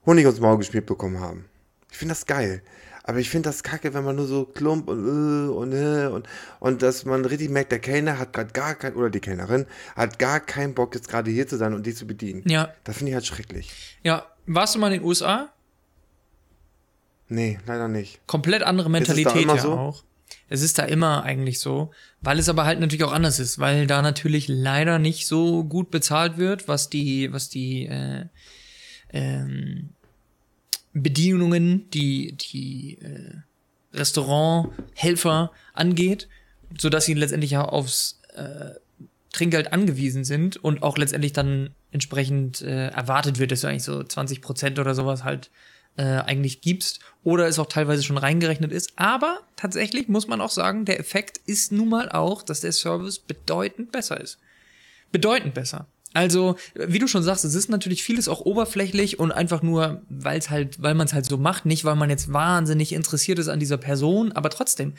Honig 0.06 0.28
ins 0.28 0.40
Maul 0.40 0.60
gespielt 0.60 0.86
bekommen 0.86 1.20
haben. 1.20 1.46
Ich 1.90 1.98
finde 1.98 2.12
das 2.12 2.28
geil. 2.28 2.62
Aber 3.08 3.20
ich 3.20 3.30
finde 3.30 3.50
das 3.50 3.64
kacke, 3.64 3.94
wenn 3.94 4.04
man 4.04 4.18
nur 4.18 4.28
so 4.28 4.46
klump 4.46 4.90
und 4.90 5.48
äh, 5.48 5.50
und 5.50 5.72
äh, 5.74 6.08
und 6.08 6.28
und 6.60 6.82
dass 6.82 7.06
man 7.06 7.24
richtig 7.26 7.50
merkt, 7.50 7.72
der 7.72 7.80
Kellner 7.80 8.20
hat 8.20 8.34
gerade 8.34 8.52
gar 8.52 8.76
kein 8.76 8.94
oder 8.96 9.10
die 9.10 9.22
Kellnerin 9.22 9.66
hat 9.96 10.20
gar 10.20 10.42
keinen 10.42 10.74
Bock 10.76 10.94
jetzt 10.94 11.08
gerade 11.08 11.32
hier 11.32 11.48
zu 11.48 11.58
sein 11.58 11.74
und 11.74 11.86
die 11.86 11.94
zu 11.96 12.06
bedienen. 12.06 12.44
Ja, 12.46 12.74
Das 12.84 12.98
finde 12.98 13.12
ich 13.12 13.16
halt 13.16 13.26
schrecklich. 13.26 13.98
ja. 14.04 14.26
Warst 14.50 14.76
du 14.76 14.80
mal 14.80 14.94
in 14.94 15.00
den 15.02 15.08
USA? 15.08 15.50
Nee, 17.28 17.60
leider 17.66 17.90
nicht. 17.90 18.26
Komplett 18.28 18.64
andere 18.64 18.90
Mentalität 18.90 19.46
ja 19.46 19.58
so? 19.58 19.74
auch. 19.74 20.04
Es 20.50 20.62
ist 20.62 20.80
da 20.80 20.84
immer 20.84 21.24
eigentlich 21.24 21.60
so, 21.60 21.92
weil 22.22 22.40
es 22.40 22.48
aber 22.48 22.64
halt 22.64 22.80
natürlich 22.80 23.04
auch 23.04 23.12
anders 23.12 23.40
ist, 23.40 23.60
weil 23.60 23.88
da 23.88 24.02
natürlich 24.02 24.48
leider 24.48 25.00
nicht 25.00 25.28
so 25.28 25.66
gut 25.66 25.92
bezahlt 25.92 26.38
wird, 26.38 26.68
was 26.70 26.90
die, 26.90 27.32
was 27.34 27.50
die 27.50 27.88
äh, 27.88 28.26
ähm, 29.12 29.90
Bedienungen, 31.02 31.90
die, 31.92 32.34
die 32.34 33.00
äh, 33.02 33.98
Restauranthelfer 33.98 35.52
angeht, 35.74 36.28
so 36.78 36.90
dass 36.90 37.06
sie 37.06 37.14
letztendlich 37.14 37.52
ja 37.52 37.64
aufs 37.64 38.20
äh, 38.36 38.72
Trinkgeld 39.32 39.74
angewiesen 39.74 40.24
sind 40.24 40.58
und 40.58 40.84
auch 40.84 40.98
letztendlich 40.98 41.34
dann 41.34 41.72
entsprechend 41.92 42.62
äh, 42.62 42.88
erwartet 42.88 43.40
wird, 43.40 43.52
dass 43.52 43.62
du 43.62 43.68
eigentlich 43.68 43.84
so 43.84 44.04
20 44.04 44.42
Prozent 44.42 44.80
oder 44.80 44.96
sowas 44.96 45.24
halt 45.24 45.50
äh, 45.98 46.04
eigentlich 46.04 46.62
gibst 46.62 47.00
oder 47.24 47.48
es 47.48 47.60
auch 47.60 47.68
teilweise 47.68 48.04
schon 48.04 48.18
reingerechnet 48.18 48.72
ist. 48.72 48.94
Aber 48.96 49.40
tatsächlich 49.56 50.08
muss 50.08 50.28
man 50.28 50.42
auch 50.42 50.52
sagen, 50.52 50.86
der 50.86 51.00
Effekt 51.00 51.40
ist 51.46 51.72
nun 51.72 51.90
mal 51.90 52.10
auch, 52.10 52.44
dass 52.44 52.62
der 52.62 52.72
Service 52.72 53.20
bedeutend 53.20 53.92
besser 53.92 54.20
ist. 54.20 54.40
Bedeutend 55.12 55.54
besser. 55.54 55.88
Also, 56.18 56.56
wie 56.74 56.98
du 56.98 57.08
schon 57.08 57.22
sagst, 57.22 57.46
es 57.46 57.54
ist 57.54 57.70
natürlich 57.70 58.02
vieles 58.02 58.28
auch 58.28 58.42
oberflächlich 58.42 59.20
und 59.20 59.32
einfach 59.32 59.62
nur, 59.62 60.02
weil 60.10 60.40
es 60.40 60.50
halt, 60.50 60.82
weil 60.82 60.96
man 60.96 61.06
es 61.06 61.14
halt 61.14 61.28
so 61.28 61.38
macht, 61.38 61.68
nicht 61.68 61.86
weil 61.86 61.96
man 61.96 62.10
jetzt 62.10 62.34
wahnsinnig 62.34 62.92
interessiert 62.92 63.38
ist 63.38 63.50
an 63.50 63.60
dieser 63.60 63.78
Person, 63.78 64.32
aber 64.32 64.50
trotzdem 64.50 64.94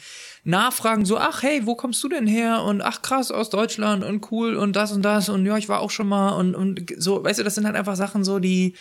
nachfragen 0.44 1.04
so, 1.04 1.18
ach 1.18 1.42
hey, 1.42 1.66
wo 1.66 1.74
kommst 1.74 2.04
du 2.04 2.08
denn 2.08 2.28
her 2.28 2.62
und 2.62 2.82
ach 2.82 3.02
krass 3.02 3.32
aus 3.32 3.50
Deutschland 3.50 4.04
und 4.04 4.30
cool 4.30 4.54
und 4.54 4.76
das 4.76 4.92
und 4.92 5.02
das 5.02 5.28
und 5.28 5.44
ja, 5.44 5.56
ich 5.56 5.68
war 5.68 5.80
auch 5.80 5.90
schon 5.90 6.08
mal 6.08 6.30
und 6.36 6.54
und 6.54 6.94
so, 6.98 7.24
weißt 7.24 7.40
du, 7.40 7.42
das 7.42 7.56
sind 7.56 7.66
halt 7.66 7.74
einfach 7.74 7.96
Sachen 7.96 8.22
so, 8.22 8.38
die 8.38 8.74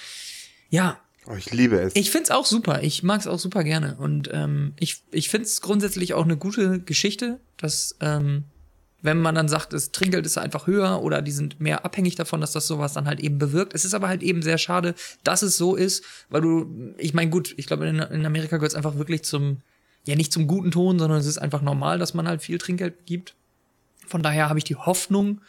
ja, 0.70 1.00
Oh, 1.26 1.36
ich 1.36 1.52
liebe 1.52 1.78
es. 1.80 1.96
ich 1.96 2.12
find's 2.12 2.30
auch 2.30 2.46
super. 2.46 2.84
Ich 2.84 3.02
mag's 3.02 3.26
auch 3.28 3.40
super 3.40 3.64
gerne. 3.66 3.98
Und 4.00 4.30
ähm, 4.32 4.74
ich, 4.80 5.02
ich 5.12 5.28
find's 5.28 5.60
grundsätzlich 5.60 6.14
auch 6.14 6.24
eine 6.24 6.38
gute 6.38 6.80
Geschichte, 6.80 7.40
dass, 7.58 7.98
ähm, 8.00 8.46
wenn 9.02 9.22
man 9.22 9.36
dann 9.36 9.48
sagt, 9.48 9.74
das 9.74 9.92
Trinkgeld 9.92 10.26
ist 10.26 10.38
einfach 10.38 10.68
höher 10.68 11.02
oder 11.02 11.22
die 11.22 11.32
sind 11.32 11.60
mehr 11.60 11.86
abhängig 11.86 12.16
davon, 12.16 12.42
dass 12.42 12.52
das 12.52 12.68
sowas 12.68 12.94
dann 12.94 13.06
halt 13.06 13.20
eben 13.20 13.38
bewirkt. 13.38 13.74
Es 13.74 13.86
ist 13.86 13.94
aber 13.94 14.08
halt 14.08 14.24
eben 14.24 14.42
sehr 14.42 14.58
schade, 14.58 14.96
dass 15.24 15.44
es 15.44 15.58
so 15.58 15.76
ist, 15.76 16.04
weil 16.30 16.42
du, 16.42 16.94
ich 16.98 17.14
meine, 17.14 17.30
gut, 17.30 17.54
ich 17.58 17.68
glaube, 17.68 17.88
in, 17.88 18.00
in 18.00 18.26
Amerika 18.26 18.58
gehört's 18.58 18.76
einfach 18.76 18.96
wirklich 18.96 19.24
zum, 19.24 19.58
ja 20.06 20.16
nicht 20.16 20.34
zum 20.34 20.48
guten 20.48 20.72
Ton, 20.72 20.98
sondern 20.98 21.20
es 21.20 21.28
ist 21.28 21.38
einfach 21.38 21.62
normal, 21.62 22.00
dass 22.00 22.14
man 22.14 22.28
halt 22.28 22.42
viel 22.42 22.58
Trinkgeld 22.58 23.06
gibt. 23.06 23.36
Von 24.08 24.24
daher 24.24 24.50
habe 24.50 24.60
ich 24.60 24.66
die 24.66 24.76
Hoffnung, 24.76 25.42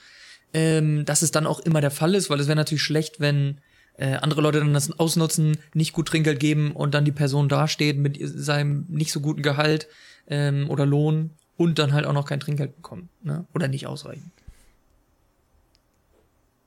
ähm, 0.52 1.04
dass 1.04 1.22
es 1.22 1.30
dann 1.30 1.46
auch 1.46 1.60
immer 1.60 1.80
der 1.80 1.90
Fall 1.90 2.14
ist, 2.14 2.28
weil 2.28 2.40
es 2.40 2.48
wäre 2.48 2.56
natürlich 2.56 2.82
schlecht, 2.82 3.20
wenn 3.20 3.58
äh, 3.94 4.14
andere 4.14 4.42
Leute 4.42 4.58
dann 4.58 4.74
das 4.74 4.98
ausnutzen, 4.98 5.56
nicht 5.72 5.92
gut 5.92 6.08
Trinkgeld 6.08 6.38
geben 6.38 6.72
und 6.72 6.94
dann 6.94 7.04
die 7.04 7.12
Person 7.12 7.48
dasteht 7.48 7.96
mit 7.96 8.18
seinem 8.20 8.84
nicht 8.88 9.12
so 9.12 9.20
guten 9.20 9.42
Gehalt 9.42 9.88
ähm, 10.28 10.68
oder 10.68 10.84
Lohn 10.84 11.30
und 11.58 11.78
dann 11.78 11.92
halt 11.92 12.06
auch 12.06 12.14
noch 12.14 12.24
kein 12.24 12.40
Trinkgeld 12.40 12.74
bekommen. 12.76 13.10
Ne? 13.22 13.44
Oder 13.54 13.68
nicht 13.68 13.86
ausreichend. 13.86 14.32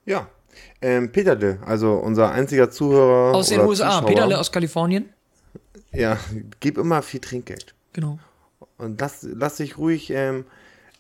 ja. 0.06 0.30
Ähm, 0.82 1.14
Peterle, 1.14 1.60
also 1.66 1.94
unser 1.94 2.32
einziger 2.34 2.70
Zuhörer. 2.70 3.34
Aus 3.34 3.48
den 3.48 3.62
USA, 3.62 3.90
Zuschauer, 3.92 4.08
Peterle 4.10 4.38
aus 4.38 4.52
Kalifornien. 4.52 5.08
Ja, 5.94 6.18
gib 6.60 6.78
immer 6.78 7.02
viel 7.02 7.22
Trinkgeld. 7.22 7.74
Genau. 7.94 8.20
Und 8.78 9.00
lass, 9.00 9.20
lass 9.24 9.56
dich 9.58 9.78
ruhig 9.78 10.10
ähm, 10.10 10.44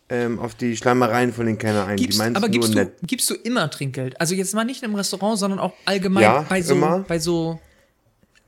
ähm, 0.08 0.39
auf 0.39 0.56
die 0.56 0.78
Schleimereien 0.78 1.34
von 1.34 1.46
den 1.48 1.58
Kellnern 1.58 1.89
ein. 1.89 1.98
Gibst, 1.98 2.14
die 2.14 2.18
meinst 2.18 2.38
aber 2.38 2.48
nur 2.48 2.54
gibst 2.54 2.74
du, 2.74 2.78
nett. 2.78 2.94
gibst 3.04 3.30
du 3.30 3.34
immer 3.34 3.70
Trinkgeld? 3.70 4.20
Also 4.22 4.36
jetzt 4.36 4.54
mal 4.56 4.64
nicht 4.64 4.84
im 4.84 4.96
Restaurant, 4.96 5.38
sondern 5.38 5.60
auch 5.60 5.74
allgemein 5.86 6.24
Ja, 6.24 6.46
bei 6.48 6.62
so, 6.62 6.76
immer. 6.76 7.00
bei 7.00 7.20
so, 7.20 7.60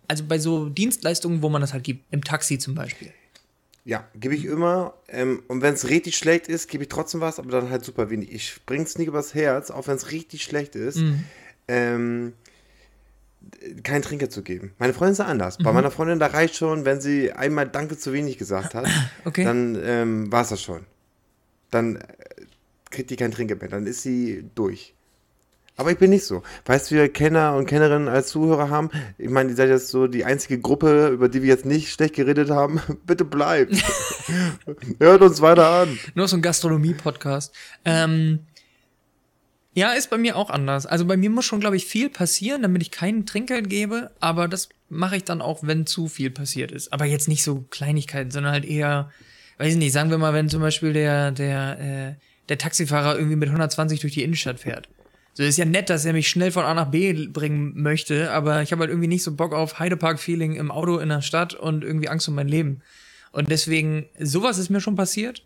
also 0.07 0.23
bei 0.25 0.39
so 0.39 0.69
Dienstleistungen, 0.69 1.41
wo 1.41 1.49
man 1.49 1.59
das 1.59 1.73
halt 1.73 1.83
gibt, 1.83 2.05
im 2.13 2.23
Taxi 2.23 2.57
zum 2.59 2.75
Beispiel. 2.75 3.11
Ja, 3.85 4.07
gebe 4.15 4.33
ich 4.35 4.45
immer. 4.45 4.93
Ähm, 5.09 5.43
und 5.49 5.61
wenn 5.61 5.73
es 5.73 5.89
richtig 5.89 6.15
schlecht 6.17 6.47
ist, 6.47 6.69
gebe 6.69 6.83
ich 6.83 6.89
trotzdem 6.89 7.19
was, 7.21 7.37
aber 7.39 7.51
dann 7.51 7.69
halt 7.69 7.83
super 7.83 8.09
wenig. 8.09 8.31
Ich 8.33 8.61
bring's 8.65 8.97
nie 8.97 9.05
übers 9.05 9.33
Herz, 9.33 9.71
auch 9.71 9.87
wenn 9.87 9.95
es 9.97 10.11
richtig 10.11 10.43
schlecht 10.43 10.75
ist, 10.75 10.97
Mhm. 10.97 11.23
ähm, 11.67 12.33
keinen 13.83 14.01
Trinker 14.01 14.29
zu 14.29 14.41
geben. 14.41 14.73
Meine 14.79 14.93
Freundin 14.93 15.13
ist 15.13 15.19
anders. 15.19 15.59
Mhm. 15.59 15.63
Bei 15.63 15.73
meiner 15.73 15.91
Freundin, 15.91 16.19
da 16.19 16.27
reicht 16.27 16.55
schon, 16.55 16.85
wenn 16.85 17.01
sie 17.01 17.33
einmal 17.33 17.67
Danke 17.67 17.97
zu 17.97 18.13
wenig 18.13 18.37
gesagt 18.37 18.73
hat, 18.73 18.87
Okay. 19.25 19.43
dann 19.43 19.77
ähm, 19.83 20.31
war 20.31 20.43
es 20.43 20.49
das 20.49 20.61
schon. 20.61 20.85
Dann 21.69 21.97
äh, 21.97 22.05
kriegt 22.89 23.09
die 23.09 23.15
kein 23.17 23.31
Trinkgeld 23.31 23.59
mehr, 23.61 23.69
dann 23.69 23.85
ist 23.85 24.01
sie 24.01 24.45
durch. 24.55 24.92
Aber 25.75 25.91
ich 25.91 25.97
bin 25.97 26.11
nicht 26.11 26.25
so. 26.25 26.43
Weißt 26.65 26.91
du, 26.91 26.95
wir 26.95 27.09
Kenner 27.11 27.55
und 27.55 27.65
Kennerinnen 27.65 28.07
als 28.07 28.27
Zuhörer 28.27 28.69
haben, 28.69 28.91
ich 29.17 29.29
meine, 29.29 29.49
ihr 29.49 29.55
seid 29.55 29.69
jetzt 29.69 29.89
so 29.89 30.05
die 30.05 30.23
einzige 30.23 30.59
Gruppe, 30.59 31.07
über 31.07 31.29
die 31.29 31.41
wir 31.41 31.49
jetzt 31.49 31.65
nicht 31.65 31.91
schlecht 31.91 32.15
geredet 32.15 32.51
haben. 32.51 32.79
Bitte 33.05 33.25
bleibt. 33.25 33.73
Hört 34.99 35.21
uns 35.21 35.41
weiter 35.41 35.67
an. 35.69 35.97
Nur 36.13 36.27
so 36.27 36.37
ein 36.37 36.43
Gastronomie-Podcast. 36.43 37.53
Ähm, 37.85 38.39
ja, 39.73 39.93
ist 39.93 40.11
bei 40.11 40.19
mir 40.19 40.35
auch 40.35 40.51
anders. 40.51 40.85
Also 40.85 41.05
bei 41.05 41.17
mir 41.17 41.31
muss 41.31 41.45
schon, 41.45 41.59
glaube 41.59 41.75
ich, 41.75 41.85
viel 41.85 42.09
passieren, 42.09 42.61
damit 42.61 42.83
ich 42.83 42.91
keinen 42.91 43.25
Trinkgeld 43.25 43.67
gebe. 43.67 44.11
Aber 44.19 44.47
das 44.47 44.69
mache 44.89 45.15
ich 45.17 45.23
dann 45.23 45.41
auch, 45.41 45.63
wenn 45.63 45.87
zu 45.87 46.07
viel 46.07 46.29
passiert 46.29 46.71
ist. 46.71 46.93
Aber 46.93 47.05
jetzt 47.05 47.27
nicht 47.27 47.43
so 47.43 47.65
Kleinigkeiten, 47.71 48.29
sondern 48.29 48.51
halt 48.51 48.65
eher, 48.65 49.09
weiß 49.57 49.73
ich 49.73 49.79
nicht, 49.79 49.91
sagen 49.91 50.11
wir 50.11 50.19
mal, 50.19 50.33
wenn 50.33 50.49
zum 50.49 50.61
Beispiel 50.61 50.93
der, 50.93 51.31
der, 51.31 51.79
äh, 51.79 52.13
der 52.49 52.59
Taxifahrer 52.59 53.15
irgendwie 53.15 53.37
mit 53.37 53.49
120 53.49 53.99
durch 54.01 54.13
die 54.13 54.21
Innenstadt 54.21 54.59
fährt. 54.59 54.87
So 55.33 55.43
ist 55.43 55.57
ja 55.57 55.65
nett, 55.65 55.89
dass 55.89 56.05
er 56.05 56.13
mich 56.13 56.27
schnell 56.27 56.51
von 56.51 56.63
A 56.63 56.73
nach 56.73 56.91
B 56.91 57.27
bringen 57.27 57.73
möchte, 57.81 58.31
aber 58.31 58.61
ich 58.61 58.71
habe 58.71 58.81
halt 58.81 58.91
irgendwie 58.91 59.07
nicht 59.07 59.23
so 59.23 59.33
Bock 59.33 59.53
auf 59.53 59.79
Heidepark-Feeling 59.79 60.55
im 60.55 60.69
Auto 60.69 60.99
in 60.99 61.09
der 61.09 61.21
Stadt 61.21 61.55
und 61.55 61.83
irgendwie 61.83 62.09
Angst 62.09 62.27
um 62.27 62.35
mein 62.35 62.47
Leben. 62.47 62.81
Und 63.31 63.49
deswegen, 63.49 64.05
sowas 64.19 64.59
ist 64.59 64.69
mir 64.69 64.79
schon 64.79 64.95
passiert 64.95 65.43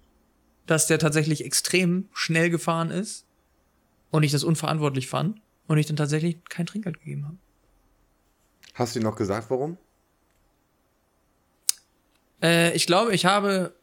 dass 0.68 0.86
der 0.86 1.00
tatsächlich 1.00 1.44
extrem 1.44 2.08
schnell 2.14 2.50
gefahren 2.50 2.92
ist 2.92 3.26
und 4.12 4.24
ich 4.24 4.32
das 4.32 4.44
unverantwortlich 4.44 5.08
fand 5.08 5.42
und 5.68 5.78
ich 5.78 5.88
dann 5.88 5.96
tatsächlich 5.96 6.38
kein 6.50 6.66
Trinkgeld 6.66 7.00
gegeben 7.00 7.26
habe. 7.26 7.38
Hast 8.74 8.96
du 8.96 9.00
dir 9.00 9.06
noch 9.06 9.16
gesagt, 9.16 9.50
warum? 9.50 9.78
Äh, 12.44 12.76
ich 12.76 12.86
glaube, 12.86 13.16
ich 13.16 13.26
habe. 13.26 13.74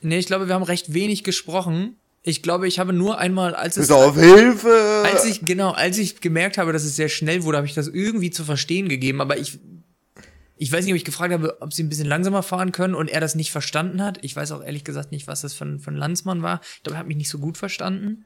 Nee, 0.00 0.18
ich 0.18 0.26
glaube, 0.26 0.48
wir 0.48 0.54
haben 0.54 0.64
recht 0.64 0.92
wenig 0.92 1.22
gesprochen. 1.22 1.96
Ich 2.26 2.42
glaube, 2.42 2.66
ich 2.66 2.78
habe 2.78 2.94
nur 2.94 3.18
einmal, 3.18 3.54
als 3.54 3.76
es. 3.76 3.88
Bis 3.88 3.96
auf 3.96 4.18
Hilfe! 4.18 5.04
Als 5.04 5.26
ich, 5.26 5.44
genau, 5.44 5.72
als 5.72 5.98
ich 5.98 6.22
gemerkt 6.22 6.56
habe, 6.56 6.72
dass 6.72 6.82
es 6.82 6.96
sehr 6.96 7.10
schnell 7.10 7.44
wurde, 7.44 7.58
habe 7.58 7.66
ich 7.66 7.74
das 7.74 7.86
irgendwie 7.86 8.30
zu 8.30 8.44
verstehen 8.44 8.88
gegeben, 8.88 9.20
aber 9.20 9.38
ich. 9.38 9.60
Ich 10.56 10.70
weiß 10.70 10.84
nicht, 10.84 10.94
ob 10.94 10.96
ich 10.96 11.04
gefragt 11.04 11.32
habe, 11.32 11.60
ob 11.60 11.74
sie 11.74 11.82
ein 11.82 11.88
bisschen 11.88 12.06
langsamer 12.06 12.42
fahren 12.44 12.70
können 12.70 12.94
und 12.94 13.10
er 13.10 13.20
das 13.20 13.34
nicht 13.34 13.50
verstanden 13.50 14.02
hat. 14.02 14.18
Ich 14.22 14.36
weiß 14.36 14.52
auch 14.52 14.62
ehrlich 14.62 14.84
gesagt 14.84 15.10
nicht, 15.10 15.26
was 15.26 15.40
das 15.40 15.52
für 15.52 15.64
ein, 15.64 15.80
für 15.80 15.90
ein 15.90 15.96
Landsmann 15.96 16.42
war. 16.42 16.60
Ich 16.76 16.84
glaube, 16.84 16.96
er 16.96 17.00
hat 17.00 17.08
mich 17.08 17.16
nicht 17.16 17.28
so 17.28 17.38
gut 17.38 17.58
verstanden. 17.58 18.24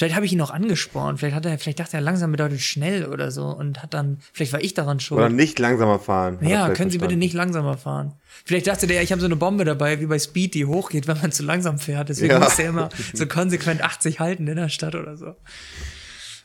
Vielleicht 0.00 0.16
habe 0.16 0.24
ich 0.24 0.32
ihn 0.32 0.40
auch 0.40 0.50
angespornt. 0.50 1.18
Vielleicht 1.18 1.36
hat 1.36 1.44
er, 1.44 1.58
vielleicht 1.58 1.78
dachte 1.78 1.94
er 1.98 2.00
langsam 2.00 2.30
bedeutet 2.32 2.62
schnell 2.62 3.04
oder 3.04 3.30
so 3.30 3.48
und 3.48 3.82
hat 3.82 3.92
dann, 3.92 4.16
vielleicht 4.32 4.54
war 4.54 4.62
ich 4.62 4.72
daran 4.72 4.98
schuld. 4.98 5.18
Oder 5.18 5.28
nicht 5.28 5.58
langsamer 5.58 5.98
fahren. 5.98 6.38
ja, 6.40 6.70
können 6.70 6.88
Sie 6.90 6.96
bitte 6.96 7.00
verstanden. 7.00 7.18
nicht 7.18 7.34
langsamer 7.34 7.76
fahren. 7.76 8.14
Vielleicht 8.46 8.66
dachte 8.66 8.86
der, 8.86 9.02
ich 9.02 9.12
habe 9.12 9.20
so 9.20 9.26
eine 9.26 9.36
Bombe 9.36 9.66
dabei, 9.66 10.00
wie 10.00 10.06
bei 10.06 10.18
Speed, 10.18 10.54
die 10.54 10.64
hochgeht, 10.64 11.06
wenn 11.06 11.20
man 11.20 11.32
zu 11.32 11.42
langsam 11.42 11.78
fährt. 11.78 12.08
Deswegen 12.08 12.32
Ja. 12.32 12.38
muss 12.38 12.56
der 12.56 12.70
immer 12.70 12.88
so 13.12 13.26
konsequent 13.26 13.82
80 13.84 14.20
halten 14.20 14.46
in 14.48 14.56
der 14.56 14.70
Stadt 14.70 14.94
oder 14.94 15.18
so. 15.18 15.36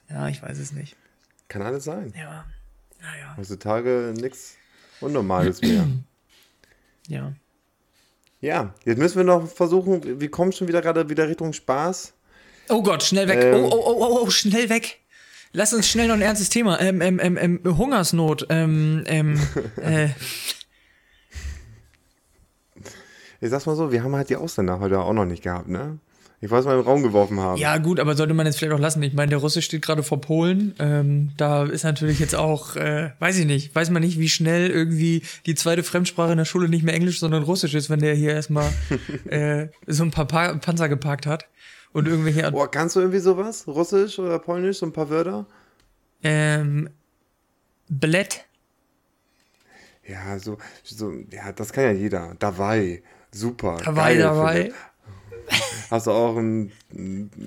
Ja, 0.10 0.28
ich 0.28 0.43
weiß 0.43 0.60
es 0.60 0.74
nicht. 0.74 0.97
Kann 1.47 1.62
alles 1.62 1.86
sein. 1.86 2.14
Ja, 2.14 2.43
naja, 2.99 3.38
Heutzutage 3.38 4.14
nichts 4.20 4.58
Unnormales 4.99 5.62
mehr. 5.62 5.88
ja. 7.08 7.32
Ja, 8.41 8.74
jetzt 8.84 8.97
müssen 8.97 9.16
wir 9.16 9.24
noch 9.24 9.47
versuchen, 9.47 10.20
wir 10.20 10.30
kommen 10.30 10.51
schon 10.51 10.68
wieder 10.68 10.82
gerade 10.82 11.08
wieder 11.10 11.30
Richtung 11.30 11.53
Spaß. 11.53 12.12
Oh 12.70 12.82
Gott, 12.82 13.03
schnell 13.03 13.28
weg. 13.28 13.39
Ähm. 13.41 13.55
oh, 13.55 13.70
oh, 13.72 13.84
oh, 13.86 13.97
oh, 13.99 14.20
oh, 14.24 14.30
schnell 14.30 14.70
weg. 14.70 14.99
Lass 15.53 15.74
uns 15.74 15.88
schnell 15.88 16.07
noch 16.07 16.16
ein 16.16 16.22
ernstes 16.22 16.49
Thema. 16.49 16.82
Ähm, 16.82 17.01
ähm, 17.01 17.20
ähm, 17.22 17.38
ähm, 17.38 17.78
Hungersnot. 17.78 18.47
Ähm, 18.49 19.03
ähm, 19.07 19.39
äh, 19.82 20.09
Ich 23.45 23.49
sag's 23.49 23.66
mal 23.66 23.76
so, 23.76 23.91
wir 23.91 24.03
haben 24.03 24.16
halt 24.16 24.30
die 24.30 24.38
Ausländer 24.38 24.80
heute 24.80 24.99
auch 24.99 25.13
noch 25.13 25.26
nicht 25.26 25.43
gehabt, 25.43 25.68
ne? 25.68 25.99
Ich 26.41 26.51
weiß 26.51 26.66
mal 26.66 26.78
im 26.78 26.82
Raum 26.82 27.01
geworfen 27.01 27.39
haben. 27.39 27.57
ja, 27.57 27.78
gut, 27.78 27.99
aber 27.99 28.16
sollte 28.16 28.34
man 28.34 28.45
jetzt 28.45 28.59
vielleicht 28.59 28.74
auch 28.74 28.80
lassen. 28.80 29.01
Ich 29.01 29.13
meine, 29.13 29.30
der 29.30 29.39
Russe 29.39 29.61
steht 29.61 29.82
gerade 29.82 30.03
vor 30.03 30.20
Polen. 30.20 30.76
Ähm, 30.80 31.32
da 31.38 31.63
ist 31.63 31.84
natürlich 31.84 32.20
jetzt 32.20 32.36
auch, 32.36 32.76
äh, 32.76 33.11
weiß 33.20 33.38
ich 33.38 33.45
nicht, 33.45 33.74
weiß 33.74 33.89
man 33.89 34.03
nicht, 34.03 34.20
wie 34.20 34.30
schnell 34.30 34.70
irgendwie 34.70 35.24
die 35.45 35.55
zweite 35.55 35.82
Fremdsprache 35.82 36.32
in 36.32 36.38
der 36.38 36.45
Schule 36.45 36.68
nicht 36.68 36.84
mehr 36.84 36.93
Englisch, 36.93 37.20
sondern 37.20 37.43
Russisch 37.43 37.74
ist, 37.74 37.89
wenn 37.89 37.99
der 37.99 38.16
hier 38.16 38.32
erstmal 38.32 38.70
äh, 39.30 39.68
so 39.88 40.03
ein 40.03 40.11
paar 40.11 40.26
pa 40.26 40.53
Panzer 40.55 40.89
geparkt 40.89 41.26
hat 41.26 41.47
und 41.95 42.09
irgendwelche 42.09 42.51
Boah, 42.51 42.69
kannst 42.69 42.97
du 42.97 42.99
irgendwie 42.99 43.19
sowas? 43.19 43.65
Russisch 43.67 44.19
oder 44.19 44.37
Polnisch, 44.37 44.79
so 44.79 44.85
ein 44.85 44.91
paar 44.91 45.09
Wörter? 45.09 45.45
ähm, 46.23 46.89
Billett. 47.87 48.45
Ja, 50.05 50.37
so, 50.37 50.57
so, 50.83 51.13
ja, 51.31 51.53
das 51.53 51.71
kann 51.71 51.85
ja 51.85 51.91
jeder. 51.91 52.35
Dabei. 52.37 53.01
Super. 53.31 53.77
Dabei, 53.83 54.17
dabei. 54.17 54.73
Hast 55.89 56.07
du 56.07 56.11
auch, 56.11 56.35
einen, 56.35 56.71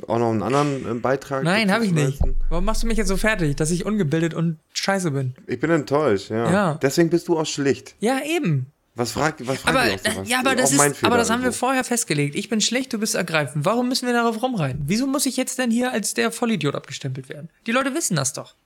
auch 0.07 0.18
noch 0.18 0.30
einen 0.30 0.42
anderen 0.42 0.96
äh, 0.96 1.01
Beitrag? 1.01 1.42
Nein, 1.44 1.70
habe 1.70 1.84
ich 1.84 1.92
nicht. 1.92 2.20
Warum 2.49 2.64
machst 2.64 2.82
du 2.82 2.86
mich 2.86 2.96
jetzt 2.96 3.09
so 3.09 3.16
fertig, 3.18 3.57
dass 3.57 3.70
ich 3.70 3.84
ungebildet 3.84 4.32
und 4.32 4.59
scheiße 4.72 5.11
bin? 5.11 5.34
Ich 5.46 5.61
bin 5.61 5.70
enttäuscht, 5.70 6.30
ja. 6.30 6.51
Ja. 6.51 6.78
Deswegen 6.80 7.11
bist 7.11 7.28
du 7.28 7.38
auch 7.38 7.46
schlicht. 7.46 7.96
Ja, 8.01 8.20
eben. 8.24 8.72
Was 8.99 9.12
fragt, 9.12 9.46
was 9.46 9.59
fragt 9.61 9.76
Aber, 9.76 10.12
sowas? 10.12 10.28
ja, 10.28 10.40
aber 10.40 10.57
das 10.57 10.72
mein 10.72 10.90
ist, 10.90 11.05
aber 11.05 11.16
das 11.16 11.28
Fehler 11.28 11.36
haben 11.38 11.44
wir 11.44 11.53
vorher 11.53 11.84
festgelegt. 11.84 12.34
Ich 12.34 12.49
bin 12.49 12.61
schlecht, 12.61 12.92
du 12.92 12.99
bist 12.99 13.14
ergreifend. 13.14 13.64
Warum 13.64 13.88
müssen 13.88 14.07
wir 14.07 14.12
darauf 14.12 14.42
rumreiten? 14.42 14.82
Wieso 14.86 15.07
muss 15.07 15.24
ich 15.24 15.36
jetzt 15.36 15.57
denn 15.59 15.70
hier 15.70 15.92
als 15.92 16.14
der 16.14 16.32
Vollidiot 16.32 16.74
abgestempelt 16.74 17.28
werden? 17.28 17.49
Die 17.66 17.70
Leute 17.70 17.94
wissen 17.94 18.16
das 18.16 18.32
doch. 18.32 18.57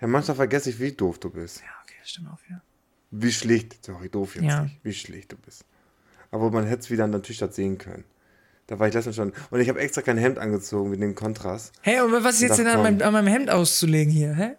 Ja, 0.00 0.08
manchmal 0.08 0.34
vergesse 0.34 0.70
ich, 0.70 0.80
wie 0.80 0.90
doof 0.90 1.20
du 1.20 1.30
bist. 1.30 1.58
Ja, 1.60 1.66
okay, 1.84 1.94
das 2.00 2.10
stimmt 2.10 2.28
auch, 2.32 2.38
ja. 2.50 2.60
Wie 3.12 3.30
schlicht, 3.30 3.84
sorry, 3.84 4.08
doof 4.08 4.34
jetzt 4.34 4.44
Ja. 4.44 4.62
nicht, 4.64 4.80
wie 4.82 4.92
schlicht 4.92 5.30
du 5.30 5.36
bist. 5.36 5.64
Aber 6.32 6.50
man 6.50 6.66
hätte 6.66 6.80
es 6.80 6.90
wieder 6.90 7.06
natürlich 7.06 7.38
das 7.38 7.54
sehen 7.54 7.78
können. 7.78 8.02
Da 8.66 8.80
war 8.80 8.88
ich 8.88 8.94
letztens 8.94 9.14
schon. 9.14 9.32
Und 9.50 9.60
ich 9.60 9.68
habe 9.68 9.78
extra 9.78 10.02
kein 10.02 10.18
Hemd 10.18 10.38
angezogen 10.38 10.90
wegen 10.90 11.02
dem 11.02 11.14
Kontrast. 11.14 11.72
Hey, 11.82 11.98
aber 11.98 12.24
was 12.24 12.34
ist 12.36 12.40
jetzt 12.40 12.58
denn 12.58 12.66
an 12.66 12.82
meinem, 12.82 13.02
an 13.02 13.12
meinem 13.12 13.28
Hemd 13.28 13.50
auszulegen 13.50 14.12
hier, 14.12 14.34
hä? 14.34 14.56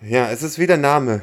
Ja, 0.00 0.28
es 0.32 0.42
ist 0.42 0.58
wieder 0.58 0.76
Name. 0.76 1.22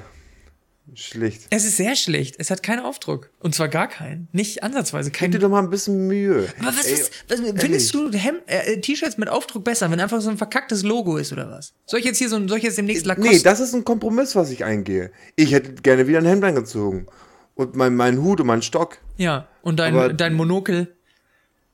Schlicht. 0.96 1.44
Es 1.50 1.66
ist 1.66 1.78
sehr 1.78 1.96
schlicht. 1.96 2.36
Es 2.40 2.52
hat 2.52 2.62
keinen 2.62 2.80
Aufdruck. 2.82 3.30
Und 3.40 3.56
zwar 3.56 3.68
gar 3.70 3.88
keinen. 3.88 4.28
Nicht 4.32 4.64
ansatzweise. 4.64 5.12
Gib 5.12 5.20
Kein, 5.20 5.32
dir 5.32 5.40
doch 5.40 5.50
mal 5.50 5.64
ein 5.64 5.70
bisschen 5.70 6.08
Mühe. 6.08 6.48
aber 6.60 6.68
was 6.78 6.86
Ey, 6.86 6.94
ist, 6.94 7.12
was, 7.30 7.40
findest 7.56 7.94
du 7.94 8.12
Hemd, 8.12 8.42
äh, 8.48 8.80
T-Shirts 8.80 9.18
mit 9.18 9.30
Aufdruck 9.30 9.64
besser, 9.64 9.90
wenn 9.92 10.00
einfach 10.00 10.22
so 10.22 10.30
ein 10.30 10.38
verkacktes 10.38 10.84
Logo 10.84 11.18
ist 11.18 11.32
oder 11.32 11.50
was? 11.50 11.74
Soll 11.86 12.00
ich 12.02 12.06
jetzt 12.06 12.18
hier 12.18 12.30
so 12.30 12.36
ein, 12.36 12.48
soll 12.50 12.58
ich 12.58 12.64
jetzt 12.66 12.78
demnächst 12.78 13.06
Lacoste? 13.06 13.32
Nee, 13.32 13.40
das 13.40 13.60
ist 13.60 13.74
ein 13.74 13.84
Kompromiss, 13.86 14.36
was 14.36 14.52
ich 14.52 14.66
eingehe. 14.66 15.12
Ich 15.36 15.52
hätte 15.54 15.74
gerne 15.82 16.08
wieder 16.08 16.20
ein 16.20 16.26
Hemd 16.26 16.44
angezogen. 16.44 17.08
Und 17.56 17.76
mein, 17.76 17.96
mein 17.96 18.22
Hut 18.22 18.42
und 18.42 18.48
mein 18.48 18.62
Stock. 18.62 18.98
ja, 19.18 19.48
und 19.62 19.80
dein, 19.80 19.96
Aber- 19.96 20.14
dein 20.14 20.34
Monokel. 20.34 20.96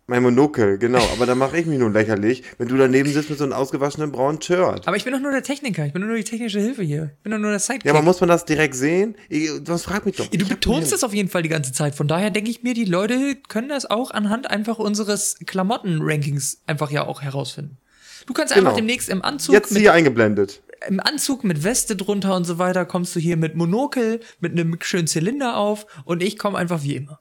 Mein 0.10 0.24
Monokel, 0.24 0.80
genau. 0.80 1.04
Aber 1.14 1.28
da 1.28 1.36
mache 1.36 1.56
ich 1.60 1.68
mich 1.68 1.78
nun 1.78 1.94
lächerlich, 1.94 2.42
wenn 2.58 2.68
du 2.68 2.76
daneben 2.78 3.12
sitzt 3.12 3.30
mit 3.30 3.38
so 3.38 3.44
einem 3.44 3.54
ausgewaschenen 3.54 4.12
braunen 4.12 4.42
Shirt. 4.42 4.88
Aber 4.88 4.98
ich 4.98 5.04
bin 5.04 5.14
doch 5.14 5.20
nur 5.20 5.32
der 5.32 5.44
Techniker. 5.44 5.86
Ich 5.86 5.94
bin 5.94 6.06
nur 6.06 6.16
die 6.18 6.24
technische 6.24 6.60
Hilfe 6.60 6.82
hier. 6.82 7.12
Ich 7.18 7.22
bin 7.24 7.32
doch 7.32 7.38
nur 7.38 7.52
der 7.52 7.60
Sidekick. 7.60 7.86
Ja, 7.86 7.92
aber 7.94 8.02
muss 8.02 8.20
man 8.20 8.28
das 8.28 8.44
direkt 8.44 8.74
sehen? 8.74 9.16
Ich, 9.30 9.52
was 9.66 9.84
frag 9.84 10.08
mich 10.08 10.16
doch. 10.16 10.26
Ja, 10.32 10.40
du 10.40 10.48
betonst 10.48 10.92
das 10.92 11.04
auf 11.04 11.14
jeden 11.14 11.30
Fall 11.30 11.44
die 11.44 11.50
ganze 11.50 11.74
Zeit. 11.74 11.94
Von 11.94 12.08
daher 12.08 12.32
denke 12.32 12.50
ich 12.50 12.64
mir, 12.64 12.74
die 12.74 12.86
Leute 12.86 13.36
können 13.50 13.70
das 13.70 13.86
auch 13.90 14.10
anhand 14.10 14.50
einfach 14.50 14.80
unseres 14.80 15.38
Klamotten-Rankings 15.46 16.64
einfach 16.66 16.90
ja 16.90 17.06
auch 17.06 17.22
herausfinden. 17.22 17.78
Du 18.26 18.34
kannst 18.34 18.54
einfach 18.54 18.70
Genau. 18.72 18.78
demnächst 18.78 19.10
im 19.10 19.22
Anzug, 19.24 19.54
Jetzt 19.54 19.72
mit, 19.72 19.82
hier 19.82 19.94
eingeblendet. 19.94 20.64
im 20.88 21.00
Anzug 21.00 21.44
mit 21.44 21.64
Weste 21.64 21.96
drunter 21.96 22.36
und 22.36 22.46
so 22.46 22.58
weiter, 22.58 22.86
kommst 22.86 23.16
du 23.16 23.20
hier 23.20 23.38
mit 23.38 23.56
Monokel, 23.56 24.22
mit 24.40 24.54
einem 24.54 24.76
schönen 24.82 25.06
Zylinder 25.08 25.56
auf 25.58 25.86
und 26.06 26.24
ich 26.24 26.38
komme 26.40 26.58
einfach 26.58 26.82
wie 26.84 26.96
immer. 26.96 27.20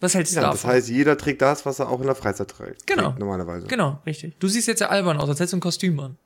Was 0.00 0.14
hältst 0.14 0.32
du 0.32 0.40
Ja, 0.40 0.50
das 0.50 0.62
davon? 0.62 0.70
heißt, 0.76 0.88
jeder 0.88 1.18
trägt 1.18 1.42
das, 1.42 1.66
was 1.66 1.78
er 1.80 1.88
auch 1.88 2.00
in 2.00 2.06
der 2.06 2.14
Freizeit 2.14 2.48
trägt. 2.48 2.86
Genau. 2.86 3.14
Normalerweise. 3.18 3.66
genau, 3.66 4.00
richtig. 4.06 4.38
Du 4.38 4.46
siehst 4.48 4.68
jetzt 4.68 4.80
ja 4.80 4.88
albern 4.88 5.16
aus, 5.18 5.28
als 5.28 5.40
hättest 5.40 5.54
du 5.54 5.56
ein 5.56 5.60
Kostüm 5.60 5.98
an. 6.00 6.16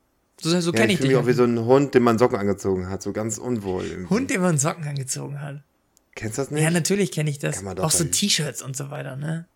So, 0.40 0.48
so 0.60 0.72
Ja, 0.72 0.76
kenne 0.80 0.92
ich 0.92 0.94
ich 0.94 0.98
fühle 0.98 1.08
dich. 1.10 1.16
mich 1.18 1.24
auch 1.24 1.28
wie 1.28 1.32
so 1.32 1.44
ein 1.44 1.64
Hund, 1.64 1.94
dem 1.94 2.02
man 2.02 2.18
Socken 2.18 2.36
angezogen 2.38 2.88
hat. 2.90 3.02
So 3.02 3.12
ganz 3.12 3.38
unwohl. 3.38 3.84
irgendwie. 3.86 4.10
Hund, 4.10 4.30
der 4.30 4.40
man 4.40 4.58
Socken 4.58 4.86
angezogen 4.86 5.40
hat. 5.40 5.62
Kennst 6.14 6.36
du 6.36 6.42
das 6.42 6.50
nicht? 6.50 6.62
Ja, 6.62 6.70
natürlich 6.70 7.12
kenne 7.12 7.30
ich 7.30 7.38
das. 7.38 7.64
Auch 7.64 7.90
so. 7.90 8.04
T-Shirts 8.04 8.60
und 8.62 8.76
so 8.76 8.90
weiter, 8.90 9.16
ne? 9.16 9.46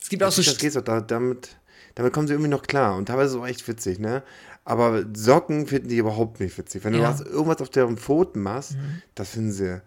Es 0.00 0.08
gibt 0.08 0.22
auch 0.22 0.30
so 0.32 0.42
das 0.42 0.58
geht 0.58 0.76
doch, 0.76 0.82
da, 0.82 1.00
damit, 1.00 1.56
damit 1.94 2.12
kommen 2.12 2.26
sie 2.28 2.34
irgendwie 2.34 2.50
noch 2.50 2.62
klar. 2.62 2.96
Und 2.96 3.06
teilweise 3.06 3.28
ist 3.30 3.34
es 3.34 3.40
auch 3.40 3.46
echt 3.46 3.66
witzig, 3.68 3.98
ne? 3.98 4.22
Aber 4.64 5.04
Socken 5.14 5.66
finden 5.66 5.88
die 5.88 5.96
überhaupt 5.96 6.40
nicht 6.40 6.56
witzig. 6.58 6.84
Wenn 6.84 6.92
du 6.92 6.98
Ja. 7.00 7.10
Mhm. 7.10 7.14
was, 7.14 7.20
irgendwas 7.26 7.60
auf 7.62 7.70
deren 7.70 7.96
Pfoten 7.96 8.42
machst, 8.42 8.76
das 9.14 9.30
finden 9.30 9.52
sie. 9.52 9.80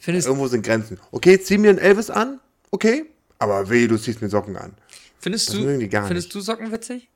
Findest, 0.00 0.26
Irgendwo 0.26 0.46
sind 0.48 0.64
Grenzen. 0.64 0.98
Okay, 1.10 1.38
zieh 1.40 1.58
mir 1.58 1.70
ein 1.70 1.78
Elvis 1.78 2.08
an, 2.08 2.40
okay? 2.70 3.04
Aber 3.38 3.68
weh, 3.68 3.86
du 3.86 3.98
ziehst 3.98 4.22
mir 4.22 4.28
Socken 4.28 4.56
an. 4.56 4.74
findest 5.18 5.48
das 5.48 5.56
du, 5.56 5.62
findest 5.62 6.10
nicht. 6.10 6.34
du 6.34 6.40
Socken 6.40 6.72
witzig? 6.72 7.08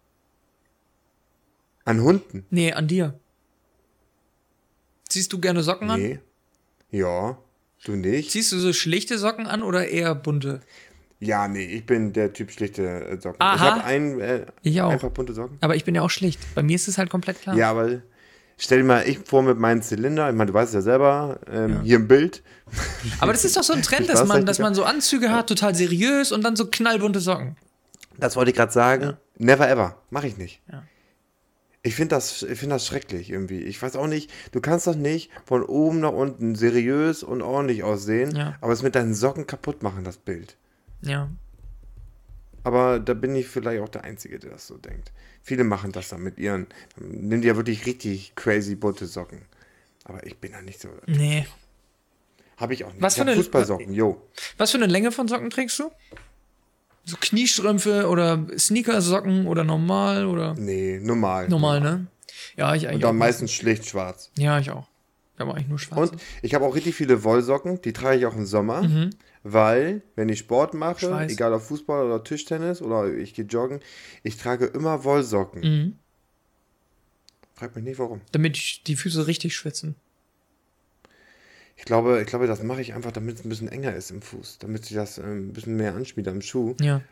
An 1.84 2.02
Hunden. 2.02 2.44
Nee, 2.50 2.72
an 2.72 2.88
dir. 2.88 3.18
Ziehst 5.08 5.32
du 5.32 5.38
gerne 5.40 5.62
Socken 5.62 5.88
an? 5.88 6.00
Nee. 6.00 6.18
Ja. 6.90 7.38
Du 7.84 7.92
nicht? 7.92 8.32
Ziehst 8.32 8.52
du 8.52 8.58
so 8.58 8.72
schlichte 8.72 9.18
Socken 9.18 9.46
an 9.46 9.62
oder 9.62 9.88
eher 9.88 10.14
bunte? 10.14 10.60
Ja, 11.20 11.48
nee, 11.48 11.64
ich 11.64 11.86
bin 11.86 12.12
der 12.12 12.32
Typ 12.32 12.50
schlichte 12.50 12.82
äh, 12.82 13.20
Socken. 13.20 13.40
Aha. 13.40 13.54
Ich 13.54 13.60
habe 13.60 13.84
ein, 13.84 14.20
äh, 14.20 14.46
einfach 14.82 15.10
bunte 15.10 15.32
Socken. 15.32 15.56
Aber 15.60 15.76
ich 15.76 15.84
bin 15.84 15.94
ja 15.94 16.02
auch 16.02 16.10
schlicht. 16.10 16.40
Bei 16.54 16.62
mir 16.62 16.76
ist 16.76 16.88
es 16.88 16.98
halt 16.98 17.08
komplett 17.08 17.40
klar. 17.40 17.56
Ja, 17.56 17.70
aber 17.70 18.02
stell 18.56 18.78
dir 18.78 18.84
mal 18.84 19.06
ich 19.08 19.18
vor 19.18 19.42
mit 19.42 19.58
meinem 19.58 19.82
Zylinder, 19.82 20.28
ich 20.30 20.34
meine, 20.36 20.50
du 20.50 20.54
weißt 20.54 20.70
es 20.70 20.74
ja 20.74 20.80
selber, 20.82 21.40
ähm, 21.50 21.82
hier 21.82 21.96
im 21.96 22.08
Bild. 22.08 22.42
Aber 23.20 23.32
das 23.32 23.44
ist 23.44 23.56
doch 23.56 23.62
so 23.62 23.72
ein 23.72 23.82
Trend, 23.82 24.08
dass 24.08 24.24
man, 24.26 24.46
dass 24.46 24.58
man 24.58 24.74
so 24.74 24.84
Anzüge 24.84 25.30
hat, 25.30 25.48
total 25.48 25.74
seriös 25.74 26.32
und 26.32 26.42
dann 26.42 26.56
so 26.56 26.66
knallbunte 26.66 27.20
Socken. 27.20 27.56
Das 28.18 28.36
wollte 28.36 28.50
ich 28.50 28.56
gerade 28.56 28.72
sagen. 28.72 29.16
Never 29.38 29.68
ever. 29.68 30.00
Mache 30.10 30.26
ich 30.26 30.36
nicht. 30.38 30.62
Ja. 30.72 30.82
Ich 31.82 31.94
finde 31.94 32.16
das, 32.16 32.42
ich 32.42 32.58
find 32.58 32.72
das 32.72 32.84
schrecklich 32.86 33.30
irgendwie. 33.30 33.60
Ich 33.62 33.80
weiß 33.80 33.94
auch 33.94 34.08
nicht, 34.08 34.30
du 34.50 34.60
kannst 34.60 34.88
doch 34.88 34.96
nicht 34.96 35.30
von 35.44 35.62
oben 35.62 36.00
nach 36.00 36.12
unten 36.12 36.56
seriös 36.56 37.22
und 37.22 37.42
ordentlich 37.42 37.84
aussehen, 37.84 38.34
Ja. 38.34 38.56
aber 38.60 38.72
es 38.72 38.82
mit 38.82 38.96
deinen 38.96 39.14
Socken 39.14 39.46
kaputt 39.46 39.84
machen, 39.84 40.02
das 40.02 40.16
Bild. 40.16 40.56
Ja. 41.02 41.28
Aber 42.66 42.98
da 42.98 43.14
bin 43.14 43.36
ich 43.36 43.46
vielleicht 43.46 43.80
auch 43.80 43.88
der 43.88 44.02
Einzige, 44.02 44.40
der 44.40 44.50
das 44.50 44.66
so 44.66 44.76
denkt. 44.76 45.12
Viele 45.40 45.62
machen 45.62 45.92
das 45.92 46.08
dann 46.08 46.20
mit 46.20 46.36
ihren, 46.38 46.66
nehmen 46.98 47.40
die 47.40 47.46
ja 47.46 47.54
wirklich 47.54 47.86
richtig 47.86 48.32
crazy 48.34 48.74
bunte 48.74 49.06
Socken. 49.06 49.42
Aber 50.02 50.26
ich 50.26 50.36
bin 50.38 50.50
da 50.50 50.60
nicht 50.62 50.80
so, 50.80 50.88
Nee. 51.06 51.46
habe 52.56 52.74
ich 52.74 52.84
auch 52.84 52.92
nicht. 52.92 53.00
Was 53.02 53.12
ich 53.16 53.22
für 53.22 53.28
eine- 53.28 53.36
Fußballsocken, 53.36 53.92
jo. 53.92 54.20
Was 54.56 54.72
für 54.72 54.78
eine 54.78 54.86
Länge 54.86 55.12
von 55.12 55.28
Socken 55.28 55.48
trägst 55.50 55.78
du? 55.78 55.92
So 57.04 57.16
Kniestrümpfe 57.20 58.08
oder 58.08 58.44
Sneakersocken 58.58 59.46
oder 59.46 59.62
normal 59.62 60.26
oder 60.26 60.54
Nee, 60.54 60.98
normal. 61.00 61.48
normal, 61.48 61.80
ne? 61.80 62.06
Ja, 62.56 62.74
ich 62.74 62.88
eigentlich 62.88 62.96
Und 62.96 63.04
auch. 63.04 63.08
dann 63.10 63.18
meistens 63.18 63.52
schlicht 63.52 63.86
schwarz. 63.86 64.32
Ja, 64.36 64.58
ich 64.58 64.72
auch. 64.72 64.88
Aber 65.38 65.54
eigentlich 65.54 65.68
nur 65.68 65.78
schwarz. 65.78 66.10
Und 66.10 66.20
ich 66.42 66.52
habe 66.54 66.64
auch 66.64 66.74
richtig 66.74 66.96
viele 66.96 67.22
Wollsocken, 67.22 67.80
die 67.82 67.92
trage 67.92 68.16
ich 68.18 68.26
auch 68.26 68.34
im 68.34 68.44
Sommer, 68.46 69.10
weil, 69.48 70.02
wenn 70.16 70.28
ich 70.28 70.40
Sport 70.40 70.74
mache. 70.74 71.06
Schweiß. 71.06 71.32
egal 71.32 71.52
ob 71.52 71.62
Fußball 71.62 72.04
oder 72.04 72.24
Tischtennis 72.24 72.82
oder 72.82 73.12
ich 73.12 73.34
gehe 73.34 73.44
joggen, 73.44 73.80
ich 74.22 74.36
trage 74.36 74.66
immer 74.66 75.04
Wollsocken. 75.04 75.60
Mhm. 75.60 75.98
Frag 77.54 77.74
mich 77.76 77.84
nicht 77.84 77.98
warum. 77.98 78.20
Damit 78.32 78.86
die 78.86 78.96
Füße 78.96 79.26
richtig 79.26 79.54
schwitzen. 79.54 79.94
Ich 81.76 81.84
glaube, 81.84 82.20
ich 82.20 82.26
glaube, 82.26 82.46
das 82.46 82.62
mache 82.62 82.80
ich 82.80 82.94
einfach, 82.94 83.12
damit 83.12 83.38
es 83.38 83.44
ein 83.44 83.48
bisschen 83.48 83.68
enger 83.68 83.94
ist 83.94 84.10
im 84.10 84.20
Fuß, 84.20 84.58
damit 84.58 84.84
sich 84.84 84.96
das 84.96 85.18
ähm, 85.18 85.48
ein 85.48 85.52
bisschen 85.52 85.76
mehr 85.76 85.94
anspielt 85.94 86.26
am 86.28 86.42
Schuh. 86.42 86.74
Ja. 86.80 87.02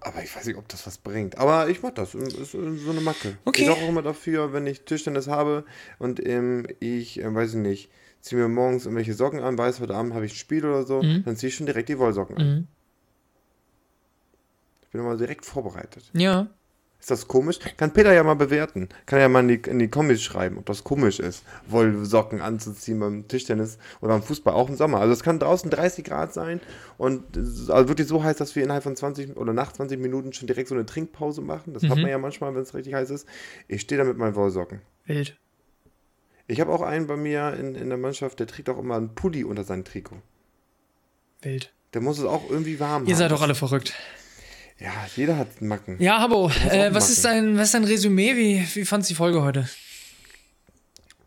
Aber 0.00 0.22
ich 0.22 0.34
weiß 0.34 0.46
nicht, 0.46 0.56
ob 0.56 0.68
das 0.68 0.86
was 0.86 0.98
bringt. 0.98 1.36
Aber 1.36 1.68
ich 1.68 1.82
mache 1.82 1.92
das. 1.94 2.14
Ist 2.14 2.38
ist 2.38 2.52
so 2.52 2.58
eine 2.58 3.00
Macke. 3.02 3.36
Okay. 3.44 3.62
Ich 3.62 3.66
sorge 3.66 3.82
auch 3.82 3.88
immer 3.88 4.02
dafür, 4.02 4.52
wenn 4.54 4.66
ich 4.66 4.82
Tischtennis 4.82 5.28
habe 5.28 5.64
und 5.98 6.26
ähm, 6.26 6.66
ich, 6.78 7.20
äh, 7.20 7.34
weiß 7.34 7.50
ich 7.50 7.56
nicht, 7.56 7.90
ziehe 8.20 8.40
mir 8.40 8.48
morgens 8.48 8.84
irgendwelche 8.84 9.14
Socken 9.14 9.40
an, 9.40 9.56
weiß, 9.56 9.80
heute 9.80 9.94
Abend 9.94 10.14
habe 10.14 10.26
ich 10.26 10.32
ein 10.32 10.36
Spiel 10.36 10.64
oder 10.64 10.84
so, 10.84 11.02
dann 11.02 11.36
ziehe 11.36 11.48
ich 11.48 11.54
schon 11.54 11.66
direkt 11.66 11.88
die 11.88 11.98
Wollsocken 11.98 12.36
an. 12.36 12.46
Mhm. 12.46 12.66
Ich 14.82 14.88
bin 14.90 15.00
immer 15.00 15.16
direkt 15.16 15.46
vorbereitet. 15.46 16.10
Ja. 16.14 16.48
Ist 17.00 17.10
das 17.10 17.26
komisch? 17.28 17.58
Kann 17.78 17.94
Peter 17.94 18.12
ja 18.12 18.22
mal 18.22 18.34
bewerten. 18.34 18.90
Kann 19.06 19.20
ja 19.20 19.28
mal 19.30 19.40
in 19.40 19.48
die, 19.48 19.70
in 19.70 19.78
die 19.78 19.88
Kommis 19.88 20.20
schreiben, 20.20 20.58
ob 20.58 20.66
das 20.66 20.84
komisch 20.84 21.18
ist, 21.18 21.44
Wollsocken 21.66 22.42
anzuziehen 22.42 23.00
beim 23.00 23.26
Tischtennis 23.26 23.78
oder 24.02 24.12
beim 24.12 24.22
Fußball, 24.22 24.52
auch 24.52 24.68
im 24.68 24.76
Sommer. 24.76 25.00
Also 25.00 25.14
es 25.14 25.22
kann 25.22 25.38
draußen 25.38 25.70
30 25.70 26.04
Grad 26.04 26.34
sein 26.34 26.60
und 26.98 27.38
also 27.38 27.88
wirklich 27.88 28.06
so 28.06 28.22
heiß, 28.22 28.36
dass 28.36 28.54
wir 28.54 28.62
innerhalb 28.62 28.82
von 28.82 28.96
20 28.96 29.38
oder 29.38 29.54
nach 29.54 29.72
20 29.72 29.98
Minuten 29.98 30.34
schon 30.34 30.46
direkt 30.46 30.68
so 30.68 30.74
eine 30.74 30.84
Trinkpause 30.84 31.40
machen. 31.40 31.72
Das 31.72 31.84
hat 31.84 31.96
man 31.96 32.08
ja 32.08 32.18
manchmal, 32.18 32.54
wenn 32.54 32.62
es 32.62 32.74
richtig 32.74 32.92
heiß 32.92 33.08
ist. 33.08 33.26
Ich 33.66 33.80
stehe 33.80 33.98
da 33.98 34.04
mit 34.04 34.18
meinen 34.18 34.34
Wollsocken. 34.34 34.82
Wild. 35.06 35.38
Ich 36.50 36.60
habe 36.60 36.72
auch 36.72 36.82
einen 36.82 37.06
bei 37.06 37.16
mir 37.16 37.54
in, 37.54 37.76
in 37.76 37.90
der 37.90 37.98
Mannschaft, 37.98 38.40
der 38.40 38.48
trägt 38.48 38.68
auch 38.68 38.78
immer 38.78 38.96
einen 38.96 39.14
Pulli 39.14 39.44
unter 39.44 39.62
sein 39.62 39.84
Trikot. 39.84 40.20
Wild. 41.42 41.72
Der 41.94 42.00
muss 42.00 42.18
es 42.18 42.24
auch 42.24 42.50
irgendwie 42.50 42.80
warm 42.80 43.04
Ihr 43.04 43.10
haben. 43.14 43.18
seid 43.18 43.30
doch 43.30 43.42
alle 43.42 43.54
verrückt. 43.54 43.94
Ja, 44.80 44.90
jeder 45.14 45.36
hat 45.36 45.62
Macken. 45.62 46.02
Ja, 46.02 46.18
Habo, 46.18 46.48
äh, 46.48 46.92
was, 46.92 47.04
machen. 47.04 47.12
ist 47.12 47.24
dein, 47.24 47.56
was 47.56 47.66
ist 47.66 47.74
dein 47.74 47.84
Resümee? 47.84 48.34
Wie, 48.34 48.66
wie 48.74 48.84
fandst 48.84 49.08
du 49.08 49.12
die 49.12 49.16
Folge 49.16 49.42
heute? 49.42 49.68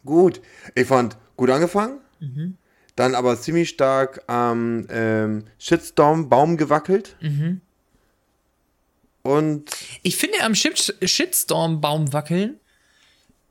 Gut. 0.03 0.41
Ich 0.75 0.87
fand 0.87 1.15
gut 1.37 1.49
angefangen. 1.49 2.01
Mhm. 2.19 2.57
Dann 2.97 3.15
aber 3.15 3.39
ziemlich 3.39 3.69
stark 3.69 4.23
am 4.27 4.85
ähm, 4.89 5.45
Shitstorm-Baum 5.57 6.57
gewackelt. 6.57 7.15
Mhm. 7.21 7.61
Und 9.21 9.71
Ich 10.01 10.17
finde 10.17 10.41
am 10.41 10.53
Shit 10.53 10.97
Shitstorm-Baum 11.01 12.11
wackeln 12.11 12.59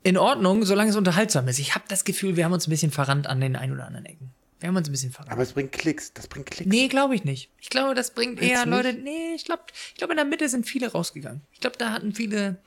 in 0.03 0.17
Ordnung, 0.17 0.65
solange 0.65 0.91
es 0.91 0.97
unterhaltsam 0.97 1.49
ist. 1.49 1.59
Ich 1.59 1.75
habe 1.75 1.85
das 1.89 2.05
Gefühl, 2.05 2.37
wir 2.37 2.45
haben 2.45 2.53
uns 2.53 2.67
ein 2.67 2.71
bisschen 2.71 2.91
verrannt 2.91 3.27
an 3.27 3.41
den 3.41 3.57
ein 3.57 3.73
oder 3.73 3.87
anderen 3.87 4.07
Ecken. 4.07 4.31
Wir 4.61 4.69
haben 4.69 4.77
uns 4.77 4.89
ein 4.89 4.93
bisschen 4.93 5.11
verrannt. 5.11 5.33
aber 5.33 5.43
es 5.43 5.53
bringt 5.53 5.73
Klicks. 5.73 6.13
Das 6.13 6.29
bringt 6.29 6.47
Klicks. 6.47 6.71
Nee, 6.71 6.87
glaube 6.89 7.15
ich 7.15 7.25
nicht. 7.25 7.51
Ich 7.61 7.69
glaube, 7.69 7.95
das 7.95 8.13
bringt 8.13 8.37
Meinst 8.41 8.49
eher 8.49 8.67
Leute. 8.67 8.93
Nee, 8.93 9.35
ich 9.35 9.45
glaube, 9.45 9.63
ich 9.89 9.97
glaube, 9.97 10.13
in 10.13 10.17
der 10.19 10.25
Mitte 10.25 10.49
sind 10.49 10.67
viele 10.67 10.93
rausgegangen. 10.93 11.41
Ich 11.53 11.61
glaube, 11.61 11.77
da 11.79 11.91
hatten 11.91 12.15
viele, 12.15 12.59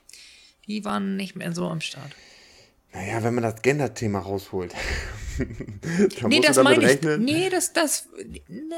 die 0.66 0.84
waren 0.84 1.16
nicht 1.16 1.36
mehr 1.36 1.52
so 1.54 1.68
am 1.68 1.80
Start. 1.80 2.10
Naja, 2.92 3.22
wenn 3.22 3.34
man 3.34 3.42
das 3.42 3.62
Gender-Thema 3.62 4.18
rausholt. 4.20 4.74
dann 5.38 6.28
Nee, 6.28 6.40
das 6.40 6.62
meine 6.62 6.92
ich. 6.92 7.00
Nee, 7.18 7.48
das, 7.50 7.72
das. 7.72 8.08
Na, 8.48 8.76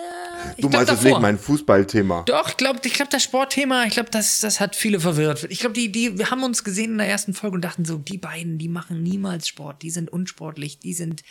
du 0.59 0.68
meinst 0.68 0.90
davor. 0.90 1.04
nicht 1.04 1.20
mein 1.20 1.38
Fußballthema. 1.38 2.22
Doch, 2.26 2.48
ich 2.48 2.56
glaube, 2.56 2.80
ich 2.84 2.94
glaub, 2.94 3.11
das 3.11 3.22
Sportthema, 3.22 3.84
ich 3.84 3.94
glaube, 3.94 4.11
das, 4.11 4.40
das 4.40 4.61
hat 4.61 4.76
viele 4.76 5.00
verwirrt. 5.00 5.46
Ich 5.48 5.61
glaube, 5.61 5.74
die, 5.74 5.90
die, 5.90 6.18
wir 6.18 6.30
haben 6.30 6.42
uns 6.42 6.64
gesehen 6.64 6.92
in 6.92 6.98
der 6.98 7.09
ersten 7.09 7.34
Folge 7.34 7.56
und 7.56 7.62
dachten 7.62 7.84
so, 7.84 7.98
die 7.98 8.18
beiden, 8.18 8.59
die 8.59 8.68
machen 8.68 9.02
niemals 9.02 9.48
Sport, 9.48 9.82
die 9.82 9.90
sind 9.90 10.11
unsportlich, 10.11 10.78
die 10.78 10.94
sind, 10.94 11.22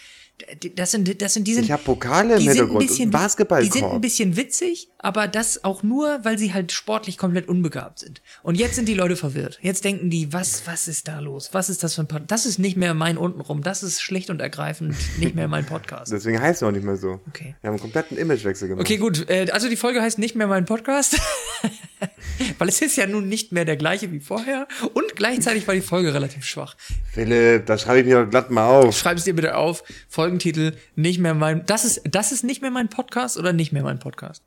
das 0.75 0.91
sind, 0.91 1.21
das 1.21 1.33
sind, 1.33 1.47
die 1.47 1.55
sind. 1.55 1.63
Ich 1.63 1.71
hab 1.71 1.83
Pokale 1.83 2.35
im 2.35 2.39
ein 2.39 2.41
Hintergrund 2.41 2.81
und 2.81 2.87
bisschen, 2.87 3.03
einen 3.03 3.11
Basketballkorb. 3.11 3.73
Die 3.73 3.79
sind 3.79 3.89
ein 3.89 4.01
bisschen 4.01 4.37
witzig, 4.37 4.89
aber 4.99 5.27
das 5.27 5.63
auch 5.63 5.81
nur, 5.81 6.19
weil 6.23 6.37
sie 6.37 6.53
halt 6.53 6.71
sportlich 6.71 7.17
komplett 7.17 7.47
unbegabt 7.47 7.99
sind. 7.99 8.21
Und 8.43 8.55
jetzt 8.55 8.75
sind 8.75 8.87
die 8.87 8.93
Leute 8.93 9.15
verwirrt. 9.15 9.57
Jetzt 9.61 9.83
denken 9.83 10.11
die, 10.11 10.31
was, 10.33 10.67
was 10.67 10.87
ist 10.87 11.07
da 11.07 11.19
los? 11.19 11.49
Was 11.53 11.69
ist 11.69 11.83
das 11.83 11.95
für 11.95 12.01
ein 12.01 12.07
Podcast? 12.07 12.31
Das 12.31 12.45
ist 12.45 12.59
nicht 12.59 12.77
mehr 12.77 12.93
mein 12.93 13.17
untenrum. 13.17 13.63
Das 13.63 13.81
ist 13.81 14.01
schlicht 14.01 14.29
und 14.29 14.39
ergreifend 14.39 14.95
nicht 15.17 15.33
mehr 15.33 15.47
mein 15.47 15.65
Podcast. 15.65 16.11
Deswegen 16.11 16.39
heißt 16.39 16.61
es 16.61 16.67
auch 16.67 16.71
nicht 16.71 16.85
mehr 16.85 16.97
so. 16.97 17.19
Okay. 17.27 17.55
Wir 17.61 17.67
haben 17.67 17.73
einen 17.73 17.79
kompletten 17.79 18.17
Imagewechsel 18.17 18.67
gemacht. 18.67 18.85
Okay, 18.85 18.97
gut. 18.97 19.27
Äh, 19.29 19.47
also 19.51 19.69
die 19.69 19.77
Folge 19.77 20.01
heißt 20.01 20.19
nicht 20.19 20.35
mehr 20.35 20.47
mein 20.47 20.65
Podcast. 20.65 21.19
Weil 22.59 22.69
es 22.69 22.81
ist 22.81 22.95
ja 22.95 23.07
nun 23.07 23.27
nicht 23.27 23.51
mehr 23.51 23.65
der 23.65 23.77
gleiche 23.77 24.11
wie 24.11 24.19
vorher. 24.19 24.67
Und 24.93 25.15
gleichzeitig 25.15 25.67
war 25.67 25.73
die 25.73 25.81
Folge 25.81 26.13
relativ 26.13 26.45
schwach. 26.45 26.75
Philipp, 27.11 27.65
da 27.65 27.77
schreibe 27.77 28.01
ich 28.01 28.05
mir 28.05 28.23
doch 28.23 28.29
glatt 28.29 28.51
mal 28.51 28.67
auf. 28.67 28.95
Schreib 28.95 29.17
es 29.17 29.23
dir 29.23 29.35
bitte 29.35 29.55
auf. 29.55 29.83
Folgentitel, 30.27 30.73
nicht 30.95 31.19
mehr 31.19 31.33
mein. 31.33 31.65
Das 31.65 31.85
ist, 31.85 32.01
das 32.09 32.31
ist 32.31 32.43
nicht 32.43 32.61
mehr 32.61 32.71
mein 32.71 32.89
Podcast 32.89 33.37
oder 33.37 33.53
nicht 33.53 33.71
mehr 33.71 33.83
mein 33.83 33.99
Podcast? 33.99 34.43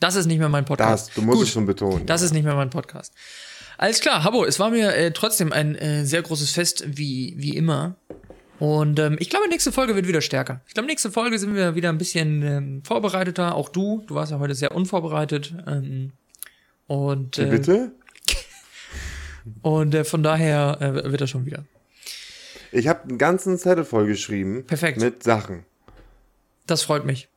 Das 0.00 0.14
ist 0.14 0.26
nicht 0.26 0.38
mehr 0.38 0.48
mein 0.48 0.64
Podcast. 0.64 1.08
Das, 1.08 1.14
du 1.14 1.22
musst 1.22 1.38
Gut. 1.38 1.46
es 1.46 1.52
schon 1.52 1.66
betonen. 1.66 2.06
Das 2.06 2.22
ist 2.22 2.32
nicht 2.32 2.44
mehr 2.44 2.54
mein 2.54 2.70
Podcast. 2.70 3.12
Alles 3.76 4.00
klar, 4.00 4.24
Habo, 4.24 4.44
es 4.44 4.58
war 4.60 4.70
mir 4.70 4.94
äh, 4.94 5.12
trotzdem 5.12 5.52
ein 5.52 5.74
äh, 5.74 6.04
sehr 6.04 6.22
großes 6.22 6.52
Fest, 6.52 6.84
wie, 6.86 7.34
wie 7.36 7.56
immer. 7.56 7.96
Und 8.58 8.98
ähm, 8.98 9.16
ich 9.20 9.30
glaube, 9.30 9.48
nächste 9.48 9.70
Folge 9.70 9.94
wird 9.94 10.08
wieder 10.08 10.20
stärker. 10.20 10.60
Ich 10.66 10.74
glaube, 10.74 10.88
nächste 10.88 11.10
Folge 11.12 11.38
sind 11.38 11.54
wir 11.54 11.74
wieder 11.74 11.88
ein 11.88 11.98
bisschen 11.98 12.42
ähm, 12.42 12.82
vorbereiteter. 12.84 13.54
Auch 13.54 13.68
du, 13.68 14.04
du 14.06 14.14
warst 14.14 14.32
ja 14.32 14.38
heute 14.38 14.54
sehr 14.54 14.74
unvorbereitet. 14.74 15.54
Ähm, 15.66 16.12
und 16.86 17.38
Wie 17.38 17.42
äh, 17.42 17.50
bitte? 17.50 17.92
und 19.62 19.94
äh, 19.94 20.04
von 20.04 20.22
daher 20.22 20.78
äh, 20.80 21.10
wird 21.10 21.20
das 21.20 21.30
schon 21.30 21.46
wieder. 21.46 21.64
Ich 22.72 22.88
habe 22.88 23.02
einen 23.04 23.18
ganzen 23.18 23.58
Zettel 23.58 23.84
vollgeschrieben. 23.84 24.66
Perfekt. 24.66 24.98
Mit 25.00 25.22
Sachen. 25.22 25.64
Das 26.66 26.82
freut 26.82 27.04
mich. 27.04 27.28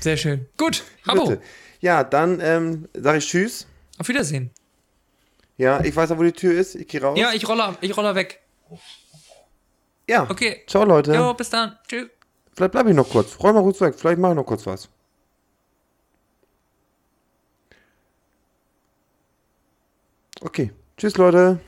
Sehr 0.00 0.16
schön. 0.16 0.46
Gut, 0.58 0.84
Habo. 1.06 1.36
Ja, 1.80 2.04
dann 2.04 2.40
ähm, 2.40 2.88
sage 2.94 3.18
ich 3.18 3.26
Tschüss. 3.26 3.66
auf 3.98 4.08
Wiedersehen. 4.08 4.50
Ja, 5.56 5.82
ich 5.82 5.96
weiß 5.96 6.10
ja, 6.10 6.18
wo 6.18 6.22
die 6.22 6.32
Tür 6.32 6.58
ist. 6.58 6.74
Ich 6.74 6.86
gehe 6.86 7.00
raus. 7.00 7.18
Ja, 7.18 7.32
ich 7.32 7.48
rolle, 7.48 7.76
ich 7.80 7.96
rolle 7.96 8.14
weg. 8.14 8.40
ja. 10.06 10.28
Okay. 10.28 10.62
Ciao, 10.66 10.84
Leute. 10.84 11.14
Jo, 11.14 11.32
bis 11.32 11.48
dann. 11.48 11.78
Tschüss. 11.88 12.08
Vielleicht 12.54 12.72
bleibe 12.72 12.90
ich 12.90 12.96
noch 12.96 13.08
kurz. 13.08 13.38
Räum 13.40 13.54
mal 13.54 13.62
kurz 13.62 13.80
weg. 13.80 13.94
Vielleicht 13.98 14.18
mache 14.18 14.32
ich 14.32 14.36
noch 14.36 14.44
kurz 14.46 14.66
was. 14.66 14.88
Okay. 20.40 20.72
Tschüss, 20.96 21.16
Leute. 21.16 21.60